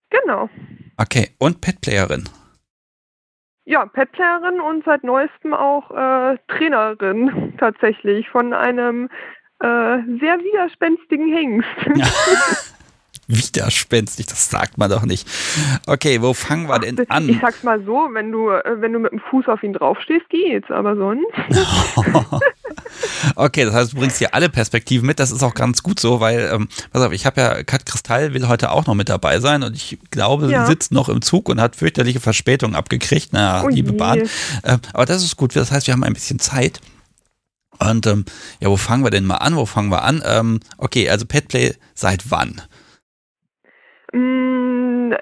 Genau. 0.09 0.49
Okay. 0.97 1.31
Und 1.37 1.61
Petplayerin? 1.61 2.29
Ja, 3.65 3.85
Petplayerin 3.85 4.59
und 4.61 4.85
seit 4.85 5.03
neuestem 5.03 5.53
auch 5.53 5.91
äh, 5.91 6.37
Trainerin 6.47 7.53
tatsächlich 7.59 8.29
von 8.29 8.53
einem 8.53 9.09
äh, 9.59 9.97
sehr 10.19 10.39
widerspenstigen 10.39 11.33
Hengst. 11.33 11.67
widerspenstig, 13.27 14.25
das 14.27 14.49
sagt 14.49 14.77
man 14.77 14.89
doch 14.89 15.03
nicht. 15.03 15.27
Okay, 15.87 16.21
wo 16.21 16.33
fangen 16.33 16.67
wir 16.67 16.79
denn 16.79 17.09
an? 17.09 17.27
Ich 17.29 17.39
sag's 17.41 17.63
mal 17.63 17.83
so, 17.83 18.09
wenn 18.13 18.31
du, 18.31 18.49
äh, 18.49 18.81
wenn 18.81 18.93
du 18.93 18.99
mit 18.99 19.11
dem 19.11 19.19
Fuß 19.19 19.47
auf 19.47 19.63
ihn 19.63 19.73
draufstehst, 19.73 20.29
geht's, 20.29 20.69
aber 20.69 20.95
sonst. 20.95 21.25
okay, 23.35 23.65
das 23.65 23.73
heißt, 23.73 23.93
du 23.93 23.97
bringst 23.97 24.17
hier 24.17 24.33
alle 24.33 24.49
Perspektiven 24.49 25.05
mit, 25.05 25.19
das 25.19 25.31
ist 25.31 25.43
auch 25.43 25.53
ganz 25.53 25.83
gut 25.83 25.99
so, 25.99 26.19
weil, 26.19 26.49
ähm, 26.53 26.67
pass 26.91 27.01
auf, 27.01 27.11
ich 27.11 27.25
habe 27.25 27.41
ja, 27.41 27.63
Kat 27.63 27.85
Kristall 27.85 28.33
will 28.33 28.47
heute 28.47 28.71
auch 28.71 28.85
noch 28.85 28.95
mit 28.95 29.09
dabei 29.09 29.39
sein 29.39 29.63
und 29.63 29.75
ich 29.75 29.97
glaube, 30.11 30.49
ja. 30.49 30.65
sie 30.65 30.71
sitzt 30.71 30.91
noch 30.91 31.09
im 31.09 31.21
Zug 31.21 31.49
und 31.49 31.59
hat 31.59 31.75
fürchterliche 31.75 32.19
Verspätungen 32.19 32.75
abgekriegt, 32.75 33.29
na, 33.31 33.63
oh 33.63 33.69
liebe 33.69 33.91
je. 33.91 33.97
Bahn. 33.97 34.19
Ähm, 34.63 34.79
aber 34.93 35.05
das 35.05 35.23
ist 35.23 35.37
gut, 35.37 35.55
das 35.55 35.71
heißt, 35.71 35.87
wir 35.87 35.93
haben 35.93 36.03
ein 36.03 36.13
bisschen 36.13 36.39
Zeit. 36.39 36.79
Und 37.79 38.07
ähm, 38.07 38.25
ja, 38.59 38.69
wo 38.69 38.77
fangen 38.77 39.03
wir 39.03 39.11
denn 39.11 39.25
mal 39.25 39.37
an? 39.37 39.55
Wo 39.55 39.65
fangen 39.65 39.89
wir 39.91 40.03
an? 40.03 40.23
Ähm, 40.25 40.59
okay, 40.77 41.09
also 41.09 41.25
Petplay 41.25 41.73
seit 41.93 42.31
wann? 42.31 42.61
Mm, 44.15 45.13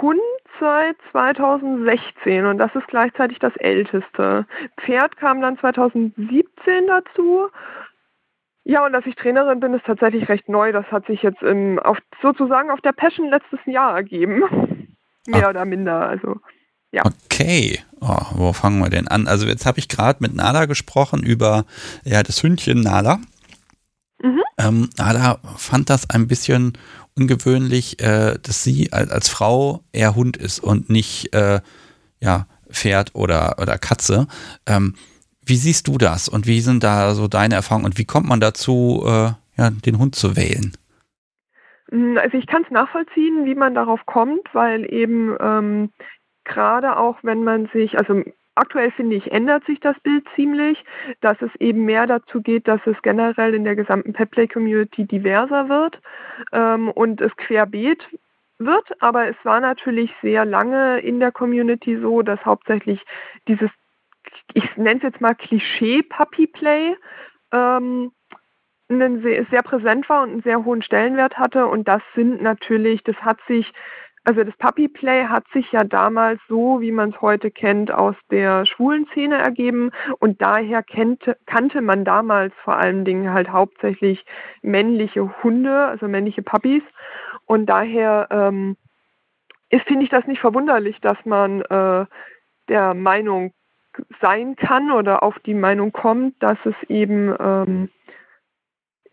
Hund 0.00 0.20
seit 0.60 0.96
2016 1.12 2.46
und 2.46 2.58
das 2.58 2.74
ist 2.74 2.86
gleichzeitig 2.88 3.38
das 3.38 3.56
älteste. 3.56 4.46
Pferd 4.80 5.16
kam 5.16 5.40
dann 5.40 5.58
2017 5.58 6.46
dazu. 6.86 7.48
Ja, 8.64 8.84
und 8.84 8.92
dass 8.92 9.06
ich 9.06 9.14
Trainerin 9.14 9.60
bin, 9.60 9.74
ist 9.74 9.86
tatsächlich 9.86 10.28
recht 10.28 10.48
neu. 10.48 10.72
Das 10.72 10.84
hat 10.92 11.06
sich 11.06 11.22
jetzt 11.22 11.42
im, 11.42 11.78
auf, 11.78 11.98
sozusagen 12.20 12.70
auf 12.70 12.80
der 12.82 12.92
Passion 12.92 13.30
letztes 13.30 13.60
Jahr 13.64 13.96
ergeben. 13.96 14.42
Mehr 15.26 15.46
ah. 15.46 15.50
oder 15.50 15.64
minder. 15.64 16.08
Also, 16.08 16.36
ja. 16.92 17.02
Okay. 17.04 17.80
Oh, 18.00 18.20
wo 18.34 18.52
fangen 18.52 18.78
wir 18.78 18.90
denn 18.90 19.08
an? 19.08 19.26
Also 19.26 19.46
jetzt 19.46 19.66
habe 19.66 19.78
ich 19.78 19.88
gerade 19.88 20.18
mit 20.20 20.34
Nala 20.34 20.66
gesprochen 20.66 21.22
über 21.22 21.64
ja, 22.04 22.22
das 22.22 22.42
Hündchen 22.42 22.80
Nala. 22.80 23.18
Mhm. 24.22 24.42
Ähm, 24.58 24.90
Nala 24.98 25.38
fand 25.56 25.88
das 25.90 26.10
ein 26.10 26.28
bisschen 26.28 26.76
ungewöhnlich, 27.18 28.00
äh, 28.00 28.38
dass 28.42 28.62
sie 28.62 28.92
als, 28.92 29.10
als, 29.10 29.28
Frau 29.28 29.82
eher 29.92 30.14
Hund 30.14 30.36
ist 30.36 30.60
und 30.60 30.88
nicht 30.88 31.34
äh, 31.34 31.60
ja, 32.20 32.46
Pferd 32.70 33.14
oder, 33.14 33.56
oder 33.60 33.78
Katze. 33.78 34.26
Ähm, 34.66 34.94
wie 35.44 35.56
siehst 35.56 35.88
du 35.88 35.98
das 35.98 36.28
und 36.28 36.46
wie 36.46 36.60
sind 36.60 36.84
da 36.84 37.14
so 37.14 37.26
deine 37.26 37.54
Erfahrungen 37.54 37.86
und 37.86 37.98
wie 37.98 38.04
kommt 38.04 38.28
man 38.28 38.40
dazu, 38.40 39.02
äh, 39.06 39.30
ja, 39.56 39.70
den 39.70 39.98
Hund 39.98 40.14
zu 40.14 40.36
wählen? 40.36 40.72
Hm, 41.90 42.18
also 42.18 42.36
ich 42.36 42.46
kann 42.46 42.62
es 42.64 42.70
nachvollziehen, 42.70 43.44
wie 43.44 43.54
man 43.54 43.74
darauf 43.74 44.04
kommt, 44.06 44.46
weil 44.52 44.90
eben 44.92 45.36
ähm, 45.40 45.90
gerade 46.44 46.96
auch 46.96 47.16
wenn 47.22 47.44
man 47.44 47.68
sich, 47.72 47.98
also 47.98 48.22
Aktuell 48.58 48.90
finde 48.90 49.14
ich, 49.14 49.30
ändert 49.30 49.64
sich 49.66 49.78
das 49.78 49.98
Bild 50.00 50.26
ziemlich, 50.34 50.84
dass 51.20 51.40
es 51.42 51.54
eben 51.60 51.84
mehr 51.84 52.08
dazu 52.08 52.42
geht, 52.42 52.66
dass 52.66 52.80
es 52.86 53.00
generell 53.02 53.54
in 53.54 53.62
der 53.62 53.76
gesamten 53.76 54.12
Petplay-Community 54.12 55.04
diverser 55.04 55.68
wird 55.68 56.00
ähm, 56.52 56.90
und 56.90 57.20
es 57.20 57.34
querbeet 57.36 58.02
wird. 58.58 59.00
Aber 59.00 59.28
es 59.28 59.36
war 59.44 59.60
natürlich 59.60 60.12
sehr 60.22 60.44
lange 60.44 60.98
in 60.98 61.20
der 61.20 61.30
Community 61.30 61.98
so, 62.00 62.22
dass 62.22 62.44
hauptsächlich 62.44 63.00
dieses, 63.46 63.70
ich 64.54 64.76
nenne 64.76 64.96
es 64.96 65.04
jetzt 65.04 65.20
mal 65.20 65.36
Klischee-Puppy-Play, 65.36 66.96
ähm, 67.52 68.10
sehr, 68.88 69.46
sehr 69.50 69.62
präsent 69.62 70.08
war 70.08 70.24
und 70.24 70.30
einen 70.30 70.42
sehr 70.42 70.64
hohen 70.64 70.82
Stellenwert 70.82 71.38
hatte. 71.38 71.66
Und 71.66 71.86
das 71.86 72.02
sind 72.16 72.42
natürlich, 72.42 73.04
das 73.04 73.16
hat 73.16 73.38
sich 73.46 73.72
also 74.24 74.44
das 74.44 74.56
Puppy 74.56 74.88
Play 74.88 75.24
hat 75.24 75.44
sich 75.52 75.70
ja 75.72 75.84
damals 75.84 76.40
so, 76.48 76.80
wie 76.80 76.92
man 76.92 77.10
es 77.10 77.20
heute 77.20 77.50
kennt, 77.50 77.90
aus 77.90 78.14
der 78.30 78.66
schwulen 78.66 79.06
Szene 79.12 79.36
ergeben. 79.36 79.90
Und 80.18 80.42
daher 80.42 80.82
kennt, 80.82 81.34
kannte 81.46 81.80
man 81.80 82.04
damals 82.04 82.52
vor 82.62 82.76
allen 82.76 83.04
Dingen 83.04 83.32
halt 83.32 83.48
hauptsächlich 83.50 84.24
männliche 84.62 85.42
Hunde, 85.42 85.86
also 85.86 86.08
männliche 86.08 86.42
Puppies. 86.42 86.82
Und 87.46 87.66
daher 87.66 88.28
ähm, 88.30 88.76
ist, 89.70 89.86
finde 89.86 90.04
ich 90.04 90.10
das 90.10 90.26
nicht 90.26 90.40
verwunderlich, 90.40 91.00
dass 91.00 91.18
man 91.24 91.62
äh, 91.62 92.06
der 92.68 92.94
Meinung 92.94 93.52
sein 94.20 94.56
kann 94.56 94.92
oder 94.92 95.22
auf 95.22 95.38
die 95.40 95.54
Meinung 95.54 95.92
kommt, 95.92 96.40
dass 96.42 96.58
es 96.64 96.74
eben 96.88 97.34
ähm, 97.40 97.90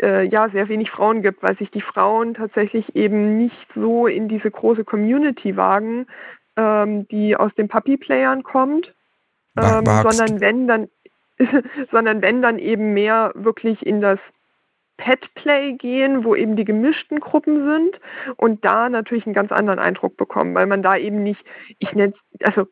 äh, 0.02 0.24
ja 0.24 0.50
sehr 0.50 0.68
wenig 0.70 0.91
Frauen 0.91 1.22
gibt, 1.22 1.43
weil 1.43 1.58
sich 1.58 1.72
die 1.72 1.82
Frauen 1.82 2.34
tatsächlich 2.34 2.96
eben 2.96 3.38
nicht 3.38 3.68
so 3.76 4.08
in 4.08 4.28
diese 4.28 4.52
große 4.52 4.84
Community 4.84 5.56
wagen, 5.58 6.08
ähm, 6.58 7.08
die 7.08 7.36
aus 7.36 7.54
den 7.56 7.68
Puppy-Playern 7.68 8.43
kommt, 8.43 8.93
ähm, 9.58 9.86
sondern 9.86 10.41
wenn 10.41 10.68
dann 10.68 10.88
sondern 11.91 12.22
wenn 12.22 12.41
dann 12.41 12.60
eben 12.60 12.93
mehr 12.93 13.32
wirklich 13.36 13.86
in 13.86 14.02
das 14.02 14.20
Pet-Play 14.98 15.74
gehen, 15.74 16.24
wo 16.24 16.36
eben 16.36 16.56
die 16.56 16.64
gemischten 16.64 17.20
Gruppen 17.20 17.66
sind 17.70 18.00
und 18.38 18.64
da 18.64 18.89
natürlich 18.89 19.26
einen 19.26 19.36
ganz 19.36 19.52
anderen 19.52 19.80
Eindruck 19.80 20.16
bekommen, 20.16 20.56
weil 20.56 20.68
man 20.68 20.82
da 20.82 20.96
eben 20.96 21.24
nicht, 21.24 21.43
ich 21.80 21.91
nenne 21.93 22.14
es, 22.39 22.48
also 22.48 22.68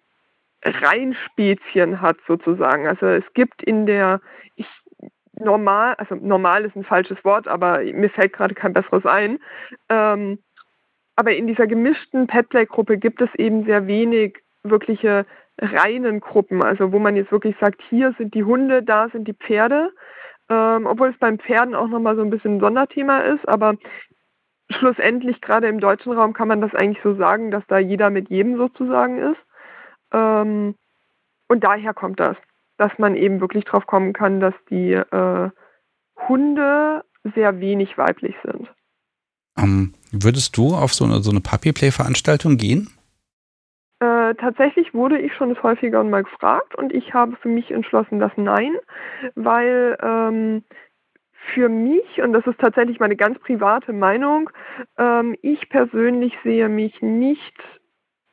Reinspezien 0.63 2.01
hat 2.01 2.17
sozusagen. 2.25 2.87
Also 2.87 3.07
es 3.07 3.25
gibt 3.33 3.61
in 3.61 3.85
der, 3.85 4.21
ich 4.55 4.67
normal, 5.39 5.95
also 5.95 6.15
normal 6.15 6.65
ist 6.65 6.75
ein 6.75 6.83
falsches 6.83 7.23
Wort, 7.23 7.47
aber 7.47 7.79
mir 7.79 8.09
fällt 8.09 8.33
gerade 8.33 8.53
kein 8.53 8.73
besseres 8.73 9.05
ein. 9.05 9.39
Ähm, 9.89 10.39
aber 11.15 11.35
in 11.35 11.47
dieser 11.47 11.67
gemischten 11.67 12.27
Petplay-Gruppe 12.27 12.97
gibt 12.97 13.21
es 13.21 13.33
eben 13.35 13.65
sehr 13.65 13.87
wenig 13.87 14.39
wirkliche 14.63 15.25
reinen 15.59 16.19
Gruppen, 16.19 16.63
also 16.63 16.91
wo 16.91 16.99
man 16.99 17.15
jetzt 17.15 17.31
wirklich 17.31 17.55
sagt, 17.59 17.81
hier 17.89 18.13
sind 18.17 18.33
die 18.33 18.43
Hunde, 18.43 18.81
da 18.81 19.09
sind 19.09 19.27
die 19.27 19.35
Pferde, 19.35 19.91
ähm, 20.49 20.87
obwohl 20.87 21.09
es 21.09 21.17
beim 21.19 21.37
Pferden 21.37 21.75
auch 21.75 21.87
nochmal 21.87 22.15
so 22.15 22.23
ein 22.23 22.31
bisschen 22.31 22.57
ein 22.57 22.59
Sonderthema 22.59 23.19
ist, 23.19 23.47
aber 23.47 23.75
schlussendlich 24.71 25.41
gerade 25.41 25.67
im 25.67 25.79
deutschen 25.79 26.13
Raum 26.13 26.33
kann 26.33 26.47
man 26.47 26.61
das 26.61 26.73
eigentlich 26.73 27.03
so 27.03 27.13
sagen, 27.15 27.51
dass 27.51 27.63
da 27.67 27.77
jeder 27.77 28.09
mit 28.09 28.29
jedem 28.29 28.57
sozusagen 28.57 29.19
ist. 29.19 29.39
Ähm, 30.11 30.75
und 31.47 31.63
daher 31.63 31.93
kommt 31.93 32.19
das 32.19 32.37
dass 32.77 32.91
man 32.97 33.15
eben 33.15 33.39
wirklich 33.41 33.65
drauf 33.65 33.85
kommen 33.85 34.13
kann, 34.13 34.39
dass 34.39 34.53
die 34.69 34.93
äh, 34.93 35.49
Hunde 36.27 37.03
sehr 37.35 37.59
wenig 37.59 37.97
weiblich 37.97 38.35
sind. 38.43 38.69
Ähm, 39.57 39.93
würdest 40.11 40.57
du 40.57 40.75
auf 40.75 40.93
so 40.93 41.05
eine, 41.05 41.21
so 41.21 41.31
eine 41.31 41.41
Puppy-Play-Veranstaltung 41.41 42.57
gehen? 42.57 42.89
Äh, 43.99 44.35
tatsächlich 44.35 44.93
wurde 44.93 45.19
ich 45.19 45.33
schon 45.33 45.53
das 45.53 45.63
häufiger 45.63 46.03
mal 46.03 46.23
gefragt 46.23 46.75
und 46.75 46.93
ich 46.93 47.13
habe 47.13 47.37
für 47.41 47.49
mich 47.49 47.71
entschlossen, 47.71 48.19
dass 48.19 48.31
nein, 48.35 48.75
weil 49.35 49.97
ähm, 50.01 50.63
für 51.53 51.69
mich, 51.69 52.21
und 52.21 52.33
das 52.33 52.45
ist 52.47 52.59
tatsächlich 52.59 52.99
meine 52.99 53.15
ganz 53.15 53.37
private 53.39 53.93
Meinung, 53.93 54.49
ähm, 54.97 55.35
ich 55.41 55.69
persönlich 55.69 56.33
sehe 56.43 56.69
mich 56.69 57.01
nicht 57.01 57.53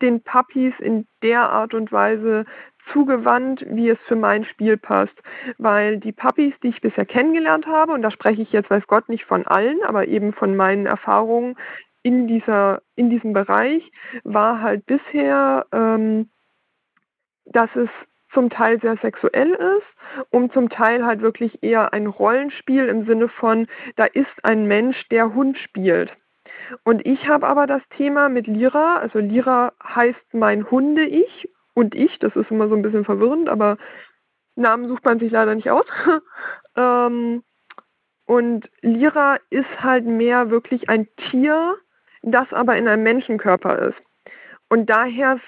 den 0.00 0.22
Puppies 0.22 0.72
in 0.78 1.06
der 1.22 1.50
Art 1.50 1.74
und 1.74 1.92
Weise 1.92 2.46
zugewandt, 2.92 3.64
wie 3.68 3.88
es 3.90 3.98
für 4.06 4.16
mein 4.16 4.44
Spiel 4.44 4.76
passt. 4.76 5.14
Weil 5.58 5.98
die 5.98 6.12
Puppies, 6.12 6.54
die 6.62 6.68
ich 6.68 6.80
bisher 6.80 7.06
kennengelernt 7.06 7.66
habe, 7.66 7.92
und 7.92 8.02
da 8.02 8.10
spreche 8.10 8.42
ich 8.42 8.52
jetzt, 8.52 8.70
weiß 8.70 8.86
Gott, 8.86 9.08
nicht 9.08 9.24
von 9.24 9.46
allen, 9.46 9.82
aber 9.82 10.08
eben 10.08 10.32
von 10.32 10.56
meinen 10.56 10.86
Erfahrungen 10.86 11.56
in, 12.02 12.26
dieser, 12.26 12.82
in 12.96 13.10
diesem 13.10 13.32
Bereich, 13.32 13.90
war 14.24 14.62
halt 14.62 14.86
bisher, 14.86 15.66
ähm, 15.72 16.30
dass 17.44 17.74
es 17.76 17.88
zum 18.32 18.48
Teil 18.48 18.80
sehr 18.80 18.96
sexuell 18.98 19.50
ist 19.50 20.26
und 20.30 20.52
zum 20.52 20.68
Teil 20.68 21.04
halt 21.04 21.20
wirklich 21.20 21.62
eher 21.62 21.92
ein 21.92 22.06
Rollenspiel 22.06 22.86
im 22.86 23.06
Sinne 23.06 23.28
von, 23.28 23.66
da 23.96 24.04
ist 24.04 24.44
ein 24.44 24.66
Mensch, 24.66 25.08
der 25.08 25.34
Hund 25.34 25.58
spielt. 25.58 26.12
Und 26.84 27.04
ich 27.04 27.28
habe 27.28 27.46
aber 27.48 27.66
das 27.66 27.82
Thema 27.96 28.28
mit 28.28 28.46
Lira, 28.46 28.96
also 28.96 29.18
Lira 29.18 29.72
heißt 29.82 30.34
mein 30.34 30.70
Hunde-Ich 30.70 31.48
und 31.74 31.94
ich. 31.94 32.18
Das 32.18 32.34
ist 32.36 32.50
immer 32.50 32.68
so 32.68 32.74
ein 32.74 32.82
bisschen 32.82 33.04
verwirrend, 33.04 33.48
aber 33.48 33.78
Namen 34.56 34.88
sucht 34.88 35.04
man 35.04 35.18
sich 35.18 35.30
leider 35.30 35.54
nicht 35.54 35.70
aus. 35.70 35.86
ähm, 36.76 37.42
und 38.26 38.70
Lira 38.82 39.38
ist 39.50 39.68
halt 39.80 40.06
mehr 40.06 40.50
wirklich 40.50 40.88
ein 40.88 41.08
Tier, 41.30 41.76
das 42.22 42.52
aber 42.52 42.76
in 42.76 42.86
einem 42.86 43.02
Menschenkörper 43.02 43.88
ist. 43.88 43.98
Und 44.68 44.88
daher 44.88 45.40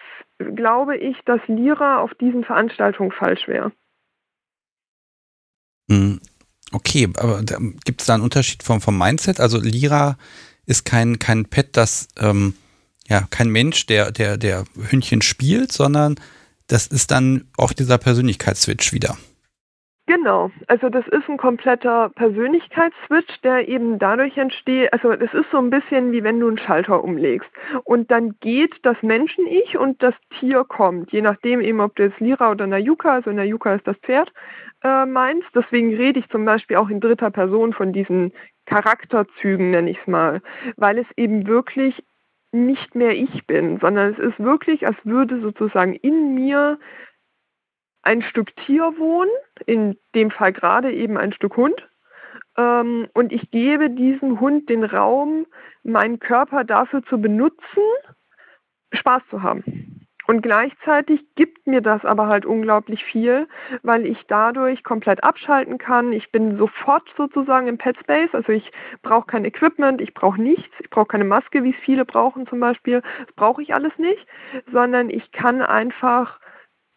glaube 0.56 0.96
ich, 0.96 1.16
dass 1.24 1.40
Lira 1.46 2.00
auf 2.00 2.12
diesen 2.14 2.44
Veranstaltungen 2.44 3.12
falsch 3.12 3.46
wäre. 3.46 3.72
Hm, 5.88 6.20
okay, 6.72 7.08
aber 7.16 7.42
gibt 7.84 8.00
es 8.00 8.06
da 8.06 8.14
einen 8.14 8.24
Unterschied 8.24 8.62
vom, 8.62 8.80
vom 8.80 8.98
Mindset? 8.98 9.38
Also 9.38 9.60
Lira 9.60 10.16
ist 10.66 10.84
kein, 10.84 11.18
kein 11.18 11.44
Pet, 11.44 11.76
das 11.76 12.08
ähm, 12.18 12.54
ja, 13.12 13.24
kein 13.30 13.50
Mensch, 13.50 13.84
der, 13.84 14.10
der, 14.10 14.38
der 14.38 14.64
Hündchen 14.90 15.20
spielt, 15.20 15.70
sondern 15.70 16.14
das 16.66 16.86
ist 16.86 17.10
dann 17.10 17.44
auch 17.58 17.74
dieser 17.74 17.98
Persönlichkeitsswitch 17.98 18.94
wieder. 18.94 19.18
Genau, 20.06 20.50
also 20.66 20.88
das 20.88 21.06
ist 21.08 21.28
ein 21.28 21.36
kompletter 21.36 22.08
Persönlichkeitsswitch, 22.08 23.40
der 23.44 23.68
eben 23.68 23.98
dadurch 23.98 24.36
entsteht, 24.38 24.92
also 24.94 25.12
es 25.12 25.32
ist 25.32 25.50
so 25.52 25.58
ein 25.58 25.68
bisschen 25.68 26.10
wie 26.10 26.24
wenn 26.24 26.40
du 26.40 26.48
einen 26.48 26.58
Schalter 26.58 27.04
umlegst. 27.04 27.48
Und 27.84 28.10
dann 28.10 28.34
geht 28.40 28.74
das 28.82 28.96
Menschen-Ich 29.02 29.76
und 29.76 30.02
das 30.02 30.14
Tier 30.40 30.64
kommt, 30.64 31.12
je 31.12 31.20
nachdem 31.20 31.60
eben, 31.60 31.80
ob 31.80 31.94
du 31.96 32.04
jetzt 32.04 32.18
Lira 32.18 32.50
oder 32.50 32.66
Nayuka, 32.66 33.12
also 33.12 33.30
Nayuka 33.30 33.74
ist 33.74 33.86
das 33.86 33.96
Pferd, 33.98 34.32
äh, 34.82 35.04
meinst. 35.04 35.48
Deswegen 35.54 35.94
rede 35.94 36.18
ich 36.18 36.28
zum 36.30 36.46
Beispiel 36.46 36.78
auch 36.78 36.88
in 36.88 37.00
dritter 37.00 37.30
Person 37.30 37.74
von 37.74 37.92
diesen 37.92 38.32
Charakterzügen, 38.66 39.70
nenne 39.70 39.90
ich 39.90 39.98
es 40.00 40.06
mal, 40.06 40.40
weil 40.76 40.98
es 40.98 41.06
eben 41.16 41.46
wirklich 41.46 42.02
nicht 42.52 42.94
mehr 42.94 43.16
ich 43.16 43.46
bin, 43.46 43.78
sondern 43.80 44.12
es 44.12 44.18
ist 44.18 44.38
wirklich, 44.38 44.86
als 44.86 44.96
würde 45.04 45.40
sozusagen 45.40 45.94
in 45.94 46.34
mir 46.34 46.78
ein 48.02 48.22
Stück 48.22 48.54
Tier 48.56 48.94
wohnen, 48.98 49.30
in 49.66 49.96
dem 50.14 50.30
Fall 50.30 50.52
gerade 50.52 50.92
eben 50.92 51.16
ein 51.16 51.32
Stück 51.32 51.56
Hund. 51.56 51.88
Ähm, 52.56 53.08
und 53.14 53.32
ich 53.32 53.50
gebe 53.50 53.90
diesem 53.90 54.40
Hund 54.40 54.68
den 54.68 54.84
Raum, 54.84 55.46
meinen 55.82 56.18
Körper 56.18 56.64
dafür 56.64 57.02
zu 57.04 57.20
benutzen, 57.20 57.82
Spaß 58.92 59.22
zu 59.30 59.42
haben. 59.42 59.91
Und 60.26 60.42
gleichzeitig 60.42 61.20
gibt 61.34 61.66
mir 61.66 61.80
das 61.80 62.04
aber 62.04 62.28
halt 62.28 62.46
unglaublich 62.46 63.04
viel, 63.04 63.48
weil 63.82 64.06
ich 64.06 64.18
dadurch 64.28 64.84
komplett 64.84 65.24
abschalten 65.24 65.78
kann. 65.78 66.12
Ich 66.12 66.30
bin 66.30 66.56
sofort 66.58 67.08
sozusagen 67.16 67.66
im 67.66 67.78
Pet 67.78 67.96
Space. 67.98 68.30
Also 68.32 68.52
ich 68.52 68.70
brauche 69.02 69.26
kein 69.26 69.44
Equipment, 69.44 70.00
ich 70.00 70.14
brauche 70.14 70.40
nichts, 70.40 70.72
ich 70.78 70.90
brauche 70.90 71.06
keine 71.06 71.24
Maske, 71.24 71.64
wie 71.64 71.70
es 71.70 71.84
viele 71.84 72.04
brauchen 72.04 72.46
zum 72.46 72.60
Beispiel. 72.60 73.02
Das 73.26 73.34
brauche 73.34 73.62
ich 73.62 73.74
alles 73.74 73.92
nicht, 73.98 74.26
sondern 74.72 75.10
ich 75.10 75.32
kann 75.32 75.60
einfach 75.60 76.38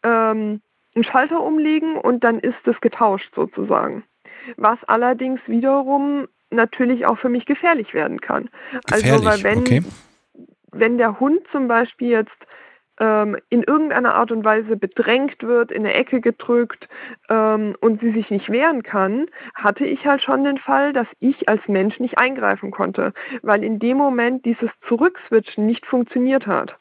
ähm, 0.03 0.61
einen 0.93 1.03
Schalter 1.03 1.41
umlegen 1.41 1.97
und 1.97 2.23
dann 2.23 2.39
ist 2.39 2.65
es 2.65 2.79
getauscht 2.79 3.33
sozusagen. 3.35 4.03
Was 4.57 4.77
allerdings 4.83 5.41
wiederum 5.47 6.27
natürlich 6.51 7.05
auch 7.05 7.17
für 7.17 7.29
mich 7.29 7.45
gefährlich 7.45 7.93
werden 7.93 8.21
kann. 8.21 8.49
Gefährlich, 8.85 9.11
also 9.11 9.25
weil 9.25 9.43
wenn, 9.43 9.59
okay. 9.59 9.83
wenn 10.71 10.97
der 10.97 11.19
Hund 11.19 11.41
zum 11.51 11.67
Beispiel 11.67 12.09
jetzt 12.09 12.37
ähm, 12.99 13.37
in 13.49 13.63
irgendeiner 13.63 14.15
Art 14.15 14.31
und 14.31 14.43
Weise 14.43 14.75
bedrängt 14.75 15.41
wird, 15.41 15.71
in 15.71 15.85
eine 15.85 15.93
Ecke 15.93 16.21
gedrückt 16.21 16.87
ähm, 17.29 17.75
und 17.81 18.01
sie 18.01 18.11
sich 18.11 18.29
nicht 18.29 18.49
wehren 18.49 18.83
kann, 18.83 19.27
hatte 19.53 19.85
ich 19.85 20.05
halt 20.05 20.21
schon 20.21 20.43
den 20.43 20.57
Fall, 20.57 20.93
dass 20.93 21.07
ich 21.19 21.49
als 21.49 21.61
Mensch 21.67 21.99
nicht 21.99 22.17
eingreifen 22.17 22.71
konnte, 22.71 23.13
weil 23.41 23.63
in 23.63 23.79
dem 23.79 23.97
Moment 23.97 24.45
dieses 24.45 24.69
Zurückswitchen 24.87 25.65
nicht 25.65 25.85
funktioniert 25.85 26.47
hat. 26.47 26.77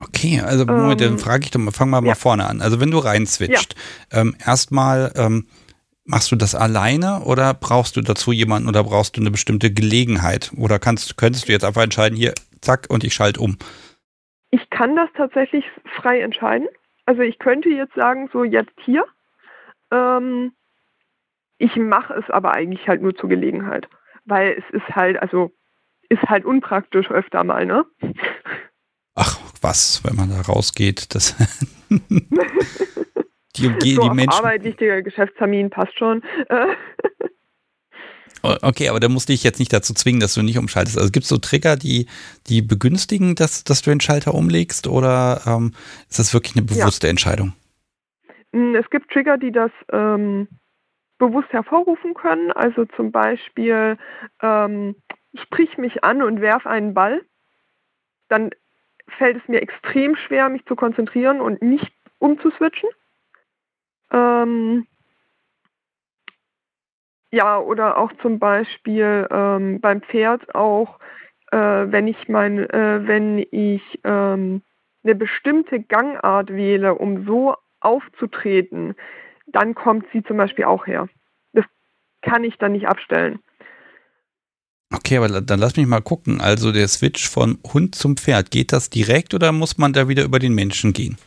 Okay, 0.00 0.40
also 0.40 0.64
Moment, 0.64 1.00
ähm, 1.00 1.08
dann 1.08 1.18
frage 1.18 1.44
ich 1.44 1.50
doch 1.50 1.58
mal, 1.58 1.72
fangen 1.72 1.90
wir 1.90 1.96
ja. 1.96 2.02
mal 2.02 2.14
vorne 2.14 2.46
an. 2.46 2.60
Also 2.60 2.80
wenn 2.80 2.90
du 2.90 2.98
rein 2.98 3.26
switcht, 3.26 3.74
ja. 4.12 4.20
ähm, 4.20 4.36
erstmal 4.44 5.12
ähm, 5.16 5.48
machst 6.04 6.30
du 6.32 6.36
das 6.36 6.54
alleine 6.54 7.22
oder 7.24 7.52
brauchst 7.54 7.96
du 7.96 8.00
dazu 8.00 8.32
jemanden 8.32 8.68
oder 8.68 8.84
brauchst 8.84 9.16
du 9.16 9.20
eine 9.20 9.30
bestimmte 9.30 9.72
Gelegenheit? 9.72 10.52
Oder 10.56 10.78
kannst, 10.78 11.16
könntest 11.16 11.48
du 11.48 11.52
jetzt 11.52 11.64
einfach 11.64 11.82
entscheiden, 11.82 12.16
hier, 12.16 12.34
zack, 12.60 12.86
und 12.88 13.04
ich 13.04 13.12
schalte 13.12 13.40
um? 13.40 13.58
Ich 14.50 14.70
kann 14.70 14.96
das 14.96 15.10
tatsächlich 15.16 15.64
frei 15.96 16.20
entscheiden. 16.20 16.68
Also 17.06 17.22
ich 17.22 17.38
könnte 17.38 17.68
jetzt 17.68 17.94
sagen, 17.94 18.28
so 18.32 18.44
jetzt 18.44 18.74
hier. 18.84 19.04
Ähm, 19.90 20.52
ich 21.58 21.76
mache 21.76 22.14
es 22.14 22.30
aber 22.30 22.54
eigentlich 22.54 22.88
halt 22.88 23.02
nur 23.02 23.14
zur 23.14 23.28
Gelegenheit. 23.28 23.88
Weil 24.24 24.56
es 24.58 24.74
ist 24.74 24.88
halt, 24.94 25.20
also 25.20 25.50
ist 26.08 26.22
halt 26.22 26.44
unpraktisch 26.44 27.10
öfter 27.10 27.44
mal, 27.44 27.66
ne? 27.66 27.84
Ach, 29.14 29.38
was, 29.60 30.02
wenn 30.04 30.16
man 30.16 30.30
da 30.30 30.40
rausgeht, 30.40 31.14
das 31.14 31.36
die 33.56 33.66
umgehen 33.66 33.96
so 33.96 34.02
die 34.02 34.14
Menschen. 34.14 34.30
Arbeit, 34.30 34.64
wichtiger 34.64 35.02
Geschäftstermin, 35.02 35.70
passt 35.70 35.98
schon. 35.98 36.22
Okay, 38.42 38.88
aber 38.88 39.00
da 39.00 39.08
musste 39.08 39.32
ich 39.32 39.42
jetzt 39.42 39.58
nicht 39.58 39.72
dazu 39.72 39.94
zwingen, 39.94 40.20
dass 40.20 40.34
du 40.34 40.42
nicht 40.42 40.58
umschaltest. 40.58 40.96
Also 40.98 41.10
gibt 41.10 41.24
es 41.24 41.28
so 41.28 41.38
Trigger, 41.38 41.76
die, 41.76 42.06
die 42.46 42.62
begünstigen, 42.62 43.34
dass, 43.34 43.64
dass 43.64 43.82
du 43.82 43.90
den 43.90 44.00
Schalter 44.00 44.34
umlegst 44.34 44.86
oder 44.86 45.42
ähm, 45.46 45.72
ist 46.08 46.18
das 46.18 46.32
wirklich 46.32 46.56
eine 46.56 46.64
bewusste 46.64 47.06
ja. 47.06 47.10
Entscheidung? 47.10 47.52
Hm, 48.52 48.74
es 48.76 48.88
gibt 48.90 49.10
Trigger, 49.10 49.38
die 49.38 49.52
das 49.52 49.70
ähm, 49.92 50.48
bewusst 51.18 51.52
hervorrufen 51.52 52.14
können. 52.14 52.52
Also 52.52 52.84
zum 52.96 53.10
Beispiel 53.10 53.98
ähm, 54.40 54.94
sprich 55.34 55.76
mich 55.76 56.04
an 56.04 56.22
und 56.22 56.40
werf 56.40 56.66
einen 56.66 56.94
Ball. 56.94 57.22
Dann 58.28 58.50
fällt 59.16 59.36
es 59.36 59.48
mir 59.48 59.62
extrem 59.62 60.16
schwer, 60.16 60.48
mich 60.48 60.64
zu 60.66 60.76
konzentrieren 60.76 61.40
und 61.40 61.62
nicht 61.62 61.92
umzuswitchen. 62.18 62.90
Ähm, 64.12 64.86
ja, 67.30 67.58
oder 67.58 67.98
auch 67.98 68.12
zum 68.22 68.38
Beispiel 68.38 69.26
ähm, 69.30 69.80
beim 69.80 70.02
Pferd 70.02 70.54
auch, 70.54 70.98
äh, 71.52 71.56
wenn 71.56 72.08
ich 72.08 72.28
mein, 72.28 72.58
äh, 72.70 73.06
wenn 73.06 73.38
ich 73.50 73.82
ähm, 74.04 74.62
eine 75.04 75.14
bestimmte 75.14 75.80
Gangart 75.80 76.50
wähle, 76.50 76.94
um 76.94 77.24
so 77.26 77.54
aufzutreten, 77.80 78.94
dann 79.46 79.74
kommt 79.74 80.06
sie 80.12 80.22
zum 80.24 80.36
Beispiel 80.36 80.64
auch 80.64 80.86
her. 80.86 81.08
Das 81.52 81.64
kann 82.22 82.44
ich 82.44 82.56
dann 82.58 82.72
nicht 82.72 82.88
abstellen. 82.88 83.38
Okay, 84.92 85.18
aber 85.18 85.28
dann 85.40 85.60
lass 85.60 85.76
mich 85.76 85.86
mal 85.86 86.00
gucken. 86.00 86.40
Also 86.40 86.72
der 86.72 86.88
Switch 86.88 87.28
von 87.28 87.58
Hund 87.72 87.94
zum 87.94 88.16
Pferd, 88.16 88.50
geht 88.50 88.72
das 88.72 88.88
direkt 88.88 89.34
oder 89.34 89.52
muss 89.52 89.76
man 89.76 89.92
da 89.92 90.08
wieder 90.08 90.24
über 90.24 90.38
den 90.38 90.54
Menschen 90.54 90.94
gehen? 90.94 91.18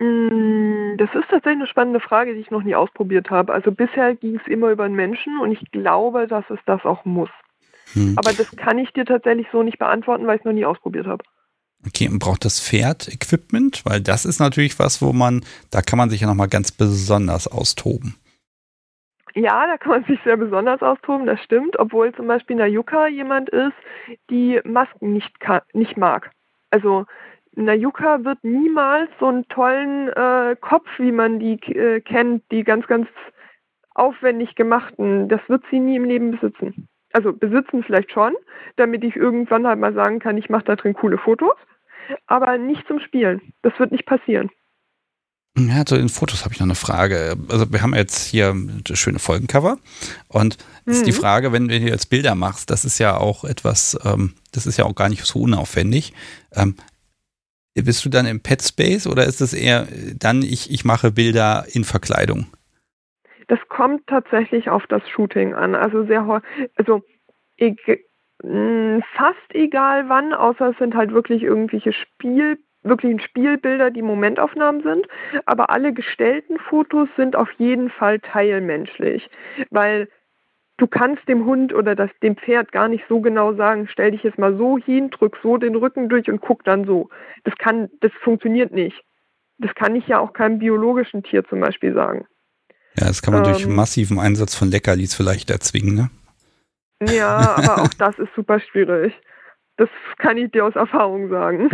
Mm, 0.00 0.59
das 0.96 1.10
ist 1.14 1.28
tatsächlich 1.30 1.60
eine 1.60 1.66
spannende 1.66 2.00
Frage, 2.00 2.34
die 2.34 2.40
ich 2.40 2.50
noch 2.50 2.62
nie 2.62 2.74
ausprobiert 2.74 3.30
habe. 3.30 3.52
Also 3.52 3.72
bisher 3.72 4.14
ging 4.14 4.36
es 4.36 4.46
immer 4.46 4.70
über 4.70 4.86
den 4.86 4.96
Menschen 4.96 5.38
und 5.40 5.52
ich 5.52 5.70
glaube, 5.70 6.26
dass 6.26 6.48
es 6.50 6.58
das 6.66 6.84
auch 6.84 7.04
muss. 7.04 7.30
Hm. 7.92 8.14
Aber 8.16 8.32
das 8.32 8.54
kann 8.56 8.78
ich 8.78 8.92
dir 8.92 9.04
tatsächlich 9.04 9.46
so 9.52 9.62
nicht 9.62 9.78
beantworten, 9.78 10.26
weil 10.26 10.36
ich 10.36 10.40
es 10.40 10.44
noch 10.44 10.52
nie 10.52 10.64
ausprobiert 10.64 11.06
habe. 11.06 11.24
Okay, 11.86 12.08
und 12.08 12.18
braucht 12.18 12.44
das 12.44 12.60
Pferd 12.60 13.08
Equipment? 13.08 13.82
Weil 13.84 14.00
das 14.00 14.24
ist 14.24 14.38
natürlich 14.38 14.78
was, 14.78 15.00
wo 15.00 15.12
man, 15.12 15.44
da 15.70 15.80
kann 15.80 15.98
man 15.98 16.10
sich 16.10 16.20
ja 16.20 16.26
nochmal 16.26 16.48
ganz 16.48 16.72
besonders 16.72 17.48
austoben. 17.48 18.16
Ja, 19.34 19.66
da 19.66 19.78
kann 19.78 19.92
man 19.92 20.04
sich 20.08 20.20
sehr 20.24 20.36
besonders 20.36 20.82
austoben, 20.82 21.26
das 21.26 21.42
stimmt, 21.42 21.78
obwohl 21.78 22.14
zum 22.14 22.26
Beispiel 22.26 22.56
Nayuka 22.56 23.08
jemand 23.08 23.48
ist, 23.48 23.72
die 24.28 24.60
Masken 24.64 25.12
nicht, 25.12 25.32
nicht 25.72 25.96
mag. 25.96 26.30
Also 26.70 27.06
Nayuka 27.56 28.24
wird 28.24 28.42
niemals 28.42 29.10
so 29.18 29.26
einen 29.26 29.46
tollen 29.48 30.08
äh, 30.08 30.56
Kopf, 30.60 30.86
wie 30.98 31.12
man 31.12 31.40
die 31.40 31.54
äh, 31.72 32.00
kennt, 32.00 32.44
die 32.50 32.64
ganz, 32.64 32.86
ganz 32.86 33.08
aufwendig 33.94 34.54
gemachten, 34.54 35.28
das 35.28 35.40
wird 35.48 35.64
sie 35.70 35.80
nie 35.80 35.96
im 35.96 36.04
Leben 36.04 36.30
besitzen. 36.30 36.88
Also 37.12 37.32
besitzen 37.32 37.82
vielleicht 37.82 38.12
schon, 38.12 38.34
damit 38.76 39.02
ich 39.02 39.16
irgendwann 39.16 39.66
halt 39.66 39.80
mal 39.80 39.94
sagen 39.94 40.20
kann, 40.20 40.38
ich 40.38 40.48
mache 40.48 40.64
da 40.64 40.76
drin 40.76 40.94
coole 40.94 41.18
Fotos, 41.18 41.56
aber 42.26 42.56
nicht 42.56 42.86
zum 42.86 43.00
Spielen. 43.00 43.40
Das 43.62 43.72
wird 43.78 43.90
nicht 43.90 44.06
passieren. 44.06 44.50
Ja, 45.58 45.84
zu 45.84 45.96
den 45.96 46.08
Fotos 46.08 46.44
habe 46.44 46.54
ich 46.54 46.60
noch 46.60 46.66
eine 46.66 46.76
Frage. 46.76 47.36
Also 47.48 47.72
wir 47.72 47.82
haben 47.82 47.94
jetzt 47.94 48.24
hier 48.24 48.54
schöne 48.92 49.18
Folgencover 49.18 49.78
und 50.28 50.58
mhm. 50.84 50.92
ist 50.92 51.06
die 51.06 51.10
mhm. 51.10 51.16
Frage, 51.16 51.52
wenn 51.52 51.66
du 51.66 51.74
jetzt 51.76 52.06
Bilder 52.06 52.36
machst, 52.36 52.70
das 52.70 52.84
ist 52.84 52.98
ja 53.00 53.16
auch 53.16 53.44
etwas, 53.44 53.98
ähm, 54.04 54.34
das 54.52 54.66
ist 54.66 54.76
ja 54.76 54.84
auch 54.84 54.94
gar 54.94 55.08
nicht 55.08 55.24
so 55.24 55.40
unaufwendig. 55.40 56.12
Ähm, 56.54 56.76
bist 57.82 58.04
du 58.04 58.08
dann 58.08 58.26
im 58.26 58.42
Pet 58.42 58.62
Space 58.62 59.06
oder 59.06 59.24
ist 59.24 59.40
es 59.40 59.52
eher 59.52 59.86
dann, 60.18 60.42
ich, 60.42 60.70
ich 60.70 60.84
mache 60.84 61.10
Bilder 61.10 61.64
in 61.72 61.84
Verkleidung? 61.84 62.46
Das 63.48 63.58
kommt 63.68 64.06
tatsächlich 64.06 64.70
auf 64.70 64.86
das 64.86 65.02
Shooting 65.08 65.54
an. 65.54 65.74
Also 65.74 66.04
sehr 66.06 66.42
also 66.76 67.02
fast 69.16 69.54
egal 69.54 70.08
wann, 70.08 70.32
außer 70.32 70.70
es 70.70 70.78
sind 70.78 70.94
halt 70.94 71.12
wirklich 71.12 71.42
irgendwelche 71.42 71.92
Spiel 71.92 72.58
wirklichen 72.82 73.20
Spielbilder, 73.20 73.90
die 73.90 74.02
Momentaufnahmen 74.02 74.82
sind, 74.82 75.06
aber 75.44 75.70
alle 75.70 75.92
gestellten 75.92 76.58
Fotos 76.58 77.08
sind 77.16 77.36
auf 77.36 77.50
jeden 77.58 77.90
Fall 77.90 78.20
teilmenschlich, 78.20 79.28
weil 79.70 80.08
du 80.80 80.86
kannst 80.86 81.28
dem 81.28 81.44
Hund 81.44 81.74
oder 81.74 81.94
das, 81.94 82.10
dem 82.22 82.36
Pferd 82.36 82.72
gar 82.72 82.88
nicht 82.88 83.04
so 83.08 83.20
genau 83.20 83.54
sagen, 83.54 83.86
stell 83.90 84.12
dich 84.12 84.22
jetzt 84.22 84.38
mal 84.38 84.56
so 84.56 84.78
hin, 84.78 85.10
drück 85.10 85.36
so 85.42 85.58
den 85.58 85.76
Rücken 85.76 86.08
durch 86.08 86.30
und 86.30 86.40
guck 86.40 86.64
dann 86.64 86.86
so. 86.86 87.10
Das 87.44 87.54
kann, 87.56 87.90
das 88.00 88.12
funktioniert 88.22 88.72
nicht. 88.72 89.04
Das 89.58 89.74
kann 89.74 89.94
ich 89.94 90.08
ja 90.08 90.18
auch 90.18 90.32
keinem 90.32 90.58
biologischen 90.58 91.22
Tier 91.22 91.44
zum 91.44 91.60
Beispiel 91.60 91.92
sagen. 91.92 92.26
Ja, 92.96 93.06
das 93.06 93.20
kann 93.20 93.34
man 93.34 93.44
ähm, 93.44 93.52
durch 93.52 93.66
massiven 93.66 94.18
Einsatz 94.18 94.54
von 94.54 94.70
Leckerlis 94.70 95.14
vielleicht 95.14 95.50
erzwingen, 95.50 95.94
ne? 95.94 96.10
Ja, 97.12 97.56
aber 97.56 97.82
auch 97.82 97.94
das 97.94 98.18
ist 98.18 98.34
super 98.34 98.58
schwierig. 98.60 99.14
Das 99.76 99.88
kann 100.18 100.36
ich 100.36 100.50
dir 100.50 100.64
aus 100.64 100.76
Erfahrung 100.76 101.28
sagen. 101.30 101.70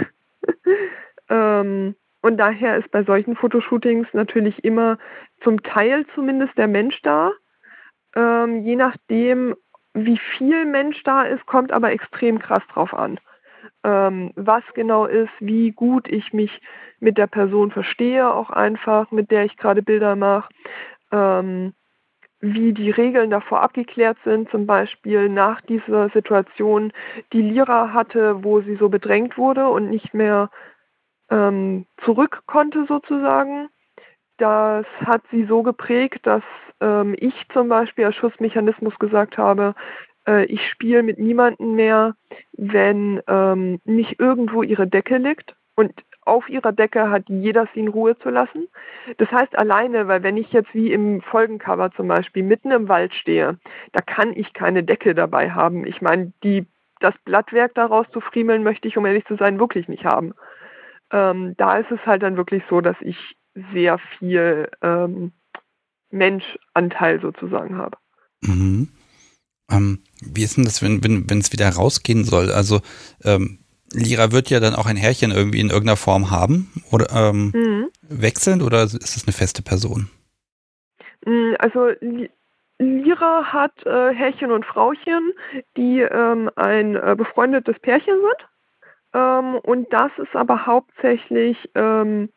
ähm, 1.29 1.97
und 2.23 2.37
daher 2.39 2.77
ist 2.77 2.91
bei 2.91 3.03
solchen 3.05 3.37
Fotoshootings 3.37 4.09
natürlich 4.13 4.65
immer 4.65 4.99
zum 5.43 5.63
Teil 5.63 6.07
zumindest 6.15 6.57
der 6.59 6.69
Mensch 6.69 7.01
da. 7.03 7.33
Ähm, 8.17 8.63
je 8.63 8.75
nachdem, 8.75 9.55
wie 9.95 10.19
viel 10.19 10.65
Mensch 10.65 11.03
da 11.05 11.23
ist, 11.23 11.47
kommt 11.47 11.71
aber 11.71 11.93
extrem 11.93 12.39
krass 12.39 12.63
drauf 12.73 12.93
an. 12.95 13.21
Ähm, 13.85 14.33
was 14.35 14.65
genau 14.75 15.07
ist, 15.07 15.31
wie 15.39 15.71
gut 15.71 16.09
ich 16.09 16.33
mich 16.33 16.61
mit 16.99 17.19
der 17.19 17.27
Person 17.27 17.71
verstehe, 17.71 18.33
auch 18.33 18.51
einfach, 18.51 19.11
mit 19.11 19.31
der 19.31 19.45
ich 19.45 19.57
gerade 19.57 19.83
Bilder 19.83 20.17
mache. 20.17 20.49
Ähm, 21.13 21.75
wie 22.41 22.73
die 22.73 22.91
Regeln 22.91 23.31
davor 23.31 23.63
abgeklärt 23.63 24.19
sind, 24.25 24.51
zum 24.51 24.67
Beispiel 24.67 25.29
nach 25.29 25.61
dieser 25.63 26.11
Situation, 26.11 26.93
die 27.33 27.43
Lira 27.43 27.93
hatte, 27.93 28.45
wo 28.45 28.61
sie 28.61 28.77
so 28.77 28.89
bedrängt 28.89 29.39
wurde 29.39 29.69
und 29.69 29.89
nicht 29.89 30.13
mehr 30.15 30.51
ähm, 31.31 31.87
zurück 32.05 32.43
konnte 32.47 32.85
sozusagen. 32.87 33.69
Das 34.37 34.87
hat 35.05 35.23
sie 35.31 35.45
so 35.45 35.63
geprägt, 35.63 36.27
dass 36.27 36.43
ähm, 36.81 37.15
ich 37.19 37.35
zum 37.53 37.69
Beispiel 37.69 38.05
als 38.05 38.17
Schutzmechanismus 38.17 38.99
gesagt 38.99 39.39
habe, 39.39 39.75
äh, 40.27 40.45
ich 40.47 40.69
spiele 40.69 41.03
mit 41.03 41.19
niemandem 41.19 41.75
mehr, 41.75 42.15
wenn 42.53 43.21
ähm, 43.27 43.81
nicht 43.85 44.19
irgendwo 44.21 44.63
ihre 44.63 44.87
Decke 44.87 45.19
liegt. 45.19 45.55
Und 45.75 45.93
auf 46.23 46.49
ihrer 46.49 46.73
Decke 46.73 47.11
hat 47.11 47.25
jeder 47.29 47.69
sie 47.73 47.81
in 47.81 47.89
Ruhe 47.89 48.19
zu 48.19 48.31
lassen. 48.31 48.69
Das 49.19 49.31
heißt 49.31 49.57
alleine, 49.57 50.09
weil 50.09 50.23
wenn 50.23 50.37
ich 50.37 50.53
jetzt 50.53 50.75
wie 50.75 50.93
im 50.93 51.23
Folgencover 51.23 51.93
zum 51.93 52.09
Beispiel 52.09 52.43
mitten 52.43 52.73
im 52.73 52.89
Wald 52.89 53.15
stehe, 53.15 53.59
da 53.93 54.01
kann 54.03 54.33
ich 54.35 54.53
keine 54.53 54.83
Decke 54.83 55.15
dabei 55.15 55.51
haben. 55.51 55.87
Ich 55.87 56.03
meine, 56.03 56.33
die, 56.43 56.67
das 57.01 57.15
Blattwerk 57.25 57.75
daraus 57.75 58.07
zu 58.11 58.21
friemeln, 58.21 58.65
möchte 58.65 58.89
ich, 58.89 58.97
um 58.97 59.07
ehrlich 59.07 59.25
zu 59.27 59.37
sein, 59.37 59.61
wirklich 59.61 59.87
nicht 59.87 60.05
haben. 60.05 60.35
Ähm, 61.13 61.55
da 61.57 61.79
ist 61.79 61.93
es 61.93 62.05
halt 62.05 62.23
dann 62.23 62.37
wirklich 62.37 62.65
so, 62.69 62.81
dass 62.81 62.97
ich 63.01 63.37
sehr 63.73 63.99
viel 64.19 64.69
ähm, 64.83 65.33
Menschanteil 66.11 67.21
sozusagen 67.21 67.77
habe. 67.77 67.97
Mhm. 68.43 68.89
Ähm, 69.71 70.03
wie 70.21 70.45
ist 70.45 70.57
denn 70.57 70.65
das, 70.65 70.83
wenn 70.83 70.99
es 70.99 71.29
wenn, 71.29 71.43
wieder 71.53 71.69
rausgehen 71.71 72.25
soll? 72.25 72.53
Also 72.53 72.81
ähm, 73.25 73.59
Lira 73.93 74.33
wird 74.33 74.51
ja 74.51 74.61
dann 74.61 74.75
auch 74.75 74.87
ein 74.87 74.97
Härchen 74.97 75.33
irgendwie 75.33 75.61
in 75.61 75.71
irgendeiner 75.71 75.97
Form 75.97 76.31
haben 76.31 76.73
oder 76.91 77.07
ähm, 77.13 77.53
mhm. 77.55 77.89
wechselnd 78.03 78.63
oder 78.63 78.85
ist 78.85 78.95
es 78.95 79.25
eine 79.27 79.33
feste 79.33 79.63
Person? 79.63 80.11
Mm, 81.25 81.55
also 81.59 81.91
Lira 82.79 83.53
hat 83.53 83.87
äh, 83.87 84.13
Herrchen 84.13 84.51
und 84.51 84.67
Frauchen, 84.67 85.33
die 85.77 86.01
ähm, 86.01 86.51
ein 86.57 86.97
äh, 86.97 87.15
befreundetes 87.17 87.79
Pärchen 87.81 88.15
sind. 88.21 88.49
Ähm, 89.15 89.57
und 89.63 89.93
das 89.93 90.11
ist 90.19 90.35
aber 90.35 90.67
hauptsächlich 90.67 91.57
ähm, 91.75 92.29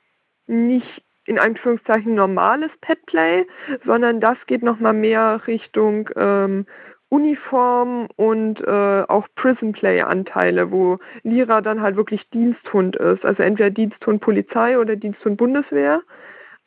nicht 0.48 1.04
in 1.30 1.38
Anführungszeichen 1.38 2.16
normales 2.16 2.72
Petplay, 2.82 3.46
sondern 3.86 4.20
das 4.20 4.36
geht 4.48 4.64
nochmal 4.64 4.94
mehr 4.94 5.42
Richtung 5.46 6.10
ähm, 6.16 6.66
Uniform 7.10 8.08
und 8.16 8.60
äh, 8.62 9.04
auch 9.08 9.28
Prison 9.36 9.72
Play 9.72 10.02
Anteile, 10.02 10.72
wo 10.72 10.98
Lira 11.22 11.62
dann 11.62 11.82
halt 11.82 11.96
wirklich 11.96 12.28
Diensthund 12.32 12.96
ist, 12.96 13.24
also 13.24 13.44
entweder 13.44 13.70
Diensthund 13.70 14.22
Polizei 14.22 14.80
oder 14.80 14.96
Diensthund 14.96 15.38
Bundeswehr, 15.38 16.02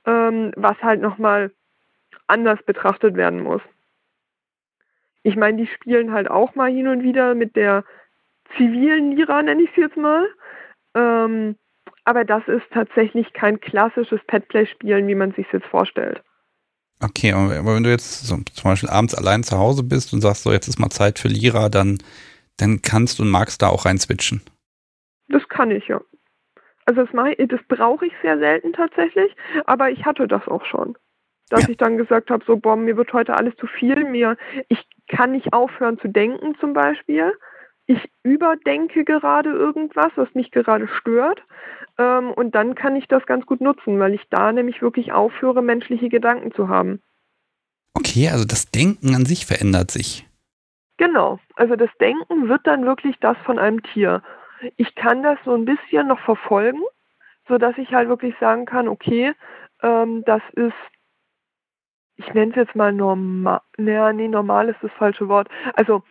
ähm, 0.06 0.52
was 0.54 0.80
halt 0.80 1.00
nochmal 1.00 1.50
anders 2.28 2.62
betrachtet 2.62 3.16
werden 3.16 3.42
muss. 3.42 3.62
Ich 5.24 5.34
meine, 5.34 5.58
die 5.58 5.66
spielen 5.66 6.12
halt 6.12 6.30
auch 6.30 6.54
mal 6.54 6.70
hin 6.70 6.86
und 6.86 7.02
wieder 7.02 7.34
mit 7.34 7.56
der 7.56 7.82
zivilen 8.56 9.16
Lira, 9.16 9.42
nenne 9.42 9.62
ich 9.62 9.70
sie 9.74 9.80
jetzt 9.80 9.96
mal. 9.96 10.28
Ähm, 10.94 11.56
aber 12.04 12.24
das 12.24 12.46
ist 12.48 12.64
tatsächlich 12.72 13.32
kein 13.32 13.60
klassisches 13.60 14.20
Petplay-Spielen, 14.26 15.06
wie 15.06 15.14
man 15.14 15.32
sich 15.32 15.46
jetzt 15.52 15.66
vorstellt. 15.66 16.22
Okay, 17.02 17.32
aber 17.32 17.74
wenn 17.74 17.82
du 17.82 17.90
jetzt 17.90 18.26
so, 18.26 18.36
zum 18.36 18.70
Beispiel 18.70 18.88
abends 18.88 19.14
allein 19.14 19.42
zu 19.42 19.58
Hause 19.58 19.82
bist 19.82 20.12
und 20.12 20.20
sagst, 20.20 20.44
so 20.44 20.52
jetzt 20.52 20.68
ist 20.68 20.78
mal 20.78 20.90
Zeit 20.90 21.18
für 21.18 21.28
Lira, 21.28 21.68
dann, 21.68 21.98
dann 22.58 22.80
kannst 22.80 23.18
und 23.18 23.28
magst 23.28 23.60
da 23.62 23.68
auch 23.68 23.86
rein 23.86 23.98
switchen. 23.98 24.40
Das 25.28 25.48
kann 25.48 25.70
ich 25.72 25.88
ja. 25.88 26.00
Also 26.84 27.04
das, 27.04 27.10
das 27.48 27.60
brauche 27.68 28.06
ich 28.06 28.12
sehr 28.22 28.38
selten 28.38 28.72
tatsächlich, 28.72 29.34
aber 29.66 29.90
ich 29.90 30.04
hatte 30.04 30.28
das 30.28 30.46
auch 30.46 30.64
schon. 30.64 30.96
Dass 31.48 31.64
ja. 31.64 31.70
ich 31.70 31.76
dann 31.76 31.96
gesagt 31.96 32.30
habe, 32.30 32.44
so 32.46 32.56
boah, 32.56 32.76
mir 32.76 32.96
wird 32.96 33.12
heute 33.12 33.34
alles 33.34 33.54
zu 33.56 33.66
viel, 33.66 34.04
mir, 34.04 34.36
ich 34.68 34.78
kann 35.08 35.32
nicht 35.32 35.52
aufhören 35.52 35.98
zu 35.98 36.08
denken 36.08 36.56
zum 36.60 36.72
Beispiel. 36.72 37.32
Ich 37.86 38.10
überdenke 38.22 39.04
gerade 39.04 39.50
irgendwas, 39.50 40.12
was 40.14 40.32
mich 40.34 40.50
gerade 40.50 40.88
stört. 40.88 41.42
Ähm, 41.98 42.32
und 42.32 42.54
dann 42.54 42.74
kann 42.74 42.96
ich 42.96 43.06
das 43.08 43.26
ganz 43.26 43.46
gut 43.46 43.60
nutzen, 43.60 43.98
weil 43.98 44.14
ich 44.14 44.22
da 44.30 44.52
nämlich 44.52 44.82
wirklich 44.82 45.12
aufhöre, 45.12 45.62
menschliche 45.62 46.08
Gedanken 46.08 46.52
zu 46.52 46.68
haben. 46.68 47.00
Okay, 47.94 48.28
also 48.28 48.44
das 48.44 48.70
Denken 48.70 49.14
an 49.14 49.26
sich 49.26 49.46
verändert 49.46 49.90
sich. 49.90 50.26
Genau, 50.96 51.38
also 51.56 51.76
das 51.76 51.90
Denken 52.00 52.48
wird 52.48 52.66
dann 52.66 52.84
wirklich 52.84 53.16
das 53.20 53.36
von 53.44 53.58
einem 53.58 53.82
Tier. 53.82 54.22
Ich 54.76 54.94
kann 54.94 55.22
das 55.22 55.38
so 55.44 55.54
ein 55.54 55.64
bisschen 55.64 56.08
noch 56.08 56.20
verfolgen, 56.20 56.80
sodass 57.48 57.76
ich 57.78 57.92
halt 57.92 58.08
wirklich 58.08 58.34
sagen 58.38 58.66
kann, 58.66 58.88
okay, 58.88 59.32
ähm, 59.82 60.22
das 60.24 60.42
ist, 60.52 60.74
ich 62.16 62.32
nenne 62.34 62.52
es 62.52 62.56
jetzt 62.56 62.76
mal 62.76 62.92
normal, 62.92 63.60
naja, 63.76 64.12
nee, 64.12 64.28
normal 64.28 64.68
ist 64.68 64.78
das 64.82 64.92
falsche 64.92 65.28
Wort. 65.28 65.48
Also 65.74 66.02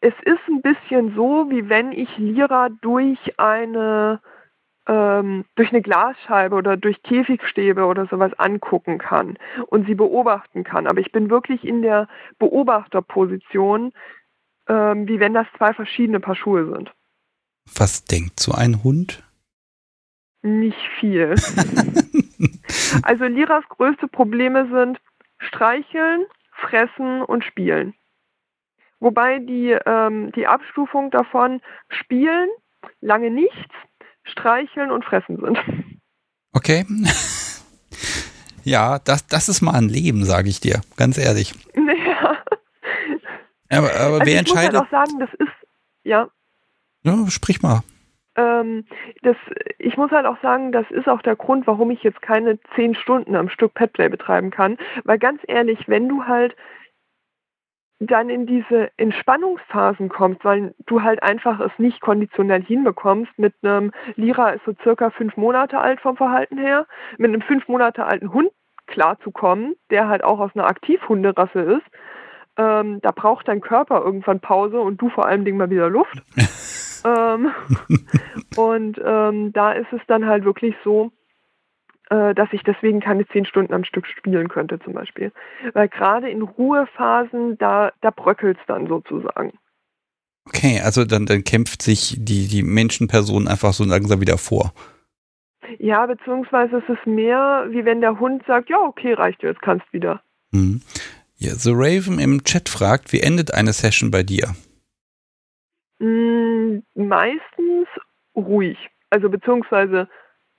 es 0.00 0.14
ist 0.24 0.40
ein 0.48 0.62
bisschen 0.62 1.14
so, 1.14 1.50
wie 1.50 1.68
wenn 1.68 1.92
ich 1.92 2.08
Lira 2.16 2.70
durch 2.80 3.18
eine 3.38 4.20
ähm, 4.86 5.44
durch 5.56 5.70
eine 5.70 5.82
Glasscheibe 5.82 6.54
oder 6.54 6.76
durch 6.76 7.02
Käfigstäbe 7.02 7.84
oder 7.84 8.06
sowas 8.06 8.32
angucken 8.38 8.98
kann 8.98 9.38
und 9.66 9.86
sie 9.86 9.94
beobachten 9.94 10.64
kann. 10.64 10.86
Aber 10.86 11.00
ich 11.00 11.12
bin 11.12 11.30
wirklich 11.30 11.64
in 11.64 11.82
der 11.82 12.08
Beobachterposition, 12.38 13.92
ähm, 14.68 15.06
wie 15.06 15.20
wenn 15.20 15.34
das 15.34 15.46
zwei 15.58 15.74
verschiedene 15.74 16.18
Paar 16.18 16.34
Schuhe 16.34 16.72
sind. 16.74 16.92
Was 17.76 18.04
denkt 18.04 18.40
so 18.40 18.52
ein 18.52 18.82
Hund? 18.82 19.22
Nicht 20.42 20.80
viel. 20.98 21.34
also 23.02 23.24
Liras 23.26 23.64
größte 23.68 24.08
Probleme 24.08 24.68
sind 24.72 24.98
streicheln, 25.38 26.24
fressen 26.52 27.22
und 27.22 27.44
spielen. 27.44 27.94
Wobei 29.00 29.38
die, 29.38 29.76
ähm, 29.86 30.30
die 30.32 30.46
Abstufung 30.46 31.10
davon 31.10 31.60
spielen, 31.88 32.48
lange 33.00 33.30
nichts, 33.30 33.74
streicheln 34.24 34.90
und 34.90 35.04
fressen 35.04 35.38
sind. 35.38 35.58
Okay. 36.52 36.84
Ja, 38.62 38.98
das, 38.98 39.26
das 39.26 39.48
ist 39.48 39.62
mal 39.62 39.74
ein 39.74 39.88
Leben, 39.88 40.24
sage 40.24 40.48
ich 40.48 40.60
dir, 40.60 40.80
ganz 40.96 41.16
ehrlich. 41.18 41.54
Ja. 41.74 42.36
Aber, 43.78 43.88
aber 43.88 44.14
also 44.14 44.26
wer 44.26 44.32
ich 44.32 44.38
entscheidet? 44.38 44.74
Ich 44.74 44.80
muss 44.80 44.80
halt 44.80 44.86
auch 44.86 44.90
sagen, 44.90 45.18
das 45.20 45.32
ist, 45.34 45.68
ja. 46.02 46.28
Ja, 47.02 47.30
sprich 47.30 47.62
mal. 47.62 47.82
Ähm, 48.36 48.84
das, 49.22 49.36
ich 49.78 49.96
muss 49.96 50.10
halt 50.10 50.26
auch 50.26 50.40
sagen, 50.42 50.72
das 50.72 50.90
ist 50.90 51.08
auch 51.08 51.22
der 51.22 51.36
Grund, 51.36 51.66
warum 51.66 51.90
ich 51.90 52.02
jetzt 52.02 52.20
keine 52.22 52.58
zehn 52.74 52.94
Stunden 52.94 53.36
am 53.36 53.48
Stück 53.48 53.74
Petplay 53.74 54.08
betreiben 54.08 54.50
kann. 54.50 54.76
Weil 55.04 55.18
ganz 55.18 55.40
ehrlich, 55.46 55.78
wenn 55.86 56.08
du 56.08 56.24
halt 56.24 56.54
dann 58.00 58.30
in 58.30 58.46
diese 58.46 58.90
Entspannungsphasen 58.96 60.08
kommst, 60.08 60.42
weil 60.44 60.74
du 60.86 61.02
halt 61.02 61.22
einfach 61.22 61.60
es 61.60 61.72
nicht 61.78 62.00
konditionell 62.00 62.62
hinbekommst. 62.62 63.30
Mit 63.36 63.54
einem 63.62 63.92
Lira 64.16 64.50
ist 64.50 64.64
so 64.64 64.72
circa 64.82 65.10
fünf 65.10 65.36
Monate 65.36 65.78
alt 65.78 66.00
vom 66.00 66.16
Verhalten 66.16 66.56
her, 66.56 66.86
mit 67.18 67.28
einem 67.28 67.42
fünf 67.42 67.68
Monate 67.68 68.06
alten 68.06 68.32
Hund 68.32 68.50
klarzukommen, 68.86 69.76
der 69.90 70.08
halt 70.08 70.24
auch 70.24 70.40
aus 70.40 70.50
einer 70.54 70.66
Aktivhunderasse 70.66 71.60
ist. 71.60 71.86
Ähm, 72.56 73.00
da 73.02 73.10
braucht 73.12 73.48
dein 73.48 73.60
Körper 73.60 74.02
irgendwann 74.02 74.40
Pause 74.40 74.80
und 74.80 75.00
du 75.00 75.10
vor 75.10 75.26
allem 75.26 75.44
Ding 75.44 75.58
mal 75.58 75.70
wieder 75.70 75.90
Luft. 75.90 76.22
ähm, 77.04 77.52
und 78.56 79.00
ähm, 79.04 79.52
da 79.52 79.72
ist 79.72 79.92
es 79.92 80.00
dann 80.06 80.26
halt 80.26 80.44
wirklich 80.44 80.74
so, 80.82 81.12
dass 82.10 82.48
ich 82.52 82.62
deswegen 82.64 83.00
keine 83.00 83.26
zehn 83.28 83.46
Stunden 83.46 83.72
am 83.72 83.84
Stück 83.84 84.06
spielen 84.06 84.48
könnte 84.48 84.78
zum 84.80 84.94
Beispiel. 84.94 85.32
Weil 85.72 85.88
gerade 85.88 86.28
in 86.28 86.42
Ruhephasen, 86.42 87.56
da, 87.58 87.92
da 88.00 88.10
bröckelt 88.10 88.58
es 88.60 88.66
dann 88.66 88.88
sozusagen. 88.88 89.52
Okay, 90.46 90.80
also 90.84 91.04
dann, 91.04 91.26
dann 91.26 91.44
kämpft 91.44 91.82
sich 91.82 92.16
die, 92.18 92.48
die 92.48 92.62
Menschenperson 92.62 93.46
einfach 93.46 93.72
so 93.72 93.84
langsam 93.84 94.20
wieder 94.20 94.38
vor. 94.38 94.72
Ja, 95.78 96.06
beziehungsweise 96.06 96.78
es 96.78 96.88
ist 96.88 97.06
mehr, 97.06 97.66
wie 97.70 97.84
wenn 97.84 98.00
der 98.00 98.18
Hund 98.18 98.42
sagt, 98.46 98.70
ja, 98.70 98.78
okay, 98.78 99.12
reicht 99.12 99.42
jetzt, 99.42 99.62
kannst 99.62 99.92
wieder. 99.92 100.22
Mhm. 100.50 100.82
Ja, 101.36 101.54
The 101.54 101.70
Raven 101.72 102.18
im 102.18 102.42
Chat 102.42 102.68
fragt, 102.68 103.12
wie 103.12 103.20
endet 103.20 103.54
eine 103.54 103.72
Session 103.72 104.10
bei 104.10 104.22
dir? 104.22 104.54
Mm, 106.00 106.80
meistens 106.94 107.86
ruhig. 108.34 108.76
Also 109.10 109.28
beziehungsweise 109.28 110.08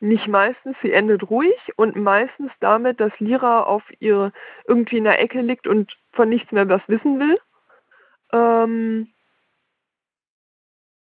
nicht 0.02 0.28
meistens, 0.28 0.76
sie 0.82 0.92
endet 0.92 1.30
ruhig 1.30 1.58
und 1.76 1.96
meistens 1.96 2.52
damit, 2.60 3.00
dass 3.00 3.12
Lira 3.20 3.64
auf 3.64 3.84
ihr 4.00 4.32
irgendwie 4.68 4.98
in 4.98 5.04
der 5.04 5.20
Ecke 5.20 5.42
liegt 5.42 5.68
und 5.68 5.96
von 6.12 6.30
nichts 6.30 6.52
mehr 6.52 6.68
was 6.68 6.82
wissen 6.88 7.20
will. 7.20 7.40
Ähm, 8.34 9.08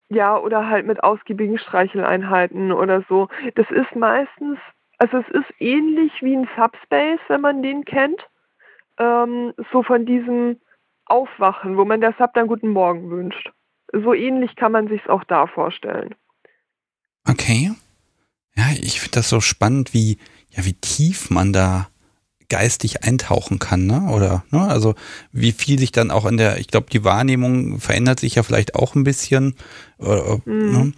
ja, 0.09 0.37
oder 0.37 0.67
halt 0.67 0.85
mit 0.85 1.03
ausgiebigen 1.03 1.57
Streicheleinheiten 1.57 2.71
oder 2.71 3.03
so. 3.07 3.29
Das 3.55 3.69
ist 3.71 3.95
meistens, 3.95 4.59
also 4.97 5.19
es 5.19 5.29
ist 5.29 5.53
ähnlich 5.59 6.11
wie 6.21 6.35
ein 6.35 6.49
Subspace, 6.57 7.19
wenn 7.27 7.41
man 7.41 7.63
den 7.63 7.85
kennt. 7.85 8.27
Ähm, 8.97 9.53
so 9.71 9.81
von 9.81 10.05
diesem 10.05 10.59
Aufwachen, 11.05 11.77
wo 11.77 11.85
man 11.85 12.01
der 12.01 12.13
Sub 12.17 12.33
dann 12.33 12.47
guten 12.47 12.69
Morgen 12.69 13.09
wünscht. 13.09 13.51
So 13.93 14.13
ähnlich 14.13 14.55
kann 14.55 14.71
man 14.71 14.87
sich 14.87 15.01
es 15.03 15.09
auch 15.09 15.23
da 15.23 15.47
vorstellen. 15.47 16.15
Okay. 17.29 17.71
Ja, 18.55 18.65
ich 18.79 18.99
finde 18.99 19.15
das 19.15 19.29
so 19.29 19.41
spannend, 19.41 19.93
wie, 19.93 20.17
ja, 20.51 20.65
wie 20.65 20.73
tief 20.73 21.29
man 21.29 21.53
da 21.53 21.89
geistig 22.49 23.03
eintauchen 23.03 23.59
kann, 23.59 23.85
ne? 23.85 24.09
Oder, 24.11 24.43
ne? 24.51 24.61
Also 24.61 24.95
wie 25.31 25.51
viel 25.51 25.79
sich 25.79 25.91
dann 25.91 26.11
auch 26.11 26.25
in 26.25 26.37
der, 26.37 26.57
ich 26.57 26.67
glaube, 26.67 26.87
die 26.91 27.03
Wahrnehmung 27.03 27.79
verändert 27.79 28.19
sich 28.19 28.35
ja 28.35 28.43
vielleicht 28.43 28.75
auch 28.75 28.95
ein 28.95 29.03
bisschen. 29.03 29.55
Oder, 29.97 30.41
mhm. 30.45 30.71
ne? 30.71 30.93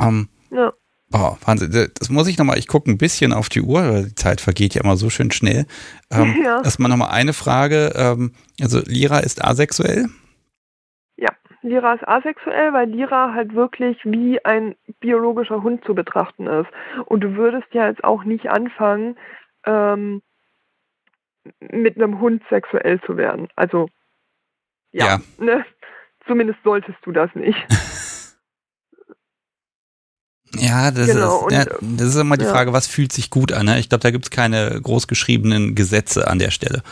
ähm, 0.00 0.28
ja. 0.50 0.72
Oh, 1.10 1.36
Wahnsinn. 1.42 1.90
Das 1.98 2.10
muss 2.10 2.26
ich 2.26 2.36
nochmal, 2.36 2.58
ich 2.58 2.66
gucke 2.66 2.90
ein 2.90 2.98
bisschen 2.98 3.32
auf 3.32 3.48
die 3.48 3.62
Uhr, 3.62 3.82
weil 3.82 4.04
die 4.08 4.14
Zeit 4.14 4.42
vergeht 4.42 4.74
ja 4.74 4.82
immer 4.82 4.98
so 4.98 5.08
schön 5.08 5.30
schnell. 5.30 5.66
Ähm, 6.10 6.36
ja. 6.44 6.60
Erstmal 6.62 6.90
nochmal 6.90 7.10
eine 7.10 7.32
Frage. 7.32 7.92
Ähm, 7.94 8.32
also 8.60 8.80
Lira 8.80 9.20
ist 9.20 9.42
asexuell? 9.42 10.08
Lira 11.68 11.94
ist 11.94 12.06
asexuell, 12.06 12.72
weil 12.72 12.88
Lira 12.88 13.34
halt 13.34 13.54
wirklich 13.54 13.98
wie 14.04 14.44
ein 14.44 14.74
biologischer 15.00 15.62
Hund 15.62 15.84
zu 15.84 15.94
betrachten 15.94 16.46
ist. 16.46 16.68
Und 17.06 17.20
du 17.20 17.36
würdest 17.36 17.68
ja 17.72 17.88
jetzt 17.88 18.04
auch 18.04 18.24
nicht 18.24 18.48
anfangen, 18.48 19.16
ähm, 19.64 20.22
mit 21.60 21.96
einem 21.96 22.20
Hund 22.20 22.42
sexuell 22.50 23.00
zu 23.02 23.16
werden. 23.16 23.48
Also, 23.56 23.88
ja, 24.92 25.06
ja. 25.06 25.20
Ne? 25.38 25.64
zumindest 26.28 26.60
solltest 26.62 26.98
du 27.02 27.12
das 27.12 27.34
nicht. 27.34 27.58
Ja, 30.54 30.90
das, 30.90 31.08
genau, 31.08 31.46
ist, 31.48 31.54
ja, 31.54 31.64
das 31.80 32.08
ist 32.08 32.16
immer 32.16 32.38
die 32.38 32.46
ja. 32.46 32.50
Frage, 32.50 32.72
was 32.72 32.86
fühlt 32.86 33.12
sich 33.12 33.28
gut 33.28 33.52
an. 33.52 33.66
Ne? 33.66 33.78
Ich 33.78 33.90
glaube, 33.90 34.00
da 34.00 34.10
gibt 34.10 34.24
es 34.24 34.30
keine 34.30 34.80
großgeschriebenen 34.80 35.74
Gesetze 35.74 36.26
an 36.26 36.38
der 36.38 36.50
Stelle. 36.50 36.82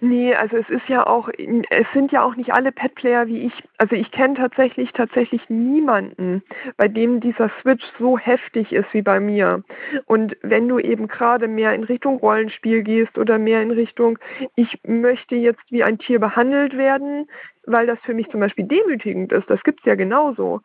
Nee, 0.00 0.34
also 0.34 0.56
es 0.56 0.68
ist 0.68 0.88
ja 0.88 1.06
auch, 1.06 1.28
es 1.28 1.86
sind 1.92 2.12
ja 2.12 2.22
auch 2.22 2.36
nicht 2.36 2.52
alle 2.52 2.72
Pet-Player 2.72 3.26
wie 3.26 3.46
ich. 3.46 3.52
Also 3.78 3.94
ich 3.94 4.10
kenne 4.10 4.34
tatsächlich, 4.34 4.92
tatsächlich 4.92 5.48
niemanden, 5.48 6.42
bei 6.76 6.88
dem 6.88 7.20
dieser 7.20 7.50
Switch 7.60 7.84
so 7.98 8.18
heftig 8.18 8.72
ist 8.72 8.92
wie 8.92 9.02
bei 9.02 9.20
mir. 9.20 9.62
Und 10.06 10.36
wenn 10.42 10.68
du 10.68 10.78
eben 10.78 11.08
gerade 11.08 11.48
mehr 11.48 11.74
in 11.74 11.84
Richtung 11.84 12.18
Rollenspiel 12.18 12.82
gehst 12.82 13.16
oder 13.18 13.38
mehr 13.38 13.62
in 13.62 13.70
Richtung, 13.70 14.18
ich 14.56 14.78
möchte 14.86 15.36
jetzt 15.36 15.70
wie 15.70 15.84
ein 15.84 15.98
Tier 15.98 16.18
behandelt 16.18 16.76
werden, 16.76 17.28
weil 17.66 17.86
das 17.86 17.98
für 18.00 18.14
mich 18.14 18.28
zum 18.30 18.40
Beispiel 18.40 18.64
demütigend 18.64 19.32
ist, 19.32 19.48
das 19.48 19.62
gibt's 19.62 19.84
ja 19.84 19.94
genauso 19.94 20.60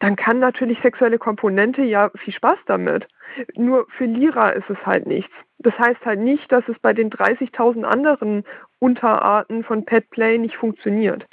dann 0.00 0.16
kann 0.16 0.38
natürlich 0.38 0.78
sexuelle 0.80 1.18
Komponente 1.18 1.82
ja 1.82 2.10
viel 2.24 2.32
Spaß 2.32 2.58
damit. 2.66 3.06
Nur 3.56 3.86
für 3.96 4.04
Lira 4.04 4.50
ist 4.50 4.68
es 4.68 4.78
halt 4.84 5.06
nichts. 5.06 5.32
Das 5.58 5.74
heißt 5.78 6.00
halt 6.04 6.20
nicht, 6.20 6.50
dass 6.50 6.64
es 6.68 6.76
bei 6.80 6.92
den 6.92 7.10
30.000 7.10 7.82
anderen 7.82 8.44
Unterarten 8.78 9.64
von 9.64 9.84
Petplay 9.84 10.38
nicht 10.38 10.56
funktioniert. 10.56 11.26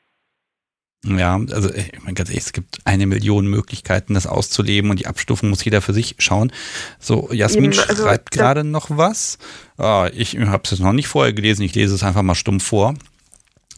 Ja, 1.06 1.36
also 1.36 1.74
ich 1.74 1.92
meine 2.02 2.16
ganz 2.16 2.30
ehrlich, 2.30 2.46
es 2.46 2.54
gibt 2.54 2.80
eine 2.86 3.06
Million 3.06 3.48
Möglichkeiten, 3.48 4.14
das 4.14 4.28
auszuleben 4.28 4.90
und 4.90 5.00
die 5.00 5.08
Abstufung 5.08 5.50
muss 5.50 5.64
jeder 5.64 5.82
für 5.82 5.94
sich 5.94 6.16
schauen. 6.18 6.52
So, 7.00 7.30
Jasmin 7.32 7.72
Eben, 7.72 7.80
also 7.88 8.04
schreibt 8.04 8.32
gerade 8.32 8.64
noch 8.64 8.90
was. 8.90 9.38
Oh, 9.78 10.08
ich 10.12 10.38
habe 10.38 10.64
es 10.64 10.80
noch 10.80 10.94
nicht 10.94 11.08
vorher 11.08 11.34
gelesen, 11.34 11.62
ich 11.62 11.76
lese 11.76 11.96
es 11.96 12.04
einfach 12.04 12.24
mal 12.24 12.36
stumm 12.36 12.60
vor. 12.60 12.96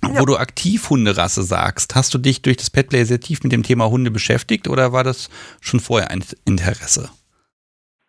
Ja. 0.01 0.17
Wo 0.17 0.25
du 0.25 0.37
aktiv 0.37 0.89
Hunderasse 0.89 1.43
sagst, 1.43 1.93
hast 1.93 2.13
du 2.13 2.17
dich 2.17 2.41
durch 2.41 2.55
das 2.55 2.69
Petplay 2.69 3.03
sehr 3.03 3.19
tief 3.19 3.43
mit 3.43 3.51
dem 3.51 3.63
Thema 3.63 3.89
Hunde 3.89 4.11
beschäftigt 4.11 4.69
oder 4.69 4.93
war 4.93 5.03
das 5.03 5.29
schon 5.59 5.81
vorher 5.81 6.09
ein 6.09 6.23
Interesse? 6.45 7.09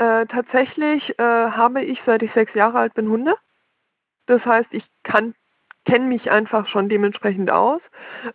Äh, 0.00 0.24
tatsächlich 0.26 1.18
äh, 1.18 1.22
habe 1.22 1.84
ich, 1.84 2.00
seit 2.06 2.22
ich 2.22 2.32
sechs 2.32 2.54
Jahre 2.54 2.78
alt 2.78 2.94
bin, 2.94 3.10
Hunde. 3.10 3.34
Das 4.24 4.42
heißt, 4.46 4.68
ich 4.72 4.84
kann 5.02 5.34
kenne 5.84 6.06
mich 6.06 6.30
einfach 6.30 6.68
schon 6.68 6.88
dementsprechend 6.88 7.50
aus. 7.50 7.82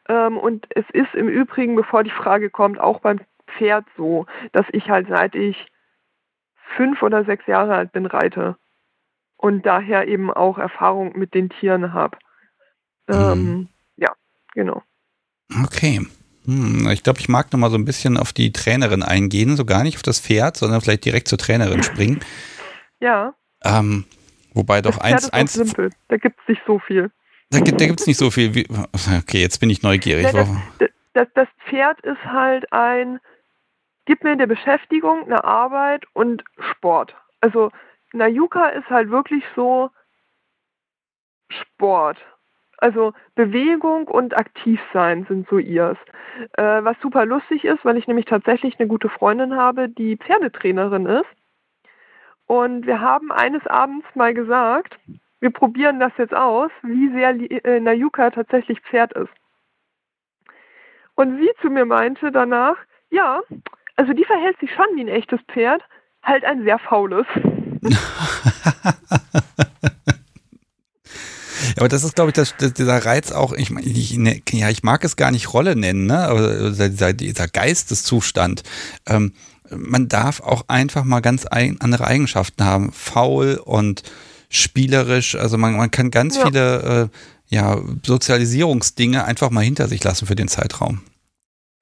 Ähm, 0.08 0.38
und 0.38 0.68
es 0.76 0.86
ist 0.92 1.16
im 1.16 1.28
Übrigen, 1.28 1.76
bevor 1.76 2.04
die 2.04 2.12
Frage 2.12 2.52
kommt, 2.52 2.80
auch 2.80 3.00
beim 3.00 3.20
Pferd 3.48 3.86
so, 3.98 4.28
dass 4.52 4.66
ich 4.74 4.90
halt 4.90 5.08
seit 5.08 5.34
ich 5.34 5.68
fünf 6.76 7.02
oder 7.02 7.26
sechs 7.26 7.48
Jahre 7.48 7.76
alt 7.76 7.92
bin, 7.92 8.06
reite. 8.06 8.58
Und 9.38 9.66
daher 9.66 10.08
eben 10.08 10.32
auch 10.32 10.60
Erfahrung 10.60 11.18
mit 11.18 11.34
den 11.34 11.50
Tieren 11.50 11.94
habe. 11.94 12.18
Ähm, 13.08 13.44
mhm. 13.44 13.70
Ja, 13.98 14.12
genau. 14.54 14.84
Okay. 15.64 16.02
Hm, 16.46 16.90
ich 16.92 17.04
glaube, 17.04 17.20
ich 17.20 17.30
mag 17.30 17.52
noch 17.52 17.60
mal 17.60 17.70
so 17.70 17.78
ein 17.78 17.86
bisschen 17.86 18.18
auf 18.18 18.34
die 18.34 18.52
Trainerin 18.52 19.04
eingehen, 19.04 19.56
so 19.56 19.66
gar 19.66 19.84
nicht 19.84 19.96
auf 19.96 20.04
das 20.04 20.20
Pferd, 20.20 20.58
sondern 20.58 20.82
vielleicht 20.82 21.06
direkt 21.06 21.28
zur 21.28 21.38
Trainerin 21.38 21.84
springen. 21.84 22.20
Ja. 23.00 23.34
Ähm, 23.64 24.06
wobei 24.54 24.82
doch 24.82 24.98
das 24.98 25.00
Pferd 25.00 25.14
eins, 25.14 25.24
ist 25.24 25.34
eins. 25.34 25.54
Simpel. 25.54 25.90
Da 26.08 26.18
gibt 26.18 26.40
es 26.42 26.48
nicht 26.48 26.62
so 26.66 26.80
viel. 26.80 27.12
Da 27.50 27.60
gibt 27.60 28.00
es 28.00 28.08
nicht 28.08 28.18
so 28.18 28.32
viel. 28.32 28.54
Wie, 28.54 28.68
okay, 29.20 29.42
jetzt 29.42 29.60
bin 29.60 29.70
ich 29.70 29.82
neugierig. 29.82 30.26
Ja, 30.26 30.32
das, 30.80 30.90
das, 31.14 31.28
das 31.34 31.48
Pferd 31.70 32.00
ist 32.02 32.24
halt 32.26 32.72
ein, 32.72 33.20
gib 34.06 34.24
mir 34.24 34.32
eine 34.32 34.48
Beschäftigung, 34.48 35.26
eine 35.26 35.44
Arbeit 35.44 36.06
und 36.14 36.44
Sport. 36.72 37.16
Also 37.42 37.72
Nayuka 38.14 38.70
ist 38.70 38.90
halt 38.90 39.10
wirklich 39.10 39.44
so 39.56 39.90
Sport. 41.50 42.18
Also 42.78 43.14
Bewegung 43.36 44.08
und 44.08 44.38
Aktivsein 44.38 45.26
sind 45.28 45.48
so 45.50 45.58
ihrs. 45.58 45.98
Äh, 46.54 46.84
was 46.84 46.98
super 47.02 47.26
lustig 47.26 47.64
ist, 47.64 47.84
weil 47.86 47.98
ich 47.98 48.08
nämlich 48.08 48.26
tatsächlich 48.26 48.80
eine 48.80 48.88
gute 48.88 49.10
Freundin 49.10 49.56
habe, 49.56 49.90
die 49.90 50.18
Pferdetrainerin 50.18 51.06
ist. 51.06 51.26
Und 52.48 52.86
wir 52.86 53.02
haben 53.02 53.32
eines 53.32 53.66
Abends 53.68 54.06
mal 54.14 54.34
gesagt, 54.34 54.98
wir 55.40 55.52
probieren 55.52 56.00
das 56.00 56.12
jetzt 56.18 56.34
aus, 56.34 56.72
wie 56.84 57.10
sehr 57.10 57.30
äh, 57.66 57.80
Nayuka 57.80 58.32
tatsächlich 58.32 58.82
Pferd 58.82 59.14
ist. 59.14 59.32
Und 61.16 61.40
sie 61.40 61.52
zu 61.62 61.70
mir 61.70 61.86
meinte 61.86 62.32
danach, 62.32 62.76
ja, 63.10 63.42
also 63.96 64.14
die 64.14 64.26
verhält 64.26 64.60
sich 64.60 64.74
schon 64.74 64.86
wie 64.96 65.02
ein 65.02 65.08
echtes 65.08 65.40
Pferd, 65.52 65.82
halt 66.24 66.44
ein 66.44 66.64
sehr 66.64 66.80
faules. 66.80 67.26
aber 71.78 71.88
das 71.88 72.04
ist, 72.04 72.16
glaube 72.16 72.30
ich, 72.30 72.36
das, 72.36 72.56
das, 72.58 72.74
dieser 72.74 73.06
Reiz 73.06 73.32
auch, 73.32 73.54
ich, 73.54 73.72
ich, 73.72 74.18
ne, 74.18 74.42
ja, 74.52 74.70
ich 74.70 74.84
mag 74.84 75.04
es 75.04 75.16
gar 75.16 75.32
nicht 75.32 75.54
Rolle 75.54 75.76
nennen, 75.76 76.06
ne? 76.06 76.20
aber 76.20 76.72
dieser, 76.72 77.14
dieser 77.14 77.48
Geisteszustand. 77.48 78.64
Ähm, 79.08 79.34
man 79.72 80.08
darf 80.08 80.42
auch 80.42 80.66
einfach 80.68 81.04
mal 81.04 81.22
ganz 81.22 81.46
ein, 81.46 81.82
andere 81.82 82.06
Eigenschaften 82.06 82.64
haben. 82.64 82.92
Faul 82.92 83.60
und 83.64 84.04
spielerisch. 84.50 85.36
Also 85.36 85.58
man, 85.58 85.76
man 85.76 85.92
kann 85.92 86.12
ganz 86.12 86.38
ja. 86.38 86.46
viele 86.46 87.10
äh, 87.12 87.18
ja, 87.48 87.78
Sozialisierungsdinge 88.04 89.26
einfach 89.26 89.50
mal 89.50 89.64
hinter 89.64 89.88
sich 89.88 90.04
lassen 90.04 90.26
für 90.26 90.36
den 90.36 90.48
Zeitraum. 90.48 91.02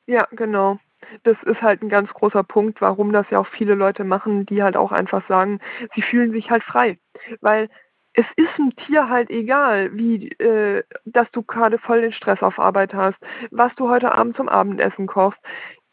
Ja, 0.08 0.28
genau. 0.32 0.80
Das 1.24 1.38
ist 1.44 1.62
halt 1.62 1.82
ein 1.82 1.90
ganz 1.90 2.10
großer 2.10 2.44
Punkt, 2.44 2.82
warum 2.82 3.12
das 3.12 3.26
ja 3.30 3.40
auch 3.40 3.48
viele 3.48 3.76
Leute 3.76 4.04
machen, 4.04 4.46
die 4.46 4.64
halt 4.64 4.76
auch 4.76 4.92
einfach 4.92 5.28
sagen, 5.28 5.60
sie 5.96 6.02
fühlen 6.02 6.32
sich 6.32 6.50
halt 6.50 6.64
frei. 6.64 6.98
Weil 7.42 7.70
es 8.14 8.26
ist 8.36 8.60
ein 8.60 8.76
Tier 8.76 9.10
halt 9.10 9.30
egal, 9.30 9.96
wie, 9.96 10.30
äh, 10.40 10.84
dass 11.06 11.30
du 11.32 11.42
gerade 11.42 11.80
voll 11.80 12.02
den 12.02 12.14
Stress 12.14 12.42
auf 12.42 12.60
Arbeit 12.60 12.94
hast, 12.94 13.18
was 13.52 13.74
du 13.76 13.90
heute 13.90 14.12
Abend 14.12 14.38
zum 14.38 14.50
Abendessen 14.50 15.08
kochst, 15.08 15.40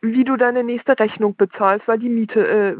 wie 0.03 0.25
du 0.25 0.37
deine 0.37 0.63
nächste 0.63 0.99
Rechnung 0.99 1.35
bezahlst, 1.37 1.89
weil 1.89 1.99
die 1.99 2.09
Miete, 2.09 2.47
äh, 2.47 2.77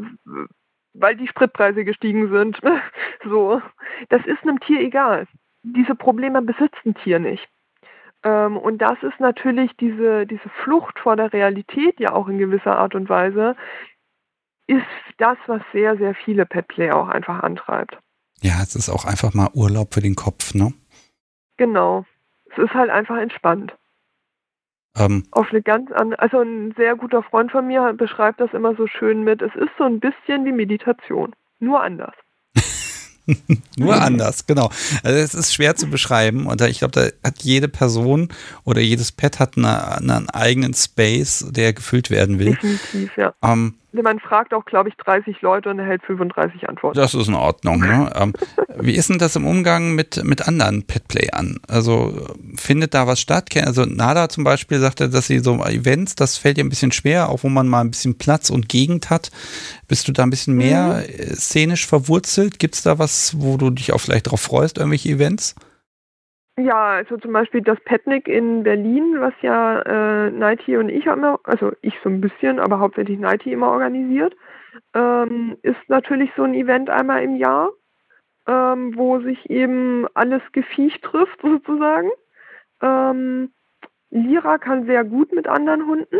weil 0.93 1.17
die 1.17 1.29
Spritpreise 1.29 1.85
gestiegen 1.85 2.31
sind. 2.31 2.61
so, 3.25 3.63
das 4.11 4.25
ist 4.27 4.43
einem 4.43 4.61
Tier 4.61 4.81
egal. 4.81 5.27
Diese 5.63 5.95
Probleme 5.95 6.43
besitzt 6.43 6.85
ein 6.85 6.95
Tier 6.95 7.19
nicht. 7.19 7.49
Ähm, 8.23 8.59
und 8.59 8.79
das 8.79 9.03
ist 9.03 9.21
natürlich 9.21 9.75
diese, 9.79 10.27
diese 10.27 10.49
Flucht 10.65 10.99
vor 10.99 11.17
der 11.17 11.33
Realität 11.33 11.99
ja 11.99 12.13
auch 12.13 12.29
in 12.29 12.39
gewisser 12.39 12.79
Art 12.79 12.95
und 12.95 13.09
Weise, 13.09 13.57
ist 14.67 14.85
das, 15.19 15.39
was 15.47 15.63
sehr, 15.73 15.97
sehr 15.97 16.15
viele 16.15 16.47
Petplayer 16.47 16.97
auch 16.97 17.09
einfach 17.09 17.43
antreibt. 17.43 17.99
Ja, 18.43 18.63
es 18.63 18.75
ist 18.75 18.89
auch 18.89 19.05
einfach 19.05 19.35
mal 19.35 19.51
Urlaub 19.55 19.95
für 19.95 20.01
den 20.01 20.15
Kopf, 20.15 20.55
ne? 20.55 20.73
Genau. 21.57 22.07
Es 22.53 22.59
ist 22.59 22.75
halt 22.75 22.91
einfach 22.91 23.19
entspannt. 23.19 23.75
Ähm, 24.97 25.25
Auf 25.31 25.51
eine 25.51 25.63
ganz 25.63 25.93
andere, 25.93 26.21
also 26.21 26.41
ein 26.41 26.75
sehr 26.77 26.97
guter 26.97 27.23
Freund 27.23 27.53
von 27.53 27.67
mir 27.67 27.93
beschreibt 27.93 28.41
das 28.41 28.53
immer 28.53 28.75
so 28.75 28.87
schön 28.87 29.23
mit, 29.23 29.41
es 29.41 29.55
ist 29.55 29.71
so 29.79 29.85
ein 29.85 30.01
bisschen 30.01 30.45
wie 30.45 30.53
Meditation, 30.53 31.35
nur 31.61 31.83
anders. 31.83 32.15
Nur 33.77 33.95
anders, 33.95 34.47
genau. 34.47 34.71
Also 35.05 35.19
es 35.19 35.35
ist 35.35 35.55
schwer 35.55 35.77
zu 35.77 35.87
beschreiben 35.89 36.47
und 36.47 36.61
ich 36.63 36.81
glaube, 36.81 36.93
da 36.93 37.29
hat 37.29 37.43
jede 37.43 37.69
Person 37.69 38.29
oder 38.65 38.81
jedes 38.81 39.13
Pet 39.13 39.39
hat 39.39 39.57
eine, 39.57 39.99
einen 39.99 40.29
eigenen 40.31 40.75
Space, 40.75 41.47
der 41.51 41.73
gefüllt 41.73 42.11
werden 42.11 42.41
will. 42.41 42.57
Definitiv, 42.57 43.17
ja. 43.17 43.33
Ähm, 43.43 43.75
man 43.93 44.21
fragt 44.21 44.55
auch, 44.55 44.65
glaube 44.65 44.89
ich, 44.89 44.97
30 44.97 45.41
Leute 45.43 45.71
und 45.71 45.79
erhält 45.79 46.03
35 46.03 46.69
Antworten. 46.69 46.97
Das 46.97 47.15
ist 47.15 47.29
in 47.29 47.35
Ordnung. 47.35 47.81
Ne? 47.81 48.11
ähm, 48.17 48.33
wie 48.77 48.95
ist 48.95 49.11
denn 49.11 49.19
das 49.19 49.37
im 49.37 49.47
Umgang 49.47 49.95
mit, 49.95 50.23
mit 50.25 50.47
anderen 50.47 50.85
Petplay-an? 50.85 51.61
Also 51.69 52.29
findet 52.57 52.95
da 52.95 53.07
was 53.07 53.21
statt? 53.21 53.49
Also 53.57 53.85
Nada 53.85 54.29
zum 54.29 54.45
Beispiel 54.45 54.79
sagte, 54.79 55.09
dass 55.09 55.27
sie 55.27 55.41
so 55.41 55.57
Events, 55.65 56.15
das 56.15 56.37
fällt 56.37 56.59
ihr 56.59 56.65
ein 56.65 56.69
bisschen 56.69 56.93
schwer, 56.93 57.29
auch 57.29 57.43
wo 57.43 57.49
man 57.49 57.69
mal 57.69 57.81
ein 57.81 57.91
bisschen 57.91 58.17
Platz 58.17 58.51
und 58.51 58.69
Gegend 58.69 59.11
hat. 59.11 59.31
Bist 59.89 60.07
du 60.07 60.13
da 60.13 60.23
ein 60.23 60.31
bisschen 60.31 60.57
mehr 60.57 61.05
mhm. 61.07 61.35
szenisch 61.35 61.87
verwurzelt? 61.87 62.59
Gibt 62.59 62.77
es 62.77 62.83
da 62.83 62.99
was, 62.99 63.41
wo 63.41 63.57
du 63.57 63.71
dich 63.71 63.93
auch 63.93 64.01
vielleicht 64.01 64.31
drauf 64.31 64.41
freust, 64.41 64.79
irgendwelche 64.79 65.09
Events? 65.09 65.55
Ja, 66.61 66.89
also 66.89 67.17
zum 67.17 67.33
Beispiel 67.33 67.63
das 67.63 67.81
Petnik 67.81 68.29
in 68.29 68.65
Berlin, 68.65 69.17
was 69.19 69.33
ja 69.41 69.81
äh, 69.81 70.31
Nighty 70.31 70.77
und 70.77 70.91
ich 70.91 71.07
immer, 71.07 71.41
also 71.45 71.73
ich 71.81 71.95
so 72.03 72.11
ein 72.11 72.21
bisschen, 72.21 72.59
aber 72.59 72.81
hauptsächlich 72.81 73.19
Nighty 73.19 73.53
immer 73.53 73.71
organisiert, 73.71 74.37
ähm, 74.93 75.57
ist 75.63 75.81
natürlich 75.89 76.31
so 76.37 76.43
ein 76.43 76.53
Event 76.53 76.91
einmal 76.91 77.23
im 77.23 77.37
Jahr, 77.37 77.71
ähm, 78.47 78.95
wo 78.95 79.21
sich 79.21 79.49
eben 79.49 80.07
alles 80.13 80.43
Gefiech 80.53 81.01
trifft 81.01 81.41
sozusagen. 81.43 82.11
Ähm, 82.83 83.53
Lira 84.11 84.59
kann 84.59 84.85
sehr 84.85 85.05
gut 85.05 85.33
mit 85.33 85.49
anderen 85.49 85.87
Hunden, 85.87 86.19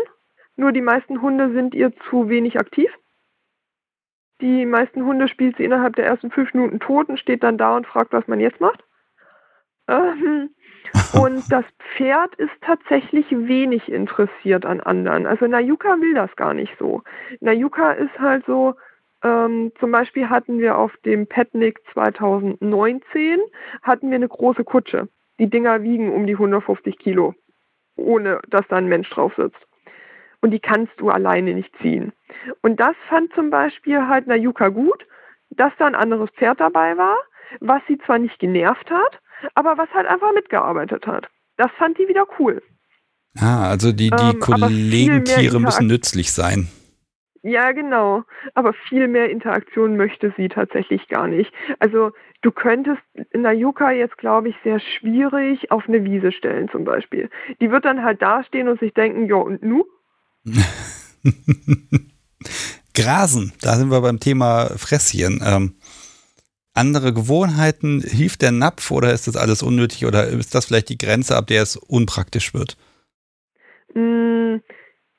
nur 0.55 0.71
die 0.71 0.81
meisten 0.81 1.21
Hunde 1.21 1.51
sind 1.53 1.75
ihr 1.75 1.93
zu 2.09 2.29
wenig 2.29 2.59
aktiv. 2.59 2.89
Die 4.41 4.65
meisten 4.65 5.05
Hunde 5.05 5.27
spielt 5.27 5.57
sie 5.57 5.65
innerhalb 5.65 5.95
der 5.97 6.07
ersten 6.07 6.31
fünf 6.31 6.51
Minuten 6.55 6.79
tot 6.79 7.09
und 7.09 7.19
steht 7.19 7.43
dann 7.43 7.59
da 7.59 7.75
und 7.75 7.85
fragt, 7.85 8.11
was 8.11 8.27
man 8.27 8.39
jetzt 8.39 8.59
macht. 8.59 8.83
Ähm, 9.91 10.49
und 11.13 11.43
das 11.51 11.65
Pferd 11.95 12.33
ist 12.35 12.51
tatsächlich 12.61 13.25
wenig 13.29 13.91
interessiert 13.91 14.65
an 14.65 14.79
anderen. 14.79 15.27
Also 15.27 15.45
Nayuka 15.47 15.99
will 15.99 16.13
das 16.13 16.35
gar 16.35 16.53
nicht 16.53 16.73
so. 16.79 17.03
Nayuka 17.41 17.91
ist 17.91 18.17
halt 18.19 18.45
so, 18.45 18.75
ähm, 19.23 19.71
zum 19.79 19.91
Beispiel 19.91 20.29
hatten 20.29 20.59
wir 20.59 20.77
auf 20.77 20.95
dem 21.05 21.27
Petnik 21.27 21.79
2019 21.93 23.39
hatten 23.81 24.09
wir 24.09 24.15
eine 24.15 24.27
große 24.27 24.63
Kutsche. 24.63 25.07
Die 25.39 25.49
Dinger 25.49 25.83
wiegen 25.83 26.11
um 26.11 26.25
die 26.25 26.33
150 26.33 26.97
Kilo, 26.97 27.35
ohne 27.95 28.39
dass 28.49 28.67
da 28.67 28.77
ein 28.77 28.87
Mensch 28.87 29.09
drauf 29.09 29.33
sitzt. 29.35 29.59
Und 30.41 30.51
die 30.51 30.59
kannst 30.59 30.93
du 30.97 31.09
alleine 31.09 31.53
nicht 31.53 31.71
ziehen. 31.81 32.13
Und 32.61 32.79
das 32.79 32.95
fand 33.09 33.31
zum 33.33 33.51
Beispiel 33.51 34.07
halt 34.07 34.25
Nayuka 34.25 34.69
gut, 34.69 35.05
dass 35.51 35.71
da 35.77 35.85
ein 35.85 35.95
anderes 35.95 36.29
Pferd 36.31 36.59
dabei 36.59 36.97
war, 36.97 37.17
was 37.59 37.81
sie 37.87 37.97
zwar 37.99 38.17
nicht 38.17 38.39
genervt 38.39 38.89
hat, 38.89 39.20
aber 39.55 39.77
was 39.77 39.89
halt 39.93 40.07
einfach 40.07 40.33
mitgearbeitet 40.33 41.05
hat. 41.07 41.27
Das 41.57 41.71
fand 41.77 41.97
die 41.97 42.07
wieder 42.07 42.25
cool. 42.39 42.61
Ah, 43.37 43.69
also 43.69 43.91
die, 43.91 44.09
die 44.09 44.33
ähm, 44.33 44.39
Kollegentiere 44.39 45.59
müssen 45.59 45.87
nützlich 45.87 46.31
sein. 46.31 46.67
Ja, 47.43 47.71
genau. 47.71 48.23
Aber 48.53 48.73
viel 48.73 49.07
mehr 49.07 49.29
Interaktion 49.29 49.97
möchte 49.97 50.33
sie 50.37 50.47
tatsächlich 50.47 51.07
gar 51.07 51.27
nicht. 51.27 51.51
Also 51.79 52.11
du 52.41 52.51
könntest 52.51 53.01
in 53.31 53.41
der 53.43 53.53
Yuka 53.53 53.91
jetzt, 53.91 54.17
glaube 54.17 54.49
ich, 54.49 54.55
sehr 54.63 54.79
schwierig 54.79 55.71
auf 55.71 55.87
eine 55.87 56.03
Wiese 56.03 56.31
stellen 56.31 56.69
zum 56.69 56.83
Beispiel. 56.83 57.29
Die 57.59 57.71
wird 57.71 57.85
dann 57.85 58.03
halt 58.03 58.21
dastehen 58.21 58.67
und 58.67 58.79
sich 58.79 58.93
denken, 58.93 59.25
ja 59.25 59.37
und 59.37 59.63
nu? 59.63 59.85
Grasen, 62.93 63.53
da 63.61 63.75
sind 63.75 63.89
wir 63.89 64.01
beim 64.01 64.19
Thema 64.19 64.65
Fresschen. 64.77 65.41
Ähm, 65.43 65.75
andere 66.73 67.13
Gewohnheiten? 67.13 68.01
Hilft 68.01 68.41
der 68.41 68.51
Napf 68.51 68.91
oder 68.91 69.13
ist 69.13 69.27
das 69.27 69.37
alles 69.37 69.63
unnötig 69.63 70.05
oder 70.05 70.27
ist 70.27 70.55
das 70.55 70.65
vielleicht 70.65 70.89
die 70.89 70.97
Grenze, 70.97 71.35
ab 71.35 71.47
der 71.47 71.61
es 71.61 71.75
unpraktisch 71.75 72.53
wird? 72.53 72.77
Mm, 73.93 74.57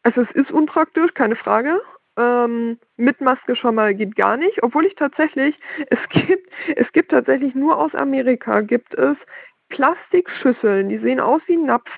also 0.02 0.22
es 0.22 0.30
ist 0.34 0.50
unpraktisch, 0.50 1.12
keine 1.14 1.36
Frage. 1.36 1.80
Ähm, 2.16 2.78
mit 2.96 3.20
Maske 3.20 3.56
schon 3.56 3.74
mal 3.74 3.94
geht 3.94 4.16
gar 4.16 4.36
nicht, 4.36 4.62
obwohl 4.62 4.84
ich 4.84 4.94
tatsächlich, 4.96 5.54
es 5.90 5.98
gibt, 6.10 6.50
es 6.76 6.90
gibt 6.92 7.10
tatsächlich 7.10 7.54
nur 7.54 7.78
aus 7.78 7.94
Amerika 7.94 8.60
gibt 8.60 8.94
es 8.94 9.16
Plastikschüsseln, 9.70 10.90
die 10.90 10.98
sehen 10.98 11.20
aus 11.20 11.40
wie 11.46 11.56
ein 11.56 11.66
Napf 11.66 11.90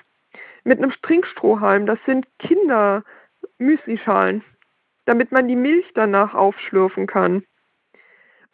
mit 0.63 0.79
einem 0.79 0.91
Strinkstrohhalm. 0.91 1.85
Das 1.85 1.99
sind 2.05 2.25
Kinder 2.39 3.03
Müslischalen, 3.57 4.43
damit 5.05 5.31
man 5.31 5.47
die 5.47 5.55
Milch 5.55 5.85
danach 5.93 6.33
aufschlürfen 6.33 7.07
kann. 7.07 7.43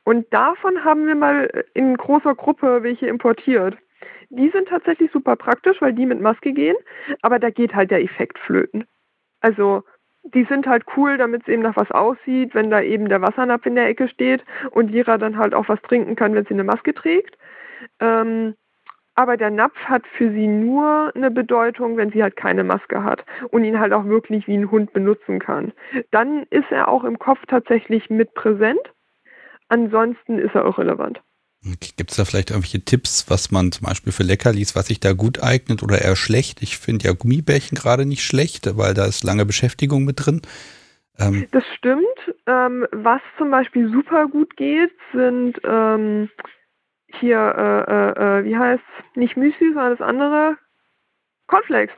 Und 0.04 0.32
davon 0.34 0.84
haben 0.84 1.08
wir 1.08 1.16
mal 1.16 1.66
in 1.74 1.95
großer 1.95 2.36
Gruppe 2.36 2.84
welche 2.84 3.08
importiert. 3.08 3.78
Die 4.30 4.49
sind 4.49 4.68
tatsächlich 4.70 5.12
super 5.12 5.36
praktisch, 5.36 5.82
weil 5.82 5.93
die 5.93 6.06
mit 6.06 6.22
Maske 6.22 6.54
gehen, 6.54 6.78
aber 7.22 7.38
da 7.38 7.49
geht 7.49 7.76
halt 7.76 7.91
der 7.91 8.02
Effekt 8.02 8.39
flöten. 8.39 8.86
Also 9.41 9.84
die 10.24 10.45
sind 10.45 10.68
halt 10.68 10.84
cool, 10.95 11.18
damit 11.18 11.41
es 11.41 11.47
eben 11.47 11.64
nach 11.64 11.76
was 11.76 11.91
aussieht, 11.91 12.54
wenn 12.54 12.70
da 12.70 12.82
eben 12.82 13.10
der 13.10 13.22
Wassernapf 13.22 13.66
in 13.66 13.76
der 13.76 13.88
Ecke 13.88 14.08
steht 14.08 14.43
und 14.72 14.91
Lira 14.91 15.18
dann 15.18 15.38
halt 15.38 15.54
auch 15.54 15.68
was 15.68 15.82
trinken 15.82 16.16
kann, 16.16 16.36
wenn 16.36 16.45
sie 16.45 16.54
eine 16.54 16.64
Maske 16.64 16.93
trägt. 16.93 17.38
Ähm, 17.99 18.56
aber 19.16 19.36
der 19.36 19.49
Napf 19.49 19.78
hat 19.86 20.08
für 20.18 20.32
sie 20.32 20.47
nur 20.47 21.12
eine 21.16 21.32
Bedeutung, 21.32 21.97
wenn 21.97 22.12
sie 22.12 22.24
halt 22.24 22.36
keine 22.36 22.64
Maske 22.64 23.04
hat 23.04 23.26
und 23.49 23.64
ihn 23.64 23.80
halt 23.80 23.93
auch 23.93 24.06
wirklich 24.06 24.47
wie 24.47 24.56
ein 24.56 24.72
Hund 24.72 24.93
benutzen 24.93 25.39
kann. 25.39 25.74
Dann 26.12 26.43
ist 26.49 26.72
er 26.72 26.88
auch 26.88 27.04
im 27.04 27.20
Kopf 27.20 27.39
tatsächlich 27.47 28.10
mit 28.10 28.34
präsent. 28.34 28.80
Ansonsten 29.72 30.38
ist 30.38 30.53
er 30.53 30.65
auch 30.65 30.78
relevant. 30.78 31.22
Gibt 31.95 32.11
es 32.11 32.17
da 32.17 32.26
vielleicht 32.26 32.49
irgendwelche 32.49 32.84
Tipps, 32.84 33.30
was 33.30 33.51
man 33.51 33.72
zum 33.72 33.88
Beispiel 33.88 34.11
für 34.11 34.24
Leckerlis, 34.24 34.76
was 34.76 34.88
sich 34.88 34.99
da 34.99 35.13
gut 35.13 35.41
eignet 35.41 35.82
oder 35.82 36.01
eher 36.01 36.17
schlecht? 36.17 36.61
Ich 36.61 36.78
finde 36.78 37.05
ja 37.05 37.13
Gummibärchen 37.13 37.78
gerade 37.78 38.05
nicht 38.05 38.26
schlecht, 38.26 38.78
weil 38.78 38.93
da 38.93 39.05
ist 39.05 39.24
lange 39.24 39.45
Beschäftigung 39.45 40.03
mit 40.03 40.26
drin. 40.26 40.41
Ähm 41.17 41.47
das 41.51 41.63
stimmt. 41.78 42.03
Ähm, 42.47 42.86
was 42.91 43.22
zum 43.38 43.49
Beispiel 43.49 43.89
super 43.89 44.28
gut 44.28 44.57
geht, 44.57 44.91
sind 45.13 45.57
ähm, 45.63 46.30
hier, 47.22 47.38
äh, 47.39 47.91
äh, 47.91 48.39
äh 48.39 48.43
wie 48.43 48.57
heißt 48.57 48.84
nicht 49.15 49.38
Müsli, 49.38 49.67
sondern 49.74 49.97
das 49.97 50.05
andere, 50.05 50.57
Cornflakes. 51.47 51.95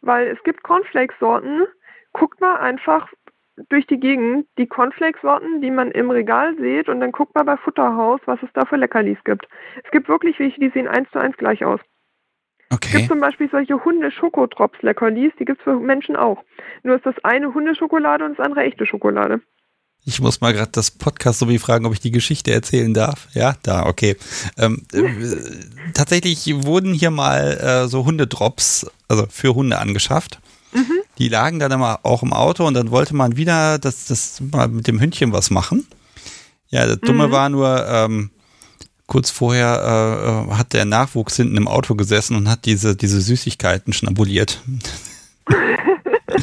Weil 0.00 0.28
es 0.28 0.40
gibt 0.44 0.62
Cornflakes-Sorten, 0.62 1.64
guckt 2.12 2.40
mal 2.40 2.56
einfach 2.58 3.08
durch 3.68 3.86
die 3.86 3.98
Gegend 3.98 4.46
die 4.58 4.66
Cornflakes-Sorten, 4.66 5.60
die 5.60 5.70
man 5.70 5.90
im 5.90 6.10
Regal 6.10 6.56
sieht 6.56 6.88
und 6.88 7.00
dann 7.00 7.12
guckt 7.12 7.34
mal 7.34 7.44
bei 7.44 7.56
Futterhaus, 7.56 8.20
was 8.26 8.42
es 8.42 8.48
da 8.54 8.64
für 8.64 8.76
Leckerlis 8.76 9.18
gibt. 9.24 9.46
Es 9.84 9.90
gibt 9.90 10.08
wirklich 10.08 10.38
welche, 10.38 10.60
die 10.60 10.70
sehen 10.70 10.88
eins 10.88 11.08
zu 11.12 11.18
eins 11.18 11.36
gleich 11.36 11.64
aus. 11.64 11.80
Okay. 12.72 12.88
Es 12.92 12.96
gibt 12.98 13.08
zum 13.08 13.20
Beispiel 13.20 13.48
solche 13.50 13.84
Hunde-Schokotrops-Leckerlis, 13.84 15.32
die 15.38 15.44
gibt 15.44 15.58
es 15.58 15.64
für 15.64 15.78
Menschen 15.78 16.16
auch. 16.16 16.42
Nur 16.84 16.96
ist 16.96 17.06
das 17.06 17.16
eine 17.24 17.52
Hundeschokolade 17.52 18.24
und 18.24 18.38
das 18.38 18.46
andere 18.46 18.62
echte 18.62 18.86
Schokolade. 18.86 19.40
Ich 20.04 20.20
muss 20.20 20.40
mal 20.40 20.52
gerade 20.52 20.70
das 20.72 20.90
Podcast 20.90 21.40
so 21.40 21.48
wie 21.48 21.58
fragen, 21.58 21.84
ob 21.84 21.92
ich 21.92 22.00
die 22.00 22.10
Geschichte 22.10 22.52
erzählen 22.52 22.94
darf. 22.94 23.28
Ja, 23.32 23.56
da, 23.62 23.86
okay. 23.86 24.16
Ähm, 24.56 24.82
äh, 24.92 25.04
tatsächlich 25.92 26.64
wurden 26.64 26.94
hier 26.94 27.10
mal 27.10 27.58
äh, 27.60 27.88
so 27.88 28.06
Hundedrops, 28.06 28.90
also 29.08 29.26
für 29.28 29.54
Hunde 29.54 29.78
angeschafft. 29.78 30.40
Mhm. 30.72 31.00
Die 31.18 31.28
lagen 31.28 31.58
dann 31.58 31.72
immer 31.72 32.00
auch 32.02 32.22
im 32.22 32.32
Auto 32.32 32.66
und 32.66 32.74
dann 32.74 32.90
wollte 32.90 33.14
man 33.14 33.36
wieder 33.36 33.78
das, 33.78 34.06
das 34.06 34.40
mal 34.52 34.68
mit 34.68 34.86
dem 34.86 35.00
Hündchen 35.00 35.32
was 35.32 35.50
machen. 35.50 35.86
Ja, 36.68 36.86
das 36.86 37.00
Dumme 37.00 37.28
mhm. 37.28 37.32
war 37.32 37.48
nur, 37.48 37.86
ähm, 37.88 38.30
kurz 39.10 39.30
vorher 39.30 40.46
äh, 40.48 40.54
hat 40.54 40.72
der 40.72 40.84
Nachwuchs 40.84 41.36
hinten 41.36 41.56
im 41.56 41.66
Auto 41.66 41.96
gesessen 41.96 42.36
und 42.36 42.48
hat 42.48 42.64
diese, 42.64 42.94
diese 42.94 43.20
Süßigkeiten 43.20 43.92
schnabuliert. 43.92 44.62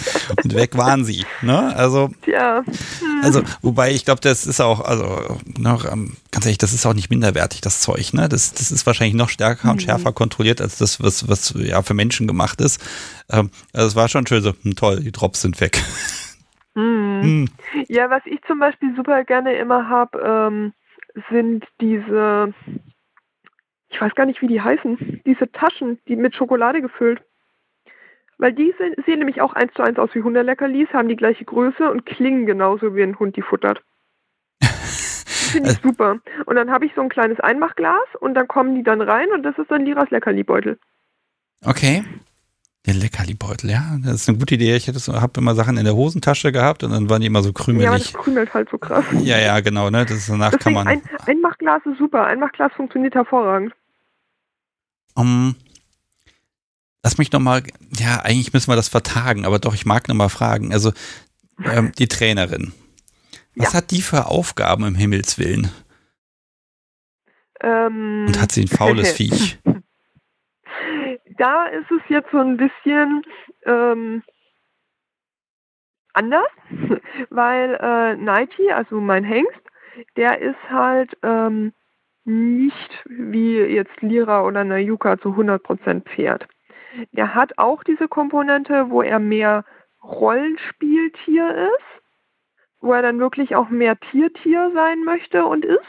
und 0.43 0.55
weg 0.55 0.77
waren 0.77 1.05
sie. 1.05 1.25
Ne? 1.41 1.75
Also, 1.75 2.09
ja. 2.25 2.63
also, 3.21 3.41
wobei 3.61 3.91
ich 3.91 4.05
glaube, 4.05 4.21
das 4.21 4.45
ist 4.45 4.61
auch, 4.61 4.81
also 4.81 5.37
noch, 5.57 5.91
ähm, 5.91 6.17
ganz 6.31 6.45
ehrlich, 6.45 6.57
das 6.57 6.73
ist 6.73 6.85
auch 6.85 6.93
nicht 6.93 7.09
minderwertig, 7.09 7.61
das 7.61 7.81
Zeug. 7.81 8.13
Ne? 8.13 8.29
Das, 8.29 8.53
das 8.53 8.71
ist 8.71 8.85
wahrscheinlich 8.85 9.15
noch 9.15 9.29
stärker 9.29 9.69
und 9.69 9.77
mhm. 9.77 9.81
schärfer 9.81 10.13
kontrolliert 10.13 10.61
als 10.61 10.77
das, 10.77 11.01
was, 11.01 11.27
was 11.27 11.53
ja 11.57 11.81
für 11.81 11.93
Menschen 11.93 12.27
gemacht 12.27 12.61
ist. 12.61 12.83
Ähm, 13.29 13.49
also 13.73 13.87
es 13.87 13.95
war 13.95 14.07
schon 14.07 14.27
schön 14.27 14.41
so, 14.41 14.53
hm, 14.61 14.75
toll, 14.75 15.01
die 15.01 15.11
Drops 15.11 15.41
sind 15.41 15.59
weg. 15.61 15.81
Mhm. 16.75 17.21
Hm. 17.21 17.47
Ja, 17.87 18.09
was 18.09 18.21
ich 18.25 18.41
zum 18.43 18.59
Beispiel 18.59 18.95
super 18.95 19.23
gerne 19.23 19.53
immer 19.53 19.89
habe, 19.89 20.19
ähm, 20.19 20.73
sind 21.31 21.65
diese, 21.81 22.53
ich 23.89 23.99
weiß 23.99 24.13
gar 24.15 24.25
nicht, 24.25 24.41
wie 24.41 24.47
die 24.47 24.61
heißen, 24.61 25.21
diese 25.25 25.51
Taschen, 25.51 25.99
die 26.07 26.15
mit 26.15 26.35
Schokolade 26.35 26.81
gefüllt. 26.81 27.21
Weil 28.37 28.53
die 28.53 28.73
sehen 28.77 29.19
nämlich 29.19 29.41
auch 29.41 29.53
eins 29.53 29.73
zu 29.73 29.81
eins 29.81 29.97
aus 29.97 30.09
wie 30.13 30.21
Hundeleckerlis, 30.21 30.89
haben 30.93 31.09
die 31.09 31.15
gleiche 31.15 31.43
Größe 31.43 31.89
und 31.89 32.05
klingen 32.05 32.45
genauso 32.45 32.95
wie 32.95 33.01
ein 33.03 33.17
Hund, 33.17 33.35
die 33.35 33.41
futtert. 33.41 33.81
Finde 34.61 35.71
ich 35.71 35.81
super. 35.81 36.19
Und 36.45 36.55
dann 36.55 36.69
habe 36.69 36.85
ich 36.85 36.91
so 36.95 37.01
ein 37.01 37.09
kleines 37.09 37.39
Einmachglas 37.39 38.03
und 38.19 38.35
dann 38.35 38.47
kommen 38.47 38.75
die 38.75 38.83
dann 38.83 39.01
rein 39.01 39.29
und 39.33 39.43
das 39.43 39.57
ist 39.57 39.71
dann 39.71 39.85
Liras 39.85 40.09
Leckerlibeutel. 40.11 40.77
Okay. 41.65 42.03
Der 42.85 42.93
Leckerlibeutel, 42.93 43.69
ja, 43.69 43.97
das 44.03 44.15
ist 44.15 44.29
eine 44.29 44.37
gute 44.37 44.55
Idee. 44.55 44.75
Ich 44.75 44.87
habe 44.87 45.31
immer 45.37 45.55
Sachen 45.55 45.77
in 45.77 45.83
der 45.83 45.95
Hosentasche 45.95 46.51
gehabt 46.51 46.83
und 46.83 46.91
dann 46.91 47.09
waren 47.09 47.21
die 47.21 47.27
immer 47.27 47.41
so 47.41 47.51
krümelig. 47.51 47.85
Ja, 47.85 47.97
das 47.97 48.13
krümelt 48.13 48.53
halt 48.53 48.69
so 48.69 48.77
krass. 48.77 49.03
Ja, 49.23 49.37
ja, 49.39 49.59
genau, 49.59 49.89
ne? 49.89 50.05
Das 50.05 50.17
ist, 50.17 50.29
danach 50.29 50.51
Deswegen 50.51 50.63
kann 50.63 50.85
man. 50.85 50.87
Ein, 50.87 51.01
Einmachglas 51.25 51.81
ist 51.85 51.97
super. 51.97 52.25
Einmachglas 52.25 52.71
funktioniert 52.73 53.15
hervorragend. 53.15 53.73
Um, 55.15 55.55
lass 57.07 57.17
mich 57.17 57.31
nochmal, 57.31 57.63
ja, 57.97 58.19
eigentlich 58.19 58.51
müssen 58.51 58.69
wir 58.69 58.75
das 58.75 58.89
vertagen, 58.89 59.45
aber 59.45 59.59
doch, 59.59 59.73
ich 59.73 59.85
mag 59.85 60.09
nochmal 60.09 60.27
fragen. 60.27 60.73
Also, 60.73 60.91
ähm, 61.63 61.93
die 61.97 62.09
Trainerin. 62.09 62.73
Was 63.55 63.71
ja. 63.71 63.77
hat 63.77 63.91
die 63.91 64.01
für 64.01 64.25
Aufgaben 64.25 64.83
im 64.83 64.95
Himmelswillen? 64.95 65.71
Ähm, 67.61 68.25
Und 68.27 68.41
hat 68.41 68.51
sie 68.51 68.63
ein 68.63 68.67
faules 68.67 69.13
Viech? 69.17 69.57
Da 71.37 71.67
ist 71.67 71.89
es 71.91 72.01
jetzt 72.09 72.29
so 72.29 72.39
ein 72.39 72.57
bisschen 72.57 73.21
ähm, 73.65 74.21
anders, 76.11 76.51
weil 77.29 77.75
äh, 77.75 78.17
Nighty, 78.17 78.69
also 78.69 78.99
mein 78.99 79.23
Hengst, 79.23 79.61
der 80.17 80.41
ist 80.41 80.59
halt 80.69 81.17
ähm, 81.23 81.71
nicht 82.25 82.91
wie 83.05 83.59
jetzt 83.59 84.01
Lira 84.01 84.43
oder 84.43 84.65
Nayuka 84.65 85.17
zu 85.21 85.29
100% 85.29 86.01
Pferd. 86.01 86.45
Der 87.11 87.35
hat 87.35 87.57
auch 87.57 87.83
diese 87.83 88.07
Komponente, 88.07 88.89
wo 88.89 89.01
er 89.01 89.19
mehr 89.19 89.65
Rollenspieltier 90.03 91.69
ist, 91.75 92.03
wo 92.81 92.93
er 92.93 93.01
dann 93.01 93.19
wirklich 93.19 93.55
auch 93.55 93.69
mehr 93.69 93.99
Tiertier 93.99 94.71
sein 94.73 95.03
möchte 95.03 95.45
und 95.45 95.65
ist. 95.65 95.81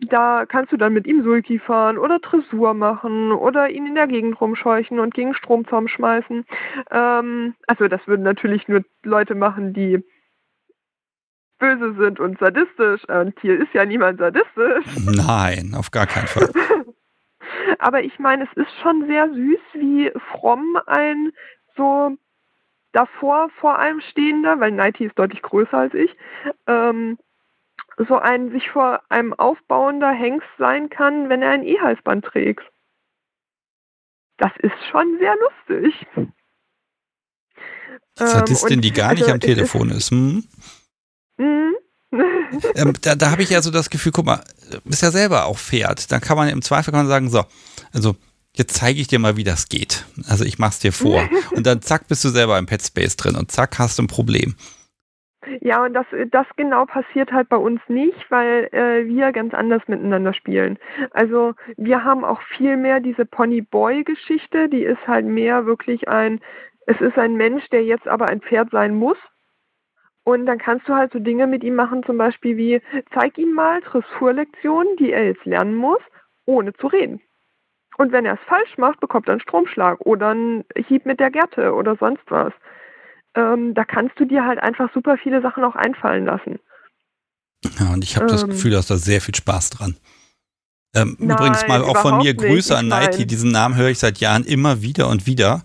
Da 0.00 0.44
kannst 0.46 0.72
du 0.72 0.76
dann 0.76 0.92
mit 0.92 1.06
ihm 1.06 1.22
Sulki 1.22 1.58
fahren 1.58 1.96
oder 1.96 2.18
Dressur 2.18 2.74
machen 2.74 3.32
oder 3.32 3.70
ihn 3.70 3.86
in 3.86 3.94
der 3.94 4.06
Gegend 4.06 4.38
rumscheuchen 4.40 5.00
und 5.00 5.14
gegen 5.14 5.34
Stromzaum 5.34 5.88
schmeißen. 5.88 6.44
Ähm, 6.90 7.54
also 7.66 7.88
das 7.88 8.06
würden 8.06 8.22
natürlich 8.22 8.68
nur 8.68 8.84
Leute 9.04 9.34
machen, 9.34 9.72
die 9.72 10.04
böse 11.58 11.94
sind 11.94 12.20
und 12.20 12.38
sadistisch. 12.38 13.08
Und 13.08 13.38
hier 13.40 13.58
ist 13.60 13.72
ja 13.72 13.84
niemand 13.84 14.18
sadistisch. 14.18 14.84
Nein, 15.06 15.74
auf 15.74 15.90
gar 15.90 16.06
keinen 16.06 16.26
Fall. 16.26 16.50
Aber 17.78 18.02
ich 18.02 18.18
meine, 18.18 18.44
es 18.44 18.52
ist 18.56 18.72
schon 18.82 19.06
sehr 19.06 19.28
süß, 19.28 19.60
wie 19.74 20.12
fromm 20.32 20.78
ein 20.86 21.32
so 21.76 22.16
davor 22.92 23.50
vor 23.60 23.78
allem 23.78 24.00
stehender, 24.00 24.58
weil 24.58 24.72
Nighty 24.72 25.04
ist 25.04 25.18
deutlich 25.18 25.42
größer 25.42 25.76
als 25.76 25.94
ich, 25.94 26.10
ähm, 26.66 27.18
so 28.08 28.16
ein 28.16 28.50
sich 28.50 28.70
vor 28.70 29.02
einem 29.08 29.32
aufbauender 29.34 30.10
Hengst 30.10 30.48
sein 30.58 30.88
kann, 30.88 31.28
wenn 31.28 31.42
er 31.42 31.50
ein 31.50 31.64
E-Halsband 31.64 32.24
trägt. 32.24 32.64
Das 34.38 34.52
ist 34.58 34.76
schon 34.90 35.18
sehr 35.18 35.34
lustig. 35.36 36.06
Sadistin, 38.14 38.78
ähm, 38.78 38.80
die 38.82 38.92
gar 38.92 39.12
nicht 39.12 39.22
also 39.22 39.34
am 39.34 39.40
Telefon 39.40 39.90
ist. 39.90 40.10
Hm? 40.10 40.44
Ähm, 42.74 42.92
da 43.02 43.14
da 43.16 43.30
habe 43.30 43.42
ich 43.42 43.50
ja 43.50 43.60
so 43.60 43.70
das 43.70 43.90
Gefühl, 43.90 44.12
guck 44.12 44.26
mal, 44.26 44.42
bist 44.84 45.02
ja 45.02 45.10
selber 45.10 45.46
auch 45.46 45.58
Pferd. 45.58 46.10
Dann 46.12 46.20
kann 46.20 46.36
man 46.36 46.48
im 46.48 46.62
Zweifel 46.62 46.92
kann 46.92 47.00
man 47.00 47.08
sagen, 47.08 47.28
so, 47.28 47.44
also 47.92 48.16
jetzt 48.54 48.76
zeige 48.76 49.00
ich 49.00 49.08
dir 49.08 49.18
mal, 49.18 49.36
wie 49.36 49.44
das 49.44 49.68
geht. 49.68 50.04
Also 50.28 50.44
ich 50.44 50.58
mach's 50.58 50.78
dir 50.78 50.92
vor. 50.92 51.28
Und 51.54 51.66
dann 51.66 51.82
zack, 51.82 52.08
bist 52.08 52.24
du 52.24 52.28
selber 52.28 52.58
im 52.58 52.66
Pet 52.66 52.82
Space 52.82 53.16
drin 53.16 53.36
und 53.36 53.50
zack, 53.50 53.78
hast 53.78 53.98
du 53.98 54.02
ein 54.02 54.08
Problem. 54.08 54.54
Ja, 55.60 55.84
und 55.84 55.94
das, 55.94 56.06
das 56.30 56.46
genau 56.56 56.86
passiert 56.86 57.32
halt 57.32 57.48
bei 57.48 57.56
uns 57.56 57.80
nicht, 57.88 58.30
weil 58.30 58.68
äh, 58.72 59.06
wir 59.06 59.32
ganz 59.32 59.54
anders 59.54 59.82
miteinander 59.86 60.34
spielen. 60.34 60.78
Also 61.12 61.54
wir 61.76 62.02
haben 62.04 62.24
auch 62.24 62.40
viel 62.56 62.76
mehr 62.76 63.00
diese 63.00 63.24
Pony-Boy-Geschichte, 63.24 64.68
die 64.68 64.82
ist 64.82 65.06
halt 65.06 65.24
mehr 65.24 65.66
wirklich 65.66 66.08
ein, 66.08 66.40
es 66.86 67.00
ist 67.00 67.16
ein 67.16 67.34
Mensch, 67.34 67.68
der 67.70 67.84
jetzt 67.84 68.08
aber 68.08 68.28
ein 68.28 68.40
Pferd 68.40 68.70
sein 68.70 68.96
muss. 68.96 69.18
Und 70.26 70.46
dann 70.46 70.58
kannst 70.58 70.88
du 70.88 70.94
halt 70.94 71.12
so 71.12 71.20
Dinge 71.20 71.46
mit 71.46 71.62
ihm 71.62 71.76
machen, 71.76 72.02
zum 72.04 72.18
Beispiel 72.18 72.56
wie, 72.56 72.82
zeig 73.14 73.38
ihm 73.38 73.52
mal 73.52 73.80
Dressurlektionen, 73.80 74.96
die 74.96 75.12
er 75.12 75.24
jetzt 75.24 75.44
lernen 75.44 75.76
muss, 75.76 76.00
ohne 76.46 76.72
zu 76.74 76.88
reden. 76.88 77.20
Und 77.96 78.12
wenn 78.12 78.26
er 78.26 78.34
es 78.34 78.46
falsch 78.46 78.76
macht, 78.76 79.00
bekommt 79.00 79.28
er 79.28 79.32
einen 79.32 79.40
Stromschlag 79.40 80.00
oder 80.00 80.30
einen 80.30 80.64
Hieb 80.76 81.06
mit 81.06 81.20
der 81.20 81.30
Gerte 81.30 81.72
oder 81.72 81.96
sonst 81.96 82.24
was 82.28 82.52
ähm, 83.36 83.74
da 83.74 83.84
kannst 83.84 84.18
du 84.18 84.24
dir 84.24 84.44
halt 84.44 84.58
einfach 84.58 84.92
super 84.92 85.16
viele 85.22 85.42
Sachen 85.42 85.62
auch 85.62 85.76
einfallen 85.76 86.24
lassen. 86.24 86.58
Ja, 87.78 87.92
und 87.92 88.02
ich 88.02 88.16
habe 88.16 88.26
ähm, 88.26 88.32
das 88.32 88.46
Gefühl, 88.46 88.72
dass 88.72 88.86
da 88.86 88.96
sehr 88.96 89.20
viel 89.20 89.34
Spaß 89.34 89.70
dran. 89.70 89.96
Ähm, 90.94 91.16
nein, 91.18 91.36
übrigens 91.36 91.68
mal 91.68 91.82
auch 91.82 91.98
von 91.98 92.18
mir 92.18 92.34
Grüße 92.34 92.76
an 92.76 92.88
Nighty. 92.88 93.26
Diesen 93.26 93.50
Namen 93.52 93.76
höre 93.76 93.90
ich 93.90 93.98
seit 93.98 94.18
Jahren 94.18 94.44
immer 94.44 94.80
wieder 94.80 95.08
und 95.08 95.26
wieder. 95.26 95.62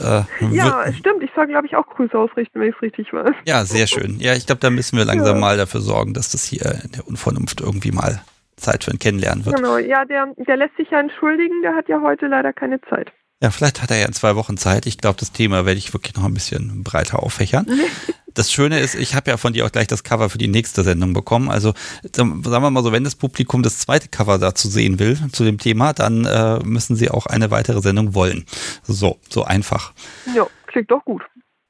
Äh, 0.00 0.22
ja, 0.50 0.92
stimmt. 0.92 1.22
Ich 1.22 1.30
soll, 1.34 1.46
glaube 1.46 1.66
ich, 1.66 1.76
auch 1.76 1.86
Grüße 1.86 2.18
ausrichten, 2.18 2.60
wenn 2.60 2.70
ich 2.70 2.74
es 2.76 2.82
richtig 2.82 3.12
weiß. 3.12 3.34
Ja, 3.44 3.64
sehr 3.64 3.86
schön. 3.86 4.18
Ja, 4.18 4.34
ich 4.34 4.46
glaube, 4.46 4.60
da 4.60 4.70
müssen 4.70 4.96
wir 4.96 5.04
langsam 5.04 5.36
ja. 5.36 5.40
mal 5.40 5.56
dafür 5.56 5.80
sorgen, 5.80 6.14
dass 6.14 6.30
das 6.32 6.44
hier 6.44 6.80
in 6.84 6.92
der 6.92 7.06
Unvernunft 7.06 7.60
irgendwie 7.60 7.92
mal 7.92 8.22
Zeit 8.56 8.84
für 8.84 8.90
ein 8.90 8.98
Kennenlernen 8.98 9.44
wird. 9.44 9.56
Genau, 9.56 9.78
ja, 9.78 10.04
der, 10.04 10.34
der 10.36 10.56
lässt 10.56 10.76
sich 10.76 10.90
ja 10.90 11.00
entschuldigen, 11.00 11.62
der 11.62 11.74
hat 11.74 11.88
ja 11.88 12.00
heute 12.02 12.26
leider 12.26 12.52
keine 12.52 12.80
Zeit. 12.82 13.12
Ja, 13.42 13.50
vielleicht 13.50 13.82
hat 13.82 13.90
er 13.90 13.98
ja 13.98 14.06
in 14.06 14.12
zwei 14.12 14.36
Wochen 14.36 14.58
Zeit. 14.58 14.84
Ich 14.84 14.98
glaube, 14.98 15.18
das 15.18 15.32
Thema 15.32 15.64
werde 15.64 15.78
ich 15.78 15.94
wirklich 15.94 16.14
noch 16.14 16.24
ein 16.24 16.34
bisschen 16.34 16.84
breiter 16.84 17.22
auffächern. 17.22 17.66
das 18.34 18.52
Schöne 18.52 18.80
ist, 18.80 18.94
ich 18.94 19.14
habe 19.14 19.30
ja 19.30 19.36
von 19.36 19.52
dir 19.52 19.66
auch 19.66 19.72
gleich 19.72 19.86
das 19.86 20.04
Cover 20.04 20.30
für 20.30 20.38
die 20.38 20.48
nächste 20.48 20.82
Sendung 20.82 21.12
bekommen. 21.12 21.50
Also 21.50 21.74
sagen 22.14 22.44
wir 22.44 22.70
mal 22.70 22.82
so, 22.82 22.92
wenn 22.92 23.04
das 23.04 23.16
Publikum 23.16 23.62
das 23.62 23.78
zweite 23.78 24.08
Cover 24.08 24.38
dazu 24.38 24.68
sehen 24.68 24.98
will, 24.98 25.18
zu 25.32 25.44
dem 25.44 25.58
Thema, 25.58 25.92
dann 25.92 26.24
äh, 26.24 26.58
müssen 26.64 26.96
sie 26.96 27.10
auch 27.10 27.26
eine 27.26 27.50
weitere 27.50 27.80
Sendung 27.80 28.14
wollen. 28.14 28.44
So, 28.82 29.18
so 29.28 29.44
einfach. 29.44 29.92
Ja, 30.34 30.46
klingt 30.66 30.90
doch 30.90 31.04
gut. 31.04 31.22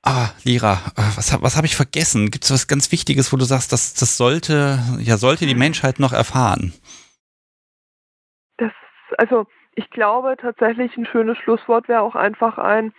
Ah, 0.03 0.31
Lira, 0.45 0.81
äh, 0.97 1.03
was, 1.17 1.43
was 1.43 1.57
habe 1.57 1.67
ich 1.67 1.77
vergessen? 1.77 2.31
Gibt 2.31 2.45
es 2.45 2.51
was 2.51 2.69
ganz 2.69 2.91
Wichtiges, 2.91 3.33
wo 3.33 3.37
du 3.37 3.45
sagst, 3.45 3.73
das, 3.73 3.95
das 3.95 4.17
sollte, 4.17 4.79
ja, 4.99 5.19
sollte 5.19 5.47
die 5.47 5.55
Menschheit 5.55 5.99
noch 6.01 6.13
erfahren? 6.13 6.73
Das, 8.57 8.73
also 9.19 9.47
ich 9.75 9.91
glaube 9.91 10.37
tatsächlich 10.41 10.97
ein 10.97 11.07
schönes 11.07 11.37
Schlusswort 11.39 11.89
wäre 11.89 12.01
auch 12.01 12.15
einfach 12.15 12.57
ein, 12.57 12.93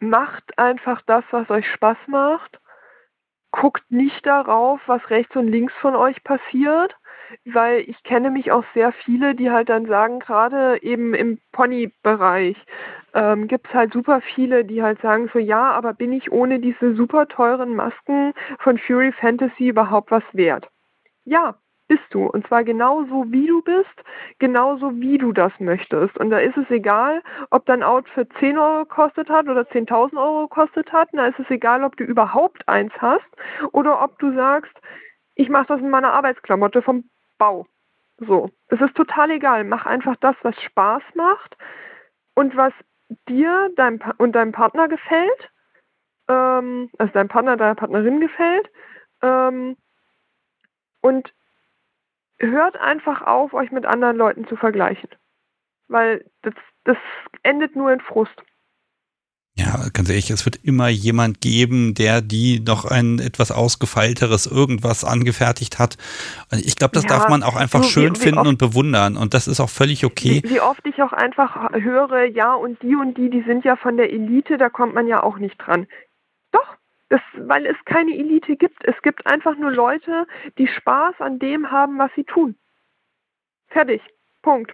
macht 0.00 0.58
einfach 0.58 1.02
das, 1.06 1.24
was 1.30 1.48
euch 1.50 1.66
Spaß 1.70 1.98
macht. 2.06 2.60
Guckt 3.50 3.90
nicht 3.90 4.26
darauf, 4.26 4.80
was 4.86 5.08
rechts 5.10 5.34
und 5.36 5.48
links 5.48 5.72
von 5.80 5.96
euch 5.96 6.22
passiert, 6.24 6.94
weil 7.44 7.80
ich 7.80 8.02
kenne 8.02 8.30
mich 8.30 8.52
auch 8.52 8.64
sehr 8.74 8.92
viele, 8.92 9.34
die 9.34 9.50
halt 9.50 9.68
dann 9.68 9.86
sagen, 9.86 10.20
gerade 10.20 10.82
eben 10.82 11.14
im 11.14 11.38
Pony-Bereich 11.52 12.56
ähm, 13.14 13.48
gibt 13.48 13.68
es 13.68 13.74
halt 13.74 13.92
super 13.92 14.20
viele, 14.34 14.64
die 14.64 14.82
halt 14.82 15.00
sagen 15.00 15.30
so, 15.32 15.38
ja, 15.38 15.70
aber 15.72 15.94
bin 15.94 16.12
ich 16.12 16.30
ohne 16.30 16.60
diese 16.60 16.94
super 16.94 17.28
teuren 17.28 17.74
Masken 17.74 18.34
von 18.58 18.78
Fury 18.78 19.12
Fantasy 19.12 19.68
überhaupt 19.68 20.10
was 20.10 20.24
wert? 20.32 20.68
Ja, 21.24 21.56
bist 21.88 22.04
du. 22.10 22.26
Und 22.26 22.46
zwar 22.46 22.64
genauso 22.64 23.24
wie 23.30 23.46
du 23.46 23.62
bist, 23.62 24.02
genauso 24.38 24.94
wie 24.96 25.18
du 25.18 25.32
das 25.32 25.52
möchtest. 25.58 26.16
Und 26.18 26.30
da 26.30 26.38
ist 26.38 26.56
es 26.56 26.68
egal, 26.70 27.22
ob 27.50 27.66
dein 27.66 27.82
Outfit 27.82 28.28
10 28.38 28.58
Euro 28.58 28.84
gekostet 28.84 29.28
hat 29.28 29.48
oder 29.48 29.62
10.000 29.62 30.16
Euro 30.16 30.48
gekostet 30.48 30.92
hat. 30.92 31.12
Und 31.12 31.18
da 31.18 31.26
ist 31.26 31.38
es 31.38 31.50
egal, 31.50 31.84
ob 31.84 31.96
du 31.96 32.04
überhaupt 32.04 32.68
eins 32.68 32.92
hast 32.98 33.26
oder 33.72 34.02
ob 34.02 34.18
du 34.18 34.34
sagst, 34.34 34.72
ich 35.34 35.48
mache 35.48 35.66
das 35.68 35.80
in 35.80 35.90
meiner 35.90 36.12
Arbeitsklamotte 36.12 36.82
vom 36.82 37.04
Bau. 37.38 37.66
So. 38.18 38.50
Es 38.68 38.80
ist 38.80 38.94
total 38.94 39.30
egal. 39.30 39.64
Mach 39.64 39.86
einfach 39.86 40.16
das, 40.20 40.36
was 40.42 40.60
Spaß 40.62 41.02
macht 41.14 41.56
und 42.34 42.56
was 42.56 42.72
dir 43.28 43.70
dein 43.76 44.00
und 44.18 44.32
deinem 44.32 44.52
Partner 44.52 44.88
gefällt. 44.88 45.50
Ähm, 46.28 46.90
also 46.98 47.12
deinem 47.12 47.28
Partner, 47.28 47.56
deiner 47.56 47.74
Partnerin 47.74 48.20
gefällt. 48.20 48.68
Ähm, 49.22 49.76
und 51.02 51.32
hört 52.38 52.76
einfach 52.76 53.22
auf, 53.22 53.52
euch 53.52 53.70
mit 53.70 53.86
anderen 53.86 54.16
Leuten 54.16 54.46
zu 54.46 54.56
vergleichen. 54.56 55.08
Weil 55.88 56.24
das, 56.42 56.54
das 56.84 56.96
endet 57.42 57.76
nur 57.76 57.92
in 57.92 58.00
Frust. 58.00 58.42
Ja, 59.58 59.88
ganz 59.94 60.10
ehrlich, 60.10 60.28
es 60.28 60.44
wird 60.44 60.56
immer 60.64 60.88
jemand 60.88 61.40
geben, 61.40 61.94
der 61.94 62.20
die 62.20 62.60
noch 62.60 62.84
ein 62.84 63.18
etwas 63.20 63.50
ausgefeilteres 63.50 64.46
irgendwas 64.46 65.02
angefertigt 65.02 65.78
hat. 65.78 65.96
Ich 66.50 66.76
glaube, 66.76 66.92
das 66.92 67.04
ja, 67.04 67.08
darf 67.08 67.30
man 67.30 67.42
auch 67.42 67.56
einfach 67.56 67.82
so, 67.82 67.88
schön 67.88 68.14
wie, 68.14 68.18
wie 68.18 68.22
finden 68.22 68.40
oft, 68.40 68.48
und 68.48 68.58
bewundern 68.58 69.16
und 69.16 69.32
das 69.32 69.48
ist 69.48 69.60
auch 69.60 69.70
völlig 69.70 70.04
okay. 70.04 70.42
Wie, 70.44 70.50
wie, 70.50 70.60
oft 70.60 70.86
ich 70.86 71.00
auch 71.02 71.14
einfach 71.14 71.72
höre, 71.72 72.26
ja 72.26 72.52
und 72.54 72.82
die 72.82 72.96
und 72.96 73.16
die, 73.16 73.30
die 73.30 73.44
sind 73.46 73.64
ja 73.64 73.76
von 73.76 73.96
der 73.96 74.12
Elite, 74.12 74.58
da 74.58 74.68
kommt 74.68 74.94
man 74.94 75.06
ja 75.06 75.22
auch 75.22 75.38
nicht 75.38 75.56
dran. 75.56 75.86
Das, 77.08 77.20
weil 77.34 77.66
es 77.66 77.76
keine 77.84 78.16
Elite 78.16 78.56
gibt. 78.56 78.84
Es 78.84 79.00
gibt 79.02 79.26
einfach 79.26 79.56
nur 79.56 79.70
Leute, 79.70 80.26
die 80.58 80.66
Spaß 80.66 81.14
an 81.20 81.38
dem 81.38 81.70
haben, 81.70 81.98
was 81.98 82.10
sie 82.16 82.24
tun. 82.24 82.56
Fertig. 83.68 84.02
Punkt. 84.42 84.72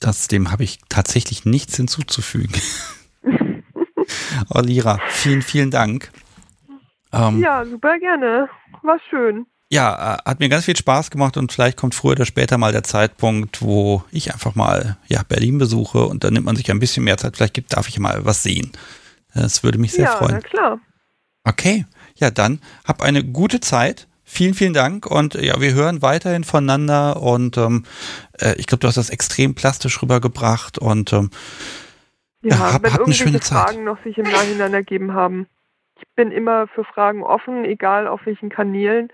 Das, 0.00 0.28
dem 0.28 0.50
habe 0.50 0.64
ich 0.64 0.78
tatsächlich 0.88 1.44
nichts 1.44 1.76
hinzuzufügen. 1.76 2.60
oh, 4.54 4.60
Lira, 4.60 5.00
vielen, 5.08 5.42
vielen 5.42 5.70
Dank. 5.70 6.10
Ähm, 7.12 7.40
ja, 7.40 7.64
super 7.64 7.98
gerne. 7.98 8.48
War 8.82 8.98
schön. 9.10 9.46
Ja, 9.70 10.14
äh, 10.14 10.30
hat 10.30 10.40
mir 10.40 10.48
ganz 10.48 10.64
viel 10.64 10.76
Spaß 10.76 11.10
gemacht 11.10 11.36
und 11.36 11.52
vielleicht 11.52 11.76
kommt 11.76 11.94
früher 11.94 12.12
oder 12.12 12.24
später 12.24 12.56
mal 12.56 12.72
der 12.72 12.84
Zeitpunkt, 12.84 13.60
wo 13.60 14.02
ich 14.10 14.32
einfach 14.32 14.54
mal 14.54 14.96
ja, 15.08 15.22
Berlin 15.22 15.58
besuche 15.58 16.06
und 16.06 16.24
dann 16.24 16.32
nimmt 16.32 16.46
man 16.46 16.56
sich 16.56 16.70
ein 16.70 16.78
bisschen 16.78 17.04
mehr 17.04 17.18
Zeit. 17.18 17.36
Vielleicht 17.36 17.54
gibt, 17.54 17.74
darf 17.74 17.88
ich 17.88 17.98
mal 17.98 18.24
was 18.24 18.42
sehen. 18.42 18.72
Das 19.42 19.62
würde 19.62 19.78
mich 19.78 19.92
sehr 19.92 20.04
ja, 20.04 20.16
freuen. 20.16 20.34
Ja, 20.34 20.40
klar. 20.40 20.80
Okay, 21.44 21.86
ja, 22.16 22.30
dann 22.30 22.60
hab 22.84 23.02
eine 23.02 23.24
gute 23.24 23.60
Zeit. 23.60 24.06
Vielen, 24.24 24.52
vielen 24.52 24.74
Dank 24.74 25.06
und 25.06 25.34
ja, 25.34 25.58
wir 25.58 25.72
hören 25.72 26.02
weiterhin 26.02 26.44
voneinander 26.44 27.22
und 27.22 27.56
ähm, 27.56 27.84
äh, 28.38 28.54
ich 28.58 28.66
glaube, 28.66 28.80
du 28.80 28.86
hast 28.88 28.98
das 28.98 29.08
extrem 29.08 29.54
plastisch 29.54 30.02
rübergebracht 30.02 30.76
und 30.78 31.14
ähm, 31.14 31.30
ja, 32.42 32.56
ja 32.56 32.72
hab, 32.74 32.82
wenn 32.82 32.92
hab 32.92 33.04
eine 33.04 33.14
schöne 33.14 33.40
Zeit. 33.40 33.70
Fragen 33.70 33.84
noch 33.84 33.96
sich 34.04 34.18
im 34.18 34.24
Nachhinein 34.24 34.74
ergeben 34.74 35.14
haben. 35.14 35.46
Ich 35.96 36.04
bin 36.14 36.30
immer 36.30 36.68
für 36.68 36.84
Fragen 36.84 37.22
offen, 37.22 37.64
egal 37.64 38.06
auf 38.06 38.20
welchen 38.26 38.50
Kanälen. 38.50 39.08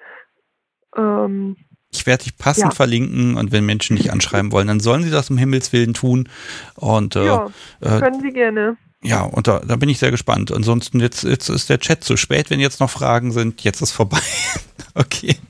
Ähm, 0.97 1.57
ich 1.93 2.07
werde 2.07 2.25
dich 2.25 2.37
passend 2.37 2.73
ja. 2.73 2.77
verlinken 2.77 3.37
und 3.37 3.53
wenn 3.53 3.65
Menschen 3.65 3.97
dich 3.97 4.13
anschreiben 4.13 4.51
wollen, 4.51 4.67
dann 4.67 4.81
sollen 4.81 5.05
sie 5.05 5.11
das 5.11 5.31
um 5.31 5.39
Himmels 5.39 5.73
Willen 5.73 5.95
tun. 5.95 6.29
Und, 6.75 7.15
äh, 7.15 7.27
ja, 7.27 7.47
äh, 7.81 8.01
können 8.01 8.21
sie 8.21 8.33
gerne. 8.33 8.77
Ja, 9.05 9.23
und 9.23 9.47
da, 9.47 9.61
da 9.61 9.77
bin 9.77 9.91
ich 9.91 9.99
sehr 9.99 10.11
gespannt. 10.11 10.51
Ansonsten, 10.51 10.99
jetzt, 11.01 11.25
jetzt 11.25 11.51
ist 11.51 11.69
der 11.69 11.79
Chat 11.79 12.03
zu 12.03 12.17
spät, 12.17 12.49
wenn 12.49 12.59
jetzt 12.59 12.81
noch 12.81 12.89
Fragen 12.89 13.33
sind. 13.33 13.63
Jetzt 13.63 13.83
ist 13.83 13.93
vorbei. 13.93 14.21
okay. 14.95 15.37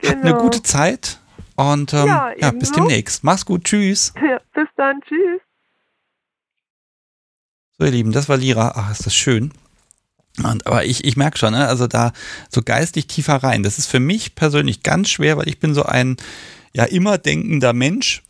genau. 0.00 0.20
Eine 0.20 0.34
gute 0.34 0.62
Zeit 0.62 1.18
und 1.56 1.92
ähm, 1.92 2.06
ja, 2.06 2.30
ja 2.38 2.50
bis 2.52 2.70
demnächst. 2.70 3.24
Mach's 3.24 3.44
gut. 3.44 3.64
Tschüss. 3.64 4.14
Ja, 4.22 4.40
bis 4.54 4.68
dann. 4.76 5.00
Tschüss. 5.02 5.40
So, 7.78 7.84
ihr 7.84 7.90
Lieben, 7.90 8.12
das 8.12 8.28
war 8.28 8.36
Lira. 8.36 8.72
Ach, 8.76 8.92
ist 8.92 9.04
das 9.04 9.14
schön. 9.14 9.52
Und, 10.42 10.66
aber 10.66 10.84
ich, 10.84 11.04
ich 11.04 11.16
merke 11.16 11.38
schon, 11.38 11.52
ne, 11.52 11.66
also 11.66 11.86
da 11.86 12.12
so 12.48 12.62
geistig 12.62 13.06
tiefer 13.06 13.36
rein. 13.36 13.62
Das 13.62 13.78
ist 13.78 13.86
für 13.86 14.00
mich 14.00 14.34
persönlich 14.34 14.82
ganz 14.82 15.08
schwer, 15.08 15.36
weil 15.36 15.48
ich 15.48 15.58
bin 15.58 15.74
so 15.74 15.82
ein 15.82 16.16
ja 16.72 16.84
immer 16.84 17.18
denkender 17.18 17.72
Mensch 17.72 18.22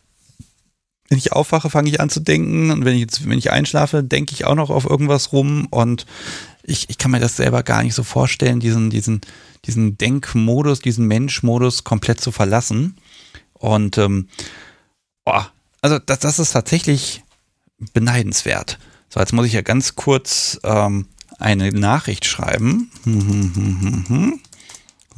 wenn 1.09 1.17
ich 1.17 1.31
aufwache, 1.31 1.69
fange 1.69 1.89
ich 1.89 2.01
an 2.01 2.09
zu 2.09 2.19
denken 2.19 2.71
und 2.71 2.85
wenn 2.85 2.95
ich 2.95 3.01
jetzt, 3.01 3.27
wenn 3.27 3.37
ich 3.37 3.51
einschlafe, 3.51 4.03
denke 4.03 4.33
ich 4.33 4.45
auch 4.45 4.55
noch 4.55 4.69
auf 4.69 4.85
irgendwas 4.85 5.31
rum 5.31 5.67
und 5.69 6.05
ich, 6.63 6.89
ich 6.89 6.97
kann 6.97 7.11
mir 7.11 7.19
das 7.19 7.37
selber 7.37 7.63
gar 7.63 7.81
nicht 7.83 7.95
so 7.95 8.03
vorstellen, 8.03 8.59
diesen, 8.59 8.89
diesen, 8.89 9.21
diesen 9.65 9.97
Denkmodus, 9.97 10.81
diesen 10.81 11.07
Menschmodus 11.07 11.85
komplett 11.85 12.19
zu 12.19 12.33
verlassen. 12.33 12.97
Und 13.53 13.97
ähm, 13.97 14.27
oh, 15.25 15.41
also 15.81 15.97
das, 15.99 16.19
das 16.19 16.39
ist 16.39 16.51
tatsächlich 16.51 17.23
beneidenswert. 17.93 18.79
So, 19.07 19.21
jetzt 19.21 19.31
muss 19.31 19.45
ich 19.45 19.53
ja 19.53 19.61
ganz 19.61 19.95
kurz 19.95 20.59
ähm, 20.63 21.07
eine 21.39 21.71
Nachricht 21.71 22.25
schreiben. 22.25 22.91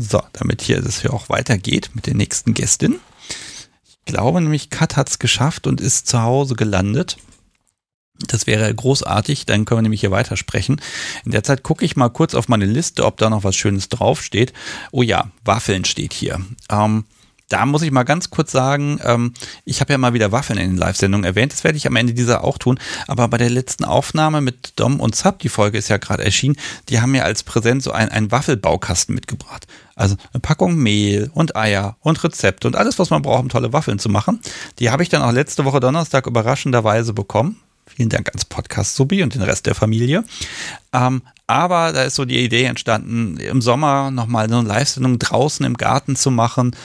So, 0.02 0.24
damit 0.32 0.62
hier 0.62 0.78
es 0.78 1.02
hier 1.02 1.14
auch 1.14 1.28
weitergeht 1.28 1.92
mit 1.94 2.06
der 2.06 2.14
nächsten 2.14 2.54
Gästin 2.54 3.02
glaube 4.10 4.42
nämlich, 4.42 4.70
Kat 4.70 4.98
hat 4.98 5.10
es 5.10 5.20
geschafft 5.20 5.68
und 5.68 5.82
ist 5.82 6.08
zu 6.08 6.22
Hause 6.22 6.56
gelandet. 6.56 7.18
Das 8.28 8.48
wäre 8.48 8.74
großartig, 8.74 9.46
dann 9.46 9.64
können 9.64 9.80
wir 9.80 9.84
nämlich 9.84 10.02
hier 10.02 10.12
weitersprechen. 10.12 10.82
In 11.24 11.32
der 11.32 11.44
Zeit 11.44 11.64
gucke 11.64 11.86
ich 11.86 11.96
mal 11.96 12.10
kurz 12.10 12.36
auf 12.36 12.50
meine 12.50 12.66
Liste, 12.66 13.06
ob 13.06 13.18
da 13.18 13.30
noch 13.30 13.46
was 13.46 13.56
Schönes 13.56 13.88
draufsteht. 13.88 14.52
Oh 14.92 15.04
ja, 15.04 15.32
Waffeln 15.46 15.86
steht 15.86 16.14
hier. 16.14 16.42
Ähm, 16.70 17.06
da 17.50 17.66
muss 17.66 17.82
ich 17.82 17.92
mal 17.92 18.04
ganz 18.04 18.30
kurz 18.30 18.52
sagen, 18.52 19.00
ähm, 19.04 19.34
ich 19.66 19.82
habe 19.82 19.92
ja 19.92 19.98
mal 19.98 20.14
wieder 20.14 20.32
Waffeln 20.32 20.60
in 20.60 20.72
den 20.72 20.78
Live-Sendungen 20.78 21.26
erwähnt. 21.26 21.52
Das 21.52 21.64
werde 21.64 21.78
ich 21.78 21.88
am 21.88 21.96
Ende 21.96 22.14
dieser 22.14 22.44
auch 22.44 22.58
tun. 22.58 22.80
Aber 23.08 23.28
bei 23.28 23.38
der 23.38 23.50
letzten 23.50 23.86
Aufnahme 23.86 24.42
mit 24.42 24.80
Dom 24.80 25.00
und 25.00 25.16
Zap, 25.16 25.40
die 25.40 25.50
Folge 25.50 25.78
ist 25.78 25.90
ja 25.90 25.98
gerade 25.98 26.24
erschienen, 26.24 26.56
die 26.88 27.02
haben 27.02 27.12
mir 27.12 27.26
als 27.26 27.44
Präsent 27.44 27.84
so 27.84 27.92
einen 27.92 28.32
Waffelbaukasten 28.32 29.16
mitgebracht. 29.16 29.66
Also 29.96 30.16
eine 30.32 30.40
Packung 30.40 30.76
Mehl 30.76 31.30
und 31.34 31.56
Eier 31.56 31.98
und 32.02 32.24
Rezepte 32.24 32.68
und 32.68 32.76
alles, 32.76 33.00
was 33.00 33.10
man 33.10 33.22
braucht, 33.22 33.42
um 33.42 33.50
tolle 33.50 33.74
Waffeln 33.74 34.00
zu 34.00 34.10
machen. 34.10 34.40
Die 34.78 34.92
habe 34.92 35.04
ich 35.04 35.10
dann 35.10 35.24
auch 35.24 35.32
letzte 35.32 35.66
Woche 35.66 35.80
Donnerstag 35.80 36.28
überraschenderweise 36.28 37.14
bekommen. 37.14 37.58
Vielen 37.88 38.10
Dank 38.10 38.30
ans 38.30 38.46
Podcast 38.46 38.96
Subi 38.96 39.24
und 39.24 39.34
den 39.34 39.42
Rest 39.42 39.66
der 39.66 39.76
Familie. 39.76 40.24
Ähm, 40.94 41.24
aber 41.48 41.92
da 41.92 42.04
ist 42.04 42.16
so 42.16 42.26
die 42.26 42.46
Idee 42.46 42.66
entstanden, 42.66 43.38
im 43.38 43.62
Sommer 43.62 44.12
nochmal 44.12 44.48
so 44.48 44.60
eine 44.60 44.68
Live-Sendung 44.68 45.18
draußen 45.18 45.66
im 45.66 45.76
Garten 45.76 46.16
zu 46.16 46.30
machen 46.30 46.76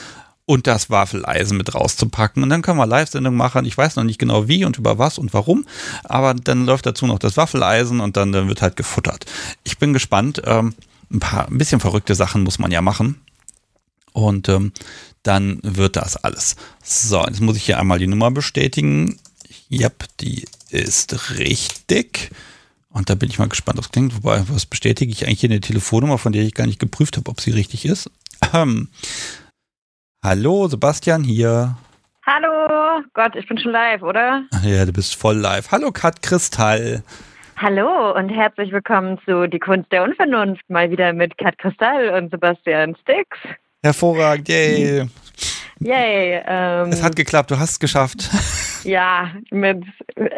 und 0.45 0.67
das 0.67 0.89
Waffeleisen 0.89 1.57
mit 1.57 1.73
rauszupacken. 1.73 2.43
Und 2.43 2.49
dann 2.49 2.61
können 2.61 2.77
wir 2.77 2.85
Live-Sendung 2.85 3.35
machen. 3.35 3.65
Ich 3.65 3.77
weiß 3.77 3.95
noch 3.95 4.03
nicht 4.03 4.19
genau 4.19 4.47
wie 4.47 4.65
und 4.65 4.77
über 4.77 4.97
was 4.97 5.17
und 5.17 5.33
warum, 5.33 5.65
aber 6.03 6.33
dann 6.33 6.65
läuft 6.65 6.85
dazu 6.85 7.07
noch 7.07 7.19
das 7.19 7.37
Waffeleisen 7.37 7.99
und 7.99 8.15
dann, 8.17 8.31
dann 8.31 8.47
wird 8.47 8.61
halt 8.61 8.75
gefuttert. 8.75 9.25
Ich 9.63 9.77
bin 9.77 9.93
gespannt. 9.93 10.41
Ähm, 10.45 10.73
ein 11.11 11.19
paar, 11.19 11.47
ein 11.47 11.57
bisschen 11.57 11.79
verrückte 11.79 12.15
Sachen 12.15 12.43
muss 12.43 12.59
man 12.59 12.71
ja 12.71 12.81
machen. 12.81 13.21
Und 14.13 14.49
ähm, 14.49 14.71
dann 15.23 15.59
wird 15.61 15.95
das 15.97 16.17
alles. 16.17 16.55
So, 16.83 17.25
jetzt 17.25 17.41
muss 17.41 17.57
ich 17.57 17.65
hier 17.65 17.79
einmal 17.79 17.99
die 17.99 18.07
Nummer 18.07 18.31
bestätigen. 18.31 19.19
Yep, 19.71 20.05
die 20.21 20.45
ist 20.69 21.37
richtig. 21.37 22.31
Und 22.89 23.09
da 23.09 23.15
bin 23.15 23.29
ich 23.29 23.39
mal 23.39 23.49
gespannt, 23.49 23.77
was 23.77 23.91
klingt. 23.91 24.15
Wobei, 24.15 24.43
was 24.47 24.65
bestätige 24.65 25.11
ich 25.11 25.25
eigentlich 25.25 25.41
hier 25.41 25.49
eine 25.49 25.59
Telefonnummer, 25.59 26.17
von 26.17 26.31
der 26.31 26.43
ich 26.43 26.53
gar 26.53 26.65
nicht 26.65 26.79
geprüft 26.79 27.17
habe, 27.17 27.29
ob 27.29 27.41
sie 27.41 27.51
richtig 27.51 27.85
ist. 27.85 28.09
Ähm, 28.53 28.89
Hallo, 30.25 30.67
Sebastian 30.67 31.23
hier. 31.23 31.77
Hallo, 32.25 33.03
Gott, 33.13 33.35
ich 33.35 33.47
bin 33.47 33.59
schon 33.59 33.71
live, 33.73 34.01
oder? 34.01 34.43
Ja, 34.63 34.83
du 34.83 34.91
bist 34.91 35.15
voll 35.15 35.35
live. 35.35 35.71
Hallo, 35.71 35.91
Kat 35.91 36.23
Kristall. 36.23 37.03
Hallo 37.57 38.17
und 38.17 38.29
herzlich 38.29 38.71
willkommen 38.71 39.19
zu 39.23 39.47
Die 39.47 39.59
Kunst 39.59 39.91
der 39.91 40.01
Unvernunft, 40.01 40.67
mal 40.67 40.89
wieder 40.89 41.13
mit 41.13 41.37
Kat 41.37 41.59
Kristall 41.59 42.09
und 42.09 42.31
Sebastian 42.31 42.95
Stix. 43.03 43.37
Hervorragend, 43.83 44.49
yay. 44.49 45.05
Yay. 45.81 46.41
Ähm, 46.47 46.89
es 46.89 47.03
hat 47.03 47.15
geklappt, 47.15 47.51
du 47.51 47.59
hast 47.59 47.73
es 47.73 47.79
geschafft. 47.79 48.27
Ja, 48.83 49.31
mit 49.51 49.83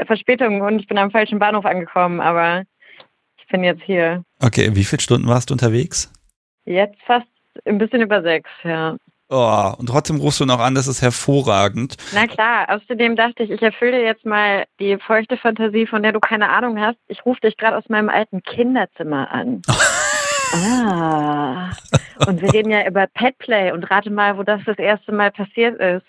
Verspätung 0.05 0.61
und 0.61 0.79
ich 0.79 0.87
bin 0.87 0.97
am 0.97 1.11
falschen 1.11 1.39
Bahnhof 1.39 1.65
angekommen, 1.65 2.21
aber 2.21 2.63
ich 3.37 3.47
bin 3.47 3.63
jetzt 3.63 3.83
hier. 3.83 4.23
Okay, 4.41 4.69
wie 4.73 4.85
viele 4.85 5.01
Stunden 5.01 5.27
warst 5.27 5.49
du 5.49 5.53
unterwegs? 5.53 6.11
Jetzt 6.63 6.97
fast 7.05 7.27
ein 7.65 7.77
bisschen 7.77 8.01
über 8.01 8.21
sechs, 8.21 8.49
ja. 8.63 8.97
Oh, 9.29 9.73
und 9.77 9.87
trotzdem 9.87 10.17
rufst 10.17 10.39
du 10.39 10.45
noch 10.45 10.59
an, 10.59 10.73
das 10.73 10.87
ist 10.87 11.01
hervorragend. 11.01 11.97
Na 12.13 12.27
klar, 12.27 12.69
außerdem 12.69 13.17
dachte 13.17 13.43
ich, 13.43 13.51
ich 13.51 13.61
erfülle 13.61 14.01
jetzt 14.01 14.25
mal 14.25 14.65
die 14.79 14.97
feuchte 14.97 15.35
Fantasie, 15.35 15.85
von 15.85 16.01
der 16.01 16.13
du 16.13 16.21
keine 16.21 16.49
Ahnung 16.49 16.79
hast. 16.79 16.97
Ich 17.09 17.25
rufe 17.25 17.41
dich 17.41 17.57
gerade 17.57 17.75
aus 17.75 17.89
meinem 17.89 18.07
alten 18.07 18.41
Kinderzimmer 18.41 19.29
an. 19.29 19.61
ah, 20.53 21.71
und 22.25 22.41
wir 22.41 22.53
reden 22.53 22.71
ja 22.71 22.87
über 22.87 23.05
Petplay 23.07 23.73
und 23.73 23.91
rate 23.91 24.09
mal, 24.09 24.37
wo 24.37 24.43
das 24.43 24.61
das 24.65 24.77
erste 24.77 25.11
Mal 25.11 25.31
passiert 25.31 25.77
ist. 25.81 26.05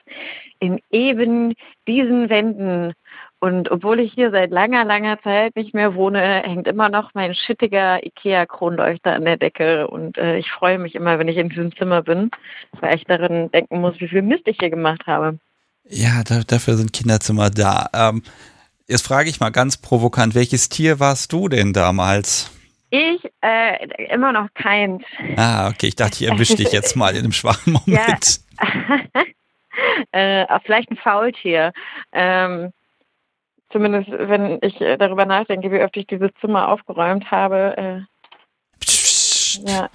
In 0.61 0.81
eben 0.93 1.55
diesen 1.89 2.31
Wänden 2.31 2.95
und 3.41 3.71
obwohl 3.71 4.01
ich 4.01 4.13
hier 4.13 4.33
seit 4.33 4.51
langer, 4.51 4.85
langer 4.85 5.21
Zeit 5.23 5.55
nicht 5.55 5.73
mehr 5.73 5.95
wohne, 5.95 6.43
hängt 6.45 6.67
immer 6.67 6.89
noch 6.89 7.15
mein 7.15 7.35
schittiger 7.37 8.05
IKEA-Kronleuchter 8.05 9.13
an 9.13 9.25
der 9.25 9.37
Decke. 9.37 9.87
Und 9.87 10.19
äh, 10.19 10.39
ich 10.39 10.51
freue 10.51 10.79
mich 10.79 10.97
immer, 10.97 11.19
wenn 11.21 11.29
ich 11.29 11.37
in 11.37 11.49
diesem 11.49 11.75
Zimmer 11.77 12.03
bin, 12.03 12.33
weil 12.81 12.97
ich 12.97 13.05
darin 13.05 13.51
denken 13.53 13.81
muss, 13.81 14.01
wie 14.01 14.09
viel 14.09 14.23
Mist 14.23 14.43
ich 14.47 14.57
hier 14.59 14.71
gemacht 14.71 15.07
habe. 15.07 15.39
Ja, 15.89 16.25
da, 16.25 16.41
dafür 16.45 16.75
sind 16.75 16.93
Kinderzimmer 16.93 17.51
da. 17.51 17.89
Ähm, 17.95 18.25
jetzt 18.89 19.07
frage 19.07 19.31
ich 19.31 19.39
mal 19.39 19.51
ganz 19.51 19.77
provokant, 19.77 20.35
welches 20.35 20.69
Tier 20.69 20.99
warst 20.99 21.33
du 21.33 21.49
denn 21.49 21.73
damals? 21.73 22.51
Ich 22.91 23.23
äh, 23.43 23.87
immer 24.11 24.33
noch 24.33 24.49
keins. 24.55 25.05
Ah, 25.37 25.69
okay. 25.69 25.89
Ich 25.89 25.97
dachte, 25.97 26.25
ich 26.25 26.31
erwische 26.31 26.57
dich 26.57 26.73
jetzt 26.73 26.97
mal 26.97 27.11
in 27.11 27.19
einem 27.19 27.33
schwachen 27.33 27.73
Moment. 27.87 28.41
Ja. 30.13 30.43
äh, 30.47 30.61
vielleicht 30.65 30.91
ein 30.91 30.97
Faultier. 30.97 31.73
Ähm, 32.13 32.73
Zumindest, 33.71 34.11
wenn 34.11 34.59
ich 34.63 34.81
äh, 34.81 34.97
darüber 34.97 35.27
nachdenke, 35.27 35.71
wie 35.71 35.83
oft 35.83 35.97
ich 35.97 36.07
dieses 36.07 36.31
Zimmer 36.41 36.69
aufgeräumt 36.69 37.31
habe. 37.31 37.77
Äh, 37.77 38.01
ja, 39.67 39.91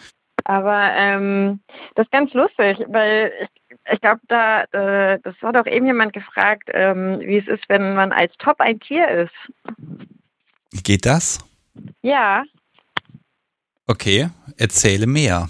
aber 0.45 0.91
ähm, 0.95 1.59
das 1.95 2.05
ist 2.05 2.11
ganz 2.11 2.33
lustig, 2.33 2.77
weil 2.87 3.31
ich, 3.41 3.93
ich 3.93 4.01
glaube, 4.01 4.21
da 4.27 4.63
äh, 4.63 5.19
das 5.23 5.35
hat 5.41 5.57
auch 5.57 5.65
eben 5.65 5.87
jemand 5.87 6.13
gefragt, 6.13 6.69
ähm, 6.73 7.19
wie 7.21 7.37
es 7.37 7.47
ist, 7.47 7.63
wenn 7.67 7.95
man 7.95 8.11
als 8.11 8.33
Top 8.37 8.59
ein 8.59 8.79
Tier 8.79 9.07
ist. 9.07 10.83
Geht 10.83 11.05
das? 11.05 11.39
Ja. 12.01 12.43
Okay, 13.87 14.29
erzähle 14.57 15.07
mehr. 15.07 15.49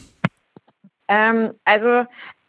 Ähm, 1.08 1.52
also 1.66 2.06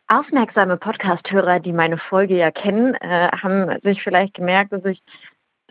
aufmerksame 0.08 0.76
Podcast-Hörer, 0.76 1.60
die 1.60 1.72
meine 1.72 1.98
Folge 1.98 2.36
ja 2.36 2.50
kennen, 2.50 2.94
äh, 2.94 3.28
haben 3.32 3.78
sich 3.82 4.02
vielleicht 4.02 4.34
gemerkt, 4.34 4.72
dass 4.72 4.84
ich 4.84 5.02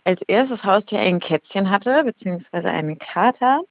als 0.04 0.22
erstes 0.28 0.64
Haustier 0.64 1.00
ein 1.00 1.20
Kätzchen 1.20 1.70
hatte, 1.70 2.04
beziehungsweise 2.04 2.70
einen 2.70 3.00
Kater. 3.00 3.62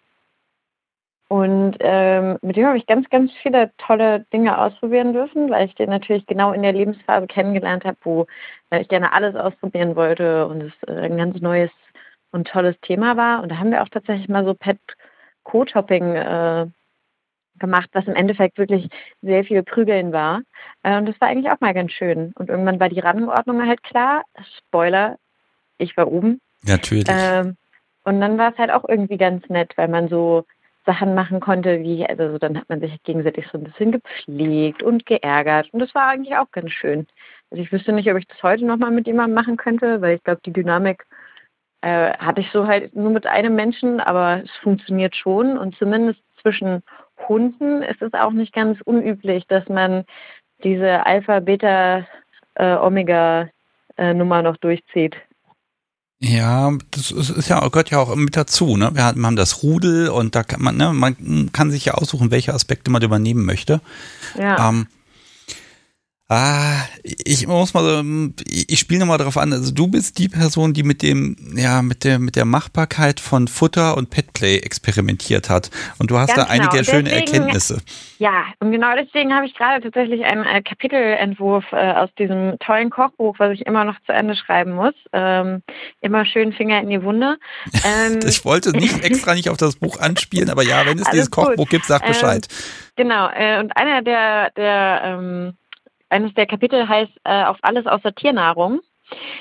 Und 1.28 1.76
ähm, 1.80 2.39
mit 2.43 2.57
dem 2.57 2.66
habe 2.66 2.76
ich 2.76 2.87
ganz, 2.87 3.09
ganz 3.09 3.33
viele 3.43 3.72
tolle 3.78 4.26
Dinge 4.35 4.59
ausprobieren 4.59 5.14
dürfen, 5.14 5.49
weil 5.51 5.66
ich 5.66 5.74
den 5.74 5.89
natürlich 5.89 6.26
genau 6.26 6.53
in 6.53 6.62
der 6.62 6.74
Lebensphase 6.74 7.26
kennengelernt 7.26 7.85
habe, 7.85 7.97
wo 8.03 8.26
äh, 8.70 8.83
ich 8.83 8.89
gerne 8.89 9.12
alles 9.12 9.35
ausprobieren 9.35 9.97
wollte 9.97 10.47
und 10.47 10.61
es 10.61 10.72
äh, 10.87 11.07
ein 11.07 11.16
ganz 11.16 11.41
neues 11.41 11.70
und 12.33 12.49
tolles 12.49 12.78
Thema 12.83 13.16
war. 13.16 13.43
Und 13.43 13.51
da 13.51 13.59
haben 13.59 13.70
wir 13.70 13.83
auch 13.83 13.89
tatsächlich 13.89 14.28
mal 14.28 14.45
so 14.45 14.53
Pet-Co-Topping 14.53 16.16
äh, 16.16 16.66
gemacht, 17.59 17.89
was 17.93 18.07
im 18.07 18.14
Endeffekt 18.14 18.59
wirklich 18.59 18.89
sehr 19.22 19.45
viel 19.45 19.62
Prügeln 19.62 20.12
war. 20.12 20.43
Äh, 20.83 20.99
und 20.99 21.07
das 21.07 21.18
war 21.20 21.28
eigentlich 21.28 21.51
auch 21.51 21.61
mal 21.61 21.72
ganz 21.72 21.93
schön. 21.93 22.33
Und 22.35 22.51
irgendwann 22.51 22.80
war 22.80 22.91
die 22.91 23.01
Rangordnung 23.01 23.66
halt 23.66 23.83
klar. 23.83 24.22
Spoiler, 24.59 25.16
ich 25.83 25.97
war 25.97 26.11
oben. 26.11 26.41
Natürlich. 26.64 27.07
Ähm, 27.09 27.57
und 28.05 28.20
dann 28.20 28.39
war 28.39 28.53
es 28.53 28.59
halt 28.59 28.70
auch 28.70 28.89
irgendwie 28.89 29.16
ganz 29.16 29.49
nett, 29.49 29.72
weil 29.76 29.89
man 29.89 30.09
so 30.09 30.45
Sachen 30.85 31.14
machen 31.14 31.41
konnte, 31.41 31.80
wie, 31.80 32.05
also 32.07 32.39
dann 32.39 32.59
hat 32.59 32.68
man 32.68 32.80
sich 32.80 33.03
gegenseitig 33.05 33.47
so 33.53 33.59
ein 33.59 33.64
bisschen 33.64 33.93
gepflegt 33.93 34.83
und 34.83 35.07
geärgert. 35.07 35.72
Und 35.72 35.80
das 35.80 35.95
war 35.95 36.09
eigentlich 36.09 36.37
auch 36.37 36.51
ganz 36.51 36.72
schön. 36.72 37.07
Also 37.51 37.62
ich 37.62 37.70
wüsste 37.70 37.93
nicht, 37.93 38.11
ob 38.11 38.18
ich 38.18 38.26
das 38.26 38.43
heute 38.43 38.64
nochmal 38.64 38.91
mit 38.91 39.07
jemandem 39.07 39.35
machen 39.35 39.57
könnte, 39.57 40.01
weil 40.01 40.16
ich 40.16 40.24
glaube, 40.24 40.41
die 40.45 40.53
Dynamik 40.53 41.05
äh, 41.83 42.12
hatte 42.14 42.41
ich 42.41 42.51
so 42.53 42.66
halt 42.66 42.97
nur 42.97 43.11
mit 43.11 43.26
einem 43.26 43.55
Menschen, 43.55 44.01
aber 44.01 44.43
es 44.45 44.51
funktioniert 44.62 45.14
schon. 45.14 45.57
Und 45.57 45.76
zumindest 45.76 46.20
zwischen 46.41 46.83
Hunden 47.28 47.83
ist 47.83 48.03
es 48.03 48.12
auch 48.14 48.33
nicht 48.33 48.53
ganz 48.53 48.80
unüblich, 48.85 49.47
dass 49.47 49.68
man 49.68 50.05
diese 50.64 51.07
Alpha, 51.07 51.41
Beta, 51.41 52.07
äh, 52.55 52.74
Omega 52.76 53.49
äh, 53.97 54.14
Nummer 54.14 54.43
noch 54.43 54.57
durchzieht. 54.57 55.16
Ja, 56.24 56.72
das 56.92 57.10
ist 57.10 57.48
ja, 57.48 57.66
gehört 57.66 57.90
ja 57.90 57.98
auch 57.98 58.14
mit 58.14 58.36
dazu. 58.36 58.76
Ne? 58.76 58.90
Wir 58.94 59.04
haben 59.04 59.34
das 59.34 59.64
Rudel 59.64 60.08
und 60.08 60.36
da 60.36 60.44
kann 60.44 60.62
man, 60.62 60.76
ne, 60.76 60.92
man 60.92 61.50
kann 61.52 61.72
sich 61.72 61.84
ja 61.84 61.94
aussuchen, 61.94 62.30
welche 62.30 62.54
Aspekte 62.54 62.92
man 62.92 63.02
übernehmen 63.02 63.44
möchte. 63.44 63.80
Ja. 64.38 64.68
Ähm, 64.68 64.86
Ah, 66.28 66.84
ich 67.02 67.46
muss 67.46 67.74
mal 67.74 67.82
so, 67.84 68.30
ich 68.48 68.78
spiele 68.78 69.00
nochmal 69.00 69.18
darauf 69.18 69.36
an. 69.36 69.52
Also 69.52 69.70
du 69.70 69.86
bist 69.88 70.18
die 70.18 70.30
Person, 70.30 70.72
die 70.72 70.82
mit 70.82 71.02
dem, 71.02 71.36
ja, 71.54 71.82
mit 71.82 72.04
der, 72.04 72.18
mit 72.18 72.36
der 72.36 72.46
Machbarkeit 72.46 73.20
von 73.20 73.48
Futter 73.48 73.98
und 73.98 74.08
Petplay 74.08 74.56
experimentiert 74.56 75.50
hat. 75.50 75.70
Und 75.98 76.10
du 76.10 76.16
hast 76.16 76.34
Ganz 76.34 76.48
da 76.48 76.52
einige 76.54 76.70
genau. 76.70 76.84
schöne 76.84 77.10
Deswegen- 77.10 77.26
Erkenntnisse. 77.32 77.82
Ja, 78.18 78.44
und 78.60 78.72
genau 78.72 78.94
deswegen 78.96 79.34
habe 79.34 79.44
ich 79.44 79.54
gerade 79.54 79.82
tatsächlich 79.82 80.24
einen 80.24 80.44
äh, 80.44 80.62
Kapitelentwurf 80.62 81.64
äh, 81.72 81.92
aus 81.92 82.08
diesem 82.18 82.56
tollen 82.60 82.88
Kochbuch, 82.88 83.34
was 83.38 83.52
ich 83.52 83.66
immer 83.66 83.84
noch 83.84 83.96
zu 84.06 84.12
Ende 84.12 84.34
schreiben 84.34 84.72
muss. 84.72 84.94
Ähm, 85.12 85.62
immer 86.00 86.24
schön 86.24 86.54
Finger 86.54 86.80
in 86.80 86.88
die 86.88 87.03
Wunde. 87.03 87.36
Ähm, 87.84 88.20
Ich 88.26 88.44
wollte 88.46 88.70
nicht 88.70 89.04
extra 89.04 89.34
nicht 89.34 89.50
auf 89.50 89.57
das 89.58 89.76
Buch 89.76 89.99
anspielen, 90.00 90.49
aber 90.49 90.62
ja, 90.62 90.86
wenn 90.86 90.99
es 90.99 91.11
dieses 91.11 91.30
gut. 91.30 91.46
Kochbuch 91.46 91.68
gibt, 91.68 91.84
sag 91.84 92.03
Ähm, 92.04 92.08
Bescheid. 92.08 92.46
Genau, 92.96 93.28
äh, 93.34 93.58
und 93.61 93.76
einer 93.76 94.03
der, 94.03 94.50
der 94.57 95.00
ähm, 95.04 95.54
eines 96.13 96.34
der 96.34 96.47
Kapitel 96.47 96.89
heißt 96.89 97.13
äh, 97.25 97.45
auf 97.45 97.59
alles 97.63 97.87
außer 97.87 98.14
Tiernahrung, 98.14 98.80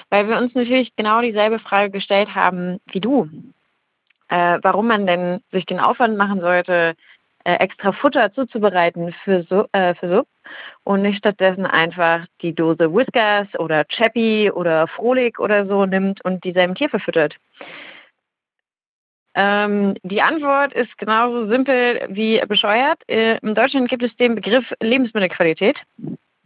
weil 0.10 0.28
wir 0.28 0.38
uns 0.38 0.56
natürlich 0.56 0.96
genau 0.96 1.22
dieselbe 1.22 1.60
Frage 1.60 1.92
gestellt 1.92 2.34
haben 2.34 2.80
wie 2.92 3.02
du. 3.02 3.30
Äh, 4.30 4.60
warum 4.62 4.88
man 4.88 5.06
denn 5.06 5.42
sich 5.52 5.66
den 5.66 5.80
Aufwand 5.80 6.18
machen 6.18 6.40
sollte, 6.40 6.96
äh, 7.44 7.56
extra 7.56 7.92
Futter 7.92 8.32
zuzubereiten 8.34 9.14
für, 9.24 9.44
so, 9.50 9.68
äh, 9.74 9.94
für 9.96 10.10
Sub 10.10 10.28
und 10.84 11.02
nicht 11.02 11.18
stattdessen 11.18 11.66
einfach 11.66 12.26
die 12.42 12.54
Dose 12.54 12.94
Whiskers 12.94 13.48
oder 13.60 13.86
Chappy 13.86 14.52
oder 14.52 14.88
Frohlig 14.88 15.40
oder 15.40 15.66
so 15.66 15.86
nimmt 15.86 16.24
und 16.24 16.44
dieselben 16.44 16.76
Tier 16.76 16.90
verfüttert. 16.90 17.36
Ähm, 19.34 19.96
die 20.04 20.22
Antwort 20.22 20.74
ist 20.74 20.98
genauso 20.98 21.48
simpel 21.48 22.06
wie 22.10 22.42
bescheuert. 22.48 23.00
Äh, 23.08 23.38
in 23.40 23.56
Deutschland 23.56 23.90
gibt 23.90 24.04
es 24.04 24.16
den 24.18 24.36
Begriff 24.36 24.66
Lebensmittelqualität. 24.82 25.78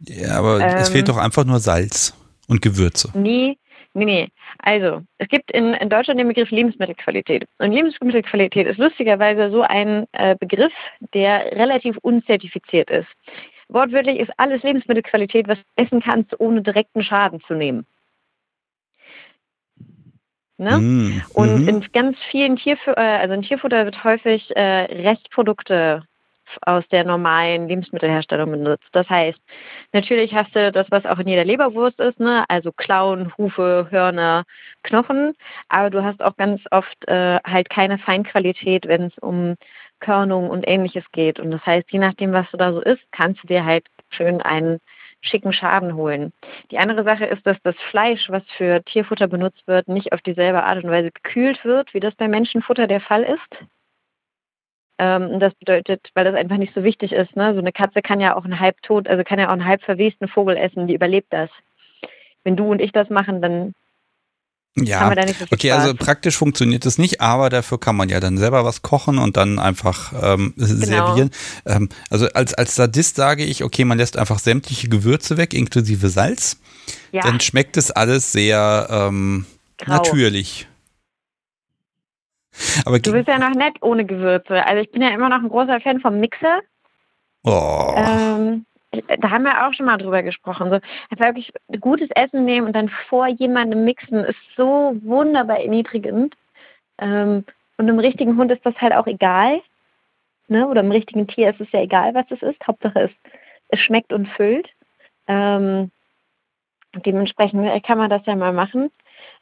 Ja, 0.00 0.38
aber 0.38 0.64
es 0.64 0.88
ähm, 0.88 0.92
fehlt 0.92 1.08
doch 1.08 1.16
einfach 1.16 1.44
nur 1.44 1.58
Salz 1.58 2.14
und 2.48 2.62
Gewürze. 2.62 3.10
Nee, 3.14 3.56
nee, 3.94 4.04
nee. 4.04 4.28
Also, 4.58 5.02
es 5.18 5.28
gibt 5.28 5.50
in, 5.52 5.74
in 5.74 5.88
Deutschland 5.88 6.20
den 6.20 6.28
Begriff 6.28 6.50
Lebensmittelqualität. 6.50 7.46
Und 7.58 7.72
Lebensmittelqualität 7.72 8.66
ist 8.66 8.78
lustigerweise 8.78 9.50
so 9.50 9.62
ein 9.62 10.06
äh, 10.12 10.36
Begriff, 10.38 10.72
der 11.14 11.52
relativ 11.52 11.96
unzertifiziert 12.02 12.90
ist. 12.90 13.08
Wortwörtlich 13.68 14.20
ist 14.20 14.30
alles 14.36 14.62
Lebensmittelqualität, 14.62 15.48
was 15.48 15.58
du 15.58 15.82
essen 15.82 16.00
kannst, 16.00 16.38
ohne 16.38 16.62
direkten 16.62 17.02
Schaden 17.02 17.40
zu 17.46 17.54
nehmen. 17.54 17.86
Ne? 20.58 20.78
Mm, 20.78 21.22
Und 21.34 21.62
mhm. 21.62 21.68
in 21.68 21.86
ganz 21.92 22.16
vielen 22.30 22.56
Tierfutter, 22.56 22.96
äh, 22.96 23.18
also 23.18 23.34
in 23.34 23.42
Tierfutter 23.42 23.84
wird 23.84 24.04
häufig 24.04 24.54
äh, 24.56 24.84
Restprodukte 25.02 26.04
aus 26.62 26.86
der 26.88 27.04
normalen 27.04 27.68
Lebensmittelherstellung 27.68 28.50
benutzt. 28.50 28.88
Das 28.92 29.08
heißt, 29.08 29.38
natürlich 29.92 30.34
hast 30.34 30.54
du 30.54 30.72
das, 30.72 30.86
was 30.90 31.04
auch 31.06 31.18
in 31.18 31.28
jeder 31.28 31.44
Leberwurst 31.44 31.98
ist, 32.00 32.20
ne? 32.20 32.44
also 32.48 32.72
Klauen, 32.72 33.32
Hufe, 33.36 33.88
Hörner, 33.90 34.44
Knochen, 34.82 35.34
aber 35.68 35.90
du 35.90 36.04
hast 36.04 36.22
auch 36.22 36.36
ganz 36.36 36.60
oft 36.70 37.08
äh, 37.08 37.38
halt 37.44 37.70
keine 37.70 37.98
Feinqualität, 37.98 38.86
wenn 38.86 39.04
es 39.04 39.18
um 39.18 39.56
Körnung 40.00 40.50
und 40.50 40.68
ähnliches 40.68 41.04
geht. 41.12 41.40
Und 41.40 41.50
das 41.50 41.64
heißt, 41.64 41.90
je 41.90 41.98
nachdem, 41.98 42.32
was 42.32 42.50
du 42.50 42.56
da 42.56 42.72
so 42.72 42.80
isst, 42.80 43.04
kannst 43.12 43.42
du 43.42 43.46
dir 43.46 43.64
halt 43.64 43.86
schön 44.10 44.42
einen 44.42 44.78
schicken 45.22 45.52
Schaden 45.52 45.94
holen. 45.94 46.32
Die 46.70 46.78
andere 46.78 47.04
Sache 47.04 47.26
ist, 47.26 47.46
dass 47.46 47.56
das 47.62 47.74
Fleisch, 47.90 48.28
was 48.28 48.42
für 48.56 48.82
Tierfutter 48.84 49.26
benutzt 49.26 49.66
wird, 49.66 49.88
nicht 49.88 50.12
auf 50.12 50.20
dieselbe 50.20 50.62
Art 50.62 50.82
und 50.82 50.90
Weise 50.90 51.10
gekühlt 51.10 51.64
wird, 51.64 51.92
wie 51.94 52.00
das 52.00 52.14
bei 52.14 52.28
Menschenfutter 52.28 52.86
der 52.86 53.00
Fall 53.00 53.22
ist. 53.22 53.66
Ähm, 54.98 55.40
das 55.40 55.54
bedeutet, 55.54 56.08
weil 56.14 56.24
das 56.24 56.34
einfach 56.34 56.56
nicht 56.56 56.74
so 56.74 56.82
wichtig 56.82 57.12
ist, 57.12 57.36
ne? 57.36 57.52
so 57.52 57.60
eine 57.60 57.72
Katze 57.72 58.00
kann 58.00 58.20
ja 58.20 58.34
auch 58.34 58.44
einen 58.44 58.60
halb 58.60 58.80
tot, 58.82 59.08
also 59.08 59.24
kann 59.24 59.38
ja 59.38 59.48
auch 59.48 59.52
einen 59.52 59.66
halb 59.66 59.82
verwesten 59.82 60.26
Vogel 60.26 60.56
essen, 60.56 60.86
die 60.86 60.94
überlebt 60.94 61.32
das. 61.32 61.50
Wenn 62.44 62.56
du 62.56 62.70
und 62.70 62.80
ich 62.80 62.92
das 62.92 63.10
machen, 63.10 63.42
dann 63.42 63.74
Ja, 64.74 65.12
so 65.38 65.46
okay, 65.50 65.72
also 65.72 65.94
praktisch 65.94 66.36
funktioniert 66.36 66.86
es 66.86 66.96
nicht, 66.96 67.20
aber 67.20 67.50
dafür 67.50 67.78
kann 67.78 67.96
man 67.96 68.08
ja 68.08 68.20
dann 68.20 68.38
selber 68.38 68.64
was 68.64 68.80
kochen 68.80 69.18
und 69.18 69.36
dann 69.36 69.58
einfach 69.58 70.14
ähm, 70.22 70.54
genau. 70.56 70.76
servieren. 70.76 71.30
Ähm, 71.66 71.90
also 72.08 72.28
als, 72.32 72.54
als 72.54 72.74
Sadist 72.76 73.16
sage 73.16 73.44
ich, 73.44 73.64
okay, 73.64 73.84
man 73.84 73.98
lässt 73.98 74.16
einfach 74.16 74.38
sämtliche 74.38 74.88
Gewürze 74.88 75.36
weg, 75.36 75.52
inklusive 75.52 76.08
Salz. 76.08 76.58
Ja. 77.12 77.22
Dann 77.22 77.40
schmeckt 77.40 77.76
es 77.76 77.90
alles 77.90 78.32
sehr 78.32 78.86
ähm, 78.90 79.44
natürlich. 79.86 80.68
Aber 82.84 82.98
du 82.98 83.12
bist 83.12 83.28
ja 83.28 83.38
noch 83.38 83.54
nett 83.54 83.74
ohne 83.80 84.04
Gewürze. 84.04 84.64
Also 84.64 84.82
ich 84.82 84.90
bin 84.90 85.02
ja 85.02 85.10
immer 85.10 85.28
noch 85.28 85.42
ein 85.42 85.48
großer 85.48 85.80
Fan 85.80 86.00
vom 86.00 86.20
Mixer. 86.20 86.60
Oh. 87.44 87.94
Ähm, 87.96 88.66
da 89.20 89.30
haben 89.30 89.44
wir 89.44 89.66
auch 89.66 89.72
schon 89.72 89.86
mal 89.86 89.98
drüber 89.98 90.22
gesprochen. 90.22 90.70
So, 90.70 90.80
wirklich 91.18 91.52
gutes 91.80 92.10
Essen 92.14 92.44
nehmen 92.44 92.66
und 92.66 92.72
dann 92.74 92.88
vor 93.08 93.26
jemandem 93.28 93.84
mixen 93.84 94.24
ist 94.24 94.38
so 94.56 94.96
wunderbar 95.02 95.60
erniedrigend. 95.60 96.34
Ähm, 96.98 97.44
und 97.78 97.88
einem 97.88 97.98
richtigen 97.98 98.36
Hund 98.36 98.50
ist 98.50 98.64
das 98.64 98.74
halt 98.80 98.94
auch 98.94 99.06
egal. 99.06 99.60
Ne? 100.48 100.66
Oder 100.66 100.80
einem 100.80 100.92
richtigen 100.92 101.26
Tier 101.26 101.50
ist 101.50 101.60
es 101.60 101.70
ja 101.72 101.80
egal, 101.82 102.14
was 102.14 102.26
es 102.30 102.42
ist. 102.42 102.66
Hauptsache 102.66 103.00
es, 103.00 103.10
es 103.68 103.80
schmeckt 103.80 104.12
und 104.12 104.28
füllt. 104.28 104.68
Ähm, 105.26 105.90
dementsprechend 106.94 107.84
kann 107.84 107.98
man 107.98 108.10
das 108.10 108.24
ja 108.26 108.36
mal 108.36 108.52
machen. 108.52 108.90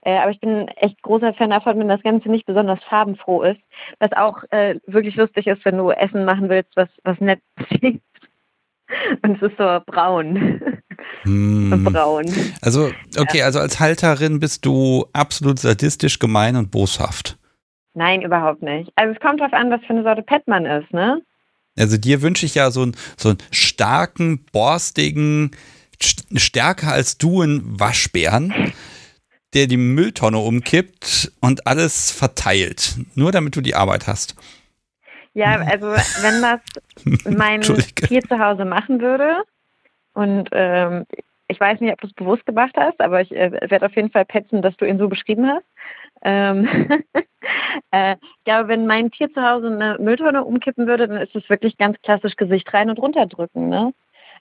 Äh, 0.04 0.18
aber 0.18 0.30
ich 0.30 0.40
bin 0.40 0.68
echt 0.68 1.02
großer 1.02 1.34
Fan 1.34 1.50
davon, 1.50 1.78
wenn 1.78 1.88
das 1.88 2.02
Ganze 2.02 2.28
nicht 2.28 2.46
besonders 2.46 2.82
farbenfroh 2.84 3.42
ist. 3.42 3.60
Was 3.98 4.12
auch 4.12 4.44
äh, 4.50 4.78
wirklich 4.86 5.16
lustig 5.16 5.46
ist, 5.46 5.64
wenn 5.64 5.78
du 5.78 5.90
Essen 5.90 6.24
machen 6.24 6.48
willst, 6.48 6.70
was, 6.76 6.88
was 7.02 7.18
nett 7.20 7.40
sieht. 7.70 8.02
Und 9.22 9.36
es 9.36 9.50
ist 9.50 9.58
so 9.58 9.80
braun. 9.86 10.60
Hm. 11.22 11.84
braun. 11.84 12.26
Also, 12.60 12.90
okay, 13.18 13.38
ja. 13.38 13.44
also 13.46 13.58
als 13.58 13.80
Halterin 13.80 14.40
bist 14.40 14.66
du 14.66 15.06
absolut 15.14 15.58
sadistisch, 15.58 16.18
gemein 16.18 16.56
und 16.56 16.70
boshaft. 16.70 17.38
Nein, 17.94 18.22
überhaupt 18.22 18.62
nicht. 18.62 18.92
Also 18.94 19.14
es 19.14 19.20
kommt 19.20 19.40
darauf 19.40 19.52
an, 19.54 19.70
was 19.70 19.80
für 19.82 19.94
eine 19.94 20.02
Sorte 20.02 20.22
Pet 20.22 20.46
man 20.46 20.66
ist, 20.66 20.92
ne? 20.92 21.22
Also 21.78 21.96
dir 21.96 22.20
wünsche 22.22 22.44
ich 22.44 22.54
ja 22.54 22.70
so, 22.70 22.84
ein, 22.84 22.96
so 23.16 23.30
einen 23.30 23.38
starken, 23.50 24.44
borstigen, 24.52 25.52
stärker 26.34 26.92
als 26.92 27.18
du 27.18 27.42
einen 27.42 27.80
Waschbären, 27.80 28.72
der 29.54 29.66
die 29.66 29.76
Mülltonne 29.76 30.38
umkippt 30.38 31.32
und 31.40 31.66
alles 31.66 32.10
verteilt. 32.10 32.96
Nur 33.14 33.32
damit 33.32 33.56
du 33.56 33.60
die 33.60 33.74
Arbeit 33.74 34.06
hast. 34.06 34.36
Ja, 35.34 35.60
also 35.60 35.88
wenn 36.22 36.42
das 36.42 36.60
mein 37.36 37.60
Tier 37.60 38.22
zu 38.22 38.38
Hause 38.38 38.64
machen 38.64 39.00
würde 39.00 39.42
und 40.12 40.48
ähm, 40.52 41.06
ich 41.48 41.60
weiß 41.60 41.80
nicht, 41.80 41.92
ob 41.92 42.00
du 42.00 42.06
es 42.06 42.14
bewusst 42.14 42.46
gemacht 42.46 42.74
hast, 42.76 43.00
aber 43.00 43.20
ich 43.20 43.32
äh, 43.32 43.52
werde 43.68 43.86
auf 43.86 43.96
jeden 43.96 44.10
Fall 44.10 44.24
petzen, 44.24 44.62
dass 44.62 44.76
du 44.76 44.86
ihn 44.86 44.98
so 44.98 45.08
beschrieben 45.08 45.46
hast. 45.46 45.64
Ähm, 46.22 46.68
äh, 47.90 48.16
ja, 48.46 48.66
wenn 48.68 48.86
mein 48.86 49.10
Tier 49.10 49.32
zu 49.32 49.42
Hause 49.42 49.66
eine 49.66 49.98
Mülltonne 50.00 50.44
umkippen 50.44 50.86
würde, 50.86 51.06
dann 51.06 51.20
ist 51.20 51.34
es 51.34 51.48
wirklich 51.50 51.76
ganz 51.76 52.00
klassisch 52.02 52.36
Gesicht 52.36 52.72
rein 52.72 52.88
und 52.88 52.98
runterdrücken. 52.98 53.68
Ne? 53.68 53.92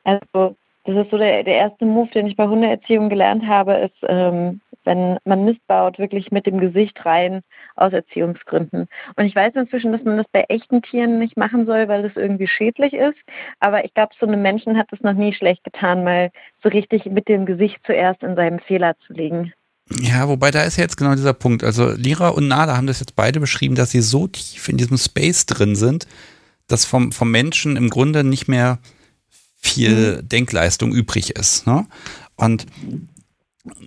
Also 0.03 0.55
das 0.85 0.95
ist 0.97 1.11
so 1.11 1.17
der, 1.17 1.43
der 1.43 1.55
erste 1.55 1.85
Move, 1.85 2.09
den 2.13 2.27
ich 2.27 2.35
bei 2.35 2.47
Hundeerziehung 2.47 3.09
gelernt 3.09 3.45
habe, 3.47 3.73
ist, 3.75 3.95
ähm, 4.07 4.61
wenn 4.83 5.17
man 5.23 5.45
Mist 5.45 5.65
baut, 5.67 5.97
wirklich 5.97 6.31
mit 6.31 6.45
dem 6.45 6.59
Gesicht 6.59 7.05
rein 7.05 7.41
aus 7.75 7.93
Erziehungsgründen. 7.93 8.87
Und 9.15 9.25
ich 9.25 9.35
weiß 9.35 9.53
inzwischen, 9.55 9.93
dass 9.93 10.03
man 10.03 10.17
das 10.17 10.25
bei 10.33 10.43
echten 10.49 10.81
Tieren 10.81 11.19
nicht 11.19 11.37
machen 11.37 11.65
soll, 11.65 11.87
weil 11.87 12.03
das 12.03 12.11
irgendwie 12.15 12.47
schädlich 12.47 12.93
ist. 12.93 13.17
Aber 13.61 13.85
ich 13.85 13.93
glaube, 13.93 14.13
so 14.19 14.25
einem 14.25 14.41
Menschen 14.41 14.77
hat 14.77 14.87
es 14.91 14.99
noch 15.01 15.13
nie 15.13 15.33
schlecht 15.33 15.63
getan, 15.63 16.03
mal 16.03 16.31
so 16.61 16.69
richtig 16.69 17.05
mit 17.05 17.29
dem 17.29 17.45
Gesicht 17.45 17.79
zuerst 17.85 18.21
in 18.21 18.35
seinem 18.35 18.59
Fehler 18.59 18.95
zu 19.07 19.13
liegen. 19.13 19.53
Ja, 20.01 20.27
wobei 20.27 20.51
da 20.51 20.63
ist 20.63 20.77
ja 20.77 20.83
jetzt 20.83 20.97
genau 20.97 21.13
dieser 21.13 21.33
Punkt. 21.33 21.63
Also 21.63 21.91
Lira 21.91 22.29
und 22.29 22.47
Nada 22.47 22.75
haben 22.75 22.87
das 22.87 22.99
jetzt 22.99 23.15
beide 23.15 23.39
beschrieben, 23.39 23.75
dass 23.75 23.91
sie 23.91 24.01
so 24.01 24.27
tief 24.27 24.67
in 24.67 24.77
diesem 24.77 24.97
Space 24.97 25.45
drin 25.45 25.75
sind, 25.75 26.07
dass 26.67 26.85
vom, 26.85 27.11
vom 27.11 27.31
Menschen 27.31 27.75
im 27.75 27.89
Grunde 27.89 28.23
nicht 28.23 28.47
mehr 28.47 28.79
viel 29.63 30.17
mhm. 30.17 30.29
Denkleistung 30.29 30.93
übrig 30.93 31.31
ist. 31.31 31.65
Ne? 31.65 31.87
Und 32.35 32.67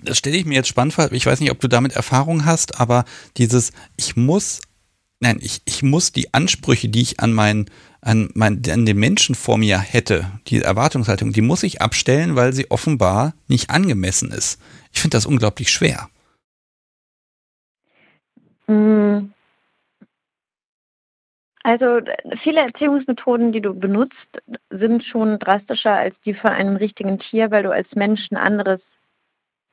das 0.02 0.18
stelle 0.18 0.36
ich 0.36 0.46
mir 0.46 0.54
jetzt 0.54 0.68
spannend 0.68 0.94
vor. 0.94 1.12
Ich 1.12 1.26
weiß 1.26 1.40
nicht, 1.40 1.50
ob 1.50 1.60
du 1.60 1.68
damit 1.68 1.92
Erfahrung 1.92 2.46
hast, 2.46 2.80
aber 2.80 3.04
dieses, 3.36 3.72
ich 3.96 4.16
muss, 4.16 4.62
nein, 5.20 5.38
ich, 5.40 5.60
ich 5.66 5.82
muss 5.82 6.12
die 6.12 6.32
Ansprüche, 6.32 6.88
die 6.88 7.02
ich 7.02 7.20
an 7.20 7.32
meinen, 7.32 7.70
an, 8.00 8.30
mein, 8.34 8.62
an 8.70 8.86
den 8.86 8.96
Menschen 8.96 9.34
vor 9.34 9.58
mir 9.58 9.78
hätte, 9.78 10.30
die 10.46 10.62
Erwartungshaltung, 10.62 11.32
die 11.32 11.42
muss 11.42 11.62
ich 11.62 11.82
abstellen, 11.82 12.36
weil 12.36 12.54
sie 12.54 12.70
offenbar 12.70 13.34
nicht 13.48 13.68
angemessen 13.68 14.30
ist. 14.30 14.58
Ich 14.92 15.00
finde 15.00 15.16
das 15.16 15.26
unglaublich 15.26 15.70
schwer. 15.70 16.08
Mhm. 18.66 19.32
Also 21.66 22.00
viele 22.44 22.60
Erziehungsmethoden, 22.60 23.50
die 23.50 23.60
du 23.60 23.74
benutzt, 23.74 24.14
sind 24.70 25.02
schon 25.02 25.40
drastischer 25.40 25.94
als 25.94 26.14
die 26.24 26.32
von 26.32 26.50
einem 26.50 26.76
richtigen 26.76 27.18
Tier, 27.18 27.50
weil 27.50 27.64
du 27.64 27.72
als 27.72 27.92
Mensch 27.96 28.30
ein 28.30 28.36
anderes, 28.36 28.80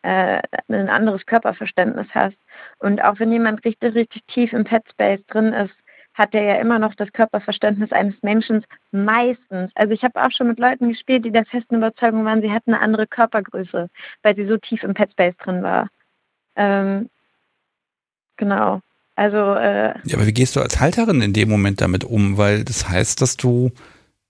äh, 0.01 0.41
ein 0.69 0.89
anderes 0.89 1.23
Körperverständnis 1.27 2.07
hast. 2.15 2.35
Und 2.79 3.03
auch 3.03 3.19
wenn 3.19 3.31
jemand 3.31 3.63
richtig, 3.63 3.93
richtig 3.93 4.25
tief 4.25 4.53
im 4.53 4.63
Pet 4.63 4.81
Space 4.89 5.23
drin 5.27 5.53
ist, 5.53 5.75
hat 6.15 6.33
er 6.33 6.41
ja 6.41 6.55
immer 6.55 6.79
noch 6.79 6.95
das 6.95 7.13
Körperverständnis 7.13 7.91
eines 7.91 8.19
Menschen 8.23 8.65
meistens. 8.89 9.71
Also 9.75 9.93
ich 9.93 10.03
habe 10.03 10.19
auch 10.19 10.31
schon 10.31 10.47
mit 10.47 10.57
Leuten 10.57 10.89
gespielt, 10.89 11.25
die 11.25 11.31
der 11.31 11.45
festen 11.45 11.75
Überzeugung 11.75 12.25
waren, 12.25 12.41
sie 12.41 12.49
hätten 12.49 12.73
eine 12.73 12.81
andere 12.81 13.05
Körpergröße, 13.05 13.91
weil 14.23 14.35
sie 14.35 14.47
so 14.47 14.57
tief 14.57 14.81
im 14.81 14.95
Pet 14.95 15.11
Space 15.11 15.37
drin 15.37 15.61
war. 15.61 15.89
Ähm, 16.55 17.11
genau. 18.37 18.81
Also 19.15 19.37
äh, 19.37 19.93
ja, 20.05 20.15
aber 20.15 20.25
wie 20.25 20.33
gehst 20.33 20.55
du 20.55 20.61
als 20.61 20.79
Halterin 20.79 21.21
in 21.21 21.33
dem 21.33 21.49
Moment 21.49 21.81
damit 21.81 22.03
um? 22.03 22.37
Weil 22.37 22.63
das 22.63 22.89
heißt, 22.89 23.21
dass 23.21 23.37
du 23.37 23.71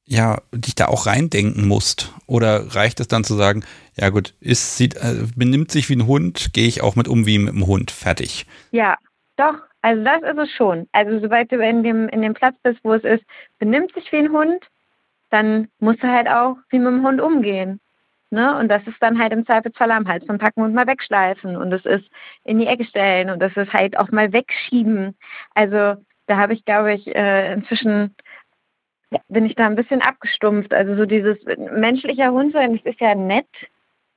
ja 0.05 0.41
dich 0.51 0.75
da 0.75 0.87
auch 0.87 1.05
reindenken 1.05 1.67
musst. 1.67 2.13
Oder 2.27 2.75
reicht 2.75 2.99
es 2.99 3.07
dann 3.07 3.23
zu 3.23 3.35
sagen, 3.35 3.63
ja 3.95 4.09
gut, 4.09 4.33
ist 4.41 4.77
sieht 4.77 4.95
äh, 4.95 5.25
benimmt 5.35 5.71
sich 5.71 5.89
wie 5.89 5.95
ein 5.95 6.07
Hund, 6.07 6.53
gehe 6.53 6.67
ich 6.67 6.81
auch 6.81 6.95
mit 6.95 7.07
um 7.07 7.25
wie 7.25 7.39
mit 7.39 7.53
einem 7.53 7.67
Hund, 7.67 7.91
fertig. 7.91 8.45
Ja, 8.71 8.97
doch. 9.37 9.55
Also 9.81 10.03
das 10.03 10.21
ist 10.21 10.37
es 10.37 10.51
schon. 10.51 10.87
Also 10.93 11.19
sobald 11.19 11.51
du 11.51 11.57
in 11.57 11.83
dem 11.83 12.07
in 12.09 12.21
dem 12.21 12.33
Platz 12.33 12.55
bist, 12.63 12.79
wo 12.83 12.93
es 12.93 13.03
ist, 13.03 13.23
benimmt 13.59 13.93
sich 13.93 14.11
wie 14.11 14.17
ein 14.17 14.31
Hund, 14.31 14.65
dann 15.29 15.67
musst 15.79 16.03
du 16.03 16.07
halt 16.07 16.27
auch 16.27 16.57
wie 16.69 16.79
mit 16.79 16.87
dem 16.87 17.05
Hund 17.05 17.19
umgehen. 17.21 17.79
Ne? 18.33 18.57
Und 18.57 18.67
das 18.67 18.81
ist 18.87 18.97
dann 18.99 19.19
halt 19.19 19.31
im 19.31 19.45
Zweifelsfall 19.45 19.91
am 19.91 20.07
Hals 20.07 20.25
packen 20.25 20.63
und 20.63 20.73
mal 20.73 20.87
wegschleifen 20.87 21.55
und 21.55 21.69
das 21.69 21.85
ist 21.85 22.09
in 22.43 22.57
die 22.57 22.65
Ecke 22.65 22.83
stellen 22.83 23.29
und 23.29 23.39
das 23.39 23.55
ist 23.55 23.71
halt 23.71 23.95
auch 23.99 24.09
mal 24.09 24.33
wegschieben. 24.33 25.15
Also 25.53 26.01
da 26.25 26.37
habe 26.37 26.53
ich, 26.55 26.65
glaube 26.65 26.95
ich, 26.95 27.15
äh, 27.15 27.53
inzwischen 27.53 28.15
bin 29.27 29.45
ich 29.45 29.53
da 29.53 29.67
ein 29.67 29.75
bisschen 29.75 30.01
abgestumpft. 30.01 30.73
Also 30.73 30.95
so 30.95 31.05
dieses 31.05 31.37
menschlicher 31.57 32.31
Hund 32.31 32.53
sein, 32.53 32.75
das 32.75 32.91
ist 32.91 32.99
ja 32.99 33.13
nett. 33.13 33.45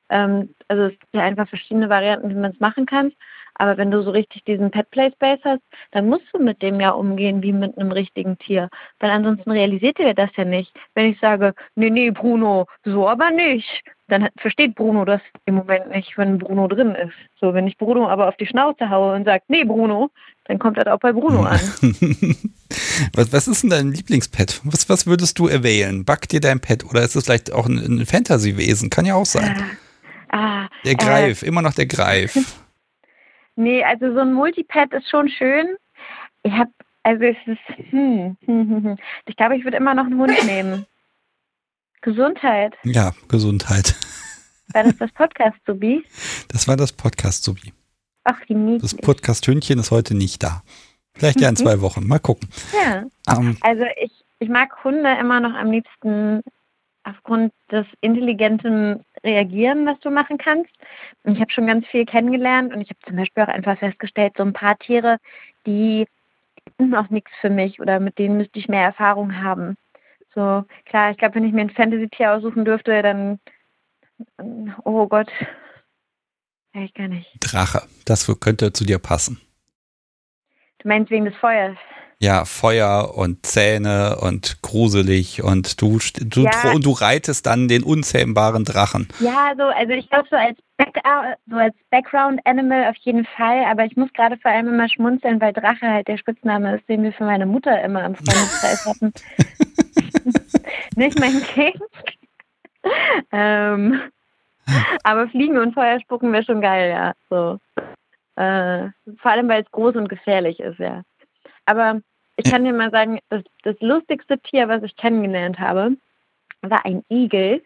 Ähm, 0.08 0.54
also 0.68 0.84
es 0.84 0.98
gibt 0.98 1.14
ja 1.14 1.20
einfach 1.20 1.46
verschiedene 1.46 1.90
Varianten, 1.90 2.30
wie 2.30 2.40
man 2.40 2.52
es 2.52 2.60
machen 2.60 2.86
kann. 2.86 3.12
Aber 3.58 3.76
wenn 3.76 3.90
du 3.90 4.02
so 4.02 4.10
richtig 4.10 4.44
diesen 4.44 4.70
Pet 4.70 4.90
Play 4.90 5.10
Space 5.12 5.40
hast, 5.44 5.62
dann 5.92 6.08
musst 6.08 6.26
du 6.32 6.42
mit 6.42 6.62
dem 6.62 6.80
ja 6.80 6.90
umgehen 6.90 7.42
wie 7.42 7.52
mit 7.52 7.76
einem 7.76 7.92
richtigen 7.92 8.38
Tier. 8.38 8.68
Weil 9.00 9.10
ansonsten 9.10 9.50
realisiert 9.50 9.98
ihr 9.98 10.14
das 10.14 10.30
ja 10.36 10.44
nicht. 10.44 10.72
Wenn 10.94 11.06
ich 11.06 11.20
sage, 11.20 11.54
nee, 11.74 11.90
nee, 11.90 12.10
Bruno, 12.10 12.66
so 12.84 13.08
aber 13.08 13.30
nicht, 13.30 13.82
dann 14.08 14.28
versteht 14.38 14.74
Bruno 14.74 15.04
das 15.04 15.20
im 15.46 15.56
Moment 15.56 15.90
nicht, 15.90 16.16
wenn 16.16 16.38
Bruno 16.38 16.68
drin 16.68 16.94
ist. 16.94 17.14
So, 17.40 17.54
wenn 17.54 17.66
ich 17.66 17.76
Bruno 17.76 18.08
aber 18.08 18.28
auf 18.28 18.36
die 18.36 18.46
Schnauze 18.46 18.88
haue 18.88 19.14
und 19.14 19.24
sage, 19.24 19.42
nee, 19.48 19.64
Bruno, 19.64 20.10
dann 20.44 20.58
kommt 20.58 20.76
das 20.78 20.86
auch 20.86 21.00
bei 21.00 21.12
Bruno 21.12 21.42
an. 21.42 21.58
was, 23.14 23.32
was 23.32 23.48
ist 23.48 23.62
denn 23.62 23.70
dein 23.70 23.92
Lieblingspet? 23.92 24.60
Was, 24.64 24.88
was 24.88 25.06
würdest 25.06 25.38
du 25.38 25.48
erwählen? 25.48 26.04
Backt 26.04 26.32
dir 26.32 26.40
dein 26.40 26.60
Pet 26.60 26.84
oder 26.84 27.02
ist 27.02 27.16
es 27.16 27.24
vielleicht 27.24 27.52
auch 27.52 27.66
ein, 27.66 27.78
ein 27.78 28.06
Fantasy-Wesen? 28.06 28.90
Kann 28.90 29.06
ja 29.06 29.14
auch 29.14 29.26
sein. 29.26 29.56
Ah, 30.28 30.36
ah, 30.36 30.68
der 30.84 30.94
Greif, 30.94 31.42
äh, 31.42 31.46
immer 31.46 31.62
noch 31.62 31.74
der 31.74 31.86
Greif. 31.86 32.36
Nee, 33.56 33.82
also 33.82 34.12
so 34.12 34.20
ein 34.20 34.34
Multipad 34.34 34.92
ist 34.92 35.08
schon 35.08 35.28
schön. 35.28 35.76
Ich 36.42 36.52
habe, 36.52 36.70
also 37.02 37.24
es 37.24 37.36
ist, 37.46 37.90
hm, 37.90 38.36
hm, 38.44 38.70
hm, 38.70 38.84
hm. 38.84 38.96
ich 39.26 39.36
glaube, 39.36 39.56
ich 39.56 39.64
würde 39.64 39.78
immer 39.78 39.94
noch 39.94 40.04
einen 40.04 40.18
Hund 40.18 40.32
nehmen. 40.46 40.86
Gesundheit. 42.02 42.74
Ja, 42.84 43.12
Gesundheit. 43.28 43.96
War 44.72 44.84
das 44.84 44.96
das 44.96 45.12
Podcast-Subi? 45.12 46.04
Das 46.48 46.68
war 46.68 46.76
das 46.76 46.92
Podcast-Subi. 46.92 47.72
Ach, 48.24 48.40
die 48.48 48.54
niedlich. 48.54 48.82
Das 48.82 48.94
Podcast-Hündchen 48.94 49.78
ist 49.78 49.92
heute 49.92 50.14
nicht 50.14 50.42
da. 50.42 50.62
Vielleicht 51.14 51.40
ja 51.40 51.48
in 51.48 51.56
zwei 51.56 51.80
Wochen. 51.80 52.06
Mal 52.06 52.18
gucken. 52.18 52.48
Ja. 52.74 53.04
Ähm, 53.28 53.56
also 53.60 53.84
ich, 54.02 54.10
ich 54.40 54.48
mag 54.48 54.84
Hunde 54.84 55.16
immer 55.18 55.40
noch 55.40 55.54
am 55.54 55.70
liebsten 55.70 56.42
aufgrund 57.04 57.52
des 57.70 57.86
intelligenten 58.00 59.04
Reagieren, 59.26 59.84
was 59.84 60.00
du 60.00 60.10
machen 60.10 60.38
kannst. 60.38 60.72
Und 61.24 61.34
ich 61.34 61.40
habe 61.40 61.50
schon 61.50 61.66
ganz 61.66 61.86
viel 61.88 62.06
kennengelernt 62.06 62.72
und 62.72 62.80
ich 62.80 62.88
habe 62.88 63.00
zum 63.06 63.16
Beispiel 63.16 63.42
auch 63.42 63.48
einfach 63.48 63.78
festgestellt, 63.78 64.34
so 64.36 64.44
ein 64.44 64.52
paar 64.52 64.78
Tiere, 64.78 65.18
die 65.66 66.06
sind 66.78 66.90
noch 66.90 67.10
nichts 67.10 67.30
für 67.40 67.50
mich 67.50 67.80
oder 67.80 68.00
mit 68.00 68.18
denen 68.18 68.38
müsste 68.38 68.58
ich 68.58 68.68
mehr 68.68 68.84
Erfahrung 68.84 69.42
haben. 69.42 69.76
So, 70.34 70.64
klar, 70.84 71.10
ich 71.10 71.18
glaube, 71.18 71.34
wenn 71.34 71.44
ich 71.44 71.52
mir 71.52 71.62
ein 71.62 71.70
Fantasy-Tier 71.70 72.32
aussuchen 72.32 72.64
dürfte, 72.64 73.02
dann, 73.02 73.40
oh 74.84 75.06
Gott, 75.06 75.30
ich 76.84 76.94
gar 76.94 77.08
nicht. 77.08 77.30
Drache. 77.40 77.82
Das 78.04 78.26
könnte 78.40 78.72
zu 78.72 78.84
dir 78.84 78.98
passen. 78.98 79.40
Du 80.78 80.88
meinst 80.88 81.10
wegen 81.10 81.24
des 81.24 81.36
Feuers? 81.36 81.76
Ja, 82.18 82.46
Feuer 82.46 83.12
und 83.14 83.44
Zähne 83.44 84.16
und 84.22 84.62
gruselig 84.62 85.42
und 85.42 85.82
du, 85.82 85.98
du, 86.22 86.44
ja. 86.44 86.78
du 86.78 86.92
reitest 86.92 87.44
dann 87.44 87.68
den 87.68 87.82
unzähmbaren 87.82 88.64
Drachen. 88.64 89.06
Ja, 89.20 89.52
so, 89.54 89.64
also 89.64 89.92
ich 89.92 90.08
glaube 90.08 90.26
so 90.30 90.36
als, 90.36 90.56
Back, 90.78 90.98
so 91.46 91.56
als 91.56 91.74
Background-Animal 91.90 92.88
auf 92.88 92.96
jeden 93.00 93.26
Fall, 93.26 93.64
aber 93.66 93.84
ich 93.84 93.96
muss 93.98 94.10
gerade 94.14 94.38
vor 94.38 94.50
allem 94.50 94.68
immer 94.68 94.88
schmunzeln, 94.88 95.42
weil 95.42 95.52
Drache 95.52 95.86
halt 95.86 96.08
der 96.08 96.16
Spitzname 96.16 96.76
ist, 96.76 96.88
den 96.88 97.02
wir 97.02 97.12
für 97.12 97.24
meine 97.24 97.44
Mutter 97.44 97.82
immer 97.82 98.06
im 98.06 98.14
Freundeskreis 98.14 98.86
hatten. 98.86 99.12
Nicht 100.96 101.20
mein 101.20 101.42
Kind. 101.42 101.82
ähm, 103.30 104.00
aber 105.02 105.28
Fliegen 105.28 105.58
und 105.58 105.74
Feuer 105.74 106.00
spucken 106.00 106.32
wäre 106.32 106.44
schon 106.44 106.62
geil, 106.62 106.90
ja. 106.90 107.12
So. 107.28 107.58
Äh, 108.36 108.88
vor 109.18 109.30
allem, 109.30 109.48
weil 109.48 109.62
es 109.62 109.70
groß 109.70 109.96
und 109.96 110.08
gefährlich 110.08 110.60
ist, 110.60 110.78
ja. 110.78 111.02
Aber 111.66 112.00
ich 112.36 112.50
kann 112.50 112.64
dir 112.64 112.72
mal 112.72 112.90
sagen, 112.90 113.18
das, 113.28 113.42
das 113.62 113.76
lustigste 113.80 114.38
Tier, 114.38 114.68
was 114.68 114.82
ich 114.82 114.96
kennengelernt 114.96 115.58
habe, 115.58 115.96
war 116.62 116.84
ein 116.84 117.04
Igel. 117.10 117.62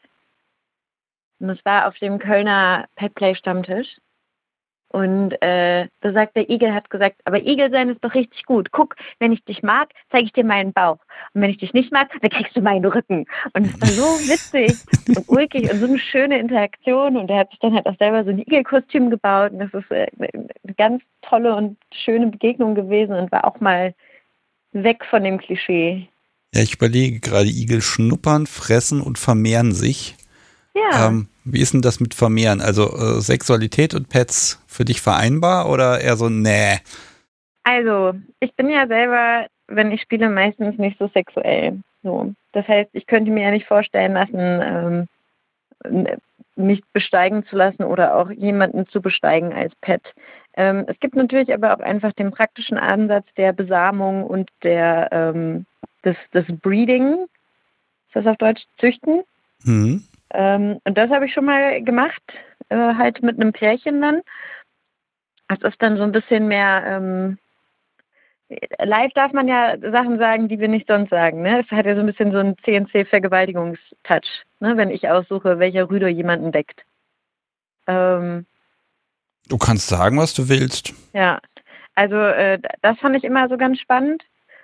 Und 1.39 1.51
es 1.51 1.65
war 1.65 1.89
auf 1.89 1.97
dem 1.99 2.19
Kölner 2.19 2.87
Petplay 2.97 3.35
Stammtisch. 3.35 3.89
Und 4.93 5.41
äh, 5.41 5.87
da 6.01 6.13
sagt 6.13 6.35
der 6.35 6.51
Igel, 6.51 6.75
hat 6.75 6.91
gesagt, 6.91 7.21
aber 7.25 7.41
Igel 7.47 7.71
sein 7.71 7.91
ist 7.91 8.03
doch 8.03 8.13
richtig 8.13 8.45
gut. 8.45 8.73
Guck, 8.73 8.97
wenn 9.21 9.33
ich 9.33 9.45
dich 9.45 9.63
mag, 9.63 9.91
zeige 10.11 10.27
ich 10.27 10.33
dir 10.33 10.45
meinen 10.45 10.73
Bauch. 10.73 10.99
Und 11.33 11.43
wenn 11.43 11.51
ich 11.51 11.59
dich 11.59 11.73
nicht 11.73 11.93
mag, 11.93 12.11
dann 12.21 12.31
kriegst 12.31 12.57
du 12.57 12.61
meinen 12.61 12.85
Rücken. 12.85 13.25
Und 13.53 13.67
es 13.67 13.81
war 13.81 13.89
so 13.89 14.03
witzig 14.29 14.77
und 15.09 15.29
ulkig 15.29 15.71
und 15.71 15.79
so 15.79 15.87
eine 15.87 15.99
schöne 15.99 16.41
Interaktion. 16.41 17.17
Und 17.17 17.31
er 17.31 17.39
hat 17.39 17.51
sich 17.51 17.61
dann 17.61 17.75
halt 17.75 17.87
auch 17.87 17.97
selber 17.99 18.25
so 18.25 18.31
ein 18.31 18.41
Igelkostüm 18.41 19.11
gebaut. 19.11 19.53
Und 19.53 19.61
das 19.61 19.75
ist 19.75 19.91
äh, 19.93 20.09
eine 20.19 20.75
ganz 20.77 21.05
tolle 21.23 21.55
und 21.55 21.79
schöne 21.93 22.27
Begegnung 22.27 22.75
gewesen 22.75 23.15
und 23.15 23.31
war 23.31 23.45
auch 23.45 23.61
mal 23.61 23.95
weg 24.73 25.05
von 25.09 25.23
dem 25.23 25.39
Klischee. 25.39 26.09
Ja, 26.53 26.63
ich 26.63 26.75
überlege 26.75 27.21
gerade, 27.21 27.49
Igel 27.49 27.81
schnuppern, 27.81 28.47
fressen 28.47 29.01
und 29.03 29.19
vermehren 29.19 29.71
sich. 29.71 30.17
Ja. 30.75 31.09
Ähm, 31.09 31.29
wie 31.45 31.61
ist 31.61 31.73
denn 31.73 31.83
das 31.83 32.01
mit 32.01 32.15
Vermehren? 32.15 32.61
Also 32.61 32.85
äh, 32.97 33.21
Sexualität 33.21 33.95
und 33.95 34.09
Pets 34.09 34.63
für 34.67 34.85
dich 34.85 35.01
vereinbar 35.01 35.69
oder 35.69 36.01
eher 36.01 36.17
so, 36.17 36.29
nee? 36.29 36.79
Also, 37.65 38.15
ich 38.41 38.55
bin 38.55 38.71
ja 38.71 38.87
selber, 38.87 39.47
wenn 39.67 39.93
ich 39.93 40.03
spiele, 40.03 40.31
meistens 40.31 40.79
nicht 40.79 40.99
so 40.99 41.09
sexuell. 41.09 41.81
So. 42.03 42.35
Das 42.53 42.67
heißt, 42.67 42.91
ich 42.93 43.07
könnte 43.07 43.31
mir 43.31 43.45
ja 43.45 43.51
nicht 43.51 43.67
vorstellen 43.67 44.15
lassen, 44.15 45.09
ähm, 45.85 46.17
mich 46.57 46.83
besteigen 46.93 47.45
zu 47.47 47.57
lassen 47.57 47.85
oder 47.85 48.17
auch 48.17 48.31
jemanden 48.31 48.87
zu 48.89 49.01
besteigen 49.01 49.53
als 49.53 49.75
Pet. 49.81 50.03
Ähm, 50.55 50.85
es 50.89 50.99
gibt 51.01 51.15
natürlich 51.15 51.53
aber 51.53 51.75
auch 51.75 51.81
einfach 51.81 52.13
den 52.13 52.33
praktischen 52.33 52.77
Ansatz 52.77 53.27
der 53.37 53.53
Besamung 53.53 54.25
und 54.25 54.51
der 54.63 55.09
ähm, 55.13 55.67
des, 56.05 56.17
des 56.35 56.45
Breeding. 56.61 57.27
Ist 58.09 58.15
das 58.17 58.27
auf 58.27 58.37
Deutsch? 58.39 58.63
Züchten? 58.79 59.23
Mhm. 59.65 60.05
Ähm, 60.33 60.81
und 60.85 60.97
das 60.97 61.11
habe 61.11 61.27
ich 61.27 61.33
schon 61.33 61.45
mal 61.45 61.83
gemacht, 61.83 62.23
äh, 62.69 62.77
halt 62.77 63.23
mit 63.23 63.41
einem 63.41 63.53
Pärchen 63.53 64.01
dann. 64.01 64.23
Das 65.49 65.61
ist 65.63 65.83
dann 65.83 65.97
so 65.97 66.05
ein 66.05 66.13
bisschen 66.13 66.47
mehr, 66.49 66.85
ähm, 66.87 67.39
live 68.79 69.13
darf 69.15 69.33
man 69.33 69.49
ja 69.49 69.77
Sachen 69.79 70.19
sagen, 70.19 70.49
die 70.49 70.59
wir 70.59 70.69
nicht 70.69 70.87
sonst 70.89 71.11
sagen. 71.11 71.43
Ne? 71.43 71.61
Es 71.61 71.71
hat 71.71 71.87
ja 71.87 71.95
so 71.95 72.01
ein 72.01 72.07
bisschen 72.07 72.33
so 72.33 72.39
einen 72.39 72.57
CNC-Vergewaltigungstouch, 72.59 74.45
ne? 74.61 74.77
wenn 74.77 74.91
ich 74.91 75.09
aussuche, 75.09 75.59
welcher 75.59 75.89
Rüder 75.89 76.09
jemanden 76.09 76.53
deckt. 76.53 76.85
Ähm, 77.87 78.47
du 79.49 79.59
kannst 79.59 79.89
sagen, 79.89 80.19
was 80.19 80.35
du 80.35 80.49
willst. 80.49 80.95
Ja, 81.13 81.41
also 81.95 82.17
äh, 82.17 82.59
das 82.83 82.99
fand 82.99 83.17
ich 83.17 83.25
immer 83.25 83.49
so 83.49 83.57
ganz 83.57 83.79
spannend. 83.81 84.23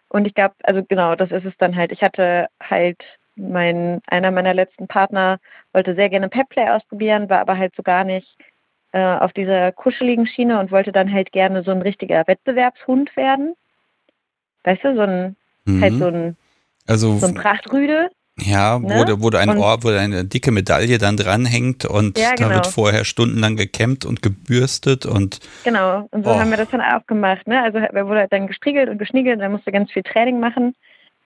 Und 0.09 0.27
ich 0.27 0.35
glaube, 0.35 0.55
also 0.63 0.85
genau, 0.85 1.17
das 1.17 1.31
ist 1.31 1.45
es 1.45 1.57
dann 1.59 1.75
halt. 1.75 1.93
Ich 1.93 2.03
hatte 2.03 2.49
halt 2.63 3.03
mein, 3.37 4.01
einer 4.07 4.31
meiner 4.31 4.55
letzten 4.55 4.89
Partner 4.89 5.39
wollte 5.73 5.95
sehr 5.95 6.09
gerne 6.09 6.29
Petplay 6.29 6.69
ausprobieren, 6.69 7.29
war 7.29 7.41
aber 7.41 7.57
halt 7.59 7.75
so 7.77 7.83
gar 7.83 8.05
nicht 8.05 8.29
äh, 8.93 8.99
auf 8.99 9.33
dieser 9.33 9.73
kuscheligen 9.73 10.27
Schiene 10.27 10.59
und 10.59 10.71
wollte 10.71 10.93
dann 10.93 11.13
halt 11.13 11.33
gerne 11.33 11.63
so 11.63 11.71
ein 11.71 11.83
richtiger 11.83 12.27
Wettbewerbshund 12.27 13.15
werden. 13.17 13.55
Weißt 14.65 14.83
du, 14.85 14.95
so 14.95 15.03
ein, 15.03 15.37
mhm. 15.65 15.83
halt 15.83 15.95
so 15.95 16.07
ein, 16.07 16.37
also, 16.87 17.19
so 17.19 17.27
ein 17.27 17.35
Prachtrüde. 17.35 18.11
Ja, 18.39 18.79
ne? 18.79 19.07
wo, 19.09 19.23
wo, 19.23 19.37
ein 19.37 19.57
Ohr, 19.57 19.83
wo 19.83 19.89
eine 19.89 20.25
dicke 20.25 20.51
Medaille 20.51 20.99
dann 20.99 21.17
dranhängt 21.17 21.87
und 21.87 22.19
ja, 22.19 22.35
genau. 22.35 22.51
da 22.51 22.55
wird 22.57 22.67
vorher 22.67 23.05
stundenlang 23.07 23.57
gekämmt 23.57 24.05
und 24.05 24.21
gebürstet 24.21 25.07
und. 25.07 25.41
Genau, 25.65 26.07
und 26.11 26.25
so 26.25 26.33
oh. 26.33 26.39
haben 26.39 26.51
wir 26.51 26.59
das 26.59 26.69
dann 26.69 26.83
auch 26.83 27.07
gemacht. 27.07 27.47
Ne? 27.47 27.63
Also 27.63 27.79
er 27.79 28.07
wurde 28.07 28.21
halt 28.21 28.33
dann 28.33 28.47
gestriegelt 28.47 28.91
und 28.91 28.99
geschniegelt, 28.99 29.41
dann 29.41 29.53
musste 29.53 29.73
ganz 29.73 29.91
viel 29.91 30.03
Training 30.03 30.39
machen 30.39 30.75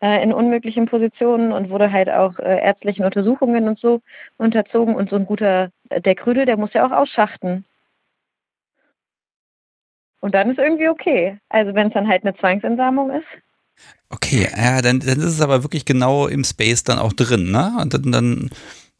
äh, 0.00 0.22
in 0.22 0.32
unmöglichen 0.32 0.86
Positionen 0.86 1.52
und 1.52 1.70
wurde 1.70 1.92
halt 1.92 2.08
auch 2.08 2.38
äh, 2.38 2.60
ärztlichen 2.60 3.04
Untersuchungen 3.04 3.68
und 3.68 3.78
so 3.78 4.00
unterzogen. 4.38 4.94
Und 4.94 5.10
so 5.10 5.16
ein 5.16 5.26
guter 5.26 5.70
äh, 5.90 6.00
der 6.00 6.14
Krüdel, 6.14 6.46
der 6.46 6.56
muss 6.56 6.72
ja 6.72 6.86
auch 6.86 6.92
ausschachten. 6.92 7.64
Und 10.20 10.34
dann 10.34 10.50
ist 10.50 10.58
irgendwie 10.58 10.88
okay. 10.88 11.38
Also 11.48 11.74
wenn 11.74 11.88
es 11.88 11.94
dann 11.94 12.08
halt 12.08 12.24
eine 12.24 12.36
Zwangsentsamung 12.36 13.10
ist. 13.10 13.26
Okay, 14.10 14.48
ja, 14.54 14.82
dann, 14.82 15.00
dann 15.00 15.18
ist 15.18 15.24
es 15.24 15.40
aber 15.40 15.62
wirklich 15.62 15.84
genau 15.84 16.26
im 16.26 16.44
Space 16.44 16.84
dann 16.84 16.98
auch 16.98 17.12
drin, 17.12 17.50
ne? 17.50 17.78
Und 17.80 17.94
dann, 17.94 18.12
dann 18.12 18.50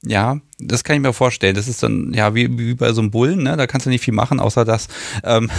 ja, 0.02 0.40
das 0.58 0.84
kann 0.84 0.96
ich 0.96 1.02
mir 1.02 1.12
vorstellen. 1.12 1.54
Das 1.54 1.68
ist 1.68 1.82
dann, 1.82 2.14
ja, 2.14 2.34
wie, 2.34 2.58
wie 2.58 2.74
bei 2.74 2.92
so 2.92 3.02
einem 3.02 3.10
Bullen, 3.10 3.42
ne? 3.42 3.56
Da 3.56 3.66
kannst 3.66 3.86
du 3.86 3.90
nicht 3.90 4.04
viel 4.04 4.14
machen, 4.14 4.40
außer 4.40 4.64
das. 4.64 4.88
Ähm, 5.24 5.50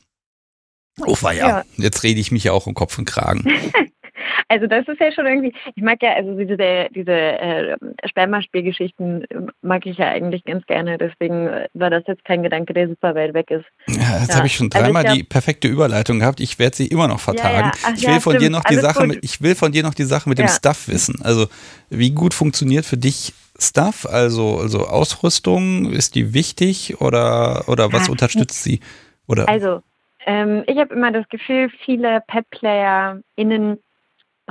oh, 1.00 1.16
war 1.20 1.32
ja. 1.32 1.48
ja. 1.48 1.64
Jetzt 1.76 2.02
rede 2.04 2.20
ich 2.20 2.30
mich 2.30 2.44
ja 2.44 2.52
auch 2.52 2.66
um 2.66 2.74
Kopf 2.74 2.98
und 2.98 3.06
Kragen. 3.06 3.44
Also 4.48 4.66
das 4.66 4.86
ist 4.88 5.00
ja 5.00 5.12
schon 5.12 5.26
irgendwie, 5.26 5.52
ich 5.74 5.82
mag 5.82 6.02
ja, 6.02 6.14
also 6.14 6.36
diese, 6.36 6.56
diese 6.94 7.12
äh, 7.12 7.76
Spermaspielgeschichten 8.04 9.26
mag 9.62 9.86
ich 9.86 9.98
ja 9.98 10.08
eigentlich 10.08 10.44
ganz 10.44 10.66
gerne, 10.66 10.98
deswegen 10.98 11.48
war 11.74 11.90
das 11.90 12.04
jetzt 12.06 12.24
kein 12.24 12.42
Gedanke, 12.42 12.74
der 12.74 12.88
super 12.88 13.14
weit 13.14 13.34
weg 13.34 13.50
ist. 13.50 13.64
Ja, 13.88 14.18
jetzt 14.18 14.30
ja. 14.30 14.36
habe 14.36 14.46
ich 14.46 14.54
schon 14.54 14.70
also 14.72 14.84
dreimal 14.84 15.04
also 15.04 15.16
die 15.16 15.24
perfekte 15.24 15.68
Überleitung 15.68 16.20
gehabt, 16.20 16.40
ich 16.40 16.58
werde 16.58 16.76
sie 16.76 16.86
immer 16.86 17.08
noch 17.08 17.20
vertagen. 17.20 17.54
Ja, 17.54 17.66
ja. 17.66 17.72
Ach, 17.84 17.92
ich 17.96 18.06
will 18.06 18.20
von 18.20 18.32
stimmt. 18.32 18.42
dir 18.42 18.50
noch 18.50 18.64
die 18.64 18.78
Alles 18.78 18.82
Sache, 18.82 19.06
mit, 19.06 19.24
ich 19.24 19.42
will 19.42 19.54
von 19.54 19.72
dir 19.72 19.82
noch 19.82 19.94
die 19.94 20.04
Sache 20.04 20.28
mit 20.28 20.38
dem 20.38 20.48
Stuff 20.48 20.88
wissen. 20.88 21.20
Also 21.22 21.46
wie 21.88 22.10
gut 22.10 22.34
funktioniert 22.34 22.84
für 22.84 22.96
dich 22.96 23.32
Stuff, 23.58 24.06
also, 24.06 24.58
also 24.58 24.86
Ausrüstung, 24.86 25.92
ist 25.92 26.14
die 26.14 26.32
wichtig 26.32 27.00
oder, 27.00 27.68
oder 27.68 27.92
was 27.92 28.08
unterstützt 28.08 28.62
sie? 28.62 28.80
Oder? 29.26 29.48
Also, 29.48 29.82
ähm, 30.26 30.64
ich 30.66 30.78
habe 30.78 30.94
immer 30.94 31.12
das 31.12 31.28
Gefühl, 31.28 31.70
viele 31.84 32.22
Pet-PlayerInnen 32.26 33.78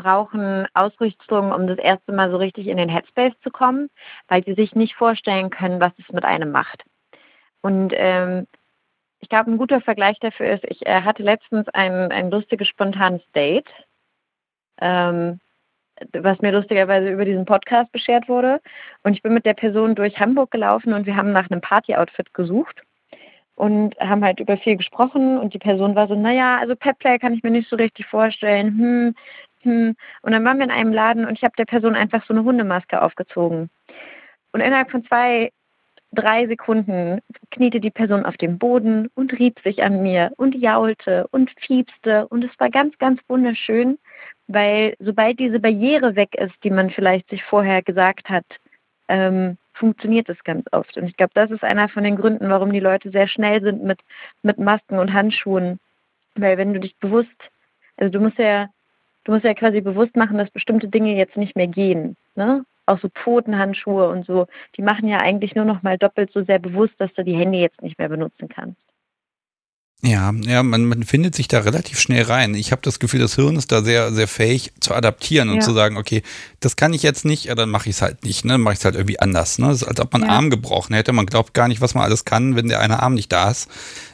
brauchen 0.01 0.67
Ausrüstung, 0.73 1.51
um 1.51 1.67
das 1.67 1.77
erste 1.77 2.11
Mal 2.11 2.31
so 2.31 2.37
richtig 2.37 2.67
in 2.67 2.77
den 2.77 2.89
Headspace 2.89 3.33
zu 3.41 3.49
kommen, 3.49 3.89
weil 4.27 4.43
sie 4.43 4.53
sich 4.53 4.75
nicht 4.75 4.95
vorstellen 4.95 5.49
können, 5.49 5.79
was 5.79 5.91
es 5.97 6.11
mit 6.13 6.25
einem 6.25 6.51
macht. 6.51 6.83
Und 7.61 7.93
ähm, 7.95 8.47
ich 9.19 9.29
glaube, 9.29 9.51
ein 9.51 9.57
guter 9.57 9.81
Vergleich 9.81 10.17
dafür 10.19 10.51
ist, 10.51 10.63
ich 10.65 10.85
äh, 10.85 11.01
hatte 11.01 11.23
letztens 11.23 11.67
ein, 11.69 12.11
ein 12.11 12.31
lustiges, 12.31 12.67
spontanes 12.67 13.21
Date, 13.35 13.69
ähm, 14.79 15.39
was 16.13 16.39
mir 16.39 16.51
lustigerweise 16.51 17.09
über 17.09 17.25
diesen 17.25 17.45
Podcast 17.45 17.91
beschert 17.91 18.29
wurde. 18.29 18.61
Und 19.03 19.13
ich 19.13 19.21
bin 19.21 19.33
mit 19.33 19.45
der 19.45 19.53
Person 19.53 19.95
durch 19.95 20.19
Hamburg 20.19 20.51
gelaufen 20.51 20.93
und 20.93 21.05
wir 21.05 21.17
haben 21.17 21.33
nach 21.33 21.51
einem 21.51 21.61
Party-Outfit 21.61 22.33
gesucht 22.33 22.81
und 23.59 23.99
haben 23.99 24.23
halt 24.23 24.39
über 24.39 24.55
viel 24.55 24.77
gesprochen 24.77 25.37
und 25.37 25.53
die 25.53 25.59
Person 25.59 25.93
war 25.93 26.07
so, 26.07 26.15
naja, 26.15 26.59
also 26.59 26.77
Petplay 26.77 27.19
kann 27.19 27.33
ich 27.33 27.43
mir 27.43 27.51
nicht 27.51 27.69
so 27.69 27.75
richtig 27.75 28.05
vorstellen. 28.05 28.79
Hm, 28.79 29.15
hm. 29.61 29.95
Und 30.21 30.31
dann 30.31 30.45
waren 30.45 30.57
wir 30.57 30.65
in 30.65 30.71
einem 30.71 30.93
Laden 30.93 31.25
und 31.25 31.33
ich 31.33 31.43
habe 31.43 31.55
der 31.57 31.65
Person 31.65 31.95
einfach 31.95 32.25
so 32.25 32.33
eine 32.33 32.43
Hundemaske 32.43 33.01
aufgezogen. 33.01 33.69
Und 34.51 34.61
innerhalb 34.61 34.89
von 34.91 35.05
zwei, 35.05 35.51
drei 36.11 36.47
Sekunden 36.47 37.21
kniete 37.51 37.79
die 37.79 37.91
Person 37.91 38.25
auf 38.25 38.37
dem 38.37 38.57
Boden 38.57 39.09
und 39.15 39.37
rieb 39.37 39.59
sich 39.63 39.83
an 39.83 40.01
mir 40.01 40.31
und 40.37 40.55
jaulte 40.55 41.27
und 41.31 41.51
fiepste. 41.59 42.27
Und 42.27 42.43
es 42.43 42.59
war 42.59 42.69
ganz, 42.69 42.97
ganz 42.97 43.21
wunderschön, 43.27 43.99
weil 44.47 44.95
sobald 44.99 45.39
diese 45.39 45.59
Barriere 45.59 46.15
weg 46.15 46.35
ist, 46.35 46.55
die 46.63 46.71
man 46.71 46.89
vielleicht 46.89 47.29
sich 47.29 47.43
vorher 47.43 47.83
gesagt 47.83 48.29
hat, 48.29 48.45
ähm, 49.07 49.57
funktioniert 49.73 50.27
es 50.29 50.43
ganz 50.43 50.65
oft. 50.71 50.97
Und 50.97 51.07
ich 51.07 51.17
glaube, 51.17 51.31
das 51.35 51.51
ist 51.51 51.63
einer 51.63 51.89
von 51.89 52.03
den 52.03 52.17
Gründen, 52.17 52.49
warum 52.49 52.71
die 52.71 52.79
Leute 52.79 53.11
sehr 53.11 53.27
schnell 53.27 53.61
sind 53.61 53.83
mit, 53.83 53.99
mit 54.41 54.57
Masken 54.57 54.99
und 54.99 55.13
Handschuhen. 55.13 55.79
Weil 56.35 56.57
wenn 56.57 56.73
du 56.73 56.79
dich 56.79 56.95
bewusst, 56.97 57.29
also 57.97 58.11
du 58.11 58.19
musst 58.19 58.37
ja 58.37 58.69
du 59.29 59.35
musst 59.35 59.45
ja 59.45 59.53
quasi 59.53 59.79
bewusst 59.79 60.15
machen, 60.15 60.39
dass 60.39 60.49
bestimmte 60.49 60.87
Dinge 60.87 61.15
jetzt 61.15 61.37
nicht 61.37 61.55
mehr 61.55 61.67
gehen. 61.67 62.17
Ne? 62.33 62.65
Auch 62.87 62.99
so 62.99 63.09
Pfotenhandschuhe 63.09 64.09
und 64.09 64.25
so, 64.25 64.47
die 64.75 64.81
machen 64.81 65.07
ja 65.07 65.17
eigentlich 65.17 65.53
nur 65.53 65.65
noch 65.65 65.83
mal 65.83 65.99
doppelt 65.99 66.31
so 66.33 66.43
sehr 66.43 66.57
bewusst, 66.57 66.93
dass 66.97 67.13
du 67.13 67.23
die 67.23 67.35
Hände 67.35 67.59
jetzt 67.59 67.79
nicht 67.83 67.99
mehr 67.99 68.09
benutzen 68.09 68.49
kannst. 68.49 68.79
Ja, 70.01 70.31
ja, 70.33 70.63
man, 70.63 70.85
man 70.85 71.03
findet 71.03 71.35
sich 71.35 71.47
da 71.49 71.59
relativ 71.59 71.99
schnell 71.99 72.23
rein. 72.23 72.55
Ich 72.55 72.71
habe 72.71 72.81
das 72.81 72.99
Gefühl, 72.99 73.19
das 73.19 73.35
Hirn 73.35 73.57
ist 73.57 73.71
da 73.71 73.83
sehr, 73.83 74.13
sehr 74.13 74.29
fähig 74.29 74.71
zu 74.79 74.95
adaptieren 74.95 75.49
und 75.49 75.55
ja. 75.55 75.61
zu 75.61 75.73
sagen, 75.73 75.97
okay, 75.97 76.23
das 76.61 76.77
kann 76.77 76.93
ich 76.93 77.03
jetzt 77.03 77.25
nicht, 77.25 77.45
ja, 77.45 77.55
dann 77.55 77.69
mache 77.69 77.89
ich 77.89 77.97
es 77.97 78.01
halt 78.01 78.23
nicht, 78.23 78.45
ne? 78.45 78.53
Dann 78.53 78.61
mache 78.61 78.73
ich 78.73 78.79
es 78.79 78.85
halt 78.85 78.95
irgendwie 78.95 79.19
anders. 79.19 79.59
Ne? 79.59 79.67
Das 79.67 79.81
ist, 79.81 79.87
als 79.87 79.99
ob 79.99 80.13
man 80.13 80.21
ja. 80.21 80.29
Arm 80.29 80.49
gebrochen 80.49 80.95
hätte. 80.95 81.11
Man 81.11 81.25
glaubt 81.25 81.53
gar 81.53 81.67
nicht, 81.67 81.81
was 81.81 81.95
man 81.95 82.05
alles 82.05 82.23
kann, 82.23 82.55
wenn 82.55 82.69
der 82.69 82.79
eine 82.79 83.03
Arm 83.03 83.13
nicht 83.13 83.31
da 83.31 83.51
ist. 83.51 83.69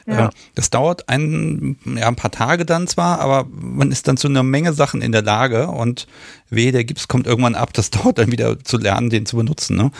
Ja. 0.05 0.25
Ähm, 0.25 0.29
das 0.53 0.69
dauert 0.69 1.09
ein, 1.09 1.77
ja, 1.85 2.07
ein 2.07 2.15
paar 2.15 2.31
Tage 2.31 2.65
dann 2.65 2.87
zwar, 2.87 3.19
aber 3.19 3.47
man 3.49 3.91
ist 3.91 4.07
dann 4.07 4.17
zu 4.17 4.27
einer 4.27 4.43
Menge 4.43 4.73
Sachen 4.73 5.01
in 5.01 5.11
der 5.11 5.23
Lage 5.23 5.67
und 5.67 6.07
weh, 6.49 6.71
der 6.71 6.83
Gips 6.83 7.07
kommt 7.07 7.25
irgendwann 7.25 7.55
ab, 7.55 7.73
das 7.73 7.89
dauert 7.91 8.19
dann 8.19 8.31
wieder 8.31 8.59
zu 8.59 8.77
lernen, 8.77 9.09
den 9.09 9.25
zu 9.25 9.37
benutzen. 9.37 9.77
Ne? 9.77 9.91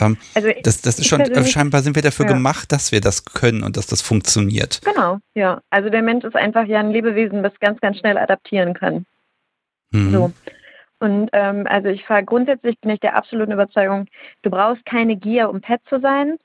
Ähm, 0.00 0.16
also 0.34 0.48
das, 0.62 0.80
das 0.80 0.98
ist 0.98 1.06
schon, 1.06 1.22
scheinbar 1.44 1.82
sind 1.82 1.94
wir 1.94 2.02
dafür 2.02 2.26
ja. 2.26 2.32
gemacht, 2.32 2.72
dass 2.72 2.90
wir 2.92 3.00
das 3.00 3.24
können 3.24 3.62
und 3.62 3.76
dass 3.76 3.86
das 3.86 4.00
funktioniert. 4.00 4.80
Genau, 4.82 5.18
ja. 5.34 5.60
Also 5.70 5.90
der 5.90 6.02
Mensch 6.02 6.24
ist 6.24 6.36
einfach 6.36 6.64
ja 6.64 6.80
ein 6.80 6.90
Lebewesen, 6.90 7.42
das 7.42 7.52
ganz, 7.60 7.80
ganz 7.80 7.98
schnell 7.98 8.16
adaptieren 8.16 8.74
kann. 8.74 9.04
Mhm. 9.90 10.12
So. 10.12 10.32
Und 11.00 11.30
ähm, 11.32 11.66
also 11.66 11.88
ich 11.88 12.04
fahre 12.04 12.24
grundsätzlich 12.24 12.78
bin 12.80 12.90
ich 12.90 13.00
der 13.00 13.16
absoluten 13.16 13.52
Überzeugung, 13.52 14.06
du 14.42 14.50
brauchst 14.50 14.84
keine 14.84 15.16
Gier, 15.16 15.48
um 15.48 15.60
Pet 15.60 15.80
zu 15.88 15.98
sein. 16.00 16.36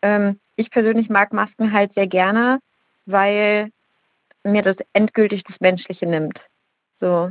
Ähm, 0.00 0.38
ich 0.58 0.70
persönlich 0.70 1.08
mag 1.08 1.32
Masken 1.32 1.72
halt 1.72 1.94
sehr 1.94 2.08
gerne, 2.08 2.58
weil 3.06 3.70
mir 4.42 4.62
das 4.62 4.76
endgültig 4.92 5.44
das 5.44 5.60
Menschliche 5.60 6.06
nimmt. 6.06 6.38
So. 7.00 7.30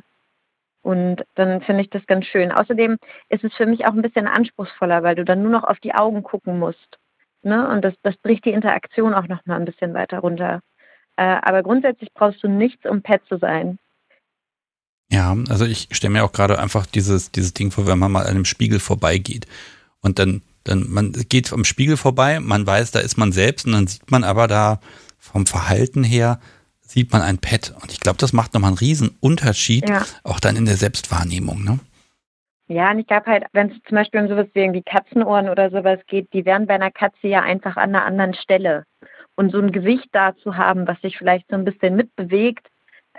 Und 0.82 1.24
dann 1.36 1.62
finde 1.62 1.82
ich 1.82 1.90
das 1.90 2.06
ganz 2.06 2.26
schön. 2.26 2.52
Außerdem 2.52 2.98
ist 3.30 3.44
es 3.44 3.54
für 3.54 3.66
mich 3.66 3.86
auch 3.86 3.94
ein 3.94 4.02
bisschen 4.02 4.28
anspruchsvoller, 4.28 5.04
weil 5.04 5.16
du 5.16 5.26
dann 5.26 5.42
nur 5.42 5.52
noch 5.52 5.66
auf 5.66 5.80
die 5.80 5.94
Augen 5.94 6.24
gucken 6.24 6.58
musst. 6.58 6.98
Ne? 7.44 7.68
Und 7.68 7.82
das, 7.84 7.94
das 8.04 8.16
bricht 8.18 8.46
die 8.46 8.52
Interaktion 8.52 9.14
auch 9.14 9.28
noch 9.28 9.46
mal 9.46 9.58
ein 9.58 9.66
bisschen 9.66 9.94
weiter 9.94 10.20
runter. 10.20 10.62
Äh, 11.18 11.40
aber 11.42 11.64
grundsätzlich 11.64 12.14
brauchst 12.14 12.42
du 12.44 12.48
nichts, 12.48 12.86
um 12.86 13.02
Pet 13.02 13.22
zu 13.28 13.38
sein. 13.38 13.78
Ja, 15.12 15.36
also 15.50 15.66
ich 15.66 15.90
stelle 15.92 16.14
mir 16.14 16.24
auch 16.24 16.32
gerade 16.32 16.60
einfach 16.60 16.86
dieses, 16.86 17.32
dieses 17.32 17.54
Ding 17.54 17.72
vor, 17.72 17.88
wenn 17.88 18.00
man 18.00 18.12
mal 18.12 18.24
an 18.24 18.36
einem 18.36 18.46
Spiegel 18.46 18.80
vorbeigeht 18.80 19.48
und 20.02 20.20
dann 20.20 20.42
dann 20.68 20.90
man 20.90 21.14
geht 21.14 21.52
am 21.54 21.64
Spiegel 21.64 21.98
vorbei, 21.98 22.40
man 22.40 22.66
weiß, 22.66 22.92
da 22.92 23.00
ist 23.00 23.18
man 23.18 23.32
selbst 23.32 23.66
und 23.66 23.74
dann 23.74 23.88
sieht 23.88 24.12
man 24.12 24.24
aber 24.24 24.48
da 24.48 24.80
vom 25.18 25.46
Verhalten 25.46 26.04
her 26.04 26.40
sieht 26.82 27.12
man 27.12 27.22
ein 27.22 27.38
Pet 27.38 27.74
und 27.82 27.92
ich 27.92 28.00
glaube, 28.00 28.18
das 28.18 28.34
macht 28.34 28.54
nochmal 28.54 28.70
einen 28.70 28.78
riesen 28.78 29.18
Unterschied, 29.20 29.90
ja. 29.90 30.04
auch 30.24 30.40
dann 30.40 30.56
in 30.56 30.66
der 30.66 30.76
Selbstwahrnehmung, 30.76 31.64
ne? 31.64 31.80
Ja, 32.70 32.92
und 32.92 33.00
ich 33.00 33.08
glaube 33.08 33.28
halt, 33.28 33.46
wenn 33.54 33.72
es 33.72 33.78
zum 33.84 33.96
Beispiel 33.96 34.22
um 34.22 34.28
sowas 34.28 34.48
wie 34.54 34.60
irgendwie 34.60 34.84
Katzenohren 34.84 35.48
oder 35.48 35.70
sowas 35.70 36.00
geht, 36.08 36.34
die 36.34 36.46
wären 36.46 36.68
bei 36.68 36.76
einer 36.76 36.92
Katze 36.92 37.28
ja 37.28 37.42
einfach 37.42 37.78
an 37.78 37.96
einer 37.96 38.06
anderen 38.06 38.34
Stelle. 38.34 38.84
Und 39.36 39.52
so 39.52 39.60
ein 39.60 39.72
Gewicht 39.72 40.10
da 40.12 40.36
zu 40.36 40.58
haben, 40.58 40.86
was 40.88 41.00
sich 41.02 41.18
vielleicht 41.18 41.48
so 41.50 41.56
ein 41.56 41.64
bisschen 41.64 41.96
mitbewegt, 41.96 42.68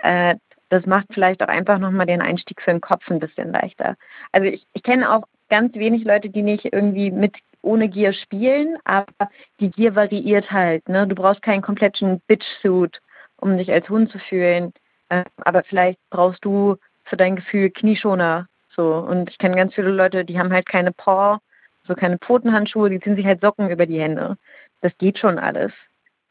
äh, 0.03 0.35
das 0.69 0.85
macht 0.85 1.07
vielleicht 1.13 1.41
auch 1.41 1.47
einfach 1.47 1.79
nochmal 1.79 2.05
den 2.05 2.21
Einstieg 2.21 2.61
für 2.61 2.71
den 2.71 2.81
Kopf 2.81 3.09
ein 3.09 3.19
bisschen 3.19 3.51
leichter. 3.51 3.95
Also 4.31 4.47
ich, 4.47 4.67
ich 4.73 4.83
kenne 4.83 5.11
auch 5.11 5.23
ganz 5.49 5.75
wenig 5.75 6.03
Leute, 6.03 6.29
die 6.29 6.41
nicht 6.41 6.65
irgendwie 6.71 7.11
mit 7.11 7.35
ohne 7.61 7.89
Gier 7.89 8.13
spielen, 8.13 8.77
aber 8.85 9.29
die 9.59 9.69
Gier 9.69 9.95
variiert 9.95 10.51
halt. 10.51 10.87
Ne? 10.87 11.07
Du 11.07 11.15
brauchst 11.15 11.41
keinen 11.41 11.61
kompletten 11.61 12.21
Bitch-Suit, 12.27 12.99
um 13.37 13.57
dich 13.57 13.71
als 13.71 13.89
Hund 13.89 14.11
zu 14.11 14.19
fühlen. 14.19 14.73
Äh, 15.09 15.25
aber 15.37 15.63
vielleicht 15.63 15.99
brauchst 16.09 16.43
du 16.45 16.77
für 17.03 17.17
dein 17.17 17.35
Gefühl 17.35 17.69
Knieschoner. 17.69 18.47
So. 18.75 18.95
Und 18.95 19.29
ich 19.29 19.37
kenne 19.37 19.55
ganz 19.55 19.73
viele 19.73 19.89
Leute, 19.89 20.23
die 20.23 20.39
haben 20.39 20.53
halt 20.53 20.67
keine 20.67 20.91
Paw, 20.91 21.39
so 21.87 21.95
keine 21.95 22.17
Pfotenhandschuhe, 22.17 22.89
die 22.89 22.99
ziehen 22.99 23.15
sich 23.15 23.25
halt 23.25 23.41
Socken 23.41 23.69
über 23.69 23.85
die 23.85 23.99
Hände. 23.99 24.37
Das 24.81 24.93
geht 24.97 25.17
schon 25.17 25.37
alles. 25.37 25.73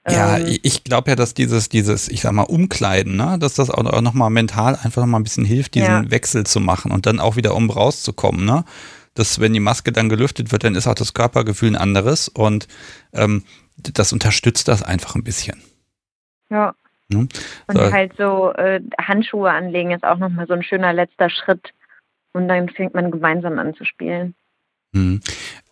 Ja, 0.08 0.38
ähm, 0.38 0.58
ich 0.62 0.84
glaube 0.84 1.10
ja, 1.10 1.16
dass 1.16 1.34
dieses, 1.34 1.68
dieses, 1.68 2.08
ich 2.08 2.22
sag 2.22 2.32
mal, 2.32 2.44
Umkleiden, 2.44 3.16
ne, 3.16 3.36
dass 3.38 3.54
das 3.54 3.70
auch 3.70 4.00
nochmal 4.00 4.30
mental 4.30 4.76
einfach 4.76 5.02
nochmal 5.02 5.20
ein 5.20 5.24
bisschen 5.24 5.44
hilft, 5.44 5.74
diesen 5.74 6.04
ja. 6.04 6.10
Wechsel 6.10 6.44
zu 6.44 6.60
machen 6.60 6.92
und 6.92 7.04
dann 7.06 7.20
auch 7.20 7.36
wieder 7.36 7.54
um 7.54 7.68
rauszukommen, 7.68 8.46
ne? 8.46 8.64
Dass 9.18 9.40
wenn 9.40 9.52
die 9.52 9.60
Maske 9.60 9.92
dann 9.92 10.08
gelüftet 10.08 10.52
wird, 10.52 10.64
dann 10.64 10.74
ist 10.74 10.86
auch 10.86 10.94
das 10.94 11.14
Körpergefühl 11.14 11.70
ein 11.70 11.76
anderes 11.76 12.28
und 12.28 12.68
ähm, 13.12 13.44
das 13.76 14.12
unterstützt 14.12 14.68
das 14.68 14.82
einfach 14.82 15.14
ein 15.14 15.24
bisschen. 15.24 15.62
Ja. 16.50 16.74
Hm? 17.10 17.28
Und 17.66 17.76
so. 17.76 17.92
halt 17.92 18.12
so 18.18 18.52
äh, 18.52 18.80
Handschuhe 19.00 19.50
anlegen 19.50 19.92
ist 19.92 20.04
auch 20.04 20.18
nochmal 20.18 20.46
so 20.46 20.54
ein 20.54 20.62
schöner 20.62 20.92
letzter 20.92 21.30
Schritt 21.30 21.72
und 22.32 22.48
dann 22.48 22.68
fängt 22.68 22.94
man 22.94 23.10
gemeinsam 23.10 23.58
an 23.58 23.74
zu 23.74 23.84
spielen. 23.84 24.34
Hm. 24.94 25.20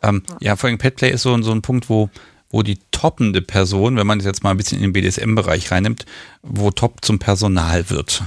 Ähm, 0.02 0.22
ja. 0.28 0.36
ja, 0.40 0.56
vor 0.56 0.68
allem 0.68 0.78
Petplay 0.78 1.10
ist 1.10 1.22
so, 1.22 1.40
so 1.42 1.52
ein 1.52 1.62
Punkt, 1.62 1.88
wo 1.88 2.10
wo 2.50 2.62
die 2.62 2.78
toppende 2.90 3.42
Person, 3.42 3.96
wenn 3.96 4.06
man 4.06 4.18
es 4.18 4.24
jetzt 4.24 4.44
mal 4.44 4.50
ein 4.50 4.56
bisschen 4.56 4.78
in 4.78 4.84
den 4.84 4.92
BDSM-Bereich 4.92 5.70
reinnimmt, 5.70 6.06
wo 6.42 6.70
top 6.70 7.04
zum 7.04 7.18
Personal 7.18 7.90
wird. 7.90 8.22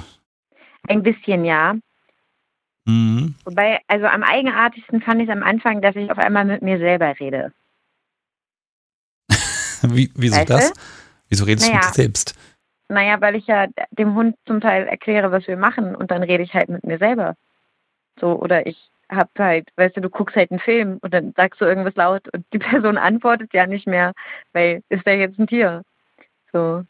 Ein 0.88 1.04
bisschen, 1.04 1.46
ja. 1.46 1.76
Mhm. 2.90 3.36
Wobei, 3.46 3.82
also 3.88 4.08
am 4.08 4.24
eigenartigsten 4.24 5.02
fand 5.02 5.22
ich 5.22 5.30
es 5.30 5.36
am 5.36 5.44
Anfang, 5.44 5.80
dass 5.82 5.96
ich 5.96 6.10
auf 6.10 6.18
einmal 6.18 6.46
mit 6.46 6.64
mir 6.64 6.80
selber 6.80 7.14
rede. 7.20 7.54
Wie, 9.84 10.12
wieso 10.16 10.38
weißt 10.38 10.50
das? 10.50 10.74
Du? 10.74 10.80
Wieso 11.30 11.46
redest 11.46 11.68
naja, 11.68 11.82
du 11.82 11.86
mit 11.86 11.96
dir 11.96 12.02
selbst? 12.02 12.36
Naja, 12.88 13.22
weil 13.22 13.36
ich 13.36 13.46
ja 13.46 13.68
dem 13.92 14.16
Hund 14.16 14.36
zum 14.48 14.60
Teil 14.60 14.88
erkläre, 14.88 15.32
was 15.32 15.48
wir 15.48 15.56
machen 15.56 15.96
und 15.96 16.10
dann 16.10 16.24
rede 16.24 16.42
ich 16.42 16.56
halt 16.56 16.70
mit 16.70 16.84
mir 16.84 16.98
selber. 16.98 17.36
So, 18.20 18.40
oder 18.40 18.66
ich 18.66 18.90
hab 19.08 19.30
halt, 19.38 19.70
weißt 19.76 19.98
du, 19.98 20.02
du 20.02 20.10
guckst 20.10 20.36
halt 20.36 20.50
einen 20.50 20.60
Film 20.60 20.98
und 21.02 21.14
dann 21.14 21.34
sagst 21.38 21.62
du 21.62 21.66
irgendwas 21.66 21.96
laut 21.96 22.28
und 22.34 22.44
die 22.54 22.60
Person 22.70 22.98
antwortet 22.98 23.54
ja 23.54 23.68
nicht 23.68 23.86
mehr, 23.86 24.14
weil 24.54 24.82
ist 24.90 25.06
ja 25.06 25.14
jetzt 25.14 25.38
ein 25.38 25.46
Tier. 25.46 25.84
So. 26.52 26.84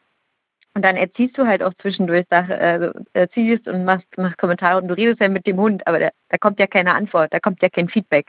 Und 0.74 0.82
dann 0.82 0.96
erziehst 0.96 1.36
du 1.36 1.46
halt 1.46 1.62
auch 1.62 1.72
zwischendurch, 1.80 2.26
sag, 2.30 2.48
äh, 2.48 2.90
erziehst 3.12 3.66
und 3.66 3.84
machst, 3.84 4.06
machst 4.16 4.38
Kommentare 4.38 4.80
und 4.80 4.88
du 4.88 4.94
redest 4.94 5.20
ja 5.20 5.28
mit 5.28 5.46
dem 5.46 5.58
Hund, 5.58 5.84
aber 5.86 5.98
da, 5.98 6.10
da 6.28 6.38
kommt 6.38 6.60
ja 6.60 6.66
keine 6.68 6.94
Antwort, 6.94 7.32
da 7.32 7.40
kommt 7.40 7.60
ja 7.60 7.68
kein 7.68 7.88
Feedback. 7.88 8.26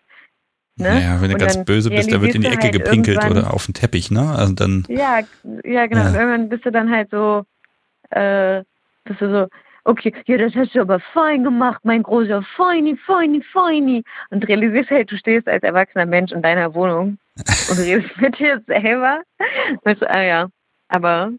Ne? 0.77 0.95
Naja, 0.95 1.21
wenn 1.21 1.29
du 1.29 1.37
ganz 1.37 1.63
böse 1.65 1.89
bist, 1.89 2.11
da 2.11 2.21
wird 2.21 2.33
in 2.33 2.41
die 2.41 2.47
Ecke 2.47 2.63
halt 2.63 2.73
gepinkelt 2.73 3.23
oder 3.29 3.53
auf 3.53 3.65
den 3.65 3.73
Teppich, 3.73 4.09
ne? 4.09 4.33
Also 4.35 4.53
dann. 4.53 4.85
Ja, 4.87 5.19
ja, 5.63 5.85
genau. 5.85 6.01
Ja. 6.01 6.13
Irgendwann 6.13 6.49
bist 6.49 6.65
du 6.65 6.71
dann 6.71 6.89
halt 6.89 7.09
so, 7.11 7.43
äh, 8.09 8.63
bist 9.03 9.21
du 9.21 9.29
so, 9.29 9.47
okay, 9.83 10.13
ja, 10.25 10.37
das 10.37 10.55
hast 10.55 10.73
du 10.73 10.81
aber 10.81 10.99
fein 10.99 11.43
gemacht, 11.43 11.81
mein 11.83 12.03
großer 12.03 12.41
Feini, 12.55 12.97
Feini, 13.05 13.43
Feini. 13.51 14.03
Und 14.29 14.47
realisierst 14.47 14.89
halt, 14.89 15.11
du 15.11 15.17
stehst 15.17 15.47
als 15.47 15.63
erwachsener 15.63 16.05
Mensch 16.05 16.31
in 16.31 16.41
deiner 16.41 16.73
Wohnung 16.73 17.17
und 17.69 17.79
redest 17.79 18.09
mit 18.19 18.39
dir 18.39 18.61
selber. 18.65 19.21
Und 19.83 19.99
so, 19.99 20.05
ah 20.07 20.21
ja, 20.21 20.47
aber 20.87 21.31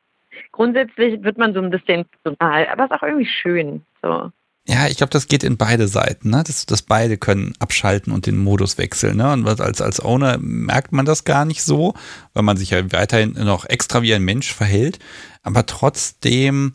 grundsätzlich 0.52 1.22
wird 1.22 1.38
man 1.38 1.54
so 1.54 1.60
ein 1.60 1.70
bisschen 1.70 2.04
personal, 2.22 2.66
aber 2.68 2.84
es 2.84 2.90
ist 2.90 2.96
auch 2.96 3.02
irgendwie 3.02 3.26
schön. 3.26 3.82
So. 4.02 4.30
Ja, 4.68 4.86
ich 4.86 4.96
glaube, 4.96 5.10
das 5.10 5.26
geht 5.26 5.42
in 5.42 5.56
beide 5.56 5.88
Seiten, 5.88 6.30
ne? 6.30 6.44
dass, 6.46 6.66
dass 6.66 6.82
beide 6.82 7.18
können 7.18 7.54
abschalten 7.58 8.12
und 8.12 8.26
den 8.26 8.38
Modus 8.38 8.78
wechseln. 8.78 9.16
Ne? 9.16 9.32
Und 9.32 9.60
als, 9.60 9.80
als 9.80 10.00
Owner 10.00 10.38
merkt 10.38 10.92
man 10.92 11.04
das 11.04 11.24
gar 11.24 11.44
nicht 11.44 11.64
so, 11.64 11.94
weil 12.32 12.44
man 12.44 12.56
sich 12.56 12.70
ja 12.70 12.92
weiterhin 12.92 13.32
noch 13.32 13.64
extra 13.64 14.02
wie 14.02 14.14
ein 14.14 14.22
Mensch 14.22 14.52
verhält. 14.52 15.00
Aber 15.42 15.66
trotzdem 15.66 16.74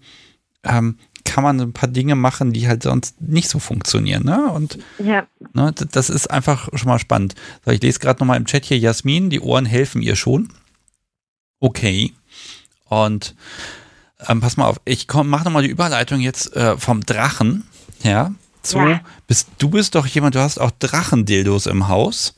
ähm, 0.65 0.97
kann 1.23 1.45
man 1.45 1.61
ein 1.61 1.71
paar 1.71 1.87
Dinge 1.87 2.15
machen, 2.15 2.51
die 2.51 2.67
halt 2.67 2.83
sonst 2.83 3.21
nicht 3.21 3.47
so 3.47 3.59
funktionieren. 3.59 4.25
Ne? 4.25 4.51
Und 4.51 4.79
ja. 4.99 5.25
ne, 5.53 5.73
das 5.73 6.09
ist 6.09 6.27
einfach 6.27 6.67
schon 6.73 6.89
mal 6.89 6.99
spannend. 6.99 7.35
So, 7.63 7.71
ich 7.71 7.81
lese 7.81 7.99
gerade 7.99 8.19
nochmal 8.19 8.37
im 8.37 8.45
Chat 8.45 8.65
hier, 8.65 8.77
Jasmin, 8.77 9.29
die 9.29 9.39
Ohren 9.39 9.65
helfen 9.65 10.01
ihr 10.01 10.17
schon. 10.17 10.49
Okay. 11.61 12.13
Und 12.89 13.35
ähm, 14.27 14.41
pass 14.41 14.57
mal 14.57 14.65
auf, 14.65 14.79
ich 14.85 15.07
komm, 15.07 15.29
mach 15.29 15.43
nochmal 15.43 15.63
die 15.63 15.69
Überleitung 15.69 16.19
jetzt 16.19 16.55
äh, 16.55 16.77
vom 16.77 17.05
Drachen, 17.05 17.67
ja, 18.03 18.31
zu, 18.61 18.79
ja. 18.79 19.01
Bist, 19.27 19.49
du 19.59 19.69
bist 19.69 19.95
doch 19.95 20.05
jemand, 20.07 20.35
du 20.35 20.39
hast 20.39 20.59
auch 20.59 20.71
Drachendildos 20.71 21.67
im 21.67 21.87
Haus. 21.87 22.35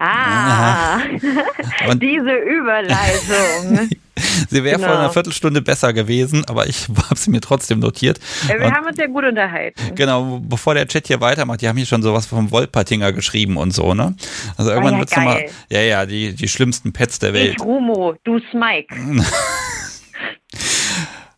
Ah, 0.00 0.98
und 1.88 2.00
diese 2.00 2.34
Überleitung. 2.36 3.90
sie 4.48 4.62
wäre 4.62 4.76
genau. 4.76 4.88
vor 4.88 4.98
einer 4.98 5.10
Viertelstunde 5.10 5.60
besser 5.60 5.92
gewesen, 5.92 6.44
aber 6.46 6.68
ich 6.68 6.88
habe 7.10 7.16
sie 7.16 7.30
mir 7.30 7.40
trotzdem 7.40 7.80
notiert. 7.80 8.20
Ja, 8.48 8.60
wir 8.60 8.66
und, 8.66 8.74
haben 8.74 8.86
uns 8.86 8.96
ja 8.96 9.06
gut 9.06 9.24
unterhalten. 9.24 9.94
Genau, 9.96 10.40
bevor 10.40 10.74
der 10.74 10.86
Chat 10.86 11.08
hier 11.08 11.20
weitermacht, 11.20 11.62
die 11.62 11.68
haben 11.68 11.76
hier 11.76 11.86
schon 11.86 12.02
sowas 12.02 12.26
vom 12.26 12.50
Wolpertinger 12.52 13.12
geschrieben 13.12 13.56
und 13.56 13.72
so, 13.72 13.94
ne? 13.94 14.14
Also 14.56 14.70
irgendwann 14.70 14.94
oh 14.94 14.96
ja, 14.96 15.00
wird's 15.00 15.16
nochmal, 15.16 15.46
ja, 15.68 15.80
ja, 15.80 16.06
die, 16.06 16.32
die 16.32 16.48
schlimmsten 16.48 16.92
Pets 16.92 17.18
der 17.18 17.32
Welt. 17.32 17.56
Ich 17.56 17.60
Rumo, 17.60 18.14
du 18.22 18.40
Smike. 18.52 18.94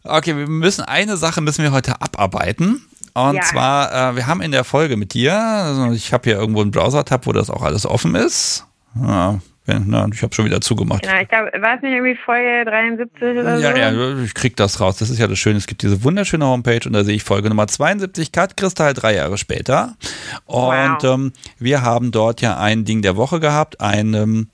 Okay, 0.02 0.36
wir 0.36 0.48
müssen 0.48 0.82
eine 0.82 1.16
Sache 1.16 1.40
müssen 1.40 1.62
wir 1.62 1.72
heute 1.72 2.00
abarbeiten. 2.00 2.86
Und 3.14 3.34
ja. 3.34 3.42
zwar, 3.42 4.12
äh, 4.12 4.16
wir 4.16 4.26
haben 4.26 4.40
in 4.40 4.52
der 4.52 4.64
Folge 4.64 4.96
mit 4.96 5.14
dir, 5.14 5.34
also 5.34 5.92
ich 5.92 6.12
habe 6.12 6.30
hier 6.30 6.38
irgendwo 6.38 6.62
einen 6.62 6.70
Browser-Tab, 6.70 7.26
wo 7.26 7.32
das 7.32 7.50
auch 7.50 7.62
alles 7.62 7.84
offen 7.84 8.14
ist. 8.14 8.66
Ja, 8.96 9.40
na, 9.78 10.08
ich 10.12 10.22
habe 10.22 10.34
schon 10.34 10.44
wieder 10.46 10.60
zugemacht. 10.60 11.02
Genau, 11.02 11.20
ich 11.20 11.28
glaube, 11.28 11.50
war 11.60 11.76
es 11.76 11.82
nicht 11.82 11.92
irgendwie 11.92 12.16
Folge 12.16 12.64
73 12.64 13.22
oder 13.22 13.58
ja, 13.58 13.70
so? 13.70 13.78
Ja, 13.78 13.90
ja, 13.92 14.22
ich 14.22 14.34
krieg 14.34 14.56
das 14.56 14.80
raus. 14.80 14.96
Das 14.96 15.10
ist 15.10 15.18
ja 15.18 15.26
das 15.26 15.38
Schöne. 15.38 15.58
Es 15.58 15.66
gibt 15.66 15.82
diese 15.82 16.02
wunderschöne 16.02 16.44
Homepage 16.44 16.80
und 16.86 16.92
da 16.92 17.04
sehe 17.04 17.14
ich 17.14 17.22
Folge 17.22 17.48
Nummer 17.48 17.68
72, 17.68 18.32
Cut 18.32 18.56
Kristall, 18.56 18.94
drei 18.94 19.14
Jahre 19.14 19.38
später. 19.38 19.96
Und 20.46 21.02
wow. 21.02 21.04
ähm, 21.04 21.32
wir 21.58 21.82
haben 21.82 22.10
dort 22.10 22.40
ja 22.40 22.58
ein 22.58 22.84
Ding 22.84 23.02
der 23.02 23.16
Woche 23.16 23.38
gehabt, 23.38 23.80
ein, 23.80 24.14
ähm, 24.14 24.48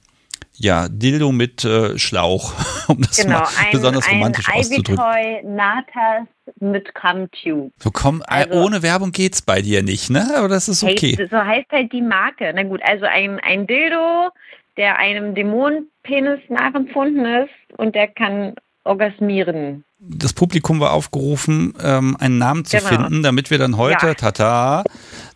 ja, 0.58 0.88
Dildo 0.88 1.32
mit 1.32 1.64
äh, 1.64 1.98
Schlauch, 1.98 2.52
um 2.88 3.00
das 3.02 3.16
Genau, 3.18 3.38
mal 3.40 3.46
ein, 3.58 3.66
besonders 3.72 4.06
ein 4.06 4.14
romantisch 4.14 4.48
auszudrücken. 4.48 4.94
Ivy 4.94 5.42
Toy 5.42 5.50
Natas 5.50 6.26
mit 6.60 6.94
Cumtube. 6.94 7.70
So 7.78 7.90
komm, 7.90 8.22
äh, 8.22 8.44
Also- 8.46 8.54
ohne 8.62 8.82
Werbung 8.82 9.12
geht's 9.12 9.42
bei 9.42 9.62
dir 9.62 9.82
nicht, 9.82 10.10
ne? 10.10 10.26
Aber 10.36 10.48
das 10.48 10.68
ist 10.68 10.82
okay. 10.82 11.16
Heißt, 11.18 11.30
so 11.30 11.36
heißt 11.38 11.70
halt 11.72 11.92
die 11.92 12.02
Marke. 12.02 12.52
Na 12.54 12.62
gut, 12.62 12.80
also 12.84 13.04
ein, 13.06 13.40
ein 13.40 13.66
Dildo, 13.66 14.30
der 14.76 14.96
einem 14.98 15.34
Dämonenpenis 15.34 16.40
nachempfunden 16.48 17.24
ist 17.24 17.78
und 17.78 17.94
der 17.94 18.08
kann 18.08 18.54
orgasmieren. 18.84 19.84
Das 19.98 20.32
Publikum 20.32 20.78
war 20.78 20.92
aufgerufen, 20.92 21.74
ähm, 21.82 22.16
einen 22.20 22.38
Namen 22.38 22.64
zu 22.64 22.76
Genau. 22.76 22.88
finden, 22.88 23.22
damit 23.22 23.50
wir 23.50 23.58
dann 23.58 23.76
heute, 23.76 24.08
Ja. 24.08 24.14
tata, 24.14 24.84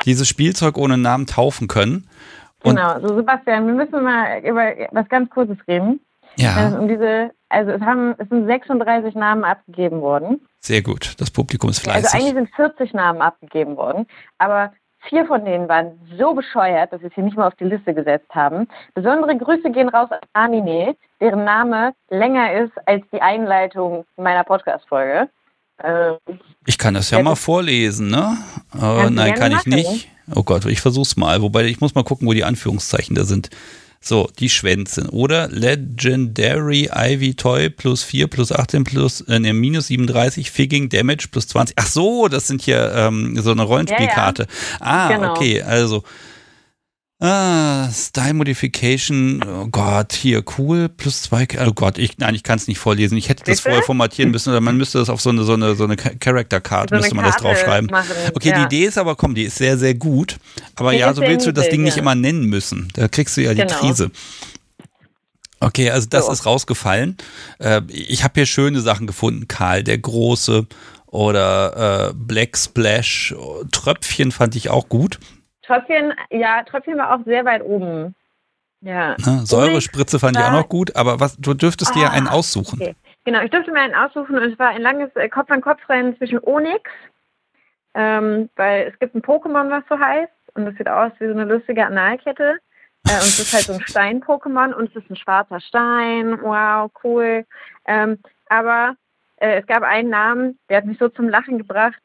dieses 0.05 0.29
Spielzeug 0.29 0.77
ohne 0.79 0.99
Namen 0.99 1.27
taufen 1.27 1.67
können. 1.67 2.07
Und 2.65 2.77
genau, 2.77 3.01
so 3.01 3.15
Sebastian, 3.17 3.67
wir 3.67 3.75
müssen 3.75 4.03
mal 4.03 4.41
über 4.45 4.73
was 4.93 5.09
ganz 5.09 5.31
Kurzes 5.31 5.57
reden. 5.69 6.01
ja, 6.37 6.69
Ähm, 6.69 6.81
Um 6.81 6.89
diese, 6.89 7.31
also 7.49 7.71
es 7.73 7.81
haben, 7.81 8.15
es 8.19 8.29
sind 8.29 8.47
36 8.47 9.15
Namen 9.15 9.45
abgegeben 9.45 10.01
worden. 10.01 10.41
sehr 10.61 10.83
gut. 10.83 11.15
Das 11.19 11.31
Publikum 11.31 11.71
ist 11.71 11.79
Also 11.89 11.91
fleißig. 12.09 12.21
eigentlich 12.21 12.35
sind 12.35 12.55
40 12.55 12.93
Namen 12.95 13.21
abgegeben 13.23 13.77
worden, 13.77 14.07
aber 14.39 14.73
vier 15.09 15.25
von 15.25 15.43
denen 15.47 15.67
waren 15.69 15.99
so 16.19 16.35
bescheuert, 16.35 16.93
dass 16.93 17.01
wir 17.01 17.11
sie 17.17 17.23
nicht 17.23 17.37
mal 17.37 17.47
auf 17.47 17.55
die 17.55 17.65
Liste 17.65 17.95
gesetzt 17.95 18.29
haben. 18.35 18.69
Besondere 18.95 19.35
Grüße 19.39 19.71
gehen 19.71 19.89
raus 19.89 20.11
an 20.11 20.19
Anime, 20.35 20.95
deren 21.21 21.45
Name 21.45 21.95
länger 22.11 22.53
ist 22.53 22.73
als 22.87 23.03
die 23.11 23.23
Einleitung 23.23 24.05
meiner 24.19 24.45
Podcast-Folge. 24.45 25.31
Ähm, 25.83 26.17
Ich 26.67 26.77
kann 26.77 26.93
das 26.93 27.11
ja 27.11 27.23
mal 27.23 27.35
vorlesen, 27.37 28.09
ne? 28.11 28.37
Äh, 28.79 29.09
nein, 29.09 29.35
kann 29.35 29.53
ich 29.53 29.59
machen. 29.67 29.71
nicht. 29.71 30.11
Oh 30.35 30.43
Gott, 30.43 30.65
ich 30.67 30.81
versuch's 30.81 31.17
mal. 31.17 31.43
Wobei 31.43 31.65
ich 31.67 31.81
muss 31.81 31.95
mal 31.95 32.05
gucken, 32.05 32.27
wo 32.27 32.33
die 32.33 32.45
Anführungszeichen 32.45 33.15
da 33.17 33.25
sind. 33.25 33.51
So, 34.03 34.31
die 34.39 34.49
Schwänze. 34.49 35.09
Oder 35.11 35.49
Legendary 35.49 36.89
Ivy 36.95 37.35
Toy 37.35 37.69
plus 37.69 38.03
4 38.03 38.29
plus 38.29 38.51
18 38.51 38.85
plus 38.85 39.21
äh, 39.23 39.39
ne, 39.39 39.53
minus 39.53 39.89
37 39.89 40.51
Figging 40.51 40.89
Damage 40.89 41.27
plus 41.31 41.49
20. 41.49 41.77
Ach 41.79 41.87
so, 41.87 42.29
das 42.29 42.47
sind 42.47 42.63
hier 42.63 42.93
ähm, 42.95 43.39
so 43.43 43.51
eine 43.53 43.63
Rollenspielkarte. 43.63 44.47
Ah, 44.81 45.09
Genau. 45.13 45.33
okay, 45.33 45.63
also. 45.63 46.03
Ah, 47.23 47.91
Style 47.93 48.33
Modification, 48.33 49.45
oh 49.47 49.67
Gott, 49.67 50.15
hier 50.15 50.43
cool, 50.57 50.89
plus 50.89 51.21
zwei, 51.21 51.47
oh 51.67 51.73
Gott, 51.73 51.99
ich, 51.99 52.17
nein, 52.17 52.35
ich 52.35 52.43
kann 52.43 52.57
es 52.57 52.67
nicht 52.67 52.79
vorlesen. 52.79 53.19
Ich 53.19 53.29
hätte 53.29 53.45
das 53.45 53.59
Bitte? 53.59 53.63
vorher 53.63 53.83
formatieren 53.83 54.31
müssen 54.31 54.49
oder 54.49 54.63
man 54.63 54.79
müsste 54.79 54.99
das 54.99 55.11
auf 55.11 55.21
so 55.21 55.29
eine, 55.29 55.45
so 55.45 55.53
eine, 55.53 55.75
so 55.77 55.85
eine 55.85 55.97
Character 55.97 56.63
Card, 56.63 56.89
so 56.89 56.97
müsste 56.97 57.15
man 57.15 57.27
das 57.27 57.35
Karte 57.35 57.49
draufschreiben. 57.49 57.91
Machen. 57.91 58.09
Okay, 58.35 58.49
ja. 58.49 58.59
die 58.67 58.75
Idee 58.77 58.87
ist 58.87 58.97
aber, 58.97 59.17
komm, 59.17 59.35
die 59.35 59.43
ist 59.43 59.57
sehr, 59.57 59.77
sehr 59.77 59.93
gut. 59.95 60.39
Aber 60.77 60.93
Die 60.93 60.99
ja, 60.99 61.13
so 61.13 61.21
willst 61.21 61.47
du 61.47 61.53
das 61.53 61.69
Ding 61.69 61.83
nicht 61.83 61.97
ja. 61.97 62.03
immer 62.03 62.15
nennen 62.15 62.45
müssen. 62.47 62.89
Da 62.95 63.07
kriegst 63.07 63.37
du 63.37 63.43
ja 63.43 63.53
die 63.53 63.61
Genau. 63.61 63.75
Krise. 63.81 64.11
Okay, 65.61 65.91
also 65.91 66.07
das 66.09 66.25
So. 66.25 66.33
ist 66.33 66.47
rausgefallen. 66.47 67.19
Äh, 67.59 67.83
ich 67.89 68.25
habe 68.25 68.33
hier 68.37 68.47
schöne 68.47 68.81
Sachen 68.81 69.07
gefunden. 69.07 69.47
Karl 69.47 69.85
der 69.85 69.99
Große 69.99 70.67
oder 71.05 72.09
äh, 72.09 72.15
Black 72.15 72.57
Splash. 72.57 73.35
Tröpfchen 73.73 74.33
fand 74.33 74.57
ich 74.57 74.71
auch 74.71 74.89
gut. 74.89 75.19
Tröpfchen, 75.71 76.15
ja, 76.31 76.63
Tröpfchen 76.65 76.99
war 76.99 77.15
auch 77.15 77.25
sehr 77.25 77.45
weit 77.45 77.63
oben. 77.63 78.15
Ja. 78.81 79.11
Ne? 79.19 79.43
Säurespritze 79.45 80.19
fand 80.19 80.37
ich 80.37 80.43
auch 80.43 80.53
noch 80.53 80.69
gut, 80.69 80.97
aber 80.97 81.21
was, 81.21 81.37
du 81.37 81.55
dürftest 81.55 81.95
dir 81.95 82.09
Ah, 82.09 82.13
einen 82.13 82.29
aussuchen. 82.29 82.81
okay. 82.81 82.97
Genau, 83.25 83.41
ich 83.43 83.51
durfte 83.51 83.71
mir 83.71 83.81
einen 83.81 83.95
aussuchen 83.95 84.37
und 84.37 84.43
es 84.51 84.59
war 84.59 84.71
ein 84.71 84.81
langes 84.83 85.15
äh, 85.15 85.29
Kopf-an-Kopf-Rennen 85.29 86.17
zwischen 86.17 86.41
Onyx, 86.43 86.91
ähm, 87.95 88.49
weil 88.57 88.89
es 88.93 88.99
gibt 88.99 89.15
ein 89.15 89.23
Pokémon, 89.23 89.71
was 89.71 89.85
so 89.89 89.99
heißt 89.99 90.33
und 90.55 90.65
das 90.65 90.75
sieht 90.77 90.89
aus 90.89 91.13
wie 91.19 91.27
so 91.27 91.33
eine 91.33 91.45
lustige 91.45 91.87
Analkette. 91.87 92.59
Äh, 93.07 93.13
und 93.13 93.29
es 93.29 93.39
ist 93.39 93.53
halt 93.53 93.65
so 93.65 93.75
ein 93.75 93.81
Stein-Pokémon 93.87 94.73
und 94.73 94.89
es 94.91 95.03
ist 95.03 95.11
ein 95.11 95.17
schwarzer 95.17 95.61
Stein. 95.61 96.41
Wow, 96.43 96.91
cool. 97.05 97.45
Ähm, 97.87 98.19
aber 98.49 98.97
äh, 99.37 99.61
es 99.61 99.67
gab 99.67 99.83
einen 99.83 100.09
Namen, 100.11 100.59
der 100.69 100.79
hat 100.79 100.87
mich 100.87 100.99
so 100.99 101.09
zum 101.11 101.29
Lachen 101.29 101.59
gebracht. 101.59 102.01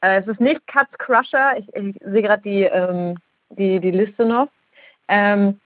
Äh, 0.00 0.20
es 0.20 0.26
ist 0.26 0.40
nicht 0.40 0.66
Cuts 0.66 0.92
Crusher. 0.98 1.56
Ich, 1.58 1.66
ich 1.74 1.96
sehe 2.04 2.22
gerade 2.22 2.42
die, 2.42 2.62
ähm, 2.62 3.16
die, 3.50 3.80
die 3.80 3.90
Liste 3.90 4.24
noch. 4.24 4.48
Ähm, 5.08 5.60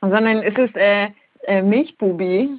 sondern 0.00 0.42
es 0.42 0.56
ist 0.56 0.76
äh, 0.76 1.10
äh, 1.46 1.62
Milchbubi. 1.62 2.58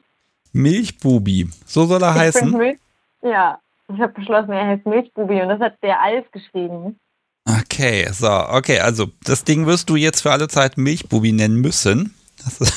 Milchbubi, 0.54 1.50
so 1.66 1.86
soll 1.86 2.04
er 2.04 2.12
Ich 2.12 2.20
heißen. 2.20 2.52
Milch, 2.52 2.78
ja, 3.24 3.60
ich 3.94 4.00
habe 4.00 4.14
beschlossen, 4.14 4.52
er 4.52 4.68
heißt 4.68 4.86
Milchbubi 4.86 5.42
und 5.42 5.50
das 5.50 5.60
hat 5.60 5.82
der 5.82 6.02
Alf 6.02 6.30
geschrieben. 6.32 7.00
Okay, 7.46 8.08
so, 8.12 8.30
okay, 8.30 8.80
also 8.80 9.08
das 9.24 9.44
Ding 9.44 9.66
wirst 9.66 9.90
du 9.90 9.96
jetzt 9.96 10.22
für 10.22 10.32
alle 10.32 10.48
Zeit 10.48 10.78
Milchbubi 10.78 11.32
nennen 11.32 11.62
müssen. 11.62 12.14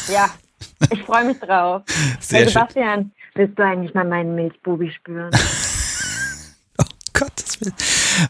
Ja, 0.09 0.31
ich 0.91 1.03
freue 1.03 1.25
mich 1.25 1.39
drauf. 1.41 1.83
sehr 2.21 2.41
hey, 2.41 2.49
schön. 2.49 2.53
Sebastian, 2.53 3.13
willst 3.35 3.59
du 3.59 3.65
eigentlich 3.65 3.93
mal 3.95 4.05
meinen 4.05 4.35
Milchbubi 4.35 4.91
spüren? 4.91 5.31
Gottes 7.19 7.61
Willen. 7.61 7.75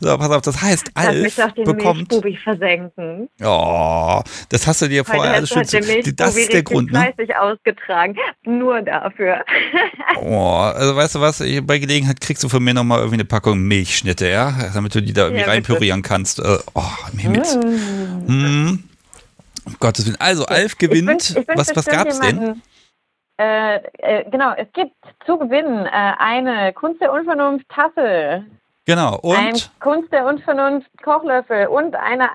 So, 0.01 0.17
pass 0.19 0.31
auf, 0.31 0.43
das 0.43 0.61
heißt, 0.63 0.91
Lass 0.95 1.07
mich 1.15 1.23
Alf 1.23 1.37
doch 1.37 1.53
den 1.53 1.65
bekommt. 1.65 1.99
Milchbubi 2.11 2.37
versenken. 2.37 3.29
Oh, 3.43 4.23
das 4.51 4.67
hast 4.67 4.83
du 4.83 4.89
dir 4.89 5.05
vorher 5.05 5.35
alles 5.35 5.49
schön 5.49 5.59
halt 5.59 5.69
zu. 6.05 6.13
Das 6.15 6.37
ist 6.37 6.53
der 6.53 6.63
Grund, 6.63 6.93
ne? 6.93 7.13
fleißig 7.15 7.35
ausgetragen. 7.37 8.17
Nur 8.45 8.83
dafür. 8.83 9.45
Oh, 10.21 10.49
also 10.53 10.95
weißt 10.97 11.17
du 11.17 11.21
was, 11.21 11.41
ich- 11.41 11.67
bei 11.67 11.79
Gelegenheit 11.79 12.21
kriegst 12.21 12.43
du 12.45 12.49
von 12.49 12.63
mir 12.63 12.73
nochmal 12.73 12.99
irgendwie 12.99 13.17
eine 13.17 13.25
Packung 13.25 13.59
Milchschnitte, 13.61 14.29
ja? 14.29 14.55
Damit 14.73 14.95
du 14.95 15.03
die 15.03 15.13
da 15.13 15.23
irgendwie 15.25 15.41
Ja, 15.43 15.49
reinpürieren 15.49 16.03
kannst. 16.03 16.39
Äh, 16.39 16.59
Oh, 16.75 16.83
im. 17.13 17.33
Mm. 17.57 18.29
Hm. 18.29 18.85
Um 19.67 19.77
Gottes 19.81 20.07
Willen. 20.07 20.17
Also, 20.21 20.47
Alf 20.47 20.79
gewinnt. 20.79 21.31
Ich 21.31 21.37
wünsch- 21.37 21.41
ich 21.43 21.49
wünsch 21.49 21.59
was 21.59 21.69
was 21.77 21.85
bestimmt 21.85 21.97
gab's 22.05 22.21
denn? 22.21 22.63
Äh, 23.39 23.77
äh, 23.99 24.31
genau, 24.31 24.53
es 24.57 24.69
gibt 24.73 24.93
zu 25.27 25.37
gewinnen 25.39 25.87
äh, 25.87 26.13
eine 26.19 26.73
Kunst 26.73 27.01
der 27.01 27.13
Unvernunft 27.13 27.67
Tasse, 27.69 28.45
Genau. 28.87 29.21
ein 29.23 29.53
Und 29.53 29.71
Kunst 29.81 30.13
der 30.13 30.27
Unvernunft 30.27 30.91
Kochlöffel 31.03 31.69
und 31.69 31.95
eine 31.97 32.29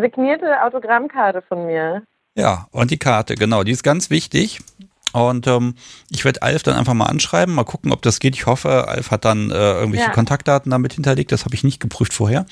signierte 0.00 0.62
Autogrammkarte 0.62 1.42
von 1.42 1.66
mir. 1.66 2.02
ja, 2.34 2.66
und 2.72 2.90
die 2.90 2.98
Karte, 2.98 3.34
genau, 3.34 3.64
die 3.64 3.72
ist 3.72 3.82
ganz 3.82 4.10
wichtig. 4.10 4.60
Und 5.12 5.46
ähm, 5.46 5.74
ich 6.10 6.24
werde 6.24 6.42
Alf 6.42 6.62
dann 6.62 6.76
einfach 6.76 6.94
mal 6.94 7.06
anschreiben, 7.06 7.54
mal 7.54 7.64
gucken, 7.64 7.92
ob 7.92 8.02
das 8.02 8.20
geht. 8.20 8.34
Ich 8.36 8.46
hoffe, 8.46 8.86
Alf 8.88 9.10
hat 9.10 9.24
dann 9.24 9.50
äh, 9.50 9.54
irgendwelche 9.54 10.06
Ja. 10.06 10.12
Kontaktdaten 10.12 10.70
damit 10.70 10.92
hinterlegt. 10.92 11.32
Das 11.32 11.44
habe 11.44 11.54
ich 11.54 11.64
nicht 11.64 11.80
geprüft 11.80 12.12
vorher. 12.12 12.46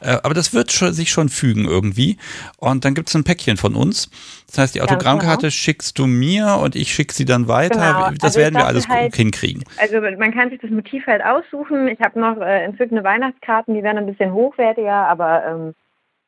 Äh, 0.00 0.16
aber 0.22 0.34
das 0.34 0.54
wird 0.54 0.72
schon, 0.72 0.92
sich 0.92 1.10
schon 1.10 1.28
fügen 1.28 1.64
irgendwie. 1.64 2.18
Und 2.58 2.84
dann 2.84 2.94
gibt 2.94 3.08
es 3.08 3.14
ein 3.14 3.24
Päckchen 3.24 3.56
von 3.56 3.74
uns. 3.74 4.10
Das 4.48 4.58
heißt, 4.58 4.74
die 4.76 4.82
Autogrammkarte 4.82 5.50
schickst 5.50 5.98
du 5.98 6.06
mir 6.06 6.58
und 6.62 6.76
ich 6.76 6.92
schicke 6.94 7.12
sie 7.14 7.24
dann 7.24 7.48
weiter. 7.48 7.74
Genau. 7.94 8.10
Das 8.12 8.22
Also 8.24 8.38
werden 8.40 8.54
wir 8.54 8.66
alles 8.66 8.88
halt- 8.88 9.14
hinkriegen. 9.16 9.64
Also 9.78 10.00
man 10.00 10.32
kann 10.32 10.50
sich 10.50 10.60
das 10.60 10.70
Motiv 10.70 11.06
halt 11.06 11.22
aussuchen. 11.24 11.88
Ich 11.88 12.00
habe 12.00 12.20
noch 12.20 12.36
äh, 12.40 12.64
entzückende 12.64 13.02
Weihnachtskarten, 13.02 13.74
die 13.74 13.82
werden 13.82 13.98
ein 13.98 14.06
bisschen 14.06 14.32
hochwertiger, 14.32 14.92
aber 15.08 15.44
ähm, 15.46 15.74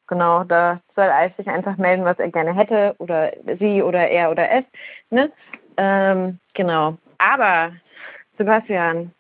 genau, 0.09 0.45
da 0.45 0.81
soll 0.95 1.05
Alf 1.07 1.33
sich 1.37 1.47
einfach 1.49 1.77
melden, 1.77 2.05
was 2.05 2.19
er 2.19 2.31
gerne 2.31 2.55
hätte 2.55 2.95
oder 2.99 3.33
sie 3.59 3.83
oder 3.83 4.09
er 4.09 4.31
oder 4.31 4.51
es. 4.51 4.65
Ne? 5.11 5.31
Ähm, 5.77 6.39
genau. 6.55 6.97
Aber 7.19 7.73
Sebastian, 8.39 9.13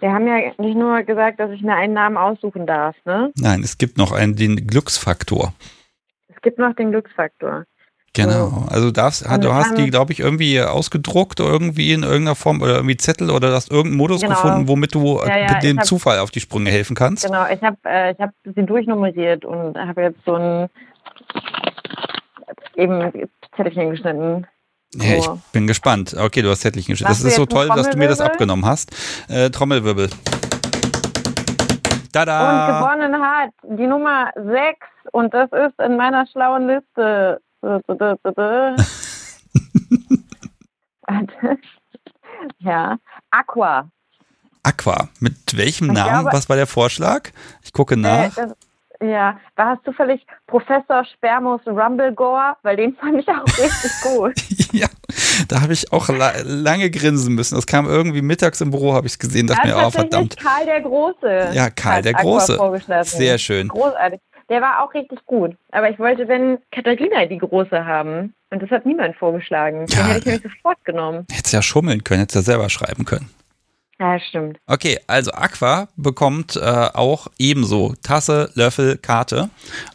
wir 0.00 0.12
haben 0.12 0.26
ja 0.26 0.52
nicht 0.58 0.76
nur 0.76 1.02
gesagt, 1.02 1.38
dass 1.40 1.50
ich 1.50 1.62
mir 1.62 1.74
einen 1.74 1.94
Namen 1.94 2.16
aussuchen 2.16 2.66
darf, 2.66 2.96
ne? 3.04 3.30
Nein, 3.36 3.60
es 3.62 3.78
gibt 3.78 3.98
noch 3.98 4.12
einen, 4.12 4.36
den 4.36 4.66
Glücksfaktor. 4.66 5.52
Es 6.34 6.40
gibt 6.42 6.58
noch 6.58 6.74
den 6.74 6.90
Glücksfaktor. 6.90 7.64
Genau. 8.14 8.66
Also 8.68 8.88
du 8.88 8.92
darfst, 8.92 9.24
Und 9.26 9.42
du 9.42 9.54
hast 9.54 9.68
haben- 9.70 9.76
die, 9.76 9.90
glaube 9.90 10.12
ich, 10.12 10.20
irgendwie 10.20 10.60
ausgedruckt 10.60 11.40
irgendwie 11.40 11.92
in 11.92 12.02
irgendeiner 12.02 12.34
Form 12.34 12.60
oder 12.60 12.74
irgendwie 12.74 12.98
Zettel 12.98 13.30
oder 13.30 13.48
du 13.48 13.54
hast 13.54 13.70
irgendeinen 13.70 13.96
Modus 13.96 14.20
Genau. 14.20 14.34
gefunden, 14.34 14.68
womit 14.68 14.94
du 14.94 15.18
Ja, 15.24 15.38
ja, 15.38 15.58
dem 15.60 15.78
hab- 15.78 15.86
Zufall 15.86 16.18
auf 16.18 16.30
die 16.30 16.40
Sprünge 16.40 16.70
helfen 16.70 16.94
kannst. 16.94 17.24
Genau, 17.24 17.46
ich 17.48 17.62
habe 17.62 17.78
äh, 17.86 18.12
ich 18.12 18.18
hab 18.18 18.30
sie 18.44 18.66
durchnummeriert 18.66 19.46
und 19.46 19.78
habe 19.78 20.02
jetzt 20.02 20.18
so 20.26 20.34
ein 20.34 20.68
eben 22.76 23.28
Zettelchen 23.56 23.90
geschnitten. 23.90 24.46
Ja, 24.94 25.16
ich 25.16 25.26
bin 25.52 25.66
gespannt. 25.66 26.14
Okay, 26.18 26.42
du 26.42 26.50
hast 26.50 26.60
Zettelchen 26.60 26.92
geschnitten. 26.92 27.12
Das 27.12 27.22
ist 27.24 27.36
so 27.36 27.46
toll, 27.46 27.68
dass 27.68 27.88
du 27.90 27.96
mir 27.98 28.08
das 28.08 28.20
abgenommen 28.20 28.66
hast. 28.66 28.90
Äh, 29.28 29.48
Trommelwirbel. 29.50 30.10
Und 30.10 30.18
Tada! 32.12 32.80
gewonnen 32.80 33.14
hat 33.22 33.50
die 33.62 33.86
Nummer 33.86 34.30
6 34.36 34.52
und 35.12 35.32
das 35.32 35.50
ist 35.52 35.78
in 35.82 35.96
meiner 35.96 36.26
schlauen 36.26 36.66
Liste. 36.68 37.40
Ja, 42.58 42.98
Aqua. 43.30 43.88
Aqua. 44.62 45.08
Mit 45.20 45.56
welchem 45.56 45.86
Ich 45.90 45.92
Namen? 45.92 46.22
glaube- 46.22 46.36
Was 46.36 46.48
war 46.48 46.56
der 46.56 46.66
Vorschlag? 46.66 47.30
Ich 47.62 47.72
gucke 47.72 47.94
Äh, 47.94 47.98
nach. 47.98 48.34
das, 48.34 48.52
ja, 49.02 49.38
war 49.56 49.74
es 49.74 49.78
zufällig 49.84 50.24
Professor 50.46 51.04
Spermus 51.04 51.60
Rumblegore? 51.66 52.56
Weil 52.62 52.76
den 52.76 52.94
fand 52.94 53.18
ich 53.18 53.28
auch 53.28 53.44
richtig 53.46 53.92
gut. 54.02 54.34
ja, 54.72 54.88
da 55.48 55.60
habe 55.60 55.72
ich 55.72 55.92
auch 55.92 56.08
la 56.08 56.32
lange 56.44 56.90
grinsen 56.90 57.34
müssen. 57.34 57.54
Das 57.56 57.66
kam 57.66 57.86
irgendwie 57.86 58.22
mittags 58.22 58.60
im 58.60 58.70
Büro, 58.70 58.94
habe 58.94 59.06
ich 59.06 59.12
es 59.14 59.18
gesehen, 59.18 59.46
dachte 59.46 59.68
Ja, 59.68 59.76
mir, 59.76 59.86
oh 59.86 59.90
verdammt. 59.90 60.36
Karl 60.36 60.66
der 60.66 60.80
Große. 60.80 61.50
Ja, 61.52 61.70
Karl 61.70 62.02
der 62.02 62.14
Große. 62.14 62.58
Sehr 63.02 63.38
schön. 63.38 63.68
Großartig. 63.68 64.20
Der 64.48 64.60
war 64.60 64.82
auch 64.82 64.92
richtig 64.92 65.24
gut. 65.26 65.56
Aber 65.70 65.88
ich 65.88 65.98
wollte, 65.98 66.28
wenn 66.28 66.58
Katharina 66.72 67.24
die 67.26 67.38
große 67.38 67.86
haben. 67.86 68.34
Und 68.50 68.62
das 68.62 68.70
hat 68.70 68.84
niemand 68.84 69.16
vorgeschlagen. 69.16 69.86
Den 69.86 69.98
Ja, 69.98 70.06
hätte 70.08 70.18
ich 70.18 70.24
nämlich 70.26 70.42
sofort 70.42 70.84
genommen. 70.84 71.26
Hättest 71.30 71.54
ja 71.54 71.62
schummeln 71.62 72.04
können, 72.04 72.20
hättest 72.20 72.36
ja 72.36 72.42
selber 72.42 72.68
schreiben 72.68 73.06
können. 73.06 73.30
Ja, 74.02 74.18
stimmt. 74.18 74.58
Okay, 74.66 74.98
also 75.06 75.30
Aqua 75.30 75.86
bekommt 75.96 76.56
äh, 76.56 76.60
auch 76.60 77.28
ebenso 77.38 77.94
Tasse, 78.02 78.50
Löffel, 78.56 78.98
Karte. 78.98 79.48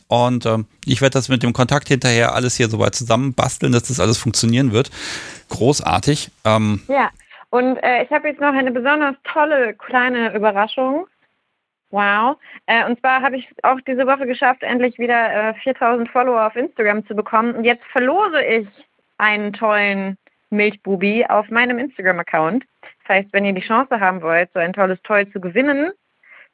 Und 0.08 0.46
ähm, 0.46 0.66
ich 0.86 1.02
werde 1.02 1.16
das 1.16 1.28
mit 1.28 1.44
dem 1.44 1.52
Kontakt 1.52 1.90
hinterher 1.90 2.34
alles 2.34 2.56
hier 2.56 2.70
soweit 2.70 2.96
zusammenbasteln, 2.96 3.74
dass 3.74 3.90
das 3.90 4.00
alles 4.00 4.18
funktionieren 4.18 4.72
wird. 4.72 4.92
Großartig. 5.50 6.32
Ähm, 6.46 6.84
Ja. 6.88 7.10
Und 7.50 7.76
äh, 7.84 8.04
ich 8.04 8.12
habe 8.12 8.30
jetzt 8.30 8.40
noch 8.40 8.54
eine 8.54 8.72
besonders 8.72 9.16
tolle 9.26 9.74
kleine 9.74 10.34
Überraschung. 10.34 11.08
Wow. 11.90 12.38
Äh, 12.66 12.86
und 12.86 12.98
zwar 13.02 13.22
habe 13.22 13.36
ich 13.36 13.50
auch 13.64 13.82
diese 13.86 14.08
Woche 14.08 14.26
geschafft, 14.26 14.64
endlich 14.64 14.98
wieder 15.00 15.50
äh, 15.50 15.54
4000 15.64 16.10
Follower 16.10 16.48
auf 16.48 16.56
Instagram 16.56 17.06
zu 17.08 17.14
bekommen. 17.14 17.56
Und 17.56 17.66
jetzt 17.66 17.84
verlose 17.92 18.42
ich 18.42 18.68
einen 19.18 19.52
tollen 19.52 20.18
Milchbubi 20.50 21.26
auf 21.26 21.50
meinem 21.50 21.78
Instagram-Account. 21.78 22.64
Das 23.08 23.16
heißt, 23.18 23.30
wenn 23.32 23.46
ihr 23.46 23.54
die 23.54 23.62
Chance 23.62 24.00
haben 24.00 24.22
wollt, 24.22 24.50
so 24.54 24.60
ein 24.60 24.74
tolles 24.74 25.00
Toy 25.04 25.32
zu 25.32 25.40
gewinnen, 25.40 25.92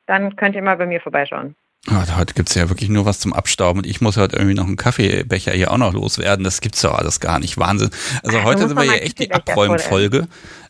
dann 0.06 0.36
könnt 0.36 0.56
ihr 0.56 0.62
mal 0.62 0.78
bei 0.78 0.86
mir 0.86 1.02
vorbeischauen. 1.02 1.56
ah, 1.90 2.06
heute 2.18 2.34
gibt's 2.34 2.54
ja 2.56 2.70
wirklich 2.70 2.90
nur 2.90 3.06
was 3.06 3.20
zum 3.20 3.34
Abstauben 3.34 3.80
und 3.82 3.88
ich 3.88 4.02
muss 4.02 4.18
heute 4.18 4.36
irgendwie 4.36 4.56
noch 4.56 4.68
einen 4.68 4.76
Kaffeebecher 4.76 5.52
hier 5.52 5.72
auch 5.72 5.78
noch 5.78 5.94
loswerden. 5.94 6.44
Das 6.44 6.62
gibt's 6.62 6.82
doch 6.82 6.94
alles 6.94 7.20
gar 7.20 7.40
nicht. 7.40 7.58
Wahnsinn. 7.58 7.90
Also 8.24 8.38
Ach, 8.40 8.44
heute 8.44 8.68
sind 8.68 8.78
wir 8.78 8.86
ja 8.86 8.94
echt 8.94 9.20
die 9.20 9.32
Abräumfolge. 9.32 10.28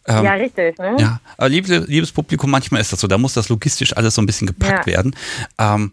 Ähm, 0.08 0.24
ja, 0.26 0.34
richtig, 0.34 0.78
ne? 0.80 0.96
Ja, 1.00 1.20
aber 1.38 1.50
liebes, 1.50 1.88
liebes 1.88 2.12
Publikum, 2.12 2.52
manchmal 2.52 2.82
ist 2.82 2.92
das 2.94 3.00
so, 3.00 3.08
da 3.08 3.18
muss 3.18 3.34
das 3.34 3.50
logistisch 3.50 3.96
alles 3.96 4.16
so 4.16 4.22
ein 4.22 4.26
bisschen 4.26 4.48
gepackt 4.48 4.88
Ja. 4.88 4.94
werden. 4.94 5.16
Ähm, 5.60 5.92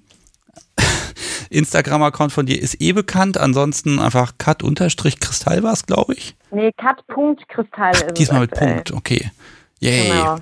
Instagram-Account 1.51 2.33
von 2.33 2.47
dir 2.47 2.61
ist 2.61 2.81
eh 2.81 2.93
bekannt, 2.93 3.39
ansonsten 3.39 3.99
einfach 3.99 4.35
cut-kristall 4.39 5.63
war 5.63 5.73
es, 5.73 5.87
glaube 5.87 6.15
ich. 6.15 6.35
Nee, 6.51 6.73
Cut-Punkt-Kristall 6.73 7.93
ist 7.93 8.05
es 8.09 8.15
Diesmal 8.15 8.43
mit. 8.43 8.53
Punkt, 8.53 8.93
okay. 8.93 9.31
Yay. 9.81 10.09
Genau. 10.09 10.37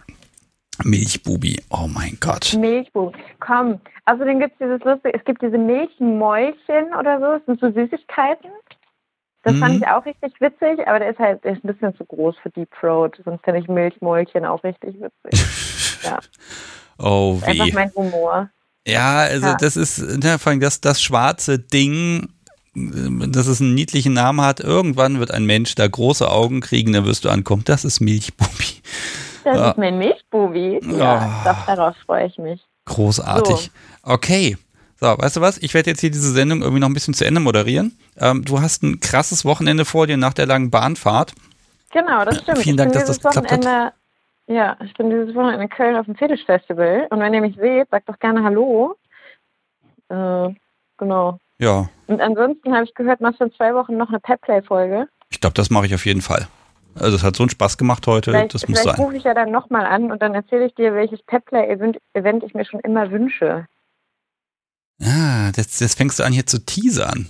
Milchbubi, 0.84 1.60
oh 1.70 1.88
mein 1.88 2.16
Gott. 2.20 2.54
Milchbuben. 2.58 3.12
Komm, 3.40 3.80
außerdem 4.06 4.38
gibt 4.38 4.52
es 4.52 4.58
dieses 4.66 4.84
lustige, 4.84 5.14
es 5.18 5.24
gibt 5.24 5.42
diese 5.42 5.58
Milchmäulchen 5.58 6.94
oder 6.98 7.18
so, 7.18 7.26
das 7.38 7.42
sind 7.46 7.60
so 7.60 7.72
Süßigkeiten. 7.72 8.50
Das 9.42 9.54
Mhm. 9.54 9.58
fand 9.60 9.76
ich 9.82 9.86
auch 9.88 10.04
richtig 10.04 10.32
witzig, 10.40 10.86
aber 10.86 10.98
der 11.00 11.10
ist 11.10 11.18
halt 11.18 11.42
der 11.44 11.52
ist 11.54 11.64
ein 11.64 11.72
bisschen 11.72 11.96
zu 11.96 12.04
groß 12.04 12.36
für 12.42 12.50
Deep 12.50 12.68
Throat, 12.80 13.20
sonst 13.24 13.42
finde 13.44 13.60
ich 13.60 13.68
Milchmäulchen 13.68 14.44
auch 14.44 14.62
richtig 14.62 14.94
witzig. 15.00 16.00
ja, 16.04 16.18
Oh 16.98 17.40
einfach 17.42 17.66
weh. 17.66 17.72
mein 17.72 17.92
Humor. 17.94 18.50
Ja, 18.86 19.18
also 19.20 19.46
Ja. 19.48 19.56
das 19.56 19.76
ist, 19.76 19.98
ne, 20.22 20.38
vor 20.38 20.50
allem 20.50 20.60
das, 20.60 20.80
das 20.80 21.02
schwarze 21.02 21.58
Ding, 21.58 22.28
dass 22.74 23.46
es 23.48 23.60
einen 23.60 23.74
niedlichen 23.74 24.12
Namen 24.12 24.40
hat. 24.42 24.60
Irgendwann 24.60 25.18
wird 25.18 25.32
ein 25.32 25.44
Mensch 25.44 25.74
da 25.74 25.86
große 25.88 26.30
Augen 26.30 26.60
kriegen, 26.60 26.92
dann 26.92 27.04
wirst 27.04 27.24
du 27.24 27.28
ankommen. 27.30 27.62
Das 27.64 27.84
ist 27.84 28.00
Milchbubi. 28.00 28.80
Das 29.52 29.56
Ja. 29.58 29.70
ist 29.70 29.78
mein 29.78 29.98
Milchbubi. 29.98 30.80
Ja, 30.92 30.98
Ja. 30.98 31.42
doch, 31.44 31.66
darauf 31.74 31.96
freue 32.04 32.26
ich 32.26 32.36
mich. 32.38 32.60
Großartig. 32.84 33.70
Okay. 34.02 34.56
So, 35.00 35.06
weißt 35.06 35.36
du 35.36 35.40
was? 35.40 35.58
Ich 35.58 35.74
werde 35.74 35.90
jetzt 35.90 36.00
hier 36.00 36.10
diese 36.10 36.32
Sendung 36.32 36.60
irgendwie 36.60 36.80
noch 36.80 36.88
ein 36.88 36.94
bisschen 36.94 37.14
zu 37.14 37.24
Ende 37.24 37.40
moderieren. 37.40 37.96
Ähm, 38.18 38.44
du 38.44 38.60
hast 38.60 38.82
ein 38.82 39.00
krasses 39.00 39.44
Wochenende 39.44 39.84
vor 39.84 40.06
dir 40.06 40.16
nach 40.16 40.34
der 40.34 40.46
langen 40.46 40.70
Bahnfahrt. 40.70 41.34
Genau, 41.92 42.24
das 42.24 42.40
stimmt. 42.42 42.58
vielen 42.58 42.74
ich 42.76 42.82
Dank, 42.82 42.92
dass 42.92 43.04
das 43.06 43.20
geklappt 43.20 43.50
hat. 43.66 43.92
Ja, 44.48 44.76
ich 44.84 44.92
bin 44.94 45.10
dieses 45.10 45.34
Wochenende 45.34 45.62
in 45.62 45.68
Köln 45.68 45.96
auf 45.96 46.06
dem 46.06 46.16
Fetisch-Festival 46.16 47.06
und 47.10 47.20
wenn 47.20 47.32
ihr 47.34 47.40
mich 47.42 47.56
seht, 47.56 47.88
sagt 47.90 48.08
doch 48.08 48.18
gerne 48.18 48.42
Hallo. 48.42 48.96
Äh, 50.08 50.54
genau. 50.96 51.38
Ja, 51.58 51.88
Und 52.06 52.20
ansonsten 52.20 52.72
habe 52.74 52.84
ich 52.84 52.94
gehört, 52.94 53.20
machst 53.20 53.40
du 53.40 53.44
in 53.44 53.52
zwei 53.52 53.74
Wochen 53.74 53.96
noch 53.96 54.08
eine 54.08 54.20
Petplay-Folge. 54.20 55.08
ich 55.30 55.40
glaube, 55.40 55.54
das 55.54 55.70
mache 55.70 55.86
ich 55.86 55.94
auf 55.94 56.06
jeden 56.06 56.22
Fall. 56.22 56.46
Also 57.00 57.16
es 57.16 57.22
hat 57.22 57.36
so 57.36 57.42
einen 57.42 57.50
Spaß 57.50 57.78
gemacht 57.78 58.06
heute, 58.06 58.30
Vielleicht, 58.32 58.54
das 58.54 58.68
muss 58.68 58.80
vielleicht 58.80 58.96
sein. 58.96 59.04
rufe 59.04 59.16
ich 59.16 59.24
ja 59.24 59.34
dann 59.34 59.50
nochmal 59.50 59.86
an 59.86 60.10
und 60.10 60.20
dann 60.22 60.34
erzähle 60.34 60.66
ich 60.66 60.74
dir, 60.74 60.94
welches 60.94 61.20
Petplay-Event 61.22 61.98
Event 62.14 62.42
ich 62.44 62.54
mir 62.54 62.64
schon 62.64 62.80
immer 62.80 63.10
wünsche. 63.10 63.66
Ja, 64.98 65.50
jetzt, 65.56 65.80
jetzt 65.80 65.96
fängst 65.96 66.18
du 66.18 66.24
an 66.24 66.32
hier 66.32 66.46
zu 66.46 66.58
teasern. 66.64 67.28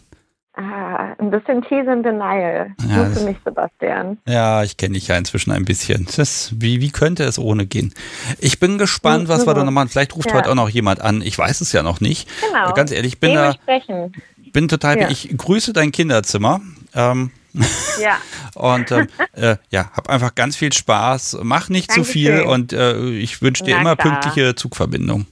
Ah, 0.54 1.14
ein 1.20 1.30
bisschen 1.30 1.62
Tease 1.62 1.88
and 1.92 2.04
Denial. 2.04 2.72
Ja, 2.88 3.04
das- 3.04 3.18
für 3.18 3.24
mich, 3.24 3.36
Sebastian. 3.44 4.18
Ja, 4.26 4.64
ich 4.64 4.76
kenne 4.76 4.94
dich 4.94 5.06
ja 5.06 5.16
inzwischen 5.16 5.52
ein 5.52 5.64
bisschen. 5.64 6.08
Das, 6.16 6.50
wie, 6.56 6.80
wie 6.80 6.90
könnte 6.90 7.22
es 7.24 7.38
ohne 7.38 7.64
gehen? 7.66 7.94
Ich 8.40 8.58
bin 8.58 8.76
gespannt, 8.76 9.28
was 9.28 9.46
wir 9.46 9.54
da 9.54 9.62
noch 9.62 9.70
machen. 9.70 9.88
Vielleicht 9.88 10.16
ruft 10.16 10.30
Ja. 10.30 10.34
heute 10.34 10.50
auch 10.50 10.56
noch 10.56 10.68
jemand 10.68 11.00
an. 11.00 11.22
Ich 11.22 11.38
weiß 11.38 11.60
es 11.60 11.72
ja 11.72 11.84
noch 11.84 12.00
nicht. 12.00 12.28
Genau. 12.40 12.72
Ganz 12.72 12.90
ehrlich, 12.90 13.12
ich 13.14 13.20
bin 13.20 13.34
da, 13.34 13.52
Dementsprechend. 13.52 14.16
bin 14.52 14.66
total, 14.66 14.98
Ja. 14.98 15.10
ich 15.10 15.28
grüße 15.36 15.72
dein 15.72 15.92
Kinderzimmer. 15.92 16.60
Ähm, 16.94 17.30
Ja. 18.00 18.18
und 18.54 18.90
ähm, 18.92 19.08
äh, 19.32 19.56
ja, 19.70 19.90
hab 19.92 20.08
einfach 20.08 20.34
ganz 20.34 20.56
viel 20.56 20.72
Spaß. 20.72 21.38
Mach 21.42 21.68
nicht 21.68 21.90
zu 21.92 22.04
viel 22.04 22.30
Dankeschön. 22.44 22.50
und 22.52 22.72
äh, 22.72 23.10
ich 23.18 23.42
wünsche 23.42 23.64
dir 23.64 23.74
Na 23.74 23.80
immer 23.80 23.96
klar. 23.96 24.20
pünktliche 24.20 24.54
Zugverbindung. 24.54 25.26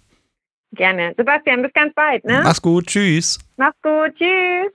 Gerne. 0.73 1.15
Sebastian, 1.16 1.62
bis 1.62 1.73
ganz 1.73 1.94
bald, 1.94 2.24
ne? 2.24 2.40
Mach's 2.43 2.61
gut, 2.61 2.86
tschüss. 2.89 3.39
Mach's 3.57 3.77
gut. 3.82 4.15
Tschüss. 4.19 4.73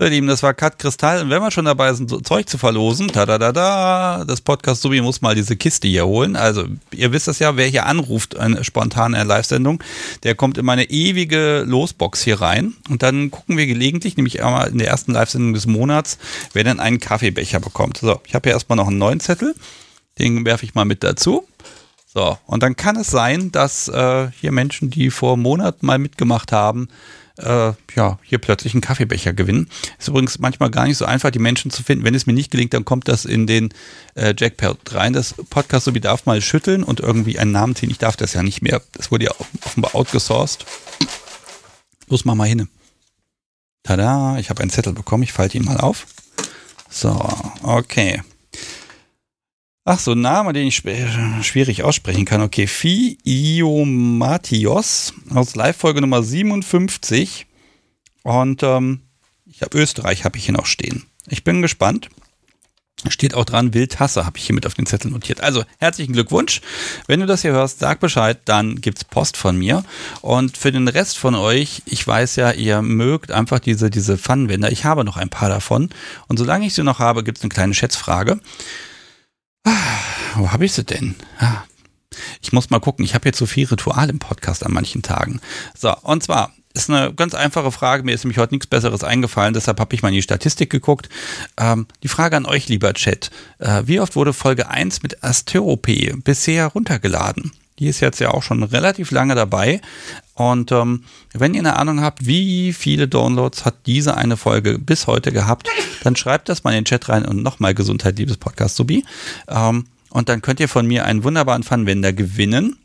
So, 0.00 0.04
ihr 0.04 0.10
Lieben, 0.10 0.28
das 0.28 0.44
war 0.44 0.54
Kat 0.54 0.78
Kristall. 0.78 1.22
Und 1.22 1.30
wenn 1.30 1.42
wir 1.42 1.50
schon 1.50 1.64
dabei 1.64 1.92
sind, 1.92 2.24
Zeug 2.24 2.48
zu 2.48 2.56
verlosen, 2.56 3.08
da 3.08 3.26
da 3.26 3.36
da 3.36 3.50
da, 3.50 4.24
das 4.24 4.40
Podcast 4.40 4.80
Subi 4.80 5.00
muss 5.00 5.22
mal 5.22 5.34
diese 5.34 5.56
Kiste 5.56 5.88
hier 5.88 6.06
holen. 6.06 6.36
Also, 6.36 6.66
ihr 6.92 7.10
wisst 7.10 7.26
das 7.26 7.40
ja, 7.40 7.56
wer 7.56 7.66
hier 7.66 7.84
anruft, 7.84 8.36
eine 8.36 8.62
spontane 8.62 9.24
Live-Sendung, 9.24 9.82
der 10.22 10.36
kommt 10.36 10.56
in 10.56 10.64
meine 10.64 10.88
ewige 10.88 11.64
Losbox 11.66 12.22
hier 12.22 12.40
rein. 12.40 12.74
Und 12.88 13.02
dann 13.02 13.32
gucken 13.32 13.56
wir 13.56 13.66
gelegentlich, 13.66 14.16
nämlich 14.16 14.40
einmal 14.40 14.68
in 14.68 14.78
der 14.78 14.86
ersten 14.86 15.10
Live-Sendung 15.10 15.52
des 15.52 15.66
Monats, 15.66 16.18
wer 16.52 16.62
denn 16.62 16.78
einen 16.78 17.00
Kaffeebecher 17.00 17.58
bekommt. 17.58 17.98
So, 17.98 18.20
ich 18.24 18.36
habe 18.36 18.48
hier 18.48 18.54
erstmal 18.54 18.76
noch 18.76 18.86
einen 18.86 18.98
neuen 18.98 19.18
Zettel. 19.18 19.56
Den 20.20 20.46
werfe 20.46 20.64
ich 20.64 20.76
mal 20.76 20.84
mit 20.84 21.02
dazu. 21.02 21.48
So, 22.06 22.38
und 22.46 22.62
dann 22.62 22.76
kann 22.76 22.94
es 22.94 23.08
sein, 23.08 23.50
dass 23.50 23.88
äh, 23.88 24.28
hier 24.40 24.52
Menschen, 24.52 24.90
die 24.90 25.10
vor 25.10 25.36
Monaten 25.36 25.84
mal 25.84 25.98
mitgemacht 25.98 26.52
haben, 26.52 26.88
äh, 27.38 27.72
ja, 27.96 28.18
hier 28.22 28.38
plötzlich 28.38 28.74
einen 28.74 28.80
Kaffeebecher 28.80 29.32
gewinnen. 29.32 29.68
Ist 29.98 30.08
übrigens 30.08 30.38
manchmal 30.38 30.70
gar 30.70 30.86
nicht 30.86 30.96
so 30.96 31.04
einfach, 31.04 31.30
die 31.30 31.38
Menschen 31.38 31.70
zu 31.70 31.82
finden. 31.82 32.04
Wenn 32.04 32.14
es 32.14 32.26
mir 32.26 32.32
nicht 32.32 32.50
gelingt, 32.50 32.74
dann 32.74 32.84
kommt 32.84 33.08
das 33.08 33.24
in 33.24 33.46
den 33.46 33.70
äh, 34.14 34.34
Jackpot 34.36 34.78
rein. 34.94 35.12
Das 35.12 35.34
Podcast 35.50 35.84
so 35.84 35.94
wie 35.94 36.00
darf 36.00 36.26
mal 36.26 36.40
schütteln 36.40 36.82
und 36.82 37.00
irgendwie 37.00 37.38
einen 37.38 37.52
Namen 37.52 37.74
ziehen. 37.74 37.90
Ich 37.90 37.98
darf 37.98 38.16
das 38.16 38.34
ja 38.34 38.42
nicht 38.42 38.62
mehr. 38.62 38.82
Das 38.92 39.10
wurde 39.10 39.26
ja 39.26 39.32
offenbar 39.64 39.94
outgesourced. 39.94 40.66
Los, 42.08 42.24
mach 42.24 42.34
mal 42.34 42.48
hin. 42.48 42.68
Tada, 43.82 44.38
ich 44.38 44.50
habe 44.50 44.60
einen 44.60 44.70
Zettel 44.70 44.92
bekommen. 44.92 45.22
Ich 45.22 45.32
falte 45.32 45.56
ihn 45.56 45.64
mal 45.64 45.78
auf. 45.78 46.06
So, 46.90 47.10
okay. 47.62 48.22
Ach 49.90 49.98
so, 49.98 50.12
ein 50.12 50.20
Name, 50.20 50.52
den 50.52 50.66
ich 50.66 50.76
schw- 50.76 51.42
schwierig 51.42 51.82
aussprechen 51.82 52.26
kann. 52.26 52.42
Okay, 52.42 52.66
Fiiomatios 52.66 54.04
aus 55.30 55.56
Live-Folge 55.56 56.02
Nummer 56.02 56.22
57. 56.22 57.46
Und 58.22 58.62
ähm, 58.62 59.00
ich 59.46 59.62
habe 59.62 59.78
Österreich 59.78 60.26
habe 60.26 60.36
ich 60.36 60.44
hier 60.44 60.52
noch 60.52 60.66
stehen. 60.66 61.04
Ich 61.26 61.42
bin 61.42 61.62
gespannt. 61.62 62.10
Steht 63.08 63.32
auch 63.32 63.46
dran, 63.46 63.72
Wildhasse 63.72 64.26
habe 64.26 64.36
ich 64.36 64.44
hier 64.44 64.54
mit 64.54 64.66
auf 64.66 64.74
den 64.74 64.84
Zettel 64.84 65.10
notiert. 65.10 65.40
Also 65.40 65.64
herzlichen 65.78 66.12
Glückwunsch. 66.12 66.60
Wenn 67.06 67.20
du 67.20 67.26
das 67.26 67.40
hier 67.40 67.52
hörst, 67.52 67.78
sag 67.78 67.98
Bescheid, 68.00 68.38
dann 68.44 68.82
gibt's 68.82 69.04
Post 69.06 69.38
von 69.38 69.56
mir. 69.56 69.84
Und 70.20 70.58
für 70.58 70.70
den 70.70 70.86
Rest 70.88 71.16
von 71.16 71.34
euch, 71.34 71.80
ich 71.86 72.06
weiß 72.06 72.36
ja, 72.36 72.50
ihr 72.50 72.82
mögt 72.82 73.30
einfach 73.30 73.58
diese, 73.58 73.88
diese 73.88 74.18
Pfannenwender. 74.18 74.70
Ich 74.70 74.84
habe 74.84 75.02
noch 75.02 75.16
ein 75.16 75.30
paar 75.30 75.48
davon. 75.48 75.88
Und 76.26 76.36
solange 76.36 76.66
ich 76.66 76.74
sie 76.74 76.82
noch 76.82 76.98
habe, 76.98 77.24
gibt's 77.24 77.40
eine 77.40 77.48
kleine 77.48 77.72
Schätzfrage. 77.72 78.38
Wo 80.34 80.52
habe 80.52 80.64
ich 80.64 80.72
sie 80.72 80.84
denn? 80.84 81.16
Ah, 81.38 81.64
ich 82.42 82.52
muss 82.52 82.70
mal 82.70 82.80
gucken. 82.80 83.04
Ich 83.04 83.14
habe 83.14 83.26
jetzt 83.28 83.38
so 83.38 83.46
viel 83.46 83.66
Ritual 83.66 84.08
im 84.10 84.18
Podcast 84.18 84.64
an 84.64 84.72
manchen 84.72 85.02
Tagen. 85.02 85.40
So, 85.76 85.94
und 86.02 86.22
zwar 86.22 86.52
ist 86.74 86.90
eine 86.90 87.12
ganz 87.12 87.34
einfache 87.34 87.72
Frage. 87.72 88.04
Mir 88.04 88.14
ist 88.14 88.24
nämlich 88.24 88.38
heute 88.38 88.54
nichts 88.54 88.66
Besseres 88.66 89.02
eingefallen, 89.02 89.54
deshalb 89.54 89.80
habe 89.80 89.94
ich 89.94 90.02
mal 90.02 90.08
in 90.08 90.14
die 90.14 90.22
Statistik 90.22 90.70
geguckt. 90.70 91.08
Ähm, 91.56 91.86
die 92.02 92.08
Frage 92.08 92.36
an 92.36 92.46
euch, 92.46 92.68
lieber 92.68 92.94
Chat. 92.94 93.30
Äh, 93.58 93.82
wie 93.86 94.00
oft 94.00 94.16
wurde 94.16 94.32
Folge 94.32 94.68
1 94.68 95.02
mit 95.02 95.24
Asteropee 95.24 96.14
bisher 96.22 96.66
runtergeladen? 96.66 97.52
Die 97.78 97.86
ist 97.86 98.00
jetzt 98.00 98.20
ja 98.20 98.30
auch 98.30 98.42
schon 98.42 98.62
relativ 98.62 99.10
lange 99.10 99.34
dabei. 99.34 99.80
Und 100.34 100.72
ähm, 100.72 101.04
wenn 101.32 101.54
ihr 101.54 101.60
eine 101.60 101.76
Ahnung 101.76 102.00
habt, 102.00 102.26
wie 102.26 102.72
viele 102.72 103.08
Downloads 103.08 103.64
hat 103.64 103.86
diese 103.86 104.16
eine 104.16 104.36
Folge 104.36 104.78
bis 104.78 105.06
heute 105.06 105.32
gehabt, 105.32 105.68
dann 106.02 106.16
schreibt 106.16 106.48
das 106.48 106.64
mal 106.64 106.70
in 106.70 106.78
den 106.78 106.84
Chat 106.84 107.08
rein 107.08 107.24
und 107.24 107.42
nochmal 107.42 107.74
Gesundheit, 107.74 108.18
liebes 108.18 108.36
Podcast 108.36 108.76
Subi. 108.76 109.04
Ähm, 109.48 109.86
und 110.10 110.28
dann 110.28 110.42
könnt 110.42 110.60
ihr 110.60 110.68
von 110.68 110.86
mir 110.86 111.04
einen 111.04 111.24
wunderbaren 111.24 111.62
Funwender 111.62 112.12
gewinnen. 112.12 112.78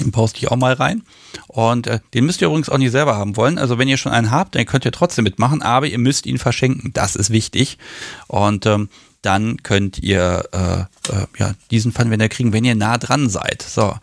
Den 0.00 0.12
poste 0.12 0.38
ich 0.38 0.50
auch 0.50 0.56
mal 0.56 0.72
rein. 0.72 1.02
Und 1.48 1.86
äh, 1.86 2.00
den 2.14 2.24
müsst 2.24 2.40
ihr 2.40 2.48
übrigens 2.48 2.68
auch 2.68 2.78
nicht 2.78 2.92
selber 2.92 3.16
haben 3.16 3.36
wollen. 3.36 3.58
Also 3.58 3.78
wenn 3.78 3.88
ihr 3.88 3.96
schon 3.98 4.12
einen 4.12 4.30
habt, 4.30 4.54
dann 4.54 4.64
könnt 4.64 4.84
ihr 4.84 4.92
trotzdem 4.92 5.24
mitmachen, 5.24 5.62
aber 5.62 5.86
ihr 5.86 5.98
müsst 5.98 6.26
ihn 6.26 6.38
verschenken. 6.38 6.92
Das 6.92 7.16
ist 7.16 7.30
wichtig. 7.30 7.78
Und 8.26 8.64
ähm, 8.66 8.88
dann 9.22 9.62
könnt 9.62 9.98
ihr 9.98 10.44
äh, 10.52 11.12
äh, 11.12 11.26
ja, 11.38 11.54
diesen 11.70 11.92
Funwender 11.92 12.28
kriegen, 12.28 12.52
wenn 12.52 12.64
ihr 12.64 12.74
nah 12.74 12.98
dran 12.98 13.28
seid. 13.28 13.62
So. 13.62 13.96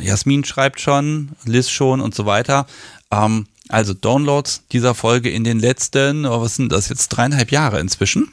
Jasmin 0.00 0.44
schreibt 0.44 0.80
schon, 0.80 1.30
Liz 1.44 1.70
schon 1.70 2.00
und 2.00 2.14
so 2.14 2.26
weiter. 2.26 2.66
Ähm, 3.10 3.46
also 3.68 3.94
Downloads 3.94 4.64
dieser 4.72 4.94
Folge 4.94 5.30
in 5.30 5.44
den 5.44 5.60
letzten, 5.60 6.26
oh, 6.26 6.40
was 6.40 6.56
sind 6.56 6.72
das 6.72 6.88
jetzt, 6.88 7.08
dreieinhalb 7.08 7.52
Jahre 7.52 7.78
inzwischen. 7.78 8.28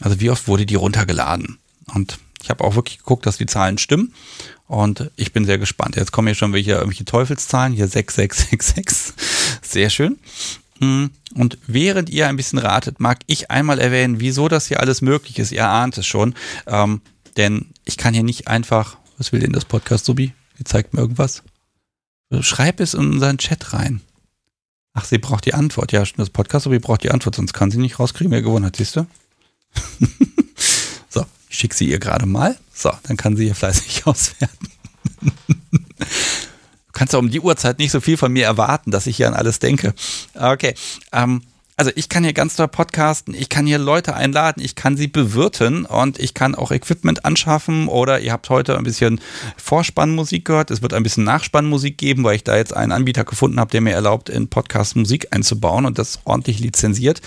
Also 0.00 0.20
wie 0.20 0.28
oft 0.28 0.48
wurde 0.48 0.66
die 0.66 0.74
runtergeladen? 0.74 1.58
Und 1.94 2.18
ich 2.42 2.50
habe 2.50 2.62
auch 2.62 2.74
wirklich 2.74 2.98
geguckt, 2.98 3.24
dass 3.24 3.38
die 3.38 3.46
Zahlen 3.46 3.78
stimmen. 3.78 4.12
Und 4.66 5.10
ich 5.16 5.32
bin 5.32 5.44
sehr 5.44 5.58
gespannt. 5.58 5.96
Jetzt 5.96 6.12
kommen 6.12 6.28
hier 6.28 6.34
schon 6.34 6.52
welche, 6.52 6.72
irgendwelche 6.72 7.04
Teufelszahlen. 7.04 7.72
Hier 7.72 7.88
6666. 7.88 9.14
Sehr 9.62 9.90
schön. 9.90 10.18
Hm, 10.78 11.10
und 11.34 11.58
während 11.66 12.10
ihr 12.10 12.28
ein 12.28 12.36
bisschen 12.36 12.58
ratet, 12.58 13.00
mag 13.00 13.20
ich 13.26 13.50
einmal 13.50 13.78
erwähnen, 13.78 14.20
wieso 14.20 14.48
das 14.48 14.66
hier 14.66 14.80
alles 14.80 15.00
möglich 15.00 15.38
ist. 15.38 15.52
Ihr 15.52 15.68
ahnt 15.68 15.96
es 15.98 16.06
schon. 16.06 16.34
Ähm, 16.66 17.00
denn 17.36 17.66
ich 17.84 17.96
kann 17.96 18.14
hier 18.14 18.22
nicht 18.22 18.48
einfach, 18.48 18.96
was 19.18 19.32
will 19.32 19.40
denn 19.40 19.52
das 19.52 19.64
Podcast, 19.64 20.04
Subi? 20.04 20.32
Ihr 20.58 20.64
zeigt 20.64 20.94
mir 20.94 21.00
irgendwas. 21.00 21.42
Schreib 22.40 22.80
es 22.80 22.94
in 22.94 23.12
unseren 23.12 23.38
Chat 23.38 23.72
rein. 23.72 24.00
Ach, 24.94 25.04
sie 25.04 25.18
braucht 25.18 25.44
die 25.44 25.54
Antwort. 25.54 25.92
Ja, 25.92 26.02
das 26.16 26.30
Podcast, 26.30 26.64
Subi 26.64 26.78
braucht 26.78 27.02
die 27.02 27.10
Antwort, 27.10 27.34
sonst 27.34 27.52
kann 27.52 27.70
sie 27.70 27.78
nicht 27.78 27.98
rauskriegen, 27.98 28.32
wer 28.32 28.42
gewonnen 28.42 28.64
hat, 28.64 28.76
siehst 28.76 28.96
du? 28.96 29.06
so, 31.08 31.24
ich 31.50 31.58
schicke 31.58 31.76
sie 31.76 31.88
ihr 31.88 31.98
gerade 31.98 32.26
mal. 32.26 32.56
So, 32.72 32.90
dann 33.02 33.16
kann 33.16 33.36
sie 33.36 33.44
hier 33.44 33.54
fleißig 33.54 34.06
auswerten. 34.06 34.68
Kannst 36.96 37.12
ja 37.12 37.18
um 37.18 37.30
die 37.30 37.40
Uhrzeit 37.40 37.78
nicht 37.78 37.90
so 37.90 38.00
viel 38.00 38.16
von 38.16 38.32
mir 38.32 38.46
erwarten, 38.46 38.90
dass 38.90 39.06
ich 39.06 39.16
hier 39.16 39.28
an 39.28 39.34
alles 39.34 39.58
denke. 39.58 39.94
Okay, 40.34 40.74
ähm, 41.12 41.42
also 41.78 41.90
ich 41.94 42.08
kann 42.08 42.24
hier 42.24 42.32
ganz 42.32 42.56
toll 42.56 42.68
podcasten, 42.68 43.34
ich 43.34 43.50
kann 43.50 43.66
hier 43.66 43.76
Leute 43.76 44.14
einladen, 44.14 44.62
ich 44.62 44.76
kann 44.76 44.96
sie 44.96 45.08
bewirten 45.08 45.84
und 45.84 46.18
ich 46.18 46.32
kann 46.32 46.54
auch 46.54 46.70
Equipment 46.70 47.26
anschaffen 47.26 47.88
oder 47.88 48.20
ihr 48.20 48.32
habt 48.32 48.48
heute 48.48 48.78
ein 48.78 48.84
bisschen 48.84 49.20
Vorspannmusik 49.58 50.46
gehört. 50.46 50.70
Es 50.70 50.80
wird 50.80 50.94
ein 50.94 51.02
bisschen 51.02 51.24
Nachspannmusik 51.24 51.98
geben, 51.98 52.24
weil 52.24 52.36
ich 52.36 52.44
da 52.44 52.56
jetzt 52.56 52.74
einen 52.74 52.92
Anbieter 52.92 53.24
gefunden 53.24 53.60
habe, 53.60 53.70
der 53.70 53.82
mir 53.82 53.92
erlaubt, 53.92 54.30
in 54.30 54.48
Podcast 54.48 54.96
Musik 54.96 55.34
einzubauen 55.34 55.84
und 55.84 55.98
das 55.98 56.20
ordentlich 56.24 56.60
lizenziert. 56.60 57.20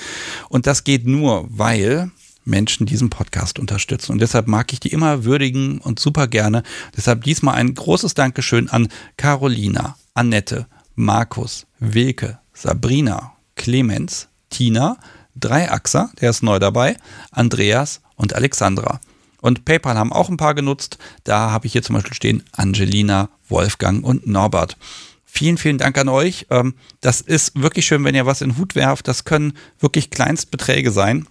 Und 0.49 0.65
das 0.65 0.83
geht 0.83 1.05
nur, 1.05 1.45
weil 1.49 2.09
Menschen 2.45 2.85
diesen 2.85 3.09
Podcast 3.09 3.59
unterstützen. 3.59 4.13
Und 4.13 4.19
deshalb 4.19 4.47
mag 4.47 4.71
ich 4.73 4.79
die 4.79 4.91
immer 4.91 5.23
würdigen 5.23 5.79
und 5.79 5.99
super 5.99 6.27
gerne. 6.27 6.63
Deshalb 6.95 7.23
diesmal 7.23 7.55
ein 7.55 7.73
großes 7.73 8.13
Dankeschön 8.13 8.69
an 8.69 8.87
Carolina, 9.17 9.95
Annette, 10.13 10.67
Markus, 10.95 11.65
Wilke, 11.79 12.39
Sabrina, 12.53 13.33
Clemens, 13.55 14.27
Tina, 14.49 14.97
Dreiachser, 15.35 16.11
der 16.19 16.31
ist 16.31 16.43
neu 16.43 16.59
dabei, 16.59 16.97
Andreas 17.31 18.01
und 18.15 18.33
Alexandra. 18.33 18.99
Und 19.41 19.63
PayPal 19.65 19.97
haben 19.97 20.11
auch 20.11 20.29
ein 20.29 20.37
paar 20.37 20.53
genutzt. 20.53 20.97
Da 21.23 21.51
habe 21.51 21.65
ich 21.65 21.71
hier 21.71 21.83
zum 21.83 21.95
Beispiel 21.95 22.13
stehen 22.13 22.43
Angelina, 22.51 23.29
Wolfgang 23.47 24.03
und 24.03 24.27
Norbert. 24.27 24.77
Vielen, 25.25 25.57
vielen 25.57 25.77
Dank 25.77 25.97
an 25.97 26.09
euch. 26.09 26.47
Ähm, 26.49 26.73
das 27.01 27.21
ist 27.21 27.61
wirklich 27.61 27.85
schön, 27.85 28.03
wenn 28.03 28.15
ihr 28.15 28.25
was 28.25 28.41
in 28.41 28.49
den 28.49 28.57
Hut 28.57 28.75
werft. 28.75 29.07
Das 29.07 29.23
können 29.23 29.53
wirklich 29.79 30.09
Kleinstbeträge 30.09 30.91
sein. 30.91 31.27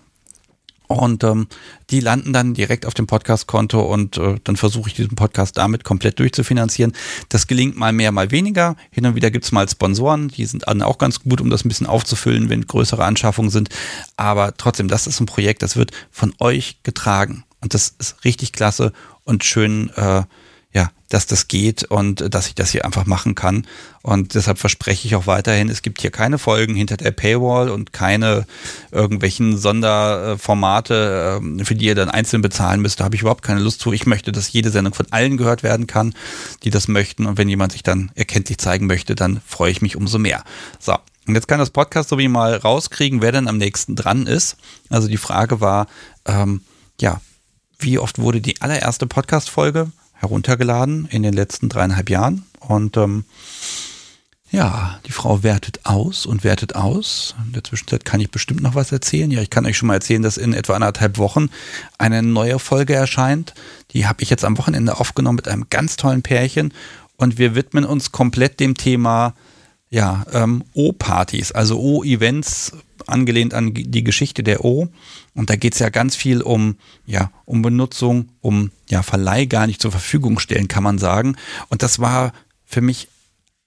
Und 0.89 1.23
ähm, 1.23 1.49
die 1.91 2.01
landen 2.01 2.33
dann 2.33 2.55
direkt 2.55 2.87
auf 2.87 2.95
dem 2.95 3.07
Podcast-Konto 3.07 3.81
und 3.81 4.17
äh, 4.17 4.37
dann 4.43 4.57
versuche 4.57 4.89
ich 4.89 4.95
diesen 4.95 5.17
Podcast 5.17 5.59
damit 5.59 5.85
komplett 5.85 6.19
durchzufinanzieren. 6.19 6.95
Das 7.29 7.47
gelingt 7.47 7.77
mal 7.77 7.93
mehr, 7.93 8.11
mal 8.11 8.31
weniger. 8.31 8.75
Hin 8.91 9.05
und 9.05 9.15
wieder 9.15 9.31
gibt's 9.31 9.53
mal 9.53 9.69
Sponsoren, 9.69 10.29
die 10.29 10.47
sind 10.47 10.65
dann 10.67 10.81
auch 10.81 10.97
ganz 10.97 11.21
gut, 11.21 11.43
um 11.43 11.51
das 11.51 11.65
ein 11.65 11.69
bisschen 11.69 11.87
aufzufüllen, 11.87 12.49
wenn 12.49 12.67
größere 12.67 13.05
Anschaffungen 13.05 13.51
sind. 13.51 13.69
Aber 14.17 14.57
trotzdem, 14.57 14.89
das 14.89 15.07
ist 15.07 15.21
ein 15.21 15.27
Projekt, 15.27 15.63
das 15.63 15.77
wird 15.77 15.93
von 16.11 16.33
euch 16.39 16.83
getragen. 16.83 17.45
Und 17.61 17.75
das 17.75 17.95
ist 17.99 18.25
richtig 18.25 18.53
klasse 18.53 18.93
und 19.25 19.45
schön, 19.45 19.91
äh, 19.97 20.23
ja, 20.75 20.91
dass 21.09 21.27
das 21.27 21.49
geht 21.49 21.85
und 21.85 22.35
dass 22.35 22.49
ich 22.49 22.55
das 22.55 22.71
hier 22.71 22.85
einfach 22.85 23.07
machen 23.07 23.35
kann. 23.35 23.67
Und 24.03 24.35
deshalb 24.35 24.59
verspreche 24.59 25.09
ich 25.09 25.15
auch 25.15 25.27
weiterhin, 25.27 25.71
es 25.71 25.81
gibt 25.81 26.03
hier 26.03 26.11
keine 26.11 26.39
Folgen 26.39 26.75
hinter 26.75 26.99
der 26.99 27.11
Paywall 27.11 27.71
und 27.71 27.95
keine 27.95 28.47
irgendwelchen 28.91 29.57
Sonderformate, 29.57 31.39
ähm, 31.41 31.65
für 31.65 31.75
die 31.75 31.87
ihr 31.87 31.95
dann 31.95 32.11
einzeln 32.11 32.43
bezahlen 32.43 32.83
müsst. 32.83 33.01
Da 33.01 33.05
habe 33.05 33.15
ich 33.17 33.23
überhaupt 33.23 33.43
keine 33.43 33.61
Lust 33.61 33.81
zu. 33.81 33.93
Ich 33.93 34.07
möchte, 34.07 34.31
dass 34.31 34.53
jede 34.53 34.71
Sendung 34.71 34.93
von 34.93 35.07
allen 35.11 35.39
gehört 35.39 35.63
werden 35.63 35.87
kann, 35.87 36.15
die 36.65 36.71
das 36.71 36.87
möchten. 36.87 37.25
Und 37.25 37.39
wenn 37.39 37.49
jemand 37.49 37.73
sich 37.73 37.83
dann 37.83 38.11
erkenntlich 38.15 38.59
zeigen 38.59 38.87
möchte, 38.87 39.15
dann 39.15 39.41
freue 39.47 39.71
ich 39.71 39.81
mich 39.81 39.97
umso 39.97 40.19
mehr. 40.19 40.45
So. 40.79 40.97
Und 41.27 41.35
jetzt 41.35 41.49
kann 41.49 41.59
das 41.59 41.71
Podcast 41.71 42.09
so 42.09 42.19
wie 42.19 42.29
mal 42.29 42.57
rauskriegen, 42.57 43.21
wer 43.21 43.33
denn 43.33 43.49
am 43.49 43.59
nächsten 43.59 43.97
dran 43.97 44.27
ist. 44.27 44.57
Also 44.89 45.09
die 45.09 45.19
Frage 45.19 45.61
war, 45.61 45.87
ähm, 46.25 46.63
ja, 47.01 47.21
wie 47.79 47.99
oft 47.99 48.19
wurde 48.19 48.41
die 48.41 48.61
allererste 48.61 49.07
Podcast-Folge 49.07 49.91
heruntergeladen 50.19 51.09
in 51.11 51.23
den 51.23 51.33
letzten 51.33 51.69
dreieinhalb 51.69 52.11
Jahren. 52.11 52.45
Und 52.61 52.97
ähm, 52.97 53.25
ja, 54.51 54.99
die 55.07 55.13
Frau 55.13 55.43
wertet 55.43 55.85
aus 55.85 56.25
und 56.25 56.43
wertet 56.43 56.75
aus. 56.75 57.35
In 57.47 57.53
der 57.53 57.65
Zwischenzeit 57.65 58.05
kann 58.05 58.21
ich 58.21 58.31
bestimmt 58.31 58.63
noch 58.63 58.75
was 58.75 58.93
erzählen. 58.93 59.31
Ja, 59.31 59.43
ich 59.43 59.51
kann 59.51 59.67
euch 59.67 59.77
schon 59.77 59.89
mal 59.89 59.95
erzählen, 59.95 60.23
dass 60.23 60.39
in 60.39 60.55
etwa 60.55 60.75
anderthalb 60.75 61.19
Wochen 61.19 61.51
eine 61.99 62.23
neue 62.23 62.59
Folge 62.59 62.95
erscheint. 62.95 63.55
Die 63.93 64.07
habe 64.07 64.23
ich 64.23 64.31
jetzt 64.31 64.45
am 64.45 64.57
Wochenende 64.57 64.99
aufgenommen 64.99 65.37
mit 65.37 65.49
einem 65.49 65.67
ganz 65.69 65.97
tollen 65.97 66.23
Pärchen. 66.23 66.73
Und 67.17 67.37
wir 67.37 67.55
widmen 67.55 67.85
uns 67.85 68.11
komplett 68.11 68.59
dem 68.59 68.77
Thema 68.77 69.35
ja, 69.91 70.25
ähm, 70.33 70.65
O-Partys, 70.75 71.53
also 71.53 71.79
O-Events, 71.79 72.73
angelehnt 73.07 73.55
an 73.55 73.73
die 73.75 74.05
Geschichte 74.05 74.43
der 74.43 74.65
O. 74.65 74.89
Und 75.39 75.51
da 75.51 75.57
geht 75.57 75.75
es 75.75 75.79
ja 75.79 75.89
ganz 75.89 76.17
viel 76.17 76.43
um, 76.43 76.79
ja, 77.07 77.31
um 77.45 77.63
Benutzung, 77.63 78.31
um 78.41 78.73
ja, 78.91 79.05
Verleih 79.05 79.45
gar 79.45 79.69
nicht 79.69 79.81
zur 79.81 79.93
Verfügung 79.93 80.41
stellen, 80.41 80.67
kann 80.67 80.83
man 80.83 80.99
sagen. 80.99 81.37
Und 81.69 81.85
das 81.85 82.01
war 82.01 82.33
für 82.67 82.81
mich 82.81 83.07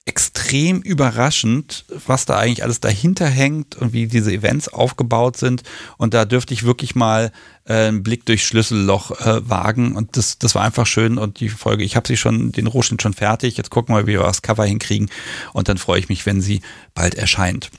extrem 0.04 0.82
überraschend, 0.82 1.86
was 2.06 2.26
da 2.26 2.36
eigentlich 2.36 2.62
alles 2.62 2.80
dahinter 2.80 3.26
hängt 3.26 3.76
und 3.76 3.94
wie 3.94 4.06
diese 4.06 4.32
Events 4.32 4.68
aufgebaut 4.68 5.38
sind. 5.38 5.62
Und 5.96 6.12
da 6.12 6.26
dürfte 6.26 6.52
ich 6.52 6.64
wirklich 6.64 6.94
mal 6.94 7.32
äh, 7.64 7.88
einen 7.88 8.02
Blick 8.02 8.26
durchs 8.26 8.44
Schlüsselloch 8.44 9.12
äh, 9.22 9.48
wagen. 9.48 9.96
Und 9.96 10.18
das, 10.18 10.38
das 10.38 10.54
war 10.54 10.64
einfach 10.64 10.86
schön. 10.86 11.16
Und 11.16 11.40
die 11.40 11.48
Folge, 11.48 11.84
ich 11.84 11.96
habe 11.96 12.06
sie 12.06 12.18
schon, 12.18 12.52
den 12.52 12.66
Rohschnitt 12.66 13.00
schon 13.00 13.14
fertig. 13.14 13.56
Jetzt 13.56 13.70
gucken 13.70 13.94
wir, 13.94 14.06
wie 14.06 14.18
wir 14.18 14.24
das 14.24 14.42
Cover 14.42 14.66
hinkriegen. 14.66 15.08
Und 15.54 15.70
dann 15.70 15.78
freue 15.78 16.00
ich 16.00 16.10
mich, 16.10 16.26
wenn 16.26 16.42
sie 16.42 16.60
bald 16.94 17.14
erscheint. 17.14 17.70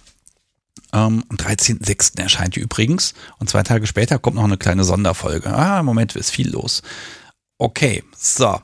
Ähm, 0.94 1.24
am 1.28 1.36
13.06. 1.38 2.22
erscheint 2.22 2.56
die 2.56 2.60
übrigens. 2.60 3.16
Und 3.40 3.50
zwei 3.50 3.64
Tage 3.64 3.88
später 3.88 4.20
kommt 4.20 4.36
noch 4.36 4.44
eine 4.44 4.58
kleine 4.58 4.84
Sonderfolge. 4.84 5.52
Ah, 5.52 5.80
im 5.80 5.86
Moment 5.86 6.16
ist 6.16 6.30
viel 6.30 6.52
los. 6.52 6.84
Okay, 7.58 8.04
so. 8.16 8.62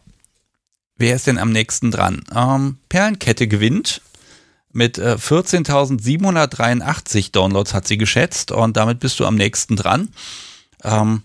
Wer 0.95 1.15
ist 1.15 1.25
denn 1.27 1.39
am 1.39 1.51
nächsten 1.51 1.91
dran? 1.91 2.23
Ähm, 2.35 2.77
Perlenkette 2.89 3.47
gewinnt. 3.47 4.01
Mit 4.71 4.99
äh, 4.99 5.15
14.783 5.15 7.31
Downloads 7.31 7.73
hat 7.73 7.87
sie 7.87 7.97
geschätzt 7.97 8.51
und 8.51 8.77
damit 8.77 8.99
bist 8.99 9.19
du 9.19 9.25
am 9.25 9.33
nächsten 9.33 9.75
dran. 9.75 10.09
Ähm, 10.83 11.23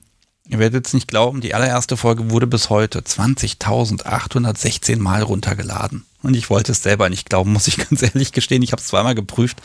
ihr 0.49 0.59
werdet 0.59 0.87
es 0.87 0.95
nicht 0.95 1.09
glauben, 1.09 1.43
die 1.43 1.53
allererste 1.53 1.99
Folge 1.99 2.31
wurde 2.31 2.47
bis 2.47 2.71
heute 2.71 3.01
20.816 3.01 4.99
Mal 4.99 5.21
runtergeladen. 5.23 6.07
Und 6.23 6.35
ich 6.35 6.49
wollte 6.49 6.73
es 6.73 6.83
selber 6.83 7.11
nicht 7.11 7.29
glauben, 7.29 7.53
muss 7.53 7.69
ich 7.69 7.77
ganz 7.89 8.01
ehrlich 8.01 8.33
gestehen. 8.33 8.63
Ich 8.63 8.73
habe 8.73 8.81
es 8.81 8.89
zweimal 8.89 9.15
geprüft. 9.15 9.61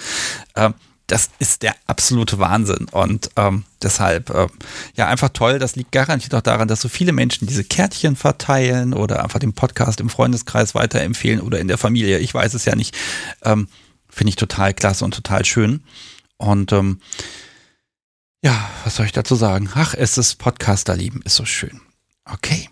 Ähm, 0.57 0.73
das 1.09 1.31
ist 1.39 1.63
der 1.63 1.75
absolute 1.87 2.37
Wahnsinn. 2.37 2.87
Und 2.91 3.31
ähm, 3.35 3.65
deshalb, 3.81 4.29
äh, 4.29 4.47
ja, 4.95 5.07
einfach 5.07 5.29
toll. 5.29 5.57
Das 5.57 5.75
liegt 5.75 5.91
garantiert 5.91 6.35
auch 6.35 6.41
daran, 6.41 6.67
dass 6.67 6.81
so 6.81 6.87
viele 6.87 7.11
Menschen 7.11 7.47
diese 7.47 7.63
Kärtchen 7.63 8.15
verteilen 8.15 8.93
oder 8.93 9.23
einfach 9.23 9.39
den 9.39 9.53
Podcast 9.53 9.99
im 9.99 10.09
Freundeskreis 10.09 10.75
weiterempfehlen 10.75 11.41
oder 11.41 11.59
in 11.59 11.67
der 11.67 11.79
Familie. 11.79 12.19
Ich 12.19 12.33
weiß 12.33 12.53
es 12.53 12.65
ja 12.65 12.75
nicht. 12.75 12.95
Ähm, 13.43 13.67
Finde 14.07 14.29
ich 14.29 14.35
total 14.35 14.73
klasse 14.73 15.03
und 15.03 15.13
total 15.13 15.45
schön. 15.45 15.83
Und 16.37 16.71
ähm, 16.71 16.99
ja, 18.43 18.69
was 18.83 18.95
soll 18.95 19.07
ich 19.07 19.11
dazu 19.11 19.35
sagen? 19.35 19.69
Ach, 19.73 19.95
es 19.95 20.17
ist 20.17 20.35
Podcaster 20.35 20.95
lieben, 20.95 21.21
ist 21.25 21.35
so 21.35 21.45
schön. 21.45 21.81
Okay. 22.25 22.69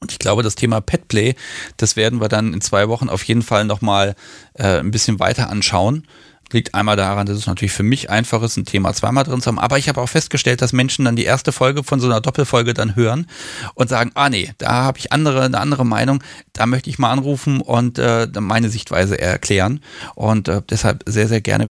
Und 0.00 0.12
ich 0.12 0.18
glaube, 0.18 0.42
das 0.42 0.54
Thema 0.54 0.80
Petplay, 0.80 1.34
das 1.76 1.94
werden 1.94 2.20
wir 2.20 2.28
dann 2.28 2.54
in 2.54 2.60
zwei 2.60 2.88
Wochen 2.88 3.08
auf 3.08 3.22
jeden 3.24 3.42
Fall 3.42 3.64
nochmal 3.64 4.16
äh, 4.54 4.78
ein 4.78 4.90
bisschen 4.90 5.20
weiter 5.20 5.50
anschauen. 5.50 6.06
Liegt 6.52 6.74
einmal 6.74 6.96
daran, 6.96 7.26
dass 7.26 7.36
es 7.36 7.46
natürlich 7.46 7.72
für 7.72 7.82
mich 7.82 8.10
einfach 8.10 8.42
ist, 8.42 8.56
ein 8.56 8.64
Thema 8.64 8.92
zweimal 8.92 9.24
drin 9.24 9.40
zu 9.40 9.48
haben. 9.48 9.58
Aber 9.58 9.78
ich 9.78 9.88
habe 9.88 10.00
auch 10.00 10.08
festgestellt, 10.08 10.62
dass 10.62 10.72
Menschen 10.72 11.04
dann 11.04 11.16
die 11.16 11.24
erste 11.24 11.52
Folge 11.52 11.84
von 11.84 12.00
so 12.00 12.06
einer 12.06 12.20
Doppelfolge 12.20 12.74
dann 12.74 12.96
hören 12.96 13.26
und 13.74 13.88
sagen, 13.88 14.10
ah 14.14 14.28
nee, 14.28 14.52
da 14.58 14.70
habe 14.84 14.98
ich 14.98 15.12
andere, 15.12 15.42
eine 15.42 15.58
andere 15.58 15.84
Meinung, 15.84 16.22
da 16.52 16.66
möchte 16.66 16.90
ich 16.90 16.98
mal 16.98 17.12
anrufen 17.12 17.60
und 17.60 17.98
äh, 17.98 18.28
meine 18.38 18.68
Sichtweise 18.68 19.20
erklären. 19.20 19.80
Und 20.14 20.48
äh, 20.48 20.62
deshalb 20.68 21.04
sehr, 21.06 21.28
sehr 21.28 21.40
gerne, 21.40 21.66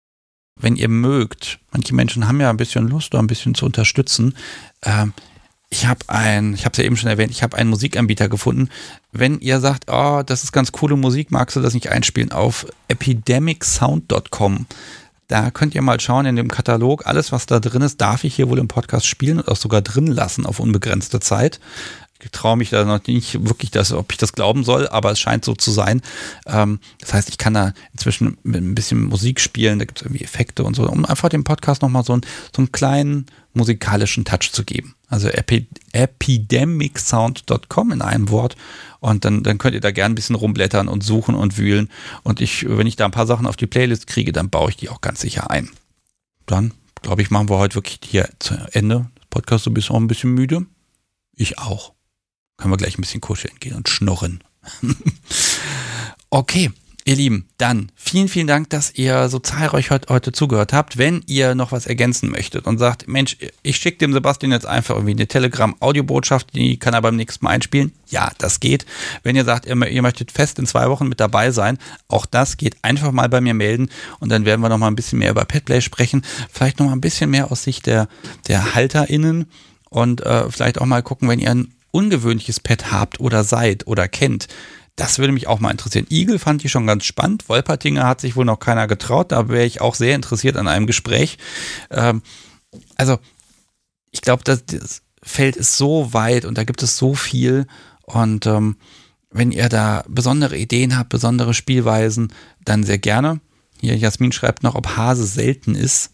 wenn 0.60 0.76
ihr 0.76 0.90
mögt, 0.90 1.60
manche 1.72 1.94
Menschen 1.94 2.28
haben 2.28 2.40
ja 2.40 2.50
ein 2.50 2.58
bisschen 2.58 2.88
Lust, 2.88 3.14
da 3.14 3.20
ein 3.20 3.28
bisschen 3.28 3.56
zu 3.56 3.66
unterstützen. 3.66 4.36
Äh, 4.82 5.08
ich 5.76 5.88
habe 5.88 6.00
ein, 6.08 6.54
ich 6.54 6.64
habe 6.64 6.72
es 6.72 6.78
ja 6.78 6.86
eben 6.86 6.96
schon 6.96 7.10
erwähnt, 7.10 7.32
ich 7.32 7.44
habe 7.44 7.58
einen 7.58 7.70
Musikanbieter 7.70 8.30
gefunden. 8.30 8.70
Wenn 9.12 9.40
ihr 9.42 9.60
sagt, 9.60 9.86
oh, 9.92 10.24
das 10.26 10.44
ist 10.44 10.54
ganz 10.54 10.72
coole 10.72 10.96
Musik, 10.96 11.32
magst 11.32 11.58
du 11.58 11.62
das 11.62 11.74
nicht 11.74 11.90
einspielen 11.90 12.32
auf 12.32 12.66
epidemicsound.com. 12.88 14.68
Da 15.28 15.52
könnt 15.52 15.76
ihr 15.76 15.82
mal 15.82 16.00
schauen 16.00 16.28
in 16.28 16.38
dem 16.38 16.50
Katalog, 16.50 17.06
alles 17.08 17.34
was 17.34 17.46
da 17.46 17.60
drin 17.60 17.82
ist, 17.82 18.00
darf 18.00 18.24
ich 18.24 18.36
hier 18.36 18.50
wohl 18.50 18.60
im 18.60 18.70
Podcast 18.70 19.06
spielen 19.06 19.40
und 19.40 19.50
auch 19.50 19.58
sogar 19.58 19.82
drin 19.82 20.08
lassen 20.08 20.46
auf 20.46 20.62
unbegrenzte 20.62 21.20
Zeit. 21.20 21.60
Traue 22.32 22.58
mich 22.58 22.70
da 22.70 22.84
noch 22.86 23.06
nicht 23.08 23.46
wirklich, 23.46 23.72
dass, 23.72 23.92
ob 23.92 24.12
ich 24.12 24.18
das 24.18 24.34
glauben 24.34 24.64
soll, 24.64 24.88
aber 24.88 25.12
es 25.12 25.20
scheint 25.20 25.46
so 25.46 25.54
zu 25.54 25.72
sein. 25.72 26.02
Ähm, 26.46 26.80
das 27.00 27.14
heißt, 27.14 27.30
ich 27.30 27.38
kann 27.38 27.54
da 27.54 27.74
inzwischen 27.92 28.38
mit 28.44 28.62
ein 28.62 28.76
bisschen 28.76 29.06
Musik 29.06 29.40
spielen, 29.40 29.80
da 29.80 29.86
gibt 29.86 30.00
es 30.00 30.06
irgendwie 30.06 30.24
Effekte 30.24 30.64
und 30.64 30.76
so, 30.76 30.88
um 30.88 31.06
einfach 31.06 31.30
dem 31.30 31.44
Podcast 31.44 31.82
nochmal 31.82 32.04
so, 32.04 32.14
ein, 32.14 32.22
so 32.56 32.62
einen 32.62 32.72
kleinen 32.72 33.26
musikalischen 33.54 34.26
Touch 34.26 34.52
zu 34.52 34.64
geben. 34.64 34.96
Also 35.08 35.30
epi 35.30 35.68
epidemicsound.com 35.92 37.92
in 37.92 38.02
einem 38.02 38.30
Wort. 38.30 38.56
Und 39.00 39.24
dann, 39.24 39.44
dann 39.44 39.58
könnt 39.58 39.76
ihr 39.76 39.82
da 39.82 39.92
gerne 39.92 40.14
ein 40.14 40.16
bisschen 40.16 40.36
rumblättern 40.36 40.88
und 40.88 41.04
suchen 41.04 41.36
und 41.36 41.58
wühlen. 41.58 41.90
Und 42.24 42.42
ich, 42.42 42.68
wenn 42.68 42.88
ich 42.88 42.96
da 42.96 43.06
ein 43.06 43.12
paar 43.12 43.28
Sachen 43.28 43.46
auf 43.46 43.56
die 43.56 43.68
Playlist 43.68 44.08
kriege, 44.08 44.32
dann 44.32 44.50
baue 44.50 44.70
ich 44.70 44.78
die 44.78 44.90
auch 44.90 45.02
ganz 45.02 45.22
sicher 45.22 45.52
ein. 45.52 45.70
Dann, 46.48 46.74
glaube 47.02 47.22
ich, 47.22 47.30
machen 47.30 47.50
wir 47.50 47.58
heute 47.58 47.76
wirklich 47.76 48.00
hier 48.04 48.30
zu 48.40 48.56
Ende. 48.72 49.10
Podcast, 49.30 49.66
du 49.66 49.72
bist 49.72 49.92
auch 49.92 49.98
ein 49.98 50.08
bisschen 50.08 50.34
müde. 50.34 50.66
Ich 51.36 51.60
auch. 51.60 51.95
Können 52.58 52.74
wir 52.74 52.78
gleich 52.78 52.98
ein 52.98 53.02
bisschen 53.02 53.22
kuscheln 53.22 53.56
gehen 53.60 53.76
und 53.76 53.90
schnurren. 53.90 54.44
okay. 56.30 56.72
Ihr 57.08 57.16
Lieben, 57.16 57.48
dann 57.60 57.92
vielen, 57.96 58.28
vielen 58.28 58.48
Dank, 58.48 58.72
dass 58.72 58.92
ihr 58.96 59.30
so 59.30 59.38
zahlreich 59.38 59.92
heute, 59.92 60.12
heute 60.12 60.32
zugehört 60.32 60.74
habt. 60.74 60.98
Wenn 60.98 61.22
ihr 61.28 61.54
noch 61.54 61.72
was 61.72 61.86
ergänzen 61.86 62.32
möchtet 62.32 62.66
und 62.66 62.80
sagt, 62.80 63.08
Mensch, 63.08 63.38
ich 63.62 63.78
schicke 63.78 64.00
dem 64.00 64.12
Sebastian 64.12 64.52
jetzt 64.52 64.66
einfach 64.66 64.96
irgendwie 64.96 65.12
eine 65.12 65.28
Telegram-Audiobotschaft, 65.28 66.56
die 66.56 66.80
kann 66.80 66.96
er 66.96 67.04
beim 67.04 67.16
nächsten 67.16 67.46
Mal 67.46 67.52
einspielen. 67.52 67.92
Ja, 68.08 68.32
das 68.40 68.60
geht. 68.60 68.88
Wenn 69.22 69.36
ihr 69.36 69.46
sagt, 69.46 69.68
ihr, 69.68 69.80
ihr, 69.86 70.02
möchtet 70.02 70.32
fest 70.32 70.58
in 70.58 70.66
zwei 70.66 70.90
Wochen 70.90 71.08
mit 71.08 71.20
dabei 71.20 71.52
sein, 71.52 71.78
auch 72.08 72.26
das 72.26 72.58
geht. 72.58 72.76
Einfach 72.82 73.12
mal 73.12 73.30
bei 73.30 73.40
mir 73.40 73.54
melden 73.54 73.90
und 74.20 74.30
dann 74.30 74.46
werden 74.46 74.62
wir 74.62 74.70
noch 74.70 74.80
mal 74.80 74.88
ein 74.88 74.96
bisschen 74.96 75.20
mehr 75.20 75.30
über 75.30 75.46
Petplay 75.46 75.82
sprechen. 75.82 76.24
Vielleicht 76.52 76.80
noch 76.80 76.88
mal 76.88 76.94
ein 76.94 77.02
bisschen 77.02 77.30
mehr 77.30 77.52
aus 77.52 77.62
Sicht 77.62 77.86
der, 77.86 78.08
der 78.48 78.74
HalterInnen 78.74 79.46
und 79.92 80.22
äh, 80.22 80.50
vielleicht 80.50 80.82
auch 80.82 80.88
mal 80.88 81.04
gucken, 81.04 81.30
wenn 81.30 81.38
ihr 81.38 81.52
ein 81.52 81.72
ungewöhnliches 81.96 82.60
Pet 82.60 82.92
habt 82.92 83.20
oder 83.20 83.44
seid 83.44 83.88
oder 83.88 84.08
kennt, 84.08 84.48
das 84.96 85.20
würde 85.20 85.34
mich 85.34 85.48
auch 85.48 85.60
mal 85.60 85.72
interessieren. 85.72 86.08
Igel 86.10 86.40
fand 86.40 86.64
ich 86.64 86.72
schon 86.72 86.88
ganz 86.88 87.06
spannend. 87.06 87.50
Wolpertinger 87.50 88.08
hat 88.08 88.22
sich 88.22 88.36
wohl 88.36 88.46
noch 88.46 88.60
keiner 88.60 88.88
getraut. 88.88 89.32
Da 89.32 89.50
wäre 89.50 89.66
ich 89.66 89.82
auch 89.82 89.96
sehr 89.96 90.16
interessiert 90.16 90.56
an 90.56 90.68
einem 90.68 90.88
Gespräch. 90.88 91.38
Ähm, 91.92 92.22
also, 92.96 93.20
ich 94.12 94.22
glaube, 94.22 94.44
das, 94.44 94.66
das, 94.66 95.02
Feld 95.22 95.56
ist 95.56 95.76
so 95.76 96.14
weit 96.14 96.46
und 96.46 96.56
da 96.56 96.64
gibt 96.64 96.84
es 96.84 96.98
so 96.98 97.16
viel. 97.16 97.66
Und 98.04 98.46
ähm, 98.46 98.78
wenn 99.32 99.52
ihr 99.52 99.70
da 99.70 100.04
besondere 100.08 100.56
Ideen 100.56 100.98
habt, 100.98 101.10
besondere 101.10 101.56
Spielweisen, 101.56 102.32
dann 102.64 102.84
sehr 102.84 103.00
gerne. 103.00 103.42
Hier, 103.82 103.98
Jasmin 103.98 104.32
schreibt 104.32 104.62
noch, 104.62 104.76
ob 104.76 104.96
Hase 104.96 105.26
selten 105.26 105.74
ist. 105.74 106.12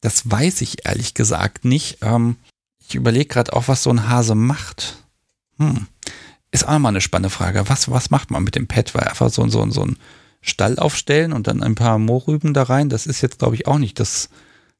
Das 0.00 0.28
weiß 0.28 0.62
ich 0.62 0.84
ehrlich 0.84 1.14
gesagt 1.14 1.64
nicht. 1.64 1.98
Ähm, 2.02 2.36
ich 2.86 2.96
überlege 2.96 3.26
gerade 3.26 3.52
auch, 3.52 3.68
was 3.68 3.84
so 3.84 3.90
ein 3.90 4.08
Hase 4.08 4.34
macht. 4.34 4.99
Hm 5.60 5.86
ist 6.50 6.66
auch 6.66 6.78
mal 6.78 6.88
eine 6.88 7.00
spannende 7.00 7.30
Frage. 7.30 7.68
Was, 7.68 7.90
was 7.90 8.10
macht 8.10 8.30
man 8.30 8.42
mit 8.42 8.56
dem 8.56 8.66
Pad? 8.66 8.94
Weil 8.94 9.04
einfach 9.04 9.30
so, 9.30 9.46
so, 9.48 9.68
so 9.70 9.84
ein 9.84 9.96
Stall 10.40 10.78
aufstellen 10.78 11.32
und 11.32 11.46
dann 11.46 11.62
ein 11.62 11.74
paar 11.74 11.98
Mohrrüben 11.98 12.54
da 12.54 12.64
rein, 12.64 12.88
das 12.88 13.06
ist 13.06 13.20
jetzt, 13.20 13.38
glaube 13.38 13.54
ich, 13.54 13.66
auch 13.66 13.78
nicht 13.78 14.00
das, 14.00 14.30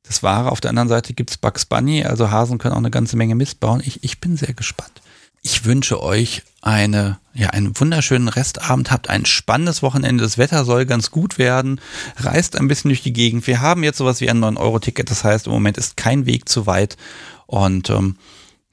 das 0.02 0.22
Wahre. 0.22 0.50
Auf 0.50 0.60
der 0.60 0.70
anderen 0.70 0.88
Seite 0.88 1.12
gibt 1.12 1.30
es 1.30 1.36
Bugs 1.36 1.66
Bunny, 1.66 2.04
also 2.04 2.30
Hasen 2.30 2.58
können 2.58 2.74
auch 2.74 2.78
eine 2.78 2.90
ganze 2.90 3.16
Menge 3.16 3.34
Mist 3.34 3.60
bauen. 3.60 3.82
Ich, 3.84 4.02
ich 4.02 4.20
bin 4.20 4.36
sehr 4.36 4.54
gespannt. 4.54 5.02
Ich 5.42 5.64
wünsche 5.64 6.02
euch 6.02 6.42
eine, 6.60 7.18
ja, 7.32 7.48
einen 7.50 7.78
wunderschönen 7.78 8.28
Restabend, 8.28 8.90
habt 8.90 9.08
ein 9.08 9.24
spannendes 9.24 9.82
Wochenende. 9.82 10.22
Das 10.22 10.36
Wetter 10.36 10.64
soll 10.66 10.84
ganz 10.84 11.10
gut 11.10 11.38
werden. 11.38 11.80
Reist 12.16 12.56
ein 12.56 12.68
bisschen 12.68 12.90
durch 12.90 13.02
die 13.02 13.14
Gegend. 13.14 13.46
Wir 13.46 13.60
haben 13.62 13.82
jetzt 13.82 13.98
sowas 13.98 14.20
wie 14.20 14.28
ein 14.28 14.42
9-Euro-Ticket. 14.44 15.10
Das 15.10 15.24
heißt, 15.24 15.46
im 15.46 15.52
Moment 15.52 15.78
ist 15.78 15.96
kein 15.96 16.26
Weg 16.26 16.48
zu 16.48 16.66
weit. 16.66 16.98
Und 17.46 17.88
ähm, 17.88 18.16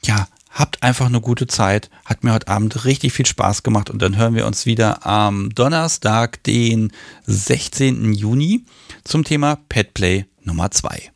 ja, 0.03 0.27
Habt 0.57 0.81
einfach 0.81 1.05
eine 1.05 1.21
gute 1.21 1.45
Zeit. 1.45 1.91
Hat 2.03 2.23
mir 2.23 2.33
heute 2.33 2.47
Abend 2.47 2.83
richtig 2.83 3.13
viel 3.13 3.27
Spaß 3.27 3.61
gemacht 3.61 3.91
und 3.91 4.01
dann 4.01 4.17
hören 4.17 4.33
wir 4.33 4.47
uns 4.47 4.65
wieder 4.65 5.05
am 5.05 5.51
Donnerstag, 5.53 6.41
den 6.45 6.91
16. 7.27 8.11
Juni 8.11 8.65
zum 9.03 9.23
Thema 9.23 9.59
Petplay 9.69 10.25
Nummer 10.41 10.71
2. 10.71 11.11